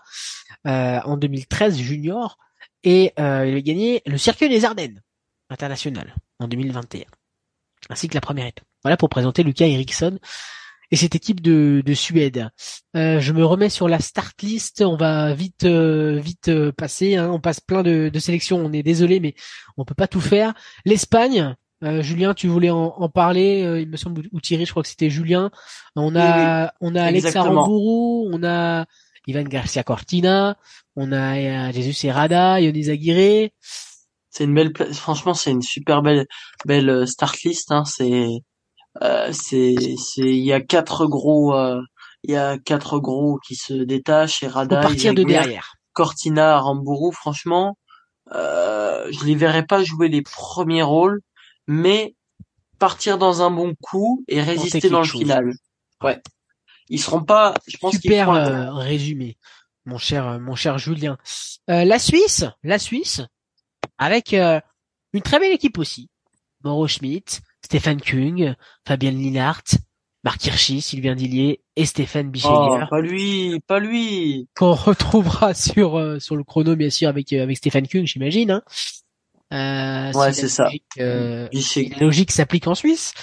euh, 0.67 0.99
en 1.05 1.15
2013 1.15 1.77
junior 1.77 2.37
et 2.83 3.13
il 3.17 3.23
a 3.23 3.61
gagné 3.61 4.01
le 4.05 4.17
circuit 4.17 4.49
des 4.49 4.65
Ardennes 4.65 5.01
international 5.49 6.13
en 6.39 6.49
2021, 6.49 7.05
ainsi 7.89 8.09
que 8.09 8.15
la 8.15 8.19
première 8.19 8.47
étape. 8.47 8.65
Voilà 8.83 8.97
pour 8.97 9.07
présenter 9.07 9.43
Lucas 9.43 9.65
Eriksson 9.65 10.19
et 10.93 10.95
cette 10.95 11.15
équipe 11.15 11.41
de, 11.41 11.81
de 11.83 11.93
Suède. 11.95 12.49
Euh, 12.95 13.19
je 13.19 13.33
me 13.33 13.43
remets 13.43 13.69
sur 13.69 13.87
la 13.87 13.97
start 13.97 14.39
list. 14.43 14.83
On 14.85 14.95
va 14.95 15.33
vite 15.33 15.63
euh, 15.63 16.19
vite 16.19 16.49
euh, 16.49 16.71
passer. 16.71 17.15
Hein. 17.15 17.31
On 17.31 17.39
passe 17.39 17.59
plein 17.59 17.81
de, 17.81 18.09
de, 18.13 18.19
sélections. 18.19 18.63
On 18.63 18.71
est 18.71 18.83
désolé, 18.83 19.19
mais 19.19 19.33
on 19.75 19.85
peut 19.85 19.95
pas 19.95 20.07
tout 20.07 20.21
faire. 20.21 20.53
L'Espagne. 20.85 21.55
Julien, 21.99 22.33
tu 22.33 22.47
voulais 22.47 22.69
en, 22.69 23.09
parler, 23.09 23.81
il 23.81 23.89
me 23.89 23.97
semble, 23.97 24.21
ou 24.31 24.39
Thierry, 24.39 24.65
je 24.65 24.71
crois 24.71 24.83
que 24.83 24.87
c'était 24.87 25.09
Julien. 25.09 25.51
On 25.97 26.15
a 26.15 26.71
on 26.79 26.95
a 26.95 27.03
Alexa 27.03 27.41
Rambourou, 27.41 28.29
on 28.31 28.41
a 28.41 28.85
Ivan 29.27 29.43
Garcia 29.43 29.83
Cortina, 29.83 30.55
on 30.95 31.11
a 31.11 31.73
Jesus 31.73 32.07
Herrada, 32.07 32.61
Yonis 32.61 32.89
Aguirre 32.89 33.49
c'est 34.33 34.45
une 34.45 34.55
belle 34.55 34.73
franchement 34.93 35.33
c'est 35.33 35.51
une 35.51 35.61
super 35.61 36.01
belle 36.01 36.25
belle 36.65 36.89
euh, 36.89 37.05
start 37.05 37.39
list 37.43 37.71
hein. 37.71 37.85
c'est 37.85 38.11
euh, 38.11 38.39
c'est 39.01 39.75
c'est 39.97 40.21
il 40.21 40.43
y 40.43 40.53
a 40.53 40.61
quatre 40.61 41.07
gros 41.07 41.55
euh, 41.55 41.81
il 42.23 42.31
y 42.31 42.37
a 42.37 42.57
quatre 42.57 42.99
gros 42.99 43.39
qui 43.45 43.55
se 43.55 43.73
détachent 43.73 44.43
et 44.43 44.47
Rada 44.47 44.81
partir 44.81 45.13
de 45.13 45.23
derrière. 45.23 45.75
Cortina 45.93 46.59
Rambourou 46.59 47.11
franchement 47.11 47.77
euh, 48.31 49.07
je 49.11 49.25
les 49.25 49.35
verrais 49.35 49.65
pas 49.65 49.83
jouer 49.83 50.07
les 50.09 50.21
premiers 50.21 50.83
rôles 50.83 51.21
mais 51.67 52.15
partir 52.79 53.17
dans 53.17 53.41
un 53.41 53.51
bon 53.51 53.75
coup 53.81 54.23
et 54.27 54.41
résister 54.41 54.89
dans 54.89 55.01
le 55.01 55.07
final. 55.07 55.53
Ouais. 56.01 56.21
Ils 56.89 56.99
seront 56.99 57.23
pas 57.23 57.55
je 57.67 57.77
pense 57.77 57.95
super 57.95 58.31
résumé 58.75 59.37
mon 59.85 59.97
cher 59.97 60.39
mon 60.39 60.55
cher 60.55 60.77
Julien. 60.77 61.17
La 61.67 61.99
Suisse 61.99 62.45
la 62.63 62.79
Suisse 62.79 63.21
avec 63.97 64.33
euh, 64.33 64.59
une 65.13 65.21
très 65.21 65.39
belle 65.39 65.51
équipe 65.51 65.77
aussi. 65.77 66.09
Mauro 66.63 66.87
Schmidt, 66.87 67.41
Stéphane 67.63 68.01
Kung, 68.01 68.55
Fabien 68.85 69.11
Linhart, 69.11 69.63
Marc 70.23 70.45
Hirschi, 70.45 70.81
Sylvain 70.81 71.15
Dillier 71.15 71.61
et 71.75 71.85
Stéphane 71.85 72.29
Bichelier. 72.29 72.53
Oh, 72.55 72.79
pas 72.89 73.01
lui, 73.01 73.59
pas 73.67 73.79
lui. 73.79 74.47
Qu'on 74.55 74.73
retrouvera 74.73 75.53
sur 75.53 75.97
euh, 75.97 76.19
sur 76.19 76.35
le 76.35 76.43
chrono 76.43 76.75
bien 76.75 76.89
sûr 76.89 77.09
avec 77.09 77.33
euh, 77.33 77.43
avec 77.43 77.57
Stéphane 77.57 77.87
Kung, 77.87 78.05
j'imagine. 78.05 78.51
Hein. 78.51 78.63
Euh, 79.51 80.17
ouais, 80.17 80.33
c'est 80.33 80.47
ça. 80.47 80.69
la 80.97 81.49
logique 81.99 82.31
s'applique 82.31 82.67
en 82.67 82.75
Suisse. 82.75 83.13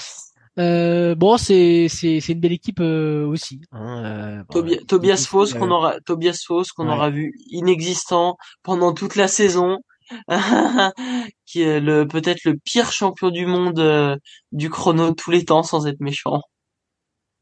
Euh, 0.58 1.14
bon, 1.14 1.38
c'est 1.38 1.86
c'est 1.88 2.20
c'est 2.20 2.32
une 2.32 2.40
belle 2.40 2.52
équipe 2.52 2.80
aussi. 2.80 3.62
Hein, 3.72 4.44
Tobias 4.86 5.26
Foss 5.26 5.54
qu'on 5.54 5.70
aura 5.70 6.00
Tobias 6.00 6.42
Foss 6.46 6.72
qu'on 6.72 6.88
aura 6.88 7.08
vu 7.08 7.32
inexistant 7.50 8.36
pendant 8.62 8.92
toute 8.92 9.16
la 9.16 9.26
saison. 9.28 9.78
qui 11.50 11.62
est 11.62 11.80
le 11.80 12.06
peut-être 12.06 12.44
le 12.44 12.56
pire 12.56 12.92
champion 12.92 13.30
du 13.30 13.46
monde 13.46 13.80
euh, 13.80 14.16
du 14.52 14.70
chrono 14.70 15.10
de 15.10 15.14
tous 15.14 15.30
les 15.30 15.44
temps 15.44 15.62
sans 15.62 15.86
être 15.86 16.00
méchant. 16.00 16.42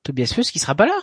Tobias 0.02 0.32
Fuss 0.34 0.50
qui 0.50 0.59
sera 0.59 0.74
pas 0.74 0.86
là? 0.86 0.98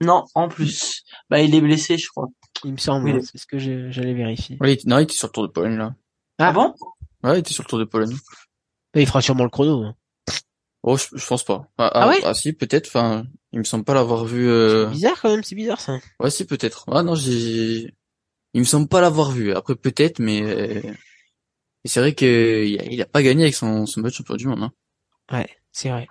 Non, 0.00 0.24
en 0.34 0.48
plus. 0.48 1.04
Bah 1.28 1.40
il 1.40 1.54
est 1.54 1.60
blessé, 1.60 1.96
je 1.96 2.08
crois. 2.08 2.28
Il 2.64 2.72
me 2.72 2.78
semble, 2.78 3.22
c'est 3.22 3.38
ce 3.38 3.46
que 3.46 3.58
j'allais 3.58 4.14
vérifier. 4.14 4.56
Oui, 4.60 4.78
non, 4.86 4.98
il 4.98 5.02
était 5.02 5.14
sur 5.14 5.28
le 5.28 5.32
Tour 5.32 5.46
de 5.46 5.52
Pologne 5.52 5.76
là. 5.76 5.94
Ah, 6.38 6.48
ah 6.48 6.52
bon? 6.52 6.74
Ouais, 7.22 7.36
il 7.36 7.40
était 7.40 7.52
sur 7.52 7.62
le 7.62 7.68
Tour 7.68 7.78
de 7.78 7.84
Pologne. 7.84 8.16
Bah, 8.94 9.00
il 9.00 9.06
fera 9.06 9.22
sûrement 9.22 9.44
le 9.44 9.50
chrono. 9.50 9.84
Hein. 9.84 9.94
Oh, 10.82 10.96
je, 10.96 11.26
pense 11.26 11.44
pas. 11.44 11.68
Ah, 11.78 11.90
ah, 11.92 12.08
ouais? 12.08 12.20
Ah 12.24 12.34
si, 12.34 12.54
peut-être. 12.54 12.88
Enfin, 12.88 13.26
il 13.52 13.58
me 13.58 13.64
semble 13.64 13.84
pas 13.84 13.94
l'avoir 13.94 14.24
vu. 14.24 14.48
Euh... 14.48 14.86
C'est 14.86 14.92
bizarre 14.92 15.20
quand 15.20 15.30
même, 15.30 15.44
c'est 15.44 15.54
bizarre 15.54 15.80
ça. 15.80 15.98
Ouais, 16.18 16.30
si 16.30 16.46
peut-être. 16.46 16.86
Ah 16.90 17.02
non, 17.02 17.14
j'ai 17.14 17.94
il 18.54 18.60
me 18.60 18.64
semble 18.64 18.88
pas 18.88 19.00
l'avoir 19.00 19.30
vu. 19.30 19.52
Après 19.52 19.76
peut-être, 19.76 20.18
mais 20.18 20.82
euh, 21.86 21.88
c'est 21.88 22.00
vrai 22.00 22.14
que 22.14 22.64
il 22.64 23.02
a, 23.02 23.06
pas 23.06 23.22
gagné 23.22 23.44
avec 23.44 23.54
son, 23.54 23.86
son 23.86 24.00
match 24.00 24.16
champion 24.16 24.36
du 24.36 24.46
monde. 24.46 24.62
Hein. 24.62 24.72
Ouais, 25.32 25.48
c'est 25.72 25.90
vrai. 25.90 26.08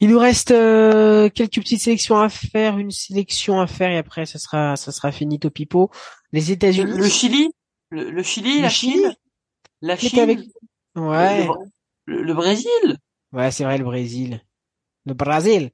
Il 0.00 0.10
nous 0.10 0.18
reste 0.18 0.50
euh, 0.50 1.30
quelques 1.30 1.54
petites 1.54 1.80
sélections 1.80 2.18
à 2.18 2.28
faire, 2.28 2.76
une 2.78 2.90
sélection 2.90 3.60
à 3.60 3.66
faire 3.66 3.90
et 3.90 3.96
après 3.96 4.26
ça 4.26 4.38
sera 4.38 4.76
ça 4.76 4.92
sera 4.92 5.10
fini 5.10 5.40
au 5.42 5.50
pipo. 5.50 5.90
Les 6.32 6.52
États-Unis. 6.52 6.98
Le, 6.98 7.08
Chili, 7.08 7.50
le, 7.90 8.22
Chili, 8.22 8.60
la 8.60 8.68
Chine, 8.68 9.16
la 9.80 9.96
Chine. 9.96 10.18
Avec... 10.18 10.40
Ouais. 10.96 11.48
Le, 12.04 12.34
Brésil? 12.34 12.98
Ouais, 13.32 13.50
c'est 13.50 13.64
vrai 13.64 13.78
le 13.78 13.84
Brésil. 13.84 14.42
Le 15.06 15.14
Brésil. 15.14 15.70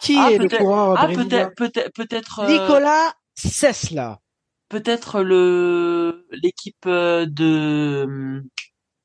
Qui 0.00 0.16
ah, 0.18 0.32
est 0.32 0.38
le 0.38 0.48
coureur 0.48 0.96
Ah 0.98 1.08
peut-être 1.08 1.54
peut-être 1.54 1.92
peut-être. 1.92 2.40
Euh... 2.40 2.46
Nicolas 2.48 3.14
Sesla. 3.34 4.20
Peut-être 4.74 5.22
le 5.22 6.26
l'équipe 6.32 6.84
euh, 6.86 7.26
de 7.26 8.42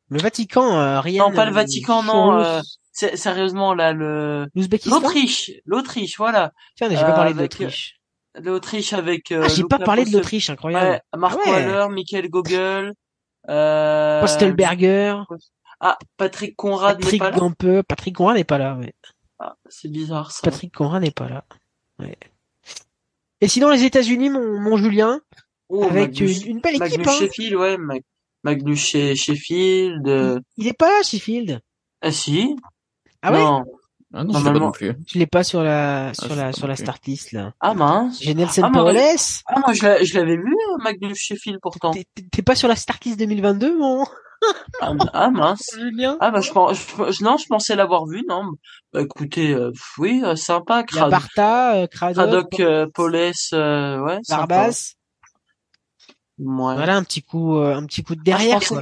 le 0.10 0.18
Vatican, 0.18 0.80
euh, 0.80 1.00
rien. 1.00 1.30
Non, 1.30 1.32
pas 1.32 1.46
le 1.46 1.52
Vatican, 1.52 2.02
non. 2.02 2.40
Euh, 2.40 2.60
sérieusement 2.92 3.76
là, 3.76 3.94
le 3.94 4.48
l'Autriche, 4.88 5.52
l'Autriche, 5.66 6.18
voilà. 6.18 6.54
Tiens, 6.76 6.90
j'ai 6.90 6.96
pas 6.96 7.12
parlé 7.12 7.36
de 7.36 7.42
l'Autriche. 7.42 8.00
L'Autriche 8.34 8.94
avec. 8.94 9.32
ah, 9.32 9.48
j'ai 9.48 9.64
pas 9.64 9.78
parlé 9.78 10.06
de 10.06 10.12
l'Autriche, 10.12 10.50
incroyable. 10.50 10.90
Ouais, 10.90 11.20
Marco 11.20 11.40
ah 11.46 11.58
Haller, 11.58 11.86
Michael 11.92 12.32
Gogel. 12.32 12.94
Euh... 13.48 14.22
Postelberger. 14.22 15.18
Ah, 15.80 16.00
Patrick 16.18 16.56
Conrad 16.56 17.00
n'est 17.06 17.18
pas 17.20 17.30
là. 17.30 17.84
Patrick 17.88 18.16
Conrad 18.16 18.38
n'est 18.38 18.44
pas 18.44 18.58
là, 18.58 18.74
ouais. 18.74 18.96
Ah, 19.38 19.56
c'est 19.70 19.92
bizarre 19.92 20.32
ça. 20.32 20.42
Patrick 20.42 20.74
Conrad 20.74 21.04
n'est 21.04 21.12
pas 21.12 21.30
là. 21.30 21.46
Ouais. 22.00 22.18
Et 23.42 23.48
sinon, 23.48 23.70
les 23.70 23.84
États-Unis, 23.84 24.30
mon, 24.30 24.60
mon 24.60 24.78
Julien, 24.78 25.22
oh, 25.70 25.84
avec 25.84 26.20
une, 26.20 26.60
belle 26.60 26.76
équipe. 26.76 26.80
Magnus 26.80 27.08
hein. 27.08 27.20
Sheffield, 27.20 27.56
ouais, 27.56 27.78
Magnus 28.44 28.80
Sheffield. 29.16 30.08
Euh. 30.08 30.40
Il, 30.58 30.68
est 30.68 30.74
pas 30.74 30.90
là, 30.90 31.04
Sheffield? 31.04 31.62
Ah 32.02 32.12
si. 32.12 32.56
Ah 33.22 33.32
ouais? 33.32 33.40
Non. 33.40 33.64
Ah 34.12 34.24
non, 34.24 34.40
je 34.40 34.46
l'ai 34.46 34.54
pas 34.54 34.60
non 34.60 34.72
plus. 34.72 34.96
Je 35.06 35.20
l'ai 35.20 35.28
pas 35.28 35.44
sur 35.44 35.62
la 35.62 36.10
ah, 36.10 36.14
sur 36.16 36.36
la 36.36 36.52
sur 36.52 36.66
la 36.66 36.76
start 36.76 37.06
list 37.06 37.32
là. 37.32 37.54
Ah 37.60 37.76
mince. 37.76 38.20
J'ai 38.20 38.34
Nelson 38.34 38.64
ah, 38.66 38.72
Paoles. 38.72 38.98
Ah 39.46 39.60
moi 39.60 39.74
je 39.74 40.18
l'avais 40.18 40.38
vu 40.38 40.56
Magnus 40.84 41.20
Sheffield 41.20 41.60
pourtant. 41.62 41.92
T'es 42.32 42.42
pas 42.42 42.56
sur 42.56 42.68
la 42.68 42.76
start 42.76 43.06
list 43.06 43.20
2022 43.20 43.78
mon? 43.78 44.06
Ah, 44.82 44.94
ah, 45.14 45.30
mince. 45.30 45.78
Ah 46.22 46.32
bah 46.32 46.42
je, 46.42 46.50
je, 46.50 47.24
non, 47.24 47.38
je 47.38 47.46
pensais 47.48 47.76
l'avoir 47.76 48.06
vu, 48.06 48.24
non. 48.28 48.44
Bah 48.94 49.02
écoutez, 49.02 49.52
euh, 49.52 49.72
oui, 49.98 50.22
euh, 50.24 50.36
sympa. 50.36 50.84
Crad... 50.84 51.12
Barta, 51.12 51.76
euh, 51.76 51.88
Cradoc, 51.88 52.60
euh, 52.60 52.88
ouais. 54.00 54.20
Barbas. 54.30 54.96
Voilà 56.40 56.96
un 56.96 57.04
petit 57.04 57.22
coup, 57.22 57.56
un 57.58 57.86
petit 57.86 58.04
coup 58.04 58.16
de 58.16 58.22
derrière. 58.24 58.60
Ah, 58.72 58.82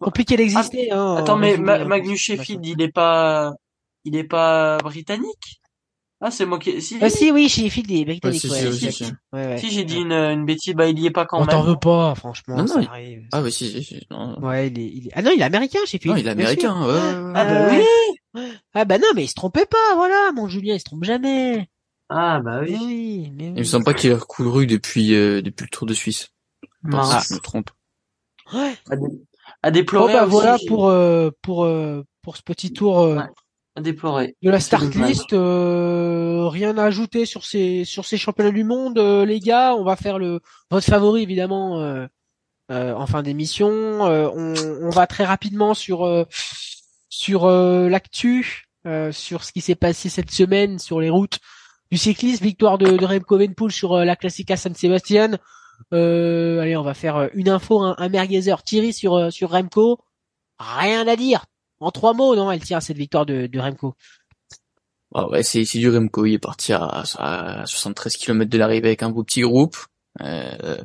Compliqué 0.00 0.36
d'exister. 0.36 0.90
hein, 0.90 1.16
attends, 1.18 1.36
mais 1.36 1.56
Magnus 1.56 2.18
Sheffield, 2.20 2.64
il 2.66 2.82
est 2.82 2.90
pas, 2.92 3.52
il 4.04 4.16
est 4.16 4.24
pas 4.24 4.78
britannique? 4.78 5.60
Ah, 6.20 6.30
c'est 6.30 6.46
moi 6.46 6.58
qui. 6.58 6.80
Si, 6.80 6.96
ah, 7.02 7.10
si 7.10 7.30
oui, 7.30 7.48
Sheffield 7.48 7.90
est 7.90 8.04
britannique. 8.04 8.40
si, 8.40 8.48
ouais, 8.50 8.72
si, 8.72 8.92
si, 8.92 9.04
si 9.58 9.70
j'ai 9.70 9.84
dit 9.84 9.98
une, 9.98 10.12
une 10.12 10.46
bêtise, 10.46 10.74
bah 10.74 10.88
il 10.88 10.98
y 10.98 11.06
est 11.06 11.10
pas 11.10 11.26
quand 11.26 11.36
On 11.36 11.40
même. 11.40 11.48
t'en 11.50 11.62
veut 11.62 11.76
pas, 11.76 12.14
franchement. 12.14 12.56
Non, 12.56 12.64
non, 12.64 12.86
arrive. 12.86 13.24
Ah 13.32 13.42
oui, 13.42 13.52
si, 13.52 13.68
si, 13.70 13.84
si. 13.84 14.06
Ouais, 14.40 14.68
il 14.68 14.78
est, 14.80 14.86
il 14.86 15.06
est, 15.08 15.10
Ah 15.14 15.22
non, 15.22 15.32
il 15.34 15.40
est 15.40 15.44
américain, 15.44 15.80
Sheffield. 15.86 16.14
Non, 16.16 16.20
il 16.20 16.26
est 16.26 16.30
américain. 16.30 16.86
Ouais, 16.86 17.32
ah 17.34 17.44
bah 17.44 17.68
oui. 18.34 18.48
Ah 18.72 18.84
bah 18.84 18.98
non, 18.98 19.08
mais 19.14 19.24
il 19.24 19.28
se 19.28 19.34
trompait 19.34 19.66
pas, 19.66 19.94
voilà, 19.96 20.32
mon 20.32 20.48
Julien, 20.48 20.74
il 20.74 20.80
se 20.80 20.84
trompe 20.84 21.04
jamais. 21.04 21.68
Ah 22.08 22.40
bah 22.40 22.60
oui. 22.62 22.76
Oui, 22.80 23.32
mais 23.36 23.44
oui. 23.48 23.52
Il 23.56 23.58
me 23.60 23.64
semble 23.64 23.84
pas 23.84 23.94
qu'il 23.94 24.10
ait 24.10 24.14
recouru 24.14 24.66
depuis 24.66 25.14
euh, 25.14 25.42
depuis 25.42 25.64
le 25.64 25.68
Tour 25.70 25.86
de 25.86 25.94
Suisse. 25.94 26.30
Non, 26.84 27.00
ah. 27.02 27.22
je 27.26 27.34
me 27.34 27.40
trompe. 27.40 27.70
Ouais. 28.52 28.74
À, 29.62 29.70
déplorer. 29.70 30.12
Bon, 30.12 30.18
bah, 30.20 30.26
voilà 30.26 30.58
pour 30.68 30.88
euh, 30.88 31.30
pour 31.42 31.64
euh, 31.64 32.04
pour 32.22 32.36
ce 32.36 32.42
petit 32.42 32.72
tour. 32.72 33.00
Euh, 33.00 33.18
à 33.76 33.80
déplorer. 33.80 34.36
De 34.42 34.50
la 34.50 34.60
start 34.60 34.94
list, 34.94 35.32
euh, 35.32 36.46
rien 36.48 36.78
à 36.78 36.84
ajouter 36.84 37.26
sur 37.26 37.44
ces 37.44 37.84
sur 37.84 38.04
ces 38.04 38.16
championnats 38.16 38.52
du 38.52 38.62
monde, 38.62 38.98
euh, 38.98 39.24
les 39.24 39.40
gars. 39.40 39.74
On 39.74 39.82
va 39.82 39.96
faire 39.96 40.18
le 40.18 40.40
votre 40.70 40.86
favori 40.86 41.22
évidemment 41.22 41.80
euh, 41.80 42.06
en 42.68 43.06
fin 43.06 43.22
d'émission. 43.22 43.68
On, 43.70 44.54
on, 44.56 44.90
va 44.90 45.06
très 45.08 45.24
rapidement 45.24 45.74
sur 45.74 46.26
sur 47.08 47.48
l'actu, 47.48 48.68
sur 49.10 49.44
ce 49.44 49.52
qui 49.52 49.60
s'est 49.60 49.74
passé 49.74 50.08
cette 50.08 50.30
semaine 50.30 50.78
sur 50.78 51.00
les 51.00 51.10
routes 51.10 51.40
du 51.90 51.98
cyclisme. 51.98 52.44
Victoire 52.44 52.78
de, 52.78 52.96
de 52.96 53.04
Remco 53.04 53.36
Evenepoel 53.36 53.72
sur 53.72 53.96
la 53.96 54.14
Classica 54.14 54.56
San 54.56 54.74
Sebastian. 54.74 55.36
Allez, 55.92 56.76
on 56.76 56.82
va 56.82 56.94
faire 56.94 57.30
une 57.34 57.48
info, 57.48 57.82
un, 57.82 57.94
un 57.98 58.08
merguezer. 58.08 58.62
Thierry 58.62 58.92
sur 58.92 59.32
sur 59.32 59.50
Remco. 59.50 59.98
Rien 60.58 61.06
à 61.08 61.16
dire 61.16 61.44
en 61.80 61.90
trois 61.90 62.14
mots, 62.14 62.34
non, 62.34 62.50
elle 62.50 62.62
tient 62.62 62.78
à 62.78 62.80
cette 62.80 62.96
victoire 62.96 63.26
de, 63.26 63.46
de 63.46 63.60
Remco. 63.60 63.94
Ah 65.14 65.28
ouais, 65.28 65.42
c'est 65.42 65.64
du 65.64 65.90
Remco. 65.90 66.24
Il 66.24 66.34
est 66.34 66.38
parti 66.38 66.72
à, 66.72 67.04
à 67.18 67.66
73 67.66 68.16
km 68.16 68.50
de 68.50 68.58
l'arrivée 68.58 68.88
avec 68.88 69.02
un 69.02 69.10
beau 69.10 69.22
petit 69.22 69.42
groupe. 69.42 69.76
Euh, 70.20 70.76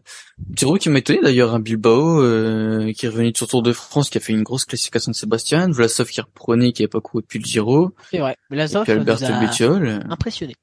petit 0.54 0.66
groupe 0.66 0.80
qui 0.80 0.90
m'a 0.90 1.00
étonné 1.00 1.20
d'ailleurs, 1.22 1.54
un 1.54 1.60
Bilbao 1.60 2.22
euh, 2.22 2.92
qui 2.94 3.06
est 3.06 3.10
revenu 3.10 3.32
de 3.32 3.38
son 3.38 3.46
Tour 3.46 3.64
de 3.64 3.72
France, 3.72 4.10
qui 4.10 4.18
a 4.18 4.22
fait 4.22 4.34
une 4.34 4.44
grosse 4.44 4.66
classification 4.66 5.12
de 5.12 5.16
Sébastien, 5.16 5.70
Vlasov 5.70 6.10
qui 6.10 6.20
reprenait, 6.22 6.74
qui 6.74 6.82
n'avait 6.82 6.90
pas 6.90 7.02
couru 7.02 7.22
depuis 7.22 7.40
le 7.40 7.46
Giro. 7.46 7.92
C'est 8.12 8.20
vrai, 8.20 8.36
Vlasov 8.50 8.90
Alberto 8.90 9.28
Bettiol. 9.40 10.04
Impressionné. 10.10 10.56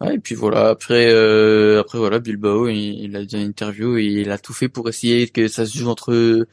Ouais, 0.00 0.14
et 0.16 0.18
puis 0.18 0.34
voilà, 0.34 0.68
après 0.68 1.10
euh, 1.10 1.80
après 1.80 1.98
voilà, 1.98 2.18
Bilbao, 2.18 2.68
il, 2.68 3.16
a 3.16 3.24
dit 3.24 3.36
une 3.36 3.48
interview 3.48 3.96
et 3.98 4.04
il 4.04 4.30
a 4.30 4.38
tout 4.38 4.52
fait 4.52 4.68
pour 4.68 4.88
essayer 4.88 5.28
que 5.28 5.48
ça 5.48 5.66
se 5.66 5.76
joue 5.78 5.88
entre 5.88 6.46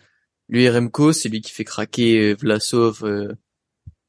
lui 0.50 0.68
Remco, 0.70 1.14
c'est 1.14 1.30
lui 1.30 1.42
qui 1.42 1.52
fait 1.52 1.64
craquer 1.64 2.32
euh, 2.32 2.36
Vlasov 2.36 3.04
euh, 3.04 3.34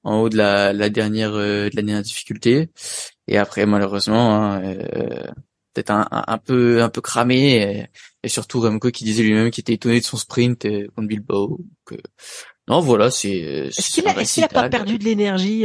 en 0.03 0.23
haut 0.23 0.29
de 0.31 0.37
la, 0.37 0.73
la 0.73 0.89
dernière 0.89 1.35
euh, 1.35 1.69
de 1.69 1.77
la 1.77 1.83
dernière 1.83 2.03
difficulté. 2.03 2.71
Et 3.29 3.37
après, 3.37 3.67
malheureusement, 3.67 4.35
hein, 4.43 4.63
peut-être 5.75 5.91
un, 5.91 6.09
un, 6.11 6.39
peu 6.39 6.83
un 6.83 6.89
peu 6.89 7.01
cramé. 7.01 7.87
Et, 8.25 8.29
surtout 8.29 8.61
Remco 8.61 8.91
qui 8.91 9.05
disait 9.05 9.23
lui-même 9.23 9.51
qu'il 9.51 9.63
était 9.63 9.75
étonné 9.75 10.01
de 10.01 10.05
son 10.05 10.17
sprint 10.17 10.67
contre 10.95 11.09
Bilbao. 11.09 11.61
non, 12.69 12.81
voilà, 12.81 13.11
c'est. 13.11 13.31
Est-ce 13.31 13.91
qu'il 13.93 14.09
a, 14.09 14.21
est 14.21 14.43
a, 14.43 14.49
pas 14.49 14.69
perdu 14.69 14.99
de 14.99 15.05
l'énergie, 15.05 15.65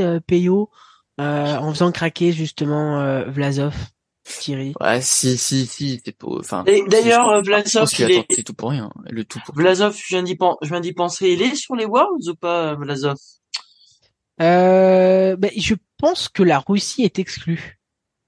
euh, 1.20 1.58
en 1.58 1.74
faisant 1.74 1.92
craquer 1.92 2.32
justement 2.32 3.24
Vlasov 3.26 3.76
Thierry. 4.24 4.74
Ouais, 4.82 5.02
si, 5.02 5.38
si, 5.38 5.68
si, 5.68 6.02
c'est 6.04 6.18
pour, 6.18 6.40
enfin. 6.40 6.64
Et 6.66 6.84
d'ailleurs, 6.88 7.44
Vlasov, 7.44 7.90
il 8.00 8.12
est... 8.12 8.26
c'est 8.30 8.44
tout 8.44 8.54
pour 8.54 8.72
rien, 8.72 8.90
le 9.10 9.24
tout 9.24 9.40
pour. 9.46 9.56
Vlasov, 9.56 9.96
je 9.96 10.16
viens 10.16 10.24
d'y 10.24 10.38
je 10.62 10.70
viens 10.70 10.82
d'y 10.82 10.94
penser, 10.94 11.30
il 11.30 11.42
est 11.42 11.56
sur 11.56 11.76
les 11.76 11.86
Worlds 11.86 12.30
ou 12.30 12.36
pas, 12.36 12.76
Vlasov? 12.76 13.18
Euh, 14.42 15.36
ben, 15.38 15.52
je 15.56 15.76
pense 15.98 16.28
que 16.28 16.44
la 16.44 16.60
Russie 16.60 17.04
est 17.04 17.20
exclue. 17.20 17.80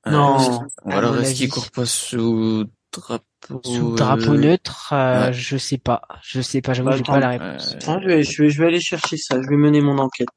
Euh, 0.07 0.11
non. 0.11 0.67
Alors 0.85 1.17
est-ce 1.17 1.33
qu'il 1.33 1.49
court 1.49 1.69
pas 1.71 1.85
sous 1.85 2.65
drapeau 2.93 3.61
Sous 3.63 3.95
drapeau 3.95 4.33
euh, 4.33 4.37
neutre, 4.37 4.93
euh, 4.93 5.31
je 5.33 5.57
sais 5.57 5.77
pas, 5.77 6.01
je 6.21 6.41
sais 6.41 6.61
pas, 6.61 6.73
j'avoue, 6.73 6.89
bah, 6.89 6.97
j'ai 6.97 7.03
pas 7.03 7.19
la 7.19 7.29
réponse. 7.29 7.75
je, 7.81 8.07
vais, 8.07 8.23
je 8.23 8.43
vais, 8.43 8.49
je 8.49 8.61
vais 8.61 8.67
aller 8.67 8.79
chercher 8.79 9.17
ça, 9.17 9.41
je 9.41 9.49
vais 9.49 9.57
mener 9.57 9.81
mon 9.81 9.97
enquête. 9.97 10.27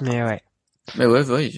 Mais 0.00 0.22
ouais. 0.22 0.42
Mais 0.96 1.06
ouais, 1.06 1.28
ouais. 1.30 1.50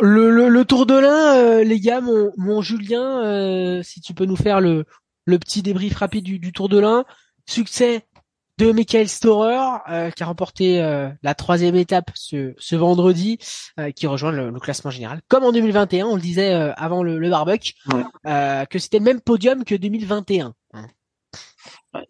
Le, 0.00 0.30
le, 0.30 0.48
le, 0.48 0.64
Tour 0.64 0.86
de 0.86 0.94
l'Ain, 0.94 1.36
euh, 1.36 1.64
les 1.64 1.78
gars, 1.78 2.00
mon, 2.00 2.32
mon 2.36 2.62
Julien, 2.62 3.22
euh, 3.24 3.82
si 3.82 4.00
tu 4.00 4.14
peux 4.14 4.24
nous 4.24 4.36
faire 4.36 4.60
le, 4.60 4.86
le 5.26 5.38
petit 5.38 5.62
débrief 5.62 5.96
rapide 5.96 6.24
du, 6.24 6.38
du 6.38 6.52
Tour 6.52 6.68
de 6.68 6.78
l'Ain. 6.78 7.04
Succès 7.46 8.06
de 8.58 8.72
Michael 8.72 9.08
Storer, 9.08 9.78
euh, 9.90 10.10
qui 10.10 10.22
a 10.22 10.26
remporté 10.26 10.78
la 11.22 11.34
troisième 11.34 11.74
étape 11.74 12.10
ce, 12.14 12.54
ce 12.58 12.76
vendredi, 12.76 13.38
qui 13.96 14.06
rejoint 14.06 14.32
le, 14.32 14.52
classement 14.60 14.90
général. 14.90 15.20
Comme 15.28 15.44
en 15.44 15.52
2021, 15.52 16.06
on 16.06 16.14
le 16.14 16.20
disait 16.20 16.52
avant 16.76 17.02
le, 17.02 17.18
le 17.18 17.30
barbecue, 17.30 17.72
que 18.24 18.78
c'était 18.78 18.98
le 18.98 19.04
même 19.04 19.20
podium 19.20 19.64
que 19.64 19.74
2021. 19.74 20.54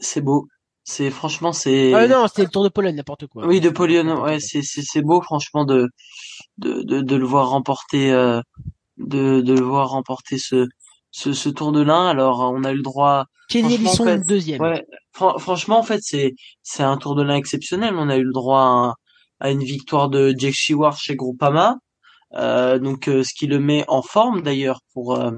c'est 0.01 0.21
beau. 0.21 0.49
C'est 0.91 1.11
franchement 1.11 1.53
c'est. 1.53 1.95
Ah 1.95 2.09
non, 2.09 2.27
c'était 2.27 2.43
le 2.43 2.49
Tour 2.49 2.65
de 2.65 2.69
Pologne, 2.69 2.97
n'importe 2.97 3.29
quoi. 3.29 3.47
Oui, 3.47 3.61
de 3.61 3.71
Pologne. 3.71 4.11
Ouais, 4.11 4.41
c'est 4.41 4.63
c'est 4.63 4.83
c'est 4.83 5.03
beau, 5.03 5.23
franchement, 5.23 5.65
de 5.65 5.89
de 6.59 6.83
de, 6.83 7.01
de 7.01 7.17
le 7.17 7.25
voir 7.25 7.51
remporter, 7.51 8.11
euh, 8.11 8.41
de 8.97 9.41
de 9.41 9.53
le 9.53 9.65
voir 9.65 9.91
remporter 9.91 10.37
ce 10.39 10.67
ce, 11.13 11.33
ce 11.33 11.49
Tour 11.49 11.71
de 11.71 11.81
l'Ain. 11.81 12.09
Alors, 12.09 12.41
on 12.41 12.65
a 12.65 12.73
eu 12.73 12.77
le 12.77 12.83
droit. 12.83 13.27
Kenny 13.49 13.75
Ellison 13.75 14.09
en 14.09 14.17
deuxième. 14.19 14.61
Ouais. 14.61 14.85
franchement, 15.13 15.79
en 15.79 15.85
fait, 15.85 16.01
c'est 16.03 16.35
c'est 16.65 16.83
un 16.83 16.97
Tour 16.97 17.15
de 17.15 17.23
l'Ain 17.23 17.37
exceptionnel. 17.37 17.95
On 17.97 18.09
a 18.09 18.17
eu 18.17 18.25
le 18.25 18.33
droit 18.33 18.97
à, 19.39 19.47
à 19.47 19.51
une 19.53 19.63
victoire 19.63 20.09
de 20.09 20.35
Jake 20.37 20.55
Sheward 20.57 20.99
chez 20.99 21.15
Groupama. 21.15 21.77
Euh, 22.35 22.81
donc, 22.81 23.07
euh, 23.07 23.23
ce 23.23 23.33
qui 23.33 23.47
le 23.47 23.61
met 23.61 23.85
en 23.87 24.03
forme 24.03 24.43
d'ailleurs 24.43 24.81
pour 24.93 25.17
euh, 25.17 25.31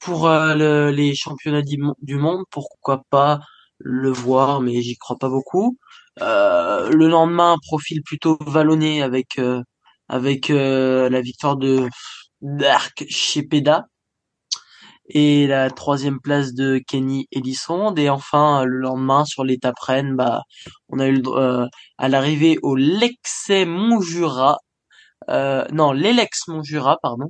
pour 0.00 0.26
euh, 0.28 0.90
les 0.90 1.14
championnats 1.14 1.62
du 1.62 2.16
monde, 2.16 2.44
pourquoi 2.50 3.02
pas 3.10 3.40
le 3.78 4.10
voir, 4.10 4.60
mais 4.60 4.82
j'y 4.82 4.96
crois 4.96 5.16
pas 5.18 5.28
beaucoup. 5.28 5.78
Euh, 6.22 6.90
le 6.90 7.08
lendemain, 7.08 7.56
profil 7.62 8.02
plutôt 8.02 8.38
vallonné 8.46 9.02
avec 9.02 9.38
euh, 9.38 9.62
avec 10.08 10.48
la 10.48 11.20
victoire 11.20 11.56
de 11.56 11.88
Dark 12.42 13.04
chez 13.08 13.42
Peda 13.44 13.86
et 15.08 15.46
la 15.46 15.70
troisième 15.70 16.20
place 16.20 16.54
de 16.54 16.80
Kenny 16.86 17.28
Ellison. 17.32 17.94
Et 17.96 18.10
enfin, 18.10 18.64
le 18.64 18.78
lendemain, 18.78 19.24
sur 19.24 19.44
l'étape 19.44 19.78
Rennes, 19.80 20.16
bah, 20.16 20.42
on 20.88 20.98
a 21.00 21.08
eu 21.08 21.22
à 21.98 22.08
l'arrivée 22.08 22.58
au 22.62 22.76
Lexé 22.76 23.64
Montjura, 23.66 24.58
euh, 25.28 25.64
non, 25.72 25.92
l'Elex 25.92 26.48
Montjura, 26.48 26.98
pardon, 27.02 27.26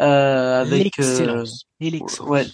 euh, 0.00 0.60
avec 0.60 0.98
euh, 0.98 1.44
ouais, 2.20 2.46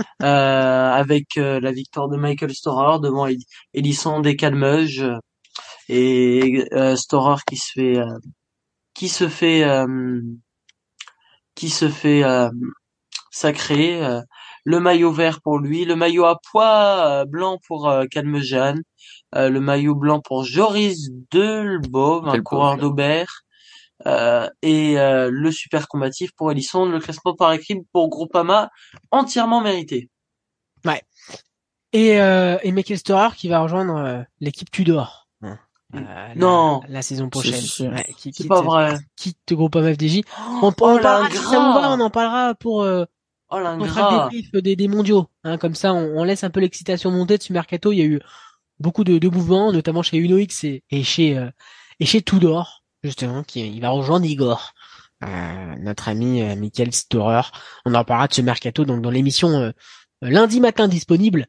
euh, 0.22 0.92
avec 0.92 1.36
euh, 1.36 1.60
la 1.60 1.72
victoire 1.72 2.08
de 2.08 2.16
Michael 2.16 2.54
Storer 2.54 3.00
devant 3.00 3.28
Elisson 3.74 4.20
Descalmeuges. 4.20 5.04
Et 5.88 6.64
euh, 6.72 6.94
Storer 6.96 7.40
qui 7.46 7.56
se 7.56 7.72
fait 7.72 7.98
qui 8.94 9.08
se 9.08 9.28
fait 9.28 9.64
qui 11.54 11.68
se 11.68 11.88
fait 11.88 12.22
sacré 13.32 14.00
le 14.64 14.80
maillot 14.80 15.10
vert 15.10 15.40
pour 15.40 15.58
lui 15.58 15.84
le 15.84 15.96
maillot 15.96 16.26
à 16.26 16.38
poids 16.50 17.24
blanc 17.26 17.58
pour 17.66 17.92
Calmejane 18.10 18.82
le 19.32 19.58
maillot 19.58 19.96
blanc 19.96 20.20
pour 20.20 20.44
Joris 20.44 21.10
Delbaume 21.32 22.28
un 22.28 22.40
coureur 22.40 22.76
d'Aubert 22.76 23.42
euh, 24.06 24.48
et 24.62 24.98
euh, 24.98 25.30
le 25.30 25.50
super 25.52 25.88
combatif 25.88 26.32
pour 26.32 26.50
Ellison, 26.50 26.86
le 26.86 27.00
classement 27.00 27.34
par 27.34 27.52
équipe 27.52 27.86
pour 27.92 28.08
Groupama 28.08 28.70
entièrement 29.10 29.60
mérité. 29.60 30.08
Ouais. 30.84 31.02
Et 31.92 32.20
euh, 32.20 32.58
et 32.62 32.72
Michael 32.72 32.98
Storer 32.98 33.36
qui 33.36 33.48
va 33.48 33.60
rejoindre 33.60 33.96
euh, 33.96 34.22
l'équipe 34.40 34.70
Tudor. 34.70 35.28
non, 36.36 36.80
la, 36.88 37.02
saison 37.02 37.28
prochaine. 37.28 37.92
Ouais, 37.92 38.06
c'est 38.16 38.48
pas 38.48 38.62
vrai. 38.62 38.96
Quitte 39.16 39.38
Groupama 39.52 39.92
FDJ. 39.94 40.22
on, 40.62 40.68
on, 40.68 40.72
parlera, 40.72 41.96
on 41.96 42.00
en 42.00 42.10
parlera 42.10 42.54
pour 42.54 42.78
oh, 42.78 43.58
le 43.58 44.30
débrief 44.30 44.52
des, 44.52 44.76
des 44.76 44.88
mondiaux. 44.88 45.26
Hein, 45.44 45.58
comme 45.58 45.74
ça, 45.74 45.92
on, 45.92 46.18
on 46.18 46.24
laisse 46.24 46.44
un 46.44 46.50
peu 46.50 46.60
l'excitation 46.60 47.10
monter 47.10 47.36
de 47.36 47.42
ce 47.42 47.52
mercato. 47.52 47.92
Il 47.92 47.98
y 47.98 48.02
a 48.02 48.06
eu 48.06 48.20
beaucoup 48.78 49.04
de, 49.04 49.18
de 49.18 49.28
mouvements, 49.28 49.72
notamment 49.72 50.02
chez 50.02 50.16
UnoX 50.16 50.64
et, 50.64 50.84
et 50.90 51.02
chez 51.02 51.50
et 51.98 52.06
chez 52.06 52.22
Tudor 52.22 52.79
justement, 53.02 53.42
qui 53.42 53.66
il 53.66 53.80
va 53.80 53.90
rejoindre 53.90 54.26
Igor, 54.26 54.74
euh, 55.22 55.74
notre 55.80 56.08
ami 56.08 56.42
euh, 56.42 56.56
Michael 56.56 56.92
Storer. 56.92 57.42
On 57.84 57.94
en 57.94 58.04
parlera 58.04 58.28
de 58.28 58.34
ce 58.34 58.40
mercato 58.40 58.84
donc 58.86 59.02
dans 59.02 59.10
l'émission 59.10 59.50
euh, 59.50 59.70
lundi 60.22 60.60
matin 60.60 60.88
disponible 60.88 61.46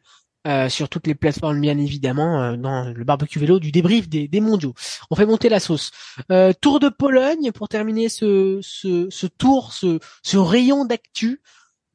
sur 0.70 0.90
toutes 0.90 1.06
les 1.06 1.14
plateformes 1.14 1.62
bien 1.62 1.78
évidemment 1.78 2.58
dans 2.58 2.92
le 2.92 3.04
barbecue 3.04 3.38
vélo 3.38 3.60
du 3.60 3.72
débrief 3.72 4.10
des, 4.10 4.42
mondiaux. 4.42 4.74
On 5.12 5.16
fait 5.16 5.28
monter 5.28 5.50
la 5.50 5.60
sauce. 5.60 5.92
tour 6.62 6.80
de 6.80 6.90
Pologne 6.90 7.52
pour 7.52 7.70
terminer 7.70 8.10
ce, 8.10 8.58
ce, 8.64 9.28
tour, 9.28 9.72
ce, 9.72 10.00
ce 10.24 10.38
rayon 10.38 10.84
d'actu. 10.84 11.44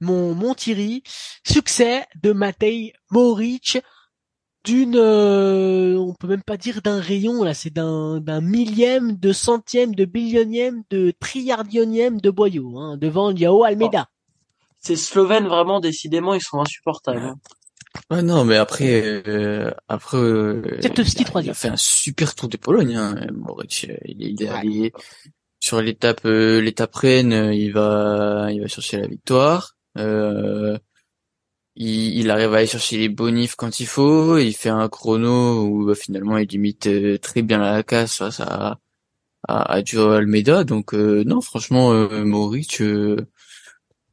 Mon, 0.01 0.33
mon 0.33 0.55
Thierry, 0.55 1.03
succès 1.45 2.07
de 2.23 2.31
Matej 2.31 2.93
Moric 3.11 3.79
d'une, 4.67 4.97
euh, 4.97 5.97
on 5.97 6.13
peut 6.13 6.27
même 6.27 6.43
pas 6.43 6.57
dire 6.57 6.83
d'un 6.83 7.01
rayon 7.01 7.45
là, 7.45 7.55
c'est 7.55 7.71
d'un 7.71 8.21
d'un 8.21 8.41
millième, 8.41 9.17
de 9.17 9.33
centième, 9.33 9.95
de 9.95 10.05
billionième, 10.05 10.83
de 10.91 11.13
trilliardionième 11.21 12.21
de 12.21 12.31
boyau 12.31 12.77
hein, 12.77 12.97
devant 12.97 13.31
Yao 13.31 13.63
Almeida. 13.63 14.09
Ces 14.81 14.97
Slovènes 14.97 15.47
vraiment 15.47 15.81
décidément 15.81 16.35
ils 16.35 16.43
sont 16.43 16.61
insupportables. 16.61 17.21
Hein. 17.21 17.37
Ouais 18.11 18.23
non 18.23 18.45
mais 18.45 18.57
après 18.57 19.23
euh, 19.27 19.71
après 19.89 20.19
euh, 20.19 20.79
il, 20.83 21.51
a 21.51 21.55
fait 21.55 21.69
un 21.69 21.77
super 21.77 22.35
tour 22.35 22.49
de 22.49 22.59
Pologne 22.59 22.95
hein. 22.95 23.15
il, 24.05 24.43
est 24.43 24.49
allé 24.49 24.93
sur 25.61 25.81
l'étape 25.81 26.27
euh, 26.27 26.61
l'étape 26.61 26.95
Rennes 26.95 27.53
il 27.55 27.73
va 27.73 28.49
il 28.51 28.61
va 28.61 28.67
chercher 28.67 28.99
la 28.99 29.07
victoire 29.07 29.77
euh, 29.97 30.77
il, 31.77 32.31
arrive 32.31 32.55
à 32.55 32.59
aller 32.59 32.67
chercher 32.67 32.97
les 32.99 33.09
bonifs 33.09 33.55
quand 33.55 33.81
il 33.81 33.87
faut, 33.87 34.39
il 34.39 34.55
fait 34.55 34.71
un 34.71 34.89
chrono 34.89 35.63
où 35.63 35.87
bah, 35.87 35.95
finalement 35.95 36.39
il 36.39 36.49
limite 36.49 36.87
euh, 36.87 37.19
très 37.19 37.43
bien 37.43 37.59
la 37.59 37.83
casse 37.83 38.17
face 38.17 38.41
à 38.41 38.79
à, 39.49 39.75
à 39.75 39.85
Joao 39.85 40.13
Almeida. 40.13 40.65
Donc 40.65 40.93
non, 40.95 41.41
franchement, 41.41 41.93
Mauric, 42.25 42.83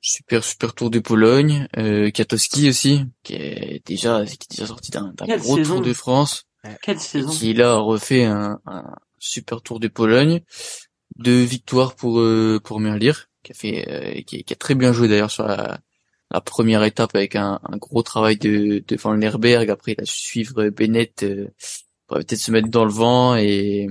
super 0.04 0.44
super 0.44 0.76
tour 0.76 0.92
de 0.92 1.00
Pologne. 1.00 1.68
Euh, 1.78 2.12
Katowski 2.12 2.70
aussi, 2.70 3.06
qui 3.24 3.34
est 3.34 3.82
déjà 3.86 4.24
qui 4.26 4.34
est 4.34 4.52
déjà 4.52 4.68
sorti 4.68 4.92
d'un 4.92 5.14
gros 5.38 5.58
tour 5.64 5.82
de 5.82 5.94
France. 5.94 6.46
Quelle 6.82 7.00
saison 7.00 7.30
Qui 7.30 7.54
là 7.54 7.78
refait 7.78 8.26
un, 8.26 8.60
un 8.66 8.96
super 9.18 9.62
tour 9.62 9.80
de 9.80 9.88
Pologne. 9.88 10.42
Deux 11.18 11.42
victoires 11.44 11.96
pour 11.96 12.22
pour 12.64 12.80
Merlir, 12.80 13.30
qui 13.44 13.54
a 13.54 13.56
fait 13.56 14.24
qui, 14.28 14.44
qui, 14.44 14.54
a 14.54 14.56
très 14.56 14.76
bien 14.76 14.92
joué 14.94 15.08
d'ailleurs 15.08 15.32
sur 15.32 15.48
la 15.48 15.80
la 16.34 16.42
première 16.42 16.84
étape 16.84 17.16
avec 17.16 17.36
un, 17.36 17.60
un 17.64 17.78
gros 17.78 18.02
travail 18.02 18.38
de, 18.38 18.84
de 18.86 18.96
Van 18.98 19.14
Lerberg. 19.14 19.70
Après, 19.70 19.94
il 19.94 20.02
a 20.02 20.06
su 20.06 20.20
suivre 20.20 20.70
Bennett 20.70 21.24
euh, 21.24 21.48
pour 22.08 22.18
peut-être 22.18 22.40
se 22.40 22.52
mettre 22.52 22.70
dans 22.70 22.86
le 22.86 22.92
vent 22.92 23.36
et 23.36 23.88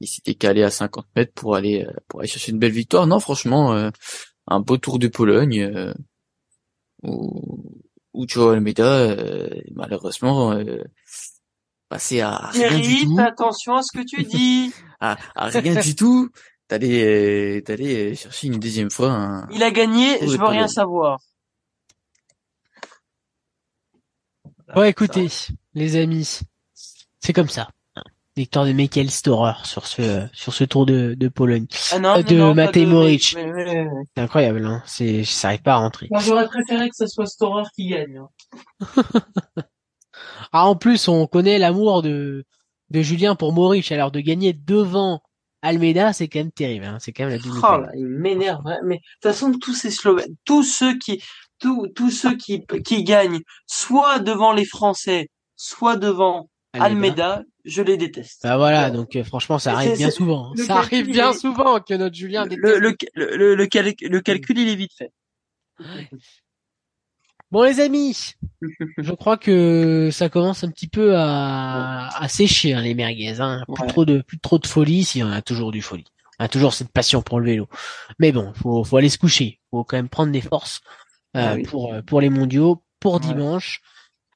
il 0.00 0.06
s'était 0.08 0.34
calé 0.34 0.62
à 0.64 0.70
50 0.70 1.06
mètres 1.16 1.32
pour 1.34 1.54
aller 1.54 1.84
euh, 1.84 1.92
pour 2.08 2.20
aller 2.20 2.28
chercher 2.28 2.52
une 2.52 2.58
belle 2.58 2.72
victoire. 2.72 3.06
Non, 3.06 3.20
franchement, 3.20 3.72
euh, 3.72 3.90
un 4.48 4.60
beau 4.60 4.76
tour 4.76 4.98
de 4.98 5.06
Pologne 5.08 5.60
euh, 5.62 5.94
où, 7.04 7.64
où 8.12 8.26
Joe 8.26 8.54
Almeida, 8.54 8.84
euh, 8.84 9.48
malheureusement, 9.74 10.52
euh, 10.52 10.82
passé 11.88 12.20
à 12.20 12.50
rien 12.52 12.78
du 12.80 13.04
tout. 13.04 13.16
attention 13.20 13.76
à 13.76 13.82
ce 13.82 13.96
que 13.96 14.04
tu 14.04 14.24
dis. 14.24 14.72
à, 15.00 15.16
à 15.36 15.48
rien 15.48 15.80
du 15.80 15.94
tout. 15.94 16.28
D'aller 16.68 17.62
d'aller 17.62 18.14
chercher 18.14 18.48
une 18.48 18.58
deuxième 18.58 18.90
fois. 18.90 19.10
Un, 19.10 19.48
il 19.50 19.62
a 19.62 19.70
gagné. 19.70 20.18
Je 20.20 20.36
veux 20.36 20.44
rien 20.44 20.68
savoir. 20.68 21.18
Bon, 24.74 24.82
écoutez, 24.82 25.28
les 25.74 25.96
amis, 25.96 26.40
c'est 27.20 27.32
comme 27.32 27.48
ça. 27.48 27.68
Victoire 28.36 28.66
de 28.66 28.72
Michael 28.72 29.10
Storer 29.10 29.54
sur 29.64 29.86
ce 29.86 30.26
sur 30.32 30.54
ce 30.54 30.62
tour 30.62 30.86
de, 30.86 31.14
de 31.14 31.28
Pologne. 31.28 31.66
Ah 31.90 31.98
non, 31.98 32.20
de 32.20 32.52
Matej 32.52 32.86
Moric. 32.86 33.36
C'est 33.36 34.20
incroyable, 34.22 34.64
hein. 34.64 34.82
C'est, 34.86 35.24
ça 35.24 35.48
arrive 35.48 35.62
pas 35.62 35.72
à 35.72 35.78
rentrer. 35.78 36.06
Moi, 36.10 36.20
j'aurais 36.20 36.46
préféré 36.46 36.88
que 36.88 36.94
ce 36.94 37.06
soit 37.06 37.26
Storer 37.26 37.64
qui 37.74 37.88
gagne. 37.88 38.18
Hein. 38.18 39.02
ah, 40.52 40.66
en 40.66 40.76
plus, 40.76 41.08
on 41.08 41.26
connaît 41.26 41.58
l'amour 41.58 42.02
de 42.02 42.44
de 42.90 43.02
Julien 43.02 43.34
pour 43.34 43.52
Moric. 43.52 43.90
Alors 43.90 44.12
de 44.12 44.20
gagner 44.20 44.52
devant 44.52 45.20
Almeida, 45.62 46.12
c'est 46.12 46.28
quand 46.28 46.38
même 46.38 46.52
terrible. 46.52 46.84
Hein. 46.84 46.98
C'est 47.00 47.12
quand 47.12 47.24
même 47.24 47.32
la 47.32 47.38
double. 47.38 47.58
Oh 47.58 47.78
là, 47.78 47.90
il 47.96 48.06
m'énerve. 48.06 48.66
Hein. 48.66 48.78
Mais 48.84 48.96
de 48.96 49.00
toute 49.00 49.32
façon, 49.32 49.52
tous 49.52 49.74
ces 49.74 49.90
Slovènes, 49.90 50.36
tous 50.44 50.62
ceux 50.62 50.96
qui 50.98 51.22
tous, 51.58 52.10
ceux 52.10 52.36
qui, 52.36 52.64
qui 52.84 53.04
gagnent 53.04 53.40
soit 53.66 54.18
devant 54.18 54.52
les 54.52 54.64
Français, 54.64 55.28
soit 55.56 55.96
devant 55.96 56.48
Almeida, 56.72 57.42
je 57.64 57.82
les 57.82 57.96
déteste. 57.96 58.42
Bah 58.44 58.56
voilà, 58.56 58.90
donc 58.90 59.16
euh, 59.16 59.24
franchement, 59.24 59.58
ça 59.58 59.72
arrive 59.72 59.96
bien 59.96 60.10
souvent. 60.10 60.52
Hein. 60.52 60.64
Ça 60.66 60.76
arrive 60.76 61.06
bien 61.06 61.32
souvent 61.32 61.80
que 61.80 61.94
notre 61.94 62.14
Julien 62.14 62.46
déteste. 62.46 62.62
Le, 62.62 62.78
le, 62.78 62.96
le, 63.14 63.36
le, 63.36 63.54
le 63.54 64.20
calcul, 64.20 64.58
il 64.58 64.68
est 64.68 64.76
vite 64.76 64.92
fait. 64.96 65.12
Bon 67.50 67.62
les 67.62 67.80
amis, 67.80 68.34
je 68.98 69.12
crois 69.12 69.38
que 69.38 70.10
ça 70.12 70.28
commence 70.28 70.64
un 70.64 70.70
petit 70.70 70.88
peu 70.88 71.16
à, 71.16 72.08
à 72.14 72.28
sécher 72.28 72.74
hein, 72.74 72.82
les 72.82 72.94
merguez. 72.94 73.40
Hein. 73.40 73.64
Plus 73.74 73.86
trop 73.86 74.04
de 74.04 74.20
plus 74.20 74.38
trop 74.38 74.58
de 74.58 74.66
folie, 74.66 75.04
si 75.04 75.22
on 75.22 75.30
a 75.30 75.40
toujours 75.40 75.72
du 75.72 75.80
folie. 75.80 76.04
On 76.38 76.44
a 76.44 76.48
toujours 76.48 76.74
cette 76.74 76.92
passion 76.92 77.22
pour 77.22 77.40
le 77.40 77.46
vélo. 77.46 77.66
Mais 78.18 78.32
bon, 78.32 78.52
faut 78.52 78.84
faut 78.84 78.98
aller 78.98 79.08
se 79.08 79.16
coucher. 79.16 79.60
Faut 79.70 79.82
quand 79.82 79.96
même 79.96 80.10
prendre 80.10 80.30
des 80.30 80.42
forces 80.42 80.82
euh, 81.38 81.56
ah 81.56 81.68
pour 81.68 81.94
euh, 81.94 82.02
pour 82.02 82.20
les 82.20 82.30
mondiaux, 82.30 82.82
pour 83.00 83.20
dimanche. 83.20 83.80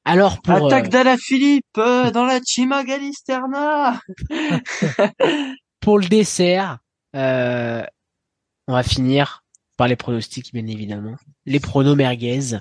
Alors 0.05 0.41
pour 0.41 0.67
attaque 0.67 0.85
euh... 0.85 0.89
d'Ala 0.89 1.17
Philippe 1.17 1.77
euh, 1.77 2.11
dans 2.11 2.25
la 2.25 2.39
Chima 2.45 2.83
Galisterna. 2.83 3.99
pour 5.79 5.99
le 5.99 6.07
dessert, 6.07 6.79
on 7.13 8.73
va 8.73 8.83
finir 8.83 9.43
par 9.77 9.87
les 9.87 9.95
pronostics 9.95 10.53
bien 10.53 10.67
évidemment, 10.67 11.15
les 11.45 11.59
pronos 11.59 11.95
merguez. 11.95 12.59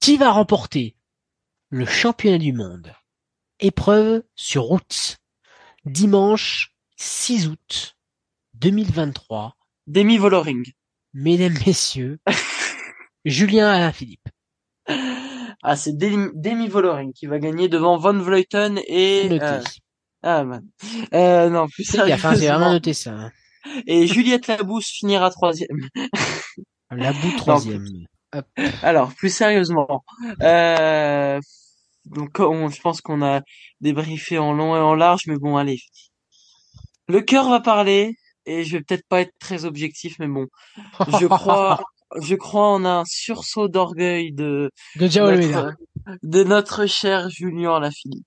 Qui 0.00 0.16
va 0.16 0.30
remporter 0.30 0.94
le 1.70 1.86
championnat 1.86 2.38
du 2.38 2.52
monde? 2.52 2.92
Épreuve 3.58 4.22
sur 4.34 4.64
route 4.64 5.18
dimanche 5.86 6.74
6 6.96 7.48
août 7.48 7.96
2023. 8.54 9.56
Demi 9.86 10.18
Voloring. 10.18 10.64
Mesdames, 11.14 11.56
messieurs, 11.66 12.18
Julien 13.26 13.68
Alain 13.68 13.92
Philippe. 13.92 14.28
Ah, 15.62 15.74
c'est 15.74 15.98
Demi, 15.98 16.68
Voloring 16.68 17.12
qui 17.12 17.26
va 17.26 17.40
gagner 17.40 17.68
devant 17.68 17.98
Von 17.98 18.20
Vleuten 18.20 18.78
et... 18.86 19.28
Euh... 19.42 19.60
Ah, 20.22 20.44
man. 20.44 20.64
Euh, 21.12 21.50
non, 21.50 21.66
plus 21.66 21.82
sérieusement. 21.82 22.34
J'ai 22.34 22.46
vraiment 22.46 22.72
noté 22.72 22.94
ça. 22.94 23.10
Hein. 23.10 23.32
Et 23.88 24.06
Juliette 24.06 24.46
Labousse 24.46 24.86
finira 24.86 25.30
troisième. 25.30 25.88
Labou 26.90 27.32
troisième. 27.36 27.84
Alors, 28.82 29.12
plus 29.14 29.34
sérieusement, 29.34 30.04
euh, 30.42 31.40
donc 32.04 32.38
je 32.38 32.80
pense 32.80 33.00
qu'on 33.00 33.22
a 33.22 33.40
débriefé 33.80 34.38
en 34.38 34.52
long 34.52 34.76
et 34.76 34.80
en 34.80 34.94
large, 34.94 35.22
mais 35.26 35.36
bon, 35.36 35.56
allez. 35.56 35.80
Le 37.08 37.22
cœur 37.22 37.48
va 37.48 37.60
parler, 37.60 38.14
et 38.44 38.62
je 38.62 38.76
vais 38.76 38.84
peut-être 38.84 39.06
pas 39.08 39.22
être 39.22 39.32
très 39.40 39.64
objectif, 39.64 40.16
mais 40.18 40.28
bon, 40.28 40.46
je 41.20 41.26
crois, 41.26 41.80
je 42.20 42.34
crois 42.34 42.68
en 42.68 42.84
un 42.84 43.04
sursaut 43.04 43.68
d'orgueil 43.68 44.32
de 44.32 44.70
de, 44.96 45.06
notre, 45.06 45.74
de 46.22 46.44
notre 46.44 46.86
cher 46.86 47.28
Julien 47.30 47.80
Lafilippe, 47.80 48.26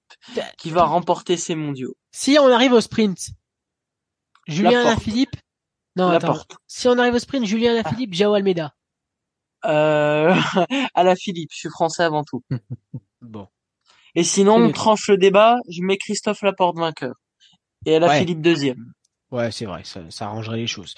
qui 0.58 0.72
va 0.72 0.84
remporter 0.84 1.38
ses 1.38 1.56
mondiaux. 1.56 1.96
Si 2.12 2.38
on 2.40 2.52
arrive 2.52 2.74
au 2.74 2.82
sprint, 2.82 3.30
Julien 4.48 4.84
Lafilippe, 4.84 5.36
non, 5.96 6.10
attends. 6.10 6.40
Si 6.68 6.88
on 6.88 6.98
arrive 6.98 7.16
au 7.16 7.20
sprint, 7.20 7.46
Julien 7.46 7.74
Lafilippe, 7.74 8.14
Jao 8.14 8.34
Almeida. 8.34 8.74
Euh, 9.66 10.34
à 10.94 11.04
la 11.04 11.16
Philippe, 11.16 11.50
je 11.52 11.58
suis 11.60 11.70
français 11.70 12.04
avant 12.04 12.24
tout. 12.24 12.44
bon. 13.22 13.48
Et 14.16 14.24
sinon, 14.24 14.56
on 14.56 14.72
tranche 14.72 15.10
le 15.10 15.18
débat, 15.18 15.58
je 15.70 15.82
mets 15.82 15.98
Christophe 15.98 16.42
Laporte 16.42 16.78
vainqueur. 16.78 17.16
Et 17.86 17.96
à 17.96 18.00
la 18.00 18.18
Philippe 18.18 18.42
deuxième. 18.42 18.94
Ouais, 19.32 19.52
c'est 19.52 19.66
vrai, 19.66 19.84
ça, 19.84 20.02
ça 20.10 20.26
arrangerait 20.26 20.58
les 20.58 20.68
choses. 20.68 20.96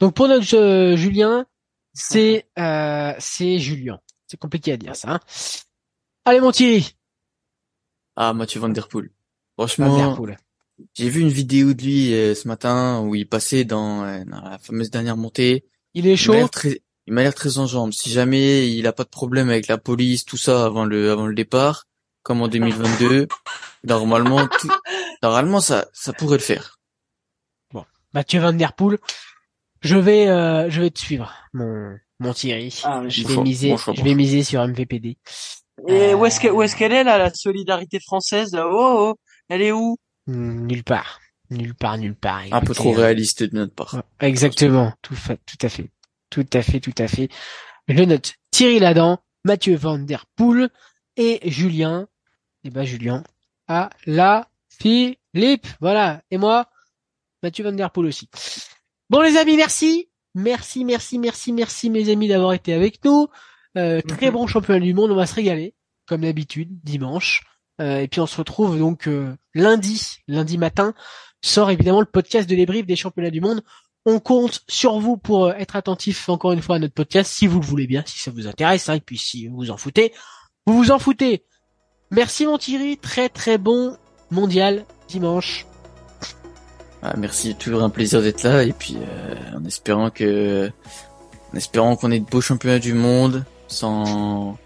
Donc 0.00 0.14
pour 0.14 0.26
notre 0.26 0.56
euh, 0.56 0.96
Julien, 0.96 1.46
c'est 1.92 2.46
euh, 2.58 3.14
c'est 3.18 3.58
Julien. 3.58 4.00
C'est 4.26 4.38
compliqué 4.38 4.72
à 4.72 4.76
dire 4.76 4.96
ça. 4.96 5.14
Hein. 5.14 5.20
Allez 6.24 6.40
mon 6.40 6.52
Thierry. 6.52 6.94
Ah 8.16 8.32
Mathieu 8.32 8.60
Van 8.60 8.68
Der 8.68 8.88
Poel. 8.88 9.10
Franchement, 9.56 10.16
j'ai 10.94 11.08
vu 11.08 11.20
une 11.20 11.28
vidéo 11.28 11.74
de 11.74 11.82
lui 11.82 12.14
euh, 12.14 12.34
ce 12.34 12.48
matin 12.48 13.00
où 13.00 13.14
il 13.14 13.28
passait 13.28 13.64
dans, 13.64 14.04
euh, 14.04 14.24
dans, 14.24 14.40
la 14.40 14.58
fameuse 14.58 14.90
dernière 14.90 15.16
montée. 15.16 15.66
Il 15.94 16.06
est 16.06 16.16
chaud. 16.16 16.34
Il 17.06 17.14
m'a 17.14 17.22
l'air 17.22 17.34
très 17.34 17.58
en 17.58 17.66
jambes. 17.66 17.92
Si 17.92 18.10
jamais 18.10 18.70
il 18.70 18.86
a 18.86 18.92
pas 18.92 19.04
de 19.04 19.08
problème 19.08 19.50
avec 19.50 19.66
la 19.66 19.78
police, 19.78 20.24
tout 20.24 20.36
ça 20.36 20.64
avant 20.64 20.84
le 20.84 21.10
avant 21.10 21.26
le 21.26 21.34
départ, 21.34 21.86
comme 22.22 22.40
en 22.40 22.48
2022, 22.48 23.26
normalement, 23.84 24.48
normalement 25.22 25.60
ça 25.60 25.88
ça 25.92 26.12
pourrait 26.12 26.38
le 26.38 26.42
faire. 26.42 26.78
Bon, 27.72 27.84
Mathieu 28.14 28.40
Van 28.40 28.52
Der 28.52 28.74
Poel, 28.74 28.98
je 29.80 29.96
vais 29.96 30.28
euh, 30.28 30.70
je 30.70 30.82
vais 30.82 30.90
te 30.90 30.98
suivre, 30.98 31.32
mon 31.52 31.96
mon 32.18 32.32
Thierry. 32.32 32.80
Ah, 32.84 33.02
je 33.08 33.26
vais 33.26 33.36
miser 33.38 33.76
je 33.76 34.02
vais 34.02 34.14
miser 34.14 34.42
sur 34.42 34.66
MVPD. 34.66 35.16
Et 35.88 36.14
où 36.14 36.26
est-ce 36.26 36.40
que 36.40 36.48
où 36.48 36.62
est-ce 36.62 36.76
qu'elle 36.76 36.92
est 36.92 37.04
là 37.04 37.18
la 37.18 37.32
solidarité 37.32 37.98
française 38.00 38.54
Oh, 38.54 38.96
oh 38.98 39.14
elle 39.48 39.62
est 39.62 39.72
où? 39.72 39.96
Nulle 40.26 40.84
part. 40.84 41.20
Nulle 41.50 41.74
part, 41.74 41.98
nulle 41.98 42.14
part. 42.14 42.42
Un 42.52 42.60
peu 42.60 42.74
trop 42.74 42.92
réaliste 42.92 43.42
de 43.42 43.56
notre 43.56 43.74
part. 43.74 44.02
Exactement, 44.20 44.92
tout, 45.02 45.14
tout 45.14 45.66
à 45.66 45.68
fait. 45.68 45.90
Tout 46.30 46.46
à 46.52 46.62
fait, 46.62 46.78
tout 46.78 46.94
à 46.98 47.08
fait. 47.08 47.28
Je 47.88 48.04
note 48.04 48.34
Thierry 48.52 48.78
Ladan, 48.78 49.18
Mathieu 49.44 49.74
Van 49.74 49.98
Der 49.98 50.26
Poel 50.36 50.70
et 51.16 51.40
Julien. 51.50 52.06
Et 52.62 52.68
eh 52.68 52.70
ben 52.70 52.84
Julien 52.84 53.24
à 53.66 53.90
la 54.06 54.48
Philippe. 54.68 55.66
Voilà. 55.80 56.22
Et 56.30 56.38
moi, 56.38 56.68
Mathieu 57.42 57.64
Van 57.64 57.72
Der 57.72 57.90
Poel 57.90 58.06
aussi. 58.06 58.28
Bon 59.10 59.22
les 59.22 59.36
amis, 59.36 59.56
merci. 59.56 60.08
Merci, 60.36 60.84
merci, 60.84 61.18
merci, 61.18 61.52
merci 61.52 61.90
mes 61.90 62.08
amis 62.10 62.28
d'avoir 62.28 62.52
été 62.52 62.72
avec 62.72 63.04
nous. 63.04 63.26
Euh, 63.76 64.00
très 64.02 64.28
mhm. 64.28 64.34
bon 64.34 64.46
championnat 64.46 64.78
du 64.78 64.94
monde, 64.94 65.10
on 65.10 65.16
va 65.16 65.26
se 65.26 65.34
régaler, 65.34 65.74
comme 66.06 66.20
d'habitude, 66.20 66.68
dimanche. 66.84 67.42
Euh, 67.80 67.98
et 67.98 68.06
puis 68.06 68.20
on 68.20 68.26
se 68.26 68.36
retrouve 68.36 68.78
donc 68.78 69.08
euh, 69.08 69.34
lundi, 69.52 70.18
lundi 70.28 70.58
matin, 70.58 70.94
sort 71.42 71.72
évidemment 71.72 71.98
le 71.98 72.06
podcast 72.06 72.48
de 72.48 72.54
débrief 72.54 72.86
des 72.86 72.94
championnats 72.94 73.30
du 73.30 73.40
monde. 73.40 73.62
On 74.06 74.20
compte 74.20 74.62
sur 74.68 75.00
vous 75.00 75.16
pour 75.16 75.50
être 75.50 75.74
attentif 75.74 76.28
encore 76.28 76.52
une 76.52 76.62
fois 76.62 76.76
à 76.76 76.78
notre 76.78 76.94
podcast 76.94 77.32
si 77.32 77.48
vous 77.48 77.58
le 77.58 77.66
voulez 77.66 77.88
bien, 77.88 78.04
si 78.06 78.20
ça 78.20 78.30
vous 78.30 78.46
intéresse, 78.46 78.88
hein, 78.88 78.94
et 78.94 79.00
puis 79.00 79.18
si 79.18 79.48
vous 79.48 79.56
vous 79.56 79.70
en 79.72 79.76
foutez, 79.76 80.12
vous 80.66 80.76
vous 80.76 80.92
en 80.92 81.00
foutez. 81.00 81.44
Merci 82.12 82.46
mon 82.46 82.58
Thierry, 82.58 82.96
très 82.96 83.28
très 83.28 83.58
bon 83.58 83.96
mondial 84.30 84.84
dimanche. 85.08 85.66
Ah, 87.02 87.14
merci, 87.16 87.54
toujours 87.54 87.82
un 87.82 87.90
plaisir 87.90 88.20
d'être 88.20 88.42
là 88.42 88.62
et 88.62 88.72
puis 88.72 88.96
euh, 88.96 89.58
en 89.58 89.64
espérant 89.64 90.10
que, 90.10 90.70
en 91.52 91.56
espérant 91.56 91.96
qu'on 91.96 92.10
ait 92.10 92.20
de 92.20 92.26
beaux 92.26 92.42
championnats 92.42 92.78
du 92.78 92.92
monde 92.92 93.44
sans 93.68 94.58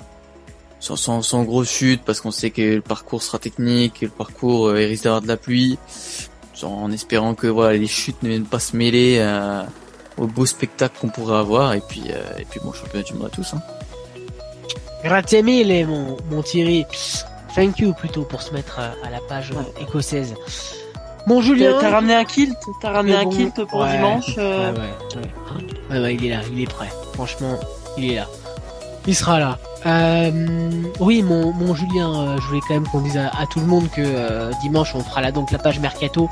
sans, 0.81 0.97
sans, 0.97 1.23
sans 1.23 1.45
grosse 1.45 1.71
chute 1.71 2.03
parce 2.05 2.21
qu'on 2.21 2.33
sait 2.33 2.51
que 2.51 2.77
le 2.77 2.81
parcours 2.81 3.23
sera 3.23 3.39
technique, 3.39 4.01
que 4.01 4.07
le 4.07 4.11
parcours 4.11 4.67
euh, 4.67 4.75
risque 4.75 5.05
d'avoir 5.05 5.23
de 5.23 5.29
la 5.29 5.37
pluie. 5.37 5.79
en 6.63 6.91
espérant 6.91 7.35
que 7.35 7.47
voilà 7.47 7.79
les 7.79 7.87
chutes 7.87 8.23
ne 8.23 8.29
viennent 8.31 8.47
pas 8.47 8.59
se 8.59 8.77
mêler 8.77 9.25
au 10.17 10.27
beau 10.27 10.47
spectacle 10.47 10.99
qu'on 11.01 11.09
pourrait 11.09 11.39
avoir 11.39 11.75
et 11.75 11.81
puis 11.81 12.03
et 12.39 12.45
puis 12.45 12.61
bon 12.63 12.73
championnat 12.73 13.05
du 13.05 13.15
monde 13.15 13.27
à 13.27 13.31
tous. 13.31 13.55
Hein. 13.55 13.63
Grazie 15.05 15.43
mille 15.43 15.87
mon, 15.87 16.17
mon 16.31 16.43
Thierry. 16.43 16.87
Thank 17.55 17.79
you 17.79 17.93
plutôt 17.93 18.25
pour 18.25 18.43
se 18.43 18.53
mettre 18.53 18.81
à, 18.81 19.11
la 19.11 19.21
page 19.21 19.53
écossaise. 19.81 20.35
Bon 21.27 21.41
Julien, 21.41 21.77
t'as 21.81 21.91
ramené 21.91 22.15
un 22.15 22.25
kilt 22.25 22.59
T'as 22.81 22.91
ramené 22.91 23.15
un 23.15 23.27
kilt 23.27 23.65
pour 23.65 23.85
dimanche 23.87 24.35
euh 24.37 24.73
ouais, 24.73 24.79
ouais, 25.91 25.99
ouais. 25.99 26.15
il 26.15 26.27
est 26.27 26.31
là, 26.31 26.41
il 26.53 26.61
est 26.61 26.71
prêt. 26.71 26.93
Franchement, 27.15 27.59
il 27.97 28.13
est 28.13 28.17
là. 28.17 28.27
Il 29.07 29.15
sera 29.15 29.39
là. 29.39 29.59
Euh, 29.87 30.31
oui, 31.01 31.23
mon, 31.23 31.53
mon 31.53 31.75
Julien, 31.75 32.09
euh, 32.09 32.37
je 32.41 32.47
voulais 32.47 32.61
quand 32.67 32.75
même 32.75 32.89
qu'on 32.89 33.01
dise 33.01 33.19
à, 33.19 33.47
tout 33.51 33.61
le 33.61 33.67
monde 33.67 33.91
que 33.91 34.01
euh, 34.01 34.51
dimanche 34.63 34.95
on 34.95 35.01
fera 35.01 35.21
là 35.21 35.31
donc 35.31 35.51
la 35.51 35.59
page 35.59 35.79
mercato 35.79 36.29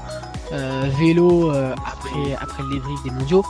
vélo 0.98 1.50
après 1.50 2.36
après 2.38 2.62
le 2.62 2.74
débrief 2.74 3.02
des 3.04 3.10
mondiaux. 3.10 3.44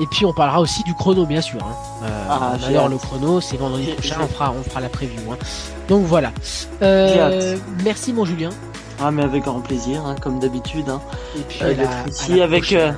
Et 0.00 0.06
puis 0.06 0.24
on 0.24 0.32
parlera 0.32 0.60
aussi 0.60 0.82
du 0.84 0.94
chrono 0.94 1.24
bien 1.26 1.40
sûr. 1.40 1.60
Hein. 1.62 2.06
Ah, 2.28 2.52
D'ailleurs 2.60 2.88
le 2.88 2.96
chrono 2.96 3.40
c'est 3.40 3.56
vendredi 3.56 3.92
prochain, 3.92 4.16
on 4.22 4.26
fera 4.28 4.52
on 4.52 4.62
fera 4.62 4.80
la 4.80 4.88
preview. 4.88 5.32
Hein. 5.32 5.36
Donc 5.88 6.04
voilà. 6.04 6.30
merci 6.80 8.12
mon 8.12 8.24
Julien. 8.24 8.50
Ah 9.00 9.10
mais 9.10 9.22
avec 9.22 9.44
grand 9.44 9.60
plaisir, 9.60 10.04
hein, 10.04 10.14
comme 10.20 10.38
d'habitude. 10.38 10.88
Hein. 10.88 11.00
Et 11.36 11.42
puis 11.42 11.60
euh, 11.62 11.74
ici 12.08 12.40
avec 12.40 12.72
euh, 12.72 12.92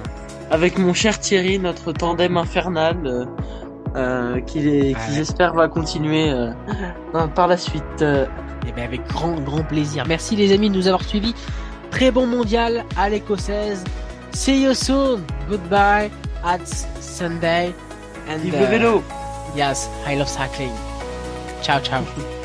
avec 0.50 0.78
mon 0.78 0.94
cher 0.94 1.18
Thierry, 1.18 1.58
notre 1.58 1.92
tandem 1.92 2.36
infernal, 2.36 2.96
euh, 3.04 3.24
euh 3.96 4.40
qui, 4.40 4.60
qui 4.60 5.14
j'espère 5.14 5.54
va 5.54 5.68
continuer 5.68 6.32
par 7.34 7.48
la 7.48 7.56
suite. 7.56 8.02
Et 8.02 8.70
eh 8.70 8.72
bien 8.72 8.84
avec 8.84 9.06
grand 9.06 9.40
grand 9.40 9.62
plaisir. 9.62 10.04
Merci 10.08 10.34
les 10.34 10.52
amis 10.52 10.70
de 10.70 10.74
nous 10.74 10.88
avoir 10.88 11.04
suivis. 11.04 11.34
Très 11.90 12.10
bon 12.10 12.26
mondial 12.26 12.84
à 12.96 13.08
l'écossaise. 13.08 13.84
See 14.32 14.62
you 14.62 14.74
soon. 14.74 15.20
Goodbye 15.48 16.10
at 16.44 16.66
Sunday. 17.00 17.72
And, 18.28 18.38
Vive 18.38 18.58
le 18.58 18.66
vélo. 18.66 19.02
Yes, 19.56 19.88
I 20.06 20.16
love 20.16 20.28
cycling. 20.28 20.72
Ciao 21.62 21.80
ciao. 21.80 22.02